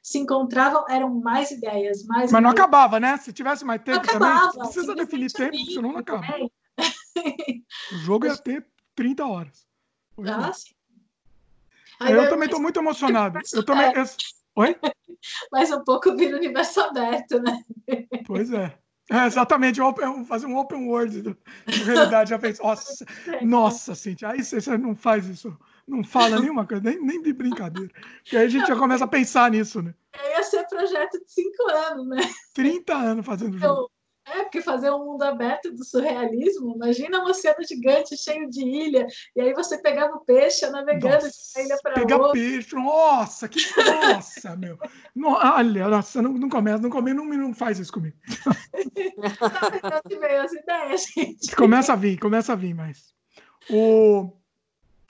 [0.00, 2.04] se encontrava, eram mais ideias.
[2.04, 3.16] Mais Mas não acabava, né?
[3.16, 4.30] Se tivesse mais tempo também,
[4.60, 6.24] precisa definir tempo, senão não acaba.
[7.92, 8.64] o jogo ia ter
[8.94, 9.66] 30 horas.
[10.24, 10.77] Ah, sim.
[12.08, 13.38] Eu também estou muito emocionado.
[13.52, 13.92] Eu também.
[13.94, 14.04] Eu...
[14.56, 14.76] Oi?
[15.52, 17.62] Mas um pouco vira universo aberto, né?
[18.26, 18.76] Pois é.
[19.10, 22.30] é exatamente, open, fazer um open world do, de realidade.
[22.30, 22.58] Já fez.
[22.58, 23.04] Nossa,
[23.42, 27.32] nossa, Cintia, aí você, você não faz isso, não fala nenhuma coisa, nem, nem de
[27.32, 27.90] brincadeira.
[28.22, 29.94] Porque aí a gente já começa a pensar nisso, né?
[30.30, 32.22] Ia ser projeto de cinco anos, né?
[32.54, 33.90] 30 anos fazendo jogo.
[34.30, 39.06] É, porque fazer um mundo aberto do surrealismo, imagina um oceano gigante cheio de ilha,
[39.34, 42.06] e aí você pegava o peixe navegando nossa, de uma ilha para outra.
[42.06, 44.78] Pegar peixe, nossa, que nossa, meu.
[45.14, 48.16] No, olha, nossa, não, não começa, não come, não, não faz isso comigo.
[50.12, 51.56] não, veio as ideias, gente.
[51.56, 53.14] Começa a vir, começa a vir, mas.
[53.70, 54.37] O...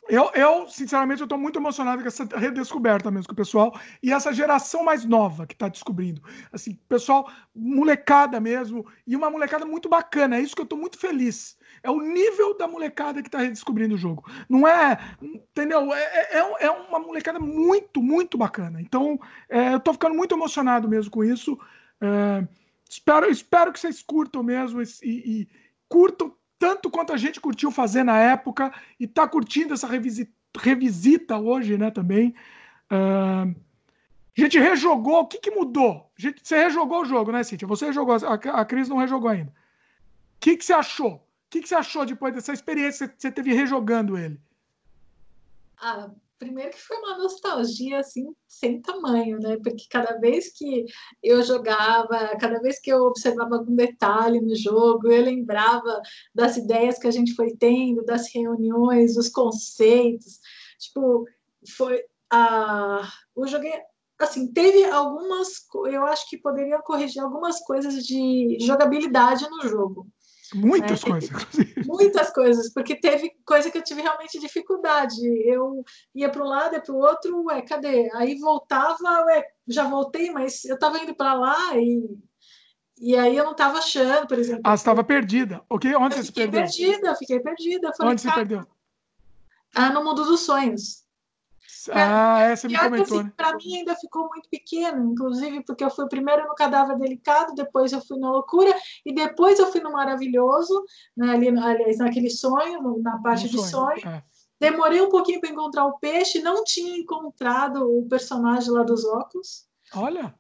[0.09, 4.11] Eu, eu, sinceramente, eu estou muito emocionado com essa redescoberta mesmo com o pessoal e
[4.11, 6.23] essa geração mais nova que está descobrindo.
[6.51, 10.37] Assim, pessoal, molecada mesmo, e uma molecada muito bacana.
[10.37, 11.59] É isso que eu estou muito feliz.
[11.83, 14.25] É o nível da molecada que está redescobrindo o jogo.
[14.49, 15.93] Não é, entendeu?
[15.93, 18.81] É, é, é, é uma molecada muito, muito bacana.
[18.81, 21.59] Então, é, eu estou ficando muito emocionado mesmo com isso.
[22.01, 22.49] É,
[22.89, 25.49] espero, espero que vocês curtam mesmo e, e
[25.87, 31.39] curtam tanto quanto a gente curtiu fazer na época e está curtindo essa revisita, revisita,
[31.39, 32.35] hoje, né, também.
[32.91, 33.55] Uh,
[34.37, 36.11] a gente rejogou, o que, que mudou?
[36.17, 37.69] Gente, você rejogou o jogo, né, Cíntia?
[37.69, 39.51] Você rejogou, a, a Cris não rejogou ainda.
[39.51, 41.15] O que, que você achou?
[41.15, 44.41] O que, que você achou depois dessa experiência que você teve rejogando ele?
[45.81, 49.57] Ah, primeiro que foi uma nostalgia assim sem tamanho, né?
[49.63, 50.85] Porque cada vez que
[51.23, 56.01] eu jogava, cada vez que eu observava algum detalhe no jogo, eu lembrava
[56.35, 60.39] das ideias que a gente foi tendo, das reuniões, os conceitos.
[60.79, 61.25] Tipo,
[61.77, 63.03] foi a
[63.35, 63.65] o jogo
[64.19, 65.49] assim, teve algumas,
[65.87, 70.09] eu acho que poderia corrigir algumas coisas de jogabilidade no jogo.
[70.55, 71.31] Muitas é, coisas,
[71.85, 75.17] Muitas coisas, porque teve coisa que eu tive realmente dificuldade.
[75.45, 78.09] Eu ia para um lado e para o outro, ué, cadê?
[78.15, 82.19] Aí voltava, ué, já voltei, mas eu estava indo para lá e,
[82.99, 84.63] e aí eu não estava achando, por exemplo.
[84.65, 85.63] Ah, você estava perdida.
[85.69, 86.63] Ok, onde eu você se perdeu?
[86.63, 87.93] perdida, fiquei perdida.
[87.95, 88.67] Falei, onde você perdeu?
[89.75, 91.05] Ah, no mundo dos sonhos.
[91.93, 93.19] Ah, essa me comentou.
[93.19, 93.33] Assim, né?
[93.37, 97.93] Para mim ainda ficou muito pequeno, inclusive porque eu fui primeiro no cadáver delicado, depois
[97.93, 100.85] eu fui na loucura e depois eu fui no maravilhoso,
[101.17, 103.71] né, ali, aliás, naquele sonho, na parte um de sonho.
[103.71, 104.09] sonho.
[104.09, 104.23] É.
[104.61, 109.67] Demorei um pouquinho para encontrar o peixe, não tinha encontrado o personagem lá dos óculos.
[109.95, 110.35] Olha.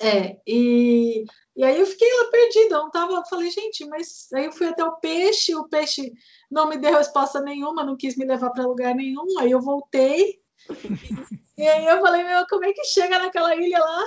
[0.00, 1.24] É, e,
[1.56, 4.84] e aí eu fiquei lá perdida, não tava, falei, gente, mas aí eu fui até
[4.84, 6.12] o peixe, o peixe
[6.48, 10.40] não me deu resposta nenhuma, não quis me levar para lugar nenhum, aí eu voltei,
[11.56, 14.04] e aí eu falei, meu, como é que chega naquela ilha lá?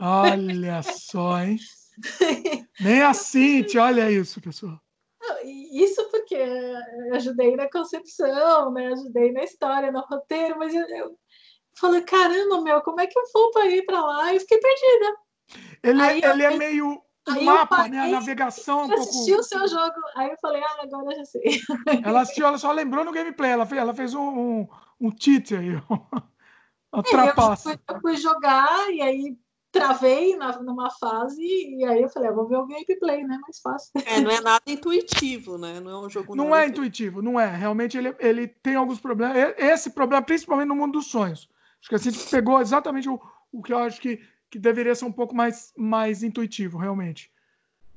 [0.00, 1.58] Olha só, hein?
[2.80, 4.80] Nem a Cintia, olha isso, pessoal.
[5.44, 8.88] Isso porque eu ajudei na concepção, né?
[8.88, 11.16] Ajudei na história, no roteiro, mas eu, eu
[11.78, 14.34] falei, caramba, meu, como é que eu vou para ir para lá?
[14.34, 15.16] E fiquei perdida.
[15.82, 18.00] Ele, aí ele eu, é meio o mapa, parei, né?
[18.00, 18.86] A navegação.
[18.86, 21.60] Um assistiu o seu jogo, aí eu falei, ah, agora eu já sei.
[22.04, 24.68] Ela assistiu, ela só lembrou no gameplay, ela fez, ela fez um, um,
[25.02, 25.70] um cheat aí,
[26.92, 27.70] uma trapaça.
[27.70, 29.36] É, eu, fui, eu fui jogar e aí
[29.70, 33.38] travei na, numa fase e aí eu falei, ah, vou ver o gameplay, né?
[33.40, 33.90] Mais fácil.
[34.04, 35.80] É, não é nada intuitivo, né?
[35.80, 36.36] Não é um jogo.
[36.36, 37.54] Não é intuitivo, não é.
[37.54, 39.54] Realmente ele, ele tem alguns problemas.
[39.56, 41.48] Esse problema, principalmente no mundo dos sonhos.
[41.80, 44.20] Acho que assim pegou exatamente o, o que eu acho que
[44.52, 47.32] que deveria ser um pouco mais, mais intuitivo, realmente.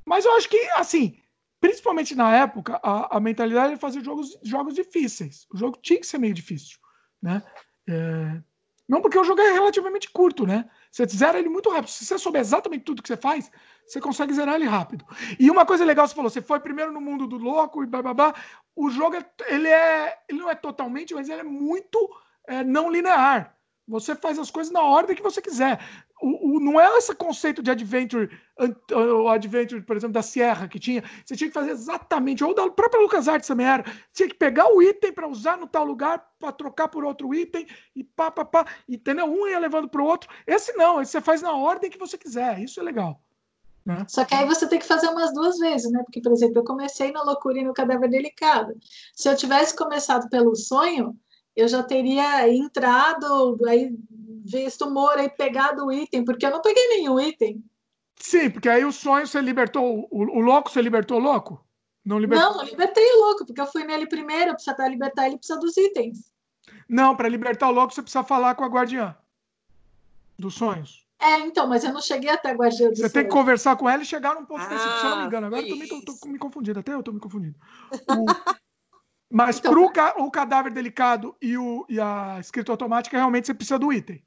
[0.06, 1.19] Mas eu acho que, assim,
[1.59, 5.45] principalmente na época, a, a mentalidade é fazer jogos, jogos difíceis.
[5.53, 6.80] O jogo tinha que ser meio difícil,
[7.21, 7.43] né?
[7.87, 8.41] É...
[8.87, 10.69] Não porque o jogo é relativamente curto, né?
[10.91, 11.89] Você zera ele muito rápido.
[11.89, 13.51] Se você souber exatamente tudo que você faz,
[13.85, 15.05] você consegue zerar ele rápido.
[15.39, 18.33] E uma coisa legal, você falou, você foi primeiro no mundo do louco e blá.
[18.75, 21.97] O jogo, ele, é, ele não é totalmente, mas ele é muito
[22.47, 23.55] é, não linear.
[23.88, 25.80] Você faz as coisas na ordem que você quiser.
[26.19, 28.30] O, o, não é esse conceito de adventure,
[28.91, 31.03] o adventure, por exemplo, da Sierra que tinha.
[31.23, 33.85] Você tinha que fazer exatamente, ou da própria LucasArts também era.
[34.11, 37.67] Tinha que pegar o item para usar no tal lugar, para trocar por outro item,
[37.95, 38.65] e pá, pá, pá.
[38.89, 39.25] Entendeu?
[39.25, 40.30] Um ia levando para o outro.
[40.47, 42.59] Esse não, esse você faz na ordem que você quiser.
[42.59, 43.22] Isso é legal.
[43.85, 44.03] Né?
[44.07, 46.01] Só que aí você tem que fazer umas duas vezes, né?
[46.03, 48.73] Porque, por exemplo, eu comecei na loucura e no cadáver delicado.
[49.14, 51.15] Se eu tivesse começado pelo sonho,
[51.56, 53.95] eu já teria entrado, aí
[54.43, 57.64] visto o Moura e pegado o item, porque eu não peguei nenhum item.
[58.17, 61.64] Sim, porque aí o sonho você libertou, o, o louco você libertou o louco?
[62.06, 62.50] Não, libertou...
[62.50, 65.75] não, não libertei o louco, porque eu fui nele primeiro, precisa libertar ele, precisa dos
[65.75, 66.32] itens.
[66.88, 69.16] Não, para libertar o louco você precisa falar com a guardiã
[70.38, 71.06] dos sonhos.
[71.19, 73.14] É, então, mas eu não cheguei até a guardiã dos Você sonhos.
[73.14, 75.25] tem que conversar com ela e chegar num ponto ah, específico, se eu não me
[75.25, 75.48] engano.
[75.48, 77.56] Agora eu também tô, tô, me confundindo, até eu tô me confundindo.
[78.09, 78.64] O...
[79.29, 83.79] Mas então, para o cadáver delicado e, o, e a escrita automática, realmente você precisa
[83.79, 84.23] do item.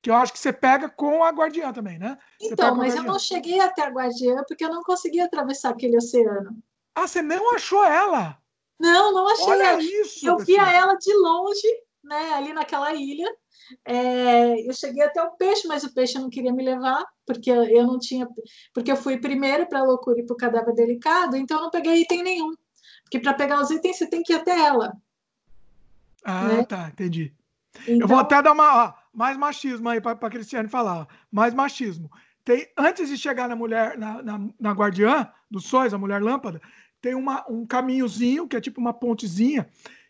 [0.00, 2.18] Que eu acho que você pega com a guardiã também, né?
[2.40, 6.56] Então, mas eu não cheguei até a guardiã porque eu não consegui atravessar aquele oceano.
[6.94, 8.36] Ah, você não achou ela?
[8.80, 9.82] Não, não achei Olha ela.
[9.82, 11.68] Isso, eu via ela de longe,
[12.02, 13.32] né, ali naquela ilha.
[13.84, 17.86] É, eu cheguei até o peixe, mas o peixe não queria me levar, porque eu
[17.86, 18.28] não tinha.
[18.74, 21.70] Porque eu fui primeiro para a loucura e para o cadáver delicado, então eu não
[21.70, 22.52] peguei item nenhum.
[23.12, 24.96] Porque para pegar os itens você tem que ir até ela.
[26.24, 26.64] Ah, né?
[26.64, 27.34] tá, entendi.
[27.82, 27.94] Então...
[27.94, 31.06] Eu vou então até dar uma, ó, mais machismo aí para a Cristiane falar.
[31.30, 32.10] Mais machismo.
[32.42, 36.58] Tem, antes de chegar na mulher, na, na, na guardiã dos sonhos, a mulher lâmpada,
[37.02, 39.68] tem uma, um caminhozinho, que é tipo uma pontezinha,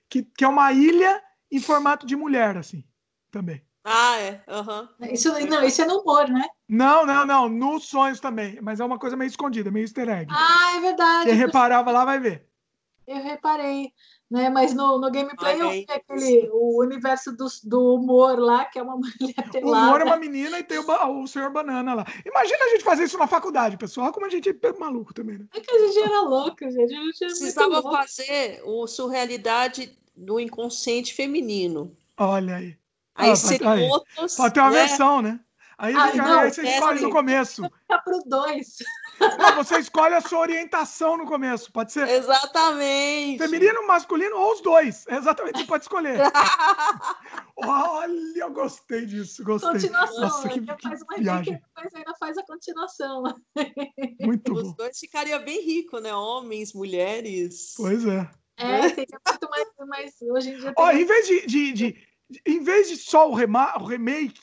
[0.09, 2.85] que, que é uma ilha em formato de mulher, assim,
[3.33, 3.65] também.
[3.83, 4.45] Ah, é.
[4.47, 5.13] Uhum.
[5.13, 6.47] Isso, não, isso é no humor, né?
[6.69, 7.49] Não, não, não.
[7.49, 8.61] Nos sonhos também.
[8.63, 10.33] Mas é uma coisa meio escondida, meio easter egg.
[10.33, 11.31] Ah, é verdade.
[11.31, 12.52] Quem reparava lá vai ver.
[13.07, 13.93] Eu reparei,
[14.31, 14.49] né?
[14.49, 18.83] Mas no, no gameplay eu vi aquele, o universo do, do humor lá, que é
[18.83, 19.85] uma mulher pelada.
[19.85, 22.05] O humor é uma menina e tem o, o senhor banana lá.
[22.25, 24.13] Imagina a gente fazer isso na faculdade, pessoal.
[24.13, 25.47] Como a gente é maluco também, né?
[25.55, 26.95] É que a gente era louco, gente.
[26.95, 31.97] A gente Precisava fazer o surrealidade do inconsciente feminino.
[32.17, 32.77] Olha aí.
[33.15, 33.83] Aí ah, seria aí.
[33.89, 34.37] outros.
[34.37, 34.79] Pode ter uma né?
[34.79, 35.41] versão, né?
[35.77, 37.63] Aí, ah, não, aí você escolhe no começo.
[37.63, 38.77] Fica pro dois.
[39.21, 42.09] Não, você escolhe a sua orientação no começo, pode ser?
[42.09, 43.39] Exatamente.
[43.39, 45.07] Feminino, masculino ou os dois.
[45.09, 46.19] Exatamente, você pode escolher.
[47.57, 49.73] Olha, eu gostei disso, gostei.
[49.73, 51.55] Continuação, Nossa, que, que faz uma viagem.
[51.55, 53.23] Dica, mas ainda faz a continuação.
[54.21, 54.69] Muito os bom.
[54.71, 56.15] Os dois ficaria bem rico, né?
[56.15, 57.75] Homens, mulheres.
[57.77, 58.29] Pois é.
[58.57, 60.73] É, seria muito mais, mais hoje em dia.
[60.77, 62.07] Ó, em vez de, de, de,
[62.47, 64.41] em vez de só o, o remake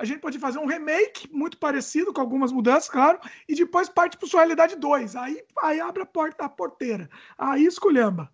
[0.00, 4.16] a gente pode fazer um remake muito parecido, com algumas mudanças, claro, e depois parte
[4.16, 5.14] para sua realidade 2.
[5.14, 7.08] Aí, aí abre a porta a porteira.
[7.36, 8.32] Aí escolhamba.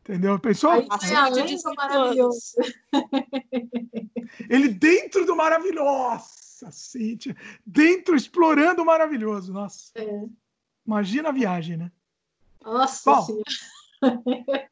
[0.00, 0.38] Entendeu?
[0.38, 0.70] Pensou?
[0.70, 2.56] Aí, assim, além do maravilhoso.
[4.50, 6.26] Ele dentro do maravilhoso.
[6.70, 7.34] Cíntia.
[7.64, 9.50] Dentro, explorando o maravilhoso.
[9.50, 9.92] Nossa.
[9.94, 10.24] É.
[10.86, 11.90] Imagina a viagem, né?
[12.62, 13.42] Nossa Bom,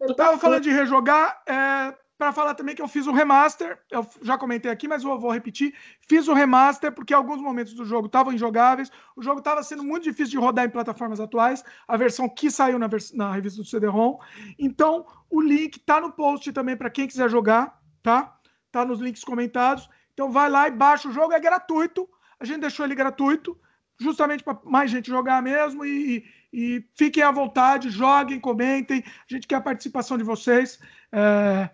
[0.03, 1.43] Estava falando de rejogar.
[1.47, 5.19] É, para falar também que eu fiz o remaster, eu já comentei aqui, mas eu
[5.19, 5.75] vou repetir.
[6.09, 10.05] Fiz o remaster porque alguns momentos do jogo estavam injogáveis, o jogo estava sendo muito
[10.05, 14.19] difícil de rodar em plataformas atuais, a versão que saiu na, na revista do CD-ROM.
[14.59, 18.39] Então, o link tá no post também para quem quiser jogar, tá?
[18.73, 19.89] Tá nos links comentados.
[20.15, 22.09] Então, vai lá e baixa o jogo, é gratuito.
[22.41, 23.59] A gente deixou ele gratuito,
[24.01, 29.05] justamente para mais gente jogar mesmo e, e, fiquem à vontade, joguem, comentem.
[29.07, 30.79] A gente quer a participação de vocês.
[31.13, 31.69] É...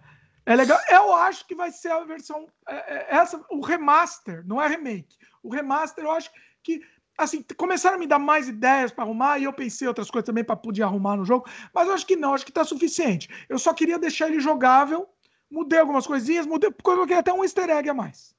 [0.45, 0.79] É legal.
[0.89, 2.47] Eu acho que vai ser a versão.
[2.69, 5.17] É, é, essa, o remaster, não é remake.
[5.43, 6.31] O remaster, eu acho
[6.63, 6.83] que.
[7.17, 10.43] Assim, começaram a me dar mais ideias para arrumar e eu pensei outras coisas também
[10.43, 13.29] para poder arrumar no jogo, mas eu acho que não, acho que está suficiente.
[13.51, 15.07] Eu só queria deixar ele jogável,
[15.51, 18.35] mudei algumas coisinhas, mudei, coloquei até um easter egg a mais.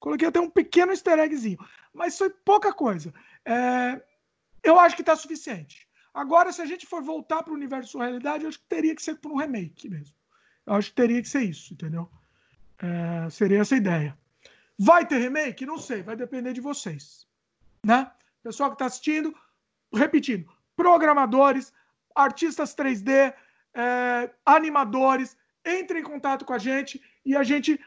[0.00, 1.58] Coloquei até um pequeno easter eggzinho,
[1.92, 3.12] mas foi pouca coisa.
[3.44, 4.02] É,
[4.62, 5.86] eu acho que está suficiente.
[6.14, 9.02] Agora, se a gente for voltar para o universo realidade, eu acho que teria que
[9.02, 10.16] ser por um remake mesmo.
[10.66, 12.08] Eu acho que teria que ser isso, entendeu?
[12.78, 14.18] É, seria essa a ideia.
[14.78, 15.66] Vai ter remake?
[15.66, 17.26] Não sei, vai depender de vocês.
[17.84, 18.10] Né?
[18.42, 19.34] Pessoal que está assistindo,
[19.92, 21.72] repetindo, programadores,
[22.14, 23.34] artistas 3D,
[23.74, 27.78] é, animadores, entrem em contato com a gente e a gente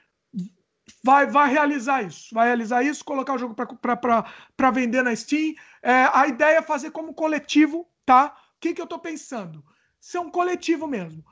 [1.03, 2.33] vai, vai realizar isso.
[2.33, 5.55] Vai realizar isso, colocar o jogo para vender na Steam.
[5.81, 8.35] É, a ideia é fazer como coletivo, tá?
[8.55, 9.63] O que, que eu estou pensando?
[9.99, 11.23] Ser um coletivo mesmo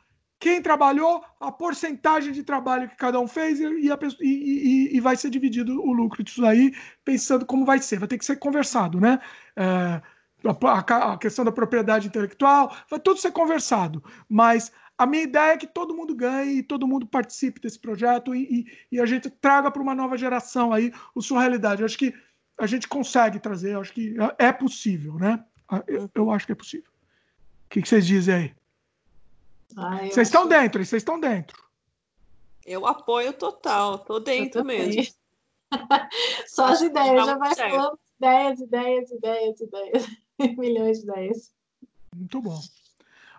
[0.45, 4.99] quem trabalhou, a porcentagem de trabalho que cada um fez e, a, e, e, e,
[4.99, 6.72] vai ser dividido o lucro disso aí,
[7.03, 7.98] pensando como vai ser.
[7.98, 9.19] Vai ter que ser conversado, né?
[9.56, 9.99] É,
[10.45, 14.03] a, a, questão da propriedade intelectual, vai tudo ser conversado.
[14.30, 18.67] Mas a minha ideia é que todo mundo ganhe todo mundo participe desse projeto e,
[18.91, 21.82] e, a gente traga para uma nova geração aí o sua realidade.
[21.82, 22.14] Eu acho que
[22.59, 25.43] a gente consegue trazer, acho que é possível, né?
[25.88, 26.91] Eu, eu acho que é possível.
[27.65, 28.65] O que, que vocês dizem aí?
[29.78, 31.64] Ah, vocês estão dentro, vocês estão dentro.
[32.66, 35.04] Eu apoio total, tô dentro mesmo.
[36.48, 40.08] Só as ideias, já vai falando ideias, ideias, ideias, ideias.
[40.58, 41.54] Milhões de ideias.
[42.16, 42.60] Muito bom.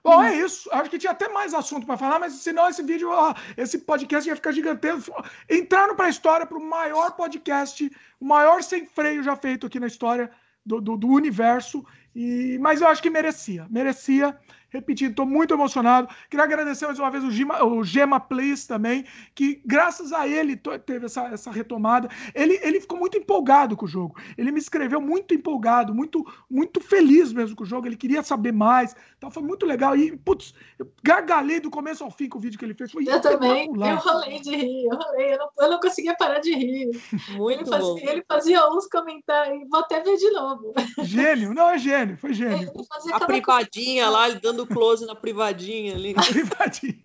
[0.05, 0.69] Bom, é isso.
[0.73, 4.29] Acho que tinha até mais assunto para falar, mas senão esse vídeo, ó, esse podcast
[4.29, 5.13] ia ficar gigantesco.
[5.51, 7.91] Entrando para a história, para o maior podcast,
[8.21, 10.31] o maior sem freio já feito aqui na história
[10.65, 11.85] do, do, do universo.
[12.15, 13.67] E, mas eu acho que merecia.
[13.69, 14.39] Merecia
[14.77, 16.09] repetindo, estou muito emocionado.
[16.31, 20.57] Queria agradecer mais uma vez o Gema, o Gema Place também, que graças a ele
[20.57, 22.09] teve essa, essa retomada.
[22.35, 24.17] Ele, ele ficou muito empolgado com o jogo.
[24.37, 27.87] Ele me escreveu muito empolgado, muito, muito feliz mesmo com o jogo.
[27.87, 28.95] Ele queria saber mais.
[29.17, 29.97] Então foi muito legal.
[29.97, 32.93] E, putz, eu gargalhei do começo ao fim com o vídeo que ele fez.
[32.93, 33.67] Foi eu também.
[33.67, 34.87] Eu rolei de rir.
[34.87, 35.35] Eu rolei.
[35.35, 36.91] Eu não, eu não conseguia parar de rir.
[37.31, 39.69] Muito ele, fazia, ele fazia uns comentários.
[39.71, 40.75] Vou até ver de novo.
[41.03, 41.55] Gênio.
[41.55, 42.17] Não, é gênio.
[42.17, 42.73] Foi gênio.
[43.13, 46.15] A privadinha lá, ele dando close na privadinha ali.
[46.17, 47.03] A privadinha.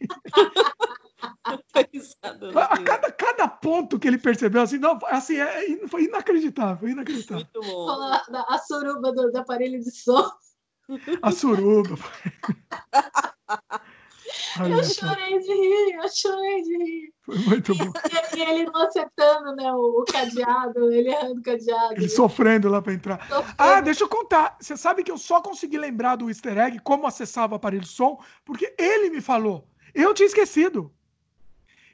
[2.56, 7.46] a cada, cada ponto que ele percebeu, assim, não, assim, é, é foi inacreditável, inacreditável.
[7.54, 7.90] Muito bom.
[7.90, 10.30] A, a suruba do, do aparelho de som.
[11.22, 11.96] A suruba.
[14.60, 17.14] eu chorei de rir, eu chorei de rir.
[17.24, 17.92] Foi muito bom.
[18.34, 21.94] E, e ele não acertando né, o, o, cadeado, ele errando o cadeado.
[21.94, 23.28] Ele sofrendo lá para entrar.
[23.28, 23.56] Sofrendo.
[23.58, 24.58] Ah, deixa eu contar.
[24.60, 27.90] Você sabe que eu só consegui lembrar do easter egg, como acessava o aparelho de
[27.90, 29.68] som, porque ele me falou.
[29.94, 30.92] Eu tinha esquecido.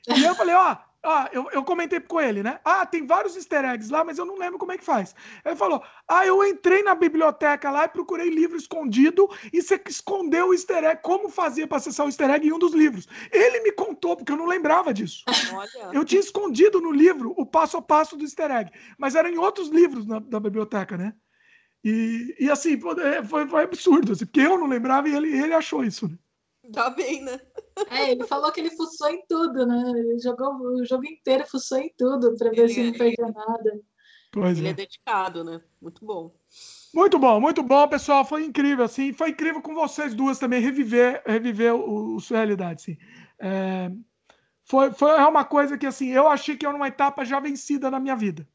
[0.07, 2.59] E eu falei, ó, ah, eu, eu comentei com ele, né?
[2.65, 5.15] Ah, tem vários easter eggs lá, mas eu não lembro como é que faz.
[5.45, 10.49] Ele falou: Ah, eu entrei na biblioteca lá e procurei livro escondido e você escondeu
[10.49, 11.01] o easter egg.
[11.01, 13.07] Como fazia para acessar o easter egg em um dos livros?
[13.31, 15.23] Ele me contou, porque eu não lembrava disso.
[15.53, 15.91] Olha.
[15.93, 19.37] Eu tinha escondido no livro o passo a passo do easter egg, mas era em
[19.37, 21.13] outros livros na, da biblioteca, né?
[21.83, 25.53] E, e assim, é, foi, foi absurdo, assim, porque eu não lembrava e ele, ele
[25.53, 26.17] achou isso, né?
[26.73, 27.39] Tá bem, né?
[27.89, 29.91] É, ele falou que ele fuçou em tudo, né?
[29.95, 33.27] Ele jogou o jogo inteiro, fuçou em tudo para ver ele se não é, perdia
[33.27, 33.81] nada.
[34.31, 34.71] Pois ele é.
[34.71, 35.61] é dedicado, né?
[35.81, 36.35] Muito bom.
[36.93, 38.25] Muito bom, muito bom, pessoal.
[38.25, 39.13] Foi incrível, assim.
[39.13, 42.97] Foi incrível com vocês duas também reviver, reviver o, o sua realidade, sim.
[43.39, 43.91] É,
[44.65, 47.99] foi, foi uma coisa que, assim, eu achei que era uma etapa já vencida na
[47.99, 48.47] minha vida.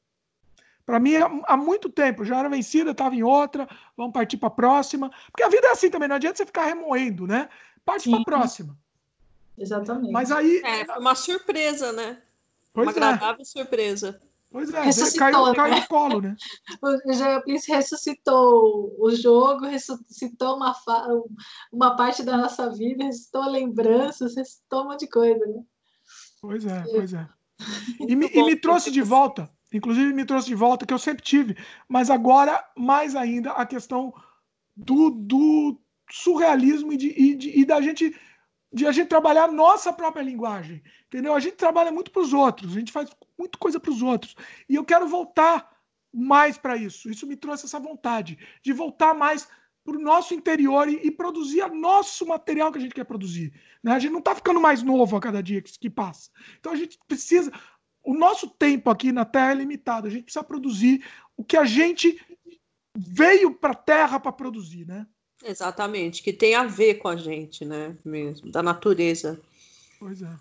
[0.84, 1.15] Para mim,
[1.47, 5.10] há muito tempo, já era vencida, estava em outra, vamos partir para a próxima.
[5.31, 7.49] Porque a vida é assim também, não adianta você ficar remoendo, né?
[7.85, 8.78] Parte para a próxima.
[9.59, 10.12] Exatamente.
[10.12, 10.62] Mas aí.
[10.65, 12.23] É, uma surpresa, né?
[12.73, 12.97] Pois uma é.
[12.97, 14.20] agradável surpresa.
[14.52, 15.55] Pois é, caiu, né?
[15.55, 16.36] caiu no colo, né?
[17.07, 20.75] O Geoplice ressuscitou o jogo, ressuscitou uma,
[21.73, 25.62] uma parte da nossa vida, ressuscitou lembranças, ressuscitou um monte de coisa, né?
[26.41, 27.27] Pois é, pois é.
[28.09, 31.23] E me, e me trouxe de volta, inclusive me trouxe de volta, que eu sempre
[31.23, 31.57] tive,
[31.89, 34.12] mas agora, mais ainda, a questão
[34.77, 35.81] do, do
[36.12, 38.15] surrealismo e, de, e, de, e da gente
[38.74, 41.34] de a gente trabalhar a nossa própria linguagem, entendeu?
[41.34, 44.34] A gente trabalha muito para os outros, a gente faz muita coisa para os outros.
[44.66, 45.70] E eu quero voltar
[46.10, 47.10] mais para isso.
[47.10, 49.47] Isso me trouxe essa vontade de voltar mais
[49.84, 53.52] para o nosso interior e, e, produzir o nosso material que a gente quer produzir.
[53.82, 53.92] Né?
[53.92, 56.31] A gente não está ficando mais novo a cada dia que, que passa.
[56.58, 57.52] Então a gente precisa.
[58.02, 60.07] O nosso tempo aqui na Terra é limitado.
[60.07, 61.05] A gente precisa produzir
[61.36, 62.18] o que a gente
[62.97, 65.07] veio para a Terra para produzir, né?
[65.44, 67.96] Exatamente, que tem a ver com a gente, né?
[68.04, 69.40] Mesmo, da natureza.
[69.98, 70.34] Pois é.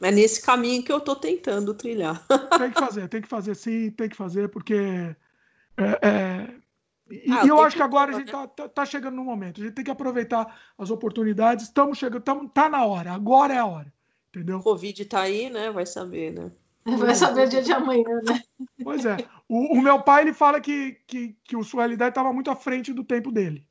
[0.00, 2.24] É nesse caminho que eu estou tentando trilhar.
[2.58, 5.16] Tem que fazer, tem que fazer sim, tem que fazer, porque.
[5.76, 6.54] É, é...
[7.08, 9.60] E, ah, eu acho que, que agora a gente está tá, tá, chegando no momento.
[9.60, 11.66] A gente tem que aproveitar as oportunidades.
[11.66, 13.12] Estamos chegando, tamo, tá na hora.
[13.12, 13.92] Agora é a hora.
[14.28, 14.58] Entendeu?
[14.58, 15.70] O Covid está aí, né?
[15.70, 16.50] Vai saber, né?
[16.98, 18.42] Vai saber o dia de amanhã, né?
[18.82, 19.16] Pois é.
[19.48, 22.92] O, o meu pai ele fala que, que, que o Suelidade estava muito à frente
[22.92, 23.65] do tempo dele.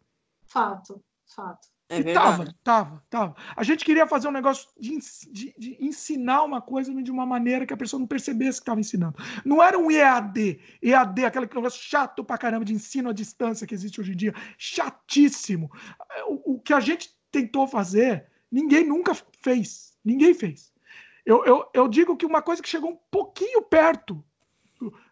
[0.56, 1.04] Fato,
[1.36, 1.68] fato.
[1.90, 3.36] É e tava, tava, tava.
[3.58, 4.98] A gente queria fazer um negócio de,
[5.34, 8.80] de, de, ensinar uma coisa de uma maneira que a pessoa não percebesse que estava
[8.80, 9.18] ensinando.
[9.44, 13.74] Não era um EAD, EAD, aquele negócio chato pra caramba de ensino à distância que
[13.74, 14.34] existe hoje em dia.
[14.58, 15.70] Chatíssimo.
[16.26, 19.12] O, o que a gente tentou fazer, ninguém nunca
[19.44, 19.94] fez.
[20.06, 20.72] Ninguém fez.
[21.26, 24.24] Eu, eu, eu digo que uma coisa que chegou um pouquinho perto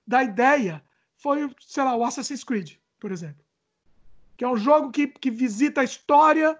[0.07, 0.81] da ideia
[1.17, 3.42] foi, sei lá, o Assassin's Creed, por exemplo
[4.43, 6.59] que é um jogo que, que visita a história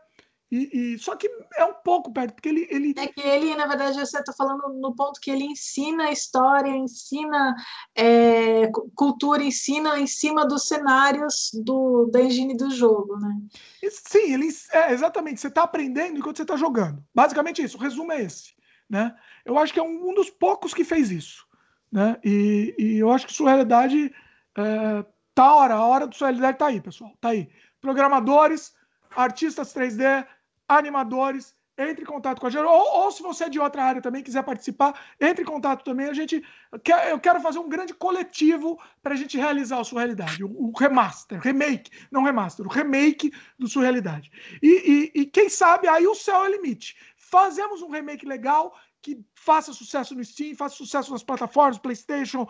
[0.49, 2.93] E, e, só que é um pouco perto, porque ele, ele.
[2.95, 7.55] É que ele, na verdade, você está falando no ponto que ele ensina história, ensina
[7.95, 13.41] é, cultura, ensina em cima dos cenários do, da engine do jogo, né?
[13.89, 15.41] Sim, ele, é, exatamente.
[15.41, 17.03] Você está aprendendo enquanto você está jogando.
[17.15, 18.53] Basicamente isso, o resumo é esse.
[18.87, 19.13] Né?
[19.43, 21.47] Eu acho que é um, um dos poucos que fez isso.
[21.91, 22.15] Né?
[22.23, 24.13] E, e eu acho que sua realidade
[24.55, 27.11] é, tá a hora, a hora do sua realidade tá aí, pessoal.
[27.19, 27.49] Tá aí.
[27.83, 28.73] Programadores,
[29.13, 30.25] artistas 3D,
[30.69, 32.63] animadores, entre em contato com a gente.
[32.63, 36.07] Ou, ou, se você é de outra área também quiser participar, entre em contato também.
[36.07, 36.41] A gente
[36.81, 40.47] quer, eu quero fazer um grande coletivo para a gente realizar a sua realidade, o,
[40.47, 44.31] o, remaster, remake, não remaster, o remake do sua realidade.
[44.61, 46.95] E, e, e quem sabe aí o céu é o limite.
[47.17, 52.47] Fazemos um remake legal que faça sucesso no Steam, faça sucesso nas plataformas, PlayStation,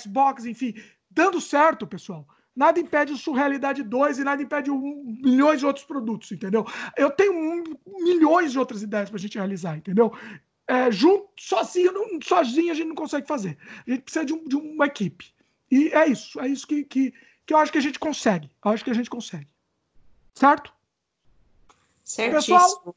[0.00, 0.72] Xbox, enfim,
[1.10, 2.24] dando certo, pessoal
[2.58, 6.66] nada impede o Surrealidade 2 e nada impede um, milhões de outros produtos, entendeu?
[6.96, 7.62] Eu tenho um,
[8.02, 10.12] milhões de outras ideias para a gente realizar, entendeu?
[10.66, 13.56] É, junto, sozinho, não, sozinho a gente não consegue fazer.
[13.86, 15.32] A gente precisa de, um, de uma equipe.
[15.70, 17.14] E é isso, é isso que, que,
[17.46, 18.50] que eu acho que a gente consegue.
[18.64, 19.46] Eu acho que a gente consegue.
[20.34, 20.72] Certo?
[22.02, 22.58] Certíssimo.
[22.58, 22.96] Pessoal,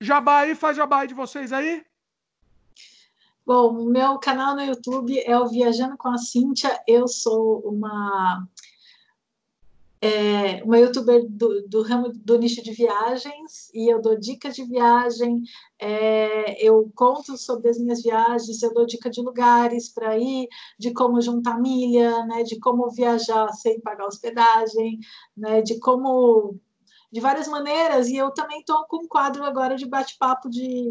[0.00, 1.84] jabá aí, faz jabá aí de vocês aí.
[3.46, 6.82] Bom, o meu canal no YouTube é o Viajando com a Cíntia.
[6.86, 8.46] Eu sou uma
[10.02, 14.64] é, uma youtuber do, do, ramo do nicho de viagens e eu dou dicas de
[14.64, 15.42] viagem,
[15.78, 20.92] é, eu conto sobre as minhas viagens, eu dou dica de lugares para ir, de
[20.92, 24.98] como juntar milha, né, de como viajar sem pagar hospedagem,
[25.36, 26.58] né, de como
[27.12, 30.90] de várias maneiras, e eu também estou com um quadro agora de bate-papo de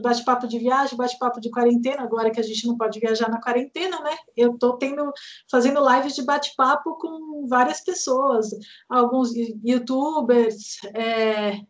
[0.00, 4.00] bate-papo de viagem, bate-papo de quarentena, agora que a gente não pode viajar na quarentena,
[4.00, 4.16] né?
[4.36, 5.12] Eu estou tendo
[5.50, 8.50] fazendo lives de bate-papo com várias pessoas,
[8.88, 9.32] alguns
[9.64, 11.60] youtubers, é,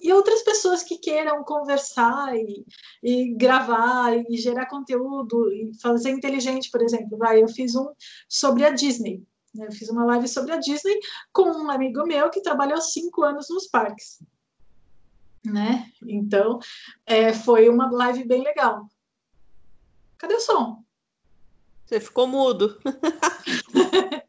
[0.00, 2.64] e, outras pessoas que queiram conversar e,
[3.02, 7.18] e, gravar e gerar conteúdo e fazer inteligente, por exemplo.
[7.18, 7.88] Vai, eu fiz um
[8.26, 9.22] sobre a Disney.
[9.54, 9.66] Né?
[9.66, 10.98] Eu fiz uma live sobre a Disney
[11.32, 14.22] com um amigo meu que trabalhou cinco anos nos parques.
[15.44, 15.90] Né?
[16.02, 16.58] Então,
[17.06, 18.88] é, foi uma live bem legal.
[20.18, 20.84] Cadê o som?
[21.86, 22.78] Você ficou mudo.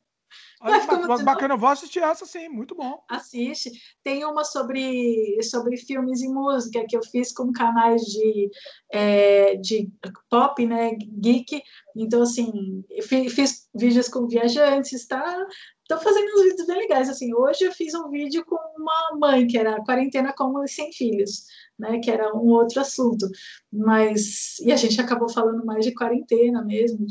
[0.61, 3.01] Olha, bacana, eu vou assistir essa sim, muito bom.
[3.07, 3.71] Assiste.
[4.03, 8.49] Tem uma sobre, sobre filmes e música que eu fiz com canais de,
[8.91, 9.89] é, de
[10.29, 11.61] pop, né, geek.
[11.95, 15.47] Então, assim, fiz vídeos com viajantes, tá?
[15.91, 17.09] Estou fazendo uns vídeos bem legais.
[17.09, 20.93] Assim, hoje eu fiz um vídeo com uma mãe, que era quarentena com e sem
[20.93, 21.47] filhos,
[21.79, 21.99] né?
[21.99, 23.27] Que era um outro assunto.
[23.73, 27.07] Mas, e a gente acabou falando mais de quarentena mesmo.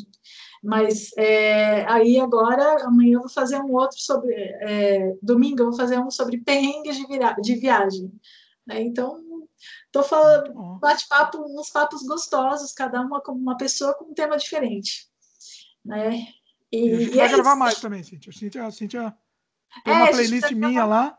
[0.62, 4.32] Mas é, aí agora, amanhã eu vou fazer um outro sobre.
[4.32, 7.04] É, domingo eu vou fazer um sobre perrengues de,
[7.42, 8.12] de viagem.
[8.64, 8.82] Né?
[8.82, 9.20] Então,
[9.86, 15.08] estou falando, bate-papo, uns papos gostosos, cada uma com uma pessoa com um tema diferente.
[15.84, 16.28] Né?
[16.70, 17.58] E, e a gente vai é gravar isso.
[17.58, 18.32] mais também, Cíntia.
[18.32, 19.16] Cíntia, Cíntia
[19.84, 21.18] tem é, uma playlist minha lá.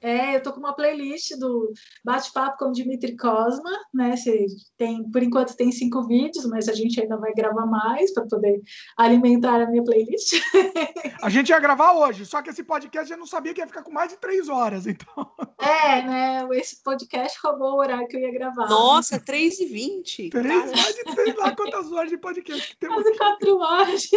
[0.00, 1.72] É, eu tô com uma playlist do
[2.04, 4.14] Bate-Papo com Dimitri Cosma, né?
[4.14, 8.26] Você tem, por enquanto tem cinco vídeos, mas a gente ainda vai gravar mais para
[8.26, 8.60] poder
[8.96, 10.34] alimentar a minha playlist.
[11.22, 13.82] A gente ia gravar hoje, só que esse podcast eu não sabia que ia ficar
[13.82, 15.32] com mais de três horas, então.
[15.58, 16.48] É, né?
[16.52, 18.68] Esse podcast roubou o horário que eu ia gravar.
[18.68, 20.28] Nossa, três e vinte.
[20.28, 23.02] Três, mais de três, lá quantas horas de podcast que temos.
[23.02, 24.08] Quase quatro horas.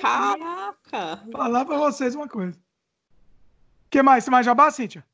[0.00, 1.24] Caraca!
[1.32, 2.58] Falar para vocês uma coisa.
[2.58, 4.24] O que mais?
[4.24, 5.04] Você mais jabá, Cíntia?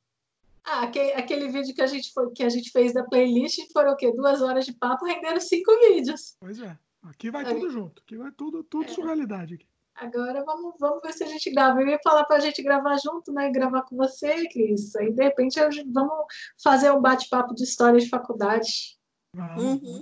[0.65, 3.93] Ah, aquele, aquele vídeo que a, gente foi, que a gente fez da playlist foram
[3.93, 4.11] o quê?
[4.13, 6.37] Duas horas de papo, renderam cinco vídeos.
[6.41, 6.77] Pois é.
[7.03, 7.55] Aqui vai Aí.
[7.55, 8.03] tudo junto.
[8.03, 8.89] Aqui vai tudo, tudo é.
[8.89, 9.55] surrealidade.
[9.55, 9.67] Aqui.
[9.95, 11.81] Agora vamos, vamos ver se a gente grava.
[11.81, 13.49] Eu ia falar para a gente gravar junto, né?
[13.51, 14.97] Gravar com você, Cris.
[14.97, 15.61] Aí, de repente,
[15.93, 16.25] vamos
[16.61, 18.99] fazer um bate-papo de história de faculdade.
[19.39, 20.01] Ah, uhum.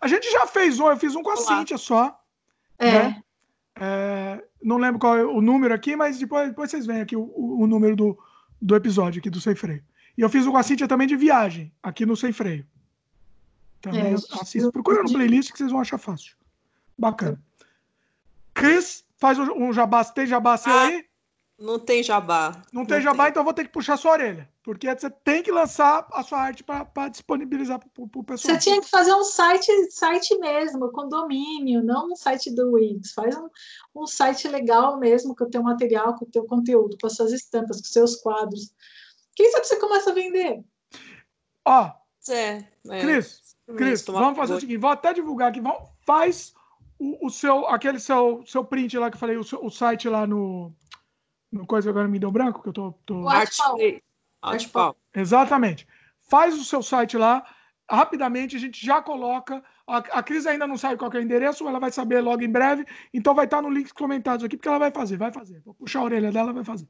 [0.00, 1.42] A gente já fez um, eu fiz um com a Olá.
[1.42, 2.18] Cíntia só.
[2.78, 2.90] É.
[2.90, 3.22] Né?
[3.82, 7.32] É, não lembro qual é o número aqui, mas depois, depois vocês veem aqui o,
[7.34, 8.18] o, número do,
[8.60, 9.82] do episódio aqui do Sem Freio.
[10.18, 12.66] E eu fiz o com a Cintia também de viagem, aqui no Sem Freio.
[13.80, 14.70] Também é, assista.
[14.70, 16.36] Procura no playlist que vocês vão achar fácil.
[16.98, 17.42] Bacana.
[18.52, 20.04] Cris, faz um jabá.
[20.04, 21.06] Tem jabá seu ah, aí?
[21.58, 22.60] Não tem jabá.
[22.70, 23.30] Não tem não jabá, tem.
[23.30, 24.46] então eu vou ter que puxar sua orelha.
[24.70, 28.54] Porque você tem que lançar a sua arte para disponibilizar para o pessoal.
[28.54, 33.10] Você tinha que fazer um site, site mesmo, com domínio, não um site do Wix.
[33.12, 33.48] Faz um,
[33.96, 37.32] um site legal mesmo, com o teu material, com o teu conteúdo, com as suas
[37.32, 38.72] estampas, com os seus quadros.
[39.34, 40.64] Quem sabe você começa a vender?
[41.64, 41.90] Ó,
[42.28, 46.54] é, é, Cris, Cris vamos fazer o seguinte, vou até divulgar aqui, vamos, faz
[46.96, 50.08] o, o, seu, aquele seu, seu print lá que eu falei, o, seu, o site
[50.08, 50.72] lá no,
[51.50, 52.94] no coisa agora me deu branco, que eu tô...
[53.04, 53.24] tô...
[53.24, 54.09] O
[54.42, 54.96] Arte Pau.
[55.14, 55.86] Exatamente.
[56.20, 57.44] Faz o seu site lá,
[57.90, 59.62] rapidamente, a gente já coloca.
[59.86, 62.50] A, a Cris ainda não sabe qual é o endereço, ela vai saber logo em
[62.50, 65.60] breve, então vai estar no link comentados aqui, porque ela vai fazer, vai fazer.
[65.64, 66.86] Vou puxar a orelha dela, vai fazer.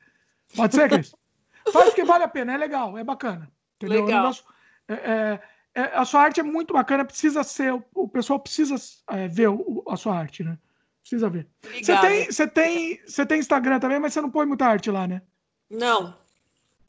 [0.55, 1.15] Pode ser, Cris?
[1.73, 3.51] Faz porque vale a pena, é legal, é bacana.
[3.77, 4.05] Entendeu?
[4.05, 4.21] Legal.
[4.21, 4.45] Negócio,
[4.89, 5.41] é, é,
[5.75, 8.75] é, a sua arte é muito bacana, precisa ser, o, o pessoal precisa
[9.09, 10.59] é, ver o, a sua arte, né?
[11.01, 11.49] Precisa ver.
[11.63, 15.07] Você tem, você, tem, você tem Instagram também, mas você não põe muita arte lá,
[15.07, 15.23] né?
[15.71, 16.20] Não.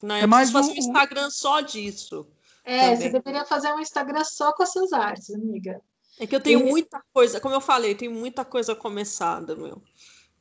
[0.02, 2.28] Não, é eu mais fazer um Instagram só disso.
[2.64, 2.98] É, também.
[2.98, 5.82] você deveria fazer um Instagram só com as suas artes, amiga.
[6.20, 9.82] É que eu tenho muita coisa, como eu falei, tem muita coisa começada, meu.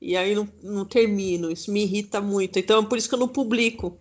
[0.00, 2.58] E aí não, não termino, isso me irrita muito.
[2.58, 3.98] Então, é por isso que eu não publico.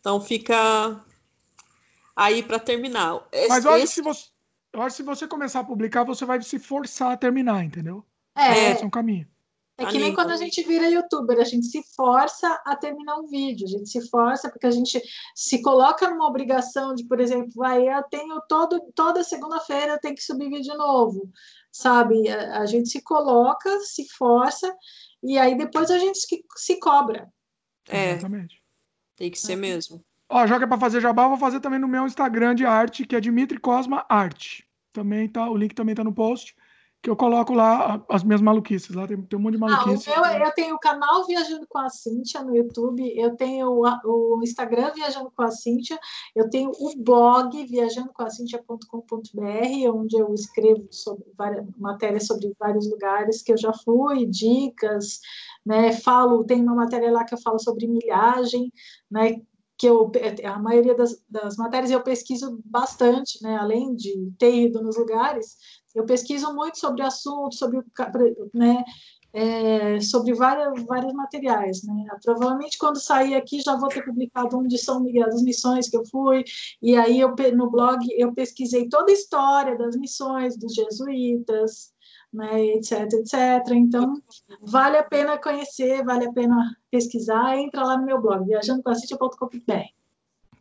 [0.00, 1.04] Então fica
[2.14, 3.26] aí para terminar.
[3.32, 3.94] Esse, Mas olha, esse...
[3.94, 4.26] se você,
[4.72, 8.04] eu acho que se você começar a publicar, você vai se forçar a terminar, entendeu?
[8.36, 9.26] É, esse é um caminho.
[9.76, 13.26] É que nem quando a gente vira youtuber, a gente se força a terminar um
[13.26, 15.02] vídeo, a gente se força porque a gente
[15.34, 20.14] se coloca numa obrigação de, por exemplo, vai, eu tenho todo, toda segunda-feira eu tenho
[20.14, 21.28] que subir vídeo novo,
[21.72, 22.28] sabe?
[22.28, 24.72] A, a, gente se coloca, se força,
[25.20, 27.28] e aí depois a gente se, se cobra.
[27.88, 28.62] É, Exatamente.
[29.16, 30.04] Tem que ser mesmo.
[30.28, 33.04] Ó, já que é para fazer jabá, vou fazer também no meu Instagram de arte,
[33.04, 34.68] que é Dimitri Cosma Arte.
[34.92, 36.54] Também tá, o link também tá no post
[37.04, 38.96] que eu coloco lá as minhas maluquices.
[38.96, 40.08] Lá tem, tem um monte de maluquices.
[40.08, 44.38] Ah, eu, eu, tenho o canal Viajando com a Cíntia no YouTube, eu tenho o,
[44.38, 46.00] o Instagram Viajando com a Cíntia,
[46.34, 53.52] eu tenho o blog viajandocomacintia.com.br, onde eu escrevo sobre várias, matérias sobre vários lugares que
[53.52, 55.20] eu já fui, dicas,
[55.64, 55.92] né?
[55.92, 58.72] Falo, tem uma matéria lá que eu falo sobre milhagem,
[59.10, 59.42] né?
[59.76, 60.10] Que eu,
[60.44, 63.56] a maioria das, das matérias eu pesquiso bastante, né?
[63.56, 65.56] além de ter ido nos lugares,
[65.94, 67.80] eu pesquiso muito sobre o assunto, sobre,
[68.52, 68.84] né,
[69.32, 71.82] é, sobre várias, vários materiais.
[71.82, 72.06] Né?
[72.24, 75.96] Provavelmente, quando sair aqui, já vou ter publicado um de São Miguel, das missões que
[75.96, 76.44] eu fui,
[76.80, 81.93] e aí eu, no blog eu pesquisei toda a história das missões, dos jesuítas,
[82.34, 83.70] né, etc, etc.
[83.70, 84.20] Então,
[84.60, 89.72] vale a pena conhecer, vale a pena pesquisar, entra lá no meu blog, viajandocomacintia.com.br.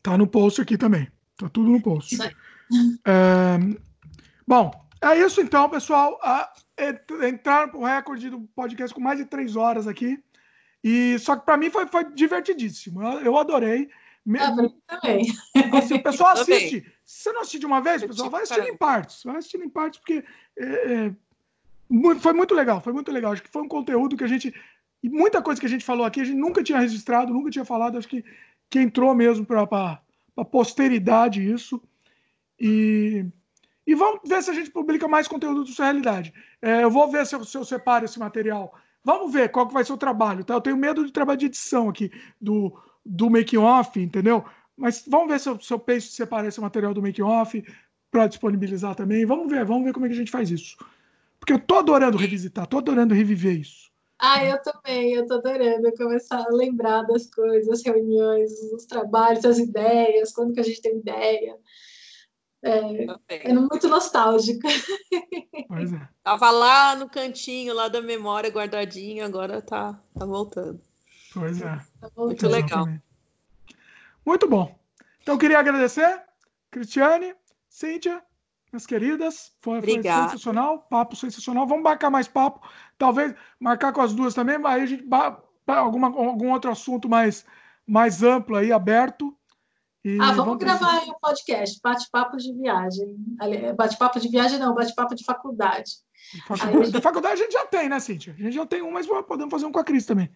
[0.01, 2.17] Tá no post aqui também, tá tudo no post.
[3.05, 3.57] É,
[4.47, 4.71] bom,
[5.01, 6.19] é isso então, pessoal.
[7.27, 10.17] Entraram para o recorde do podcast com mais de três horas aqui.
[10.83, 13.01] E só que para mim foi, foi divertidíssimo.
[13.19, 13.89] Eu, adorei.
[14.39, 14.55] Ah,
[14.87, 15.27] também.
[15.73, 16.81] Assim, o pessoal assiste.
[17.05, 19.23] Se você não assiste de uma vez, pessoal, vai assistindo em partes.
[19.23, 20.23] Vai assistindo em partes, porque
[20.57, 21.15] é, é,
[22.19, 22.81] foi muito legal.
[22.81, 23.33] Foi muito legal.
[23.33, 24.53] Acho que foi um conteúdo que a gente.
[25.01, 27.65] E muita coisa que a gente falou aqui, a gente nunca tinha registrado, nunca tinha
[27.65, 27.97] falado.
[27.97, 28.23] Acho que,
[28.69, 29.99] que entrou mesmo para
[30.37, 31.81] a posteridade isso.
[32.59, 33.25] E
[33.85, 36.33] e vamos ver se a gente publica mais conteúdo do sua realidade.
[36.61, 38.73] É, eu vou ver se eu, se eu, separo esse material.
[39.03, 40.53] Vamos ver qual que vai ser o trabalho, tá?
[40.53, 42.73] Eu tenho medo de trabalho de edição aqui, do,
[43.05, 44.45] do making off, entendeu?
[44.77, 47.63] Mas vamos ver se eu, se eu penso separar esse material do making off
[48.09, 49.25] para disponibilizar também.
[49.25, 50.77] Vamos ver, vamos ver como é que a gente faz isso.
[51.43, 53.91] Porque eu tô adorando revisitar, tô adorando reviver isso.
[54.17, 59.43] Ah, eu também, eu tô adorando começar a lembrar das coisas, as reuniões, os trabalhos,
[59.43, 61.57] as ideias, quando que a gente tem ideia.
[62.61, 64.69] É, é muito nostálgica.
[65.67, 66.09] Pois é.
[66.23, 70.79] Tava lá no cantinho, lá da memória, guardadinho, agora tá, tá voltando.
[71.33, 71.77] Pois é.
[71.99, 72.85] Tá muito legal.
[74.25, 74.73] Muito bom.
[75.21, 76.23] Então, queria agradecer,
[76.71, 77.35] Cristiane,
[77.67, 78.23] Cíntia,
[78.73, 79.51] minhas queridas.
[79.61, 81.67] Foi, foi, sensacional, papo sensacional.
[81.67, 82.67] Vamos marcar mais papo.
[82.97, 85.05] Talvez marcar com as duas também, aí a gente
[85.67, 87.45] alguma, algum outro assunto mais,
[87.87, 89.35] mais amplo aí, aberto.
[90.03, 93.15] E ah, vamos, vamos gravar aí um podcast, bate-papo de viagem.
[93.77, 95.91] Bate-papo de viagem não, bate-papo de faculdade.
[96.47, 97.01] Faculdade, gente...
[97.01, 98.35] faculdade a gente já tem, né, Cíntia?
[98.37, 100.29] A gente já tem um, mas podemos fazer um com a Cris também.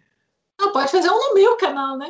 [0.60, 2.10] Não, pode fazer um no meu canal, né?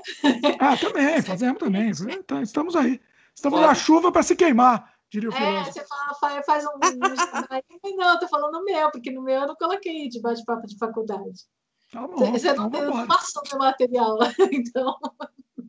[0.60, 1.92] Ah, também, fazemos também.
[2.10, 3.02] Então, estamos aí.
[3.34, 3.70] Estamos pode.
[3.70, 6.80] na chuva para se queimar, diria o É, você fala, faz um.
[7.98, 11.46] não, tô falando no meu, porque no meu eu não coloquei de bate-papo de faculdade.
[11.92, 14.18] Tá bom, você não, então, não passou meu material,
[14.52, 14.98] então.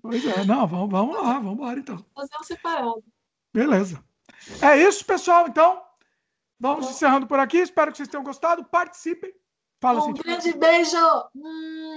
[0.02, 2.04] Pois é, não, vamos, vamos lá, vamos embora então.
[2.14, 3.04] Fazer um separado.
[3.52, 4.02] Beleza.
[4.60, 5.82] É isso, pessoal, então.
[6.60, 7.58] Vamos encerrando por aqui.
[7.58, 8.64] Espero que vocês tenham gostado.
[8.64, 9.32] Participem.
[9.80, 10.96] Fala, Um grande beijo.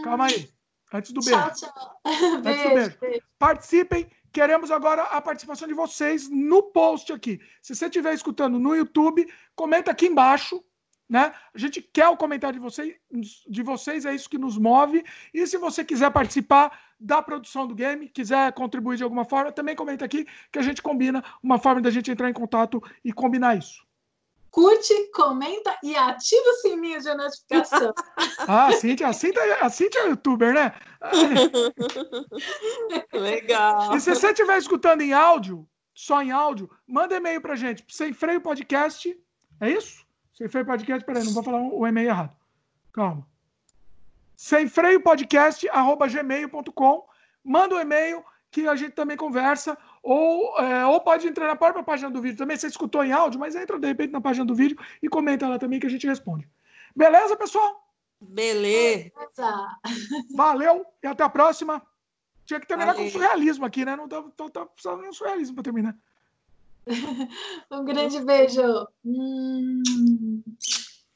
[0.04, 0.48] Calma aí.
[0.94, 1.40] Antes do beijo.
[1.40, 2.02] Tchau, tchau.
[2.06, 2.98] Antes beijo, do beijo.
[3.00, 3.26] beijo.
[3.40, 4.12] Participem.
[4.32, 7.40] Queremos agora a participação de vocês no post aqui.
[7.62, 10.64] Se você estiver escutando no YouTube, comenta aqui embaixo
[11.12, 11.34] né?
[11.54, 12.96] A gente quer o comentário de vocês,
[13.46, 15.04] de vocês, é isso que nos move.
[15.34, 19.76] E se você quiser participar da produção do game, quiser contribuir de alguma forma, também
[19.76, 23.58] comenta aqui que a gente combina uma forma da gente entrar em contato e combinar
[23.58, 23.86] isso.
[24.52, 27.94] Curte, comenta e ativa o sininho de notificação.
[28.48, 30.74] ah, a Cintia, a Cintia, a Cintia é youtuber, né?
[33.14, 33.96] Legal.
[33.96, 35.66] E se você estiver escutando em áudio,
[35.96, 39.18] só em áudio, manda e-mail pra gente, sem freio podcast,
[39.62, 40.06] é isso?
[40.34, 42.36] Sem freio podcast, peraí, não vou falar o e-mail errado.
[42.92, 43.26] Calma.
[44.36, 47.08] Sem freio podcast, arroba gmail.com,
[47.44, 51.56] manda o um e-mail que a gente também conversa, ou, é, ou pode entrar na
[51.56, 52.58] própria página do vídeo também.
[52.58, 55.60] Você escutou em áudio, mas entra de repente na página do vídeo e comenta lá
[55.60, 56.48] também que a gente responde.
[56.96, 57.88] Beleza, pessoal?
[58.20, 59.12] Beleza.
[60.36, 61.82] Valeu e até a próxima.
[62.46, 63.06] Tinha que terminar Valeu.
[63.06, 63.96] com surrealismo aqui, né?
[63.96, 65.96] Não tá, tá, tá precisando de um surrealismo para terminar.
[67.72, 68.88] um grande beijo.
[69.06, 70.44] Hum.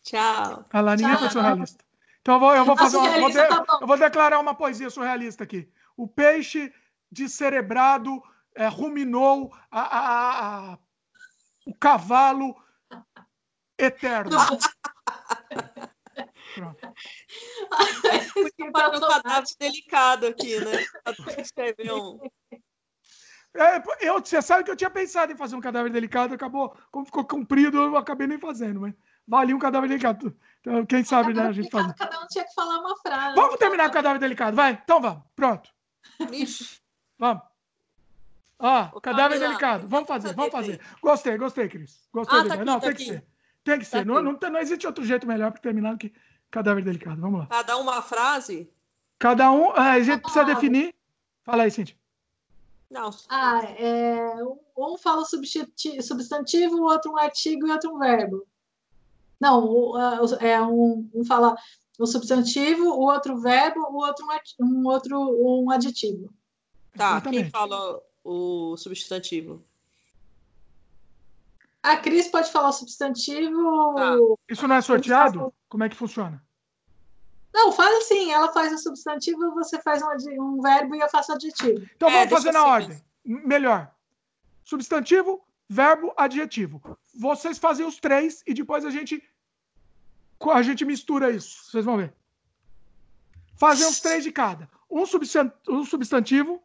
[0.03, 0.65] Tchau.
[0.71, 1.83] A Laninha foi surrealista.
[2.21, 4.89] Então eu vou, eu vou fazer uma, vou de, tá eu vou declarar uma poesia
[4.89, 5.67] surrealista aqui.
[5.97, 6.73] O peixe
[7.11, 8.21] descerebrado
[8.55, 10.77] é, ruminou a, a, a,
[11.67, 12.55] o cavalo
[13.77, 14.31] eterno.
[16.55, 16.93] Pronto.
[18.33, 20.85] Porque para um cadáver delicado aqui, né?
[21.37, 22.17] Escrever um.
[23.53, 27.05] É, eu, você sabe que eu tinha pensado em fazer um cadáver delicado, acabou, como
[27.05, 28.93] ficou comprido, eu acabei nem fazendo, mas
[29.27, 30.37] vale um cadáver delicado.
[30.59, 31.93] Então, quem sabe, né, a gente faz.
[31.93, 33.35] Cada um tinha que falar uma frase.
[33.35, 34.79] Vamos terminar com o cadáver delicado, vai?
[34.83, 35.69] Então vamos, pronto.
[36.31, 36.81] Ixi.
[37.17, 37.43] Vamos.
[38.57, 39.87] Ó, o cadáver delicado.
[39.87, 40.79] Vamos fazer, vamos fazer.
[41.01, 42.07] Gostei, gostei, Cris.
[42.11, 42.39] Gostei.
[42.39, 43.03] Ah, tá aqui, não, tá tem aqui.
[43.05, 43.25] que ser.
[43.63, 43.97] Tem que ser.
[43.99, 46.13] Tá não, não, não, existe outro jeito melhor para terminar do que
[46.49, 47.19] cadáver delicado.
[47.19, 47.47] Vamos lá.
[47.47, 48.69] Cada uma frase?
[49.19, 49.71] Cada um.
[49.71, 50.95] Ah, a gente precisa definir.
[51.43, 51.95] Fala aí, Cintia.
[52.89, 53.09] Não.
[53.29, 54.35] Ah, é,
[54.77, 55.25] um fala o
[56.01, 58.47] substantivo, o outro um artigo e outro um verbo.
[59.39, 59.93] Não,
[60.39, 61.55] é um, um fala
[61.99, 64.25] um substantivo, o outro verbo, o outro
[64.59, 66.33] um, um outro um adjetivo.
[66.95, 67.43] Tá, Exatamente.
[67.43, 69.63] quem fala o substantivo?
[71.83, 73.95] A Cris pode falar o substantivo.
[73.97, 74.17] Ah.
[74.49, 75.53] Isso não é sorteado?
[75.69, 76.43] Como é que funciona?
[77.53, 81.31] Não, faz assim, ela faz o substantivo, você faz um, um verbo e eu faço
[81.31, 81.87] adjetivo.
[81.95, 83.01] Então é, vamos fazer na ordem.
[83.23, 83.93] Melhor.
[84.63, 86.81] Substantivo, verbo, adjetivo.
[87.13, 89.23] Vocês fazem os três e depois a gente
[90.51, 91.71] a gente mistura isso.
[91.71, 92.13] Vocês vão ver.
[93.55, 94.69] Fazer os três de cada.
[94.89, 96.61] Um substantivo,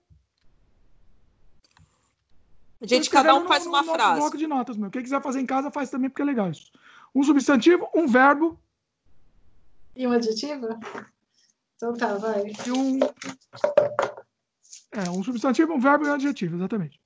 [2.83, 4.21] Gente, cada um faz no, uma no frase.
[4.21, 4.91] bloco de notas, meu.
[4.91, 6.73] Quem quiser fazer em casa, faz também, porque é legal isso.
[7.15, 8.59] Um substantivo, um verbo.
[9.95, 10.69] E um adjetivo?
[11.77, 12.53] Então tá, vai.
[12.67, 13.01] E um.
[14.93, 17.01] É, um substantivo, um verbo e um adjetivo, exatamente.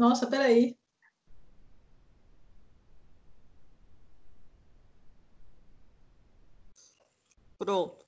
[0.00, 0.78] Nossa, peraí.
[7.58, 8.06] Pronto.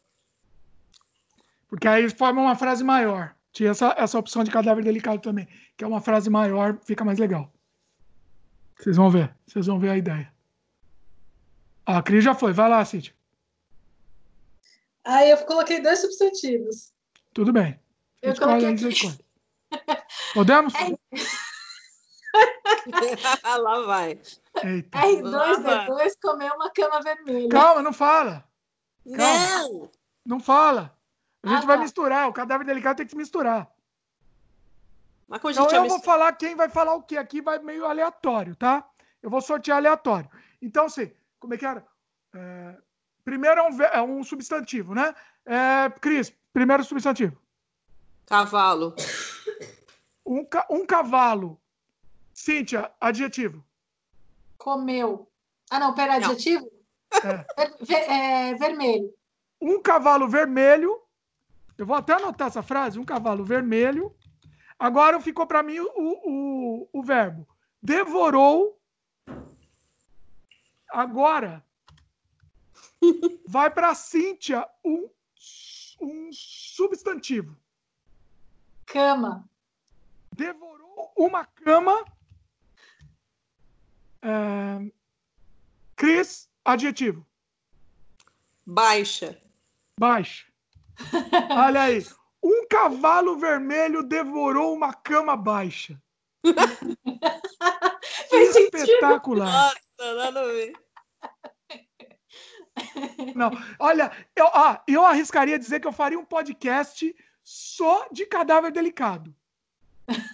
[1.69, 3.37] Porque aí forma uma frase maior.
[3.53, 5.47] Tinha essa, essa opção de cadáver delicado também,
[5.77, 7.53] que é uma frase maior, fica mais legal.
[8.79, 10.33] Vocês vão ver, vocês vão ver a ideia.
[11.85, 13.15] Ah, a Cris já foi, vai lá, Cid.
[15.05, 16.95] Aí eu coloquei dois substantivos.
[17.35, 17.79] Tudo bem.
[18.23, 19.19] Eu coloquei aqui...
[20.33, 20.73] Podemos?
[20.75, 21.42] É...
[23.61, 24.20] Lá vai.
[24.62, 24.99] Eita.
[24.99, 27.49] R2 depois comeu uma cama vermelha.
[27.49, 28.44] Calma, não fala.
[29.17, 29.59] Calma.
[29.59, 29.91] Não.
[30.25, 30.97] Não fala.
[31.43, 31.83] A gente ah, vai tá.
[31.83, 32.28] misturar.
[32.28, 33.69] O cadáver delicado tem que se misturar.
[35.28, 35.89] Mas então eu mistura...
[35.89, 38.86] vou falar quem vai falar o que aqui, vai meio aleatório, tá?
[39.23, 40.28] Eu vou sortear aleatório.
[40.61, 41.85] Então, assim, como é que era?
[42.35, 42.77] É...
[43.25, 45.15] Primeiro é um, é um substantivo, né?
[45.47, 45.91] É...
[46.01, 47.36] Cris, primeiro substantivo.
[48.27, 48.94] Cavalo.
[50.25, 50.67] Um, ca...
[50.70, 51.61] um cavalo
[52.33, 53.65] Cíntia, adjetivo.
[54.59, 55.31] Comeu.
[55.70, 56.31] Ah, não, pera, não.
[56.31, 56.70] adjetivo?
[57.12, 57.65] É.
[57.85, 59.12] Ver, é, vermelho.
[59.61, 61.01] Um cavalo vermelho.
[61.77, 62.99] Eu vou até anotar essa frase.
[62.99, 64.15] Um cavalo vermelho.
[64.78, 67.47] Agora ficou para mim o, o, o verbo.
[67.83, 68.81] Devorou.
[70.91, 71.65] Agora
[73.47, 75.09] vai para Cíntia um,
[76.01, 77.57] um substantivo.
[78.86, 79.49] Cama.
[80.35, 82.05] Devorou uma cama
[84.23, 84.91] é...
[85.97, 87.26] Cris, adjetivo.
[88.67, 89.39] Baixa.
[89.99, 90.47] Baixa.
[91.51, 92.05] Olha aí.
[92.42, 96.01] Um cavalo vermelho devorou uma cama baixa.
[98.28, 99.47] Fez Espetacular.
[99.47, 100.73] Nossa, nada a ver.
[103.36, 108.73] Não, olha, eu, ah, eu arriscaria dizer que eu faria um podcast só de cadáver
[108.73, 109.34] delicado.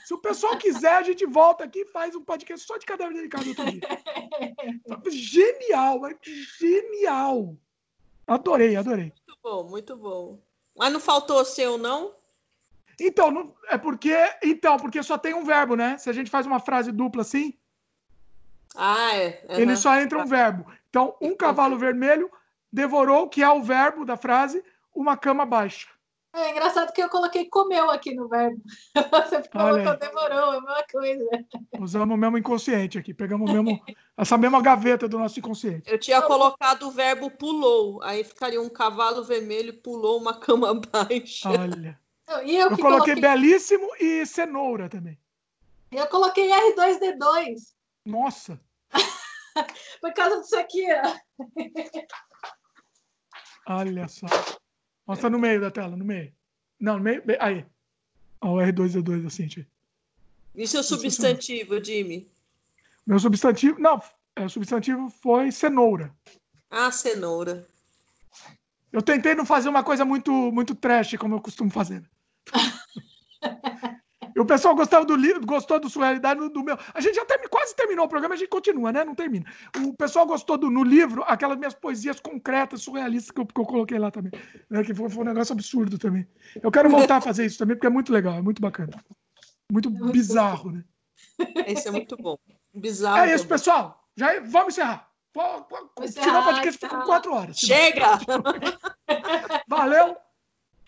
[0.04, 3.14] Se o pessoal quiser, a gente volta aqui e faz um podcast só de cadáver
[3.14, 3.80] delicado outro dia.
[5.10, 6.00] Genial,
[6.58, 7.56] genial.
[8.26, 9.12] Adorei, adorei.
[9.26, 10.42] Muito bom, muito bom.
[10.76, 12.14] Mas não faltou seu, não?
[13.00, 14.14] Então, não, é porque.
[14.42, 15.98] Então, porque só tem um verbo, né?
[15.98, 17.54] Se a gente faz uma frase dupla assim.
[18.74, 19.44] Ah, é.
[19.48, 19.60] Uhum.
[19.60, 20.70] Ele só entra um verbo.
[20.88, 22.30] Então, um cavalo vermelho
[22.72, 24.62] devorou, que é o verbo da frase,
[24.94, 25.88] uma cama baixa.
[26.38, 28.62] É engraçado que eu coloquei comeu aqui no verbo.
[28.94, 31.24] Você colocou demorou, é a mesma coisa.
[31.80, 33.80] Usamos o mesmo inconsciente aqui, pegamos mesmo,
[34.16, 35.90] essa mesma gaveta do nosso inconsciente.
[35.90, 41.50] Eu tinha colocado o verbo pulou, aí ficaria um cavalo vermelho pulou uma cama baixa.
[41.50, 41.98] Olha.
[42.44, 45.18] E eu, eu coloquei, coloquei belíssimo e cenoura também.
[45.90, 47.74] Eu coloquei R2D2.
[48.04, 48.60] Nossa!
[50.00, 51.16] Por causa disso aqui, ó.
[53.66, 54.26] Olha só.
[55.08, 56.30] Mostra no meio da tela, no meio.
[56.78, 57.22] Não, no meio.
[57.40, 57.64] Aí.
[58.42, 59.66] Ó, o R2D2 assim, tia.
[60.54, 62.30] E seu substantivo, Jimmy?
[63.06, 63.80] Meu substantivo.
[63.80, 64.02] Não,
[64.36, 66.14] é, o substantivo foi cenoura.
[66.70, 67.66] Ah, cenoura.
[68.92, 72.02] Eu tentei não fazer uma coisa muito, muito trash, como eu costumo fazer.
[74.38, 76.78] o pessoal gostava do livro, gostou do Surrealidade do, meu.
[76.94, 79.04] A gente já termi, quase terminou o programa, a gente continua, né?
[79.04, 79.46] Não termina.
[79.84, 83.64] O pessoal gostou do no livro, aquelas minhas poesias concretas, surrealistas que eu, que eu
[83.64, 84.32] coloquei lá também.
[84.70, 84.84] Né?
[84.84, 86.26] Que foi, foi, um negócio absurdo também.
[86.62, 88.92] Eu quero voltar a fazer isso também, porque é muito legal, é muito bacana.
[89.70, 90.84] Muito bizarro, né?
[91.66, 92.38] Esse é muito bom.
[92.74, 93.18] Bizarro.
[93.18, 93.58] É isso, também.
[93.58, 94.08] pessoal.
[94.16, 95.08] Já, vamos encerrar.
[96.08, 97.58] Senão o podcast fica com quatro horas.
[97.58, 98.18] Chega!
[99.68, 100.16] Valeu!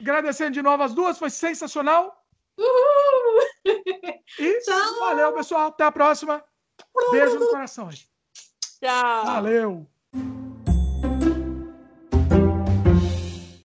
[0.01, 2.20] Agradecendo de novo as duas, foi sensacional.
[2.61, 3.41] Uhul.
[4.39, 5.01] E Tchau.
[5.01, 5.69] valeu, pessoal.
[5.69, 6.45] Até a próxima.
[7.11, 7.89] Beijo no coração.
[7.91, 9.25] Tchau.
[9.25, 9.87] Valeu.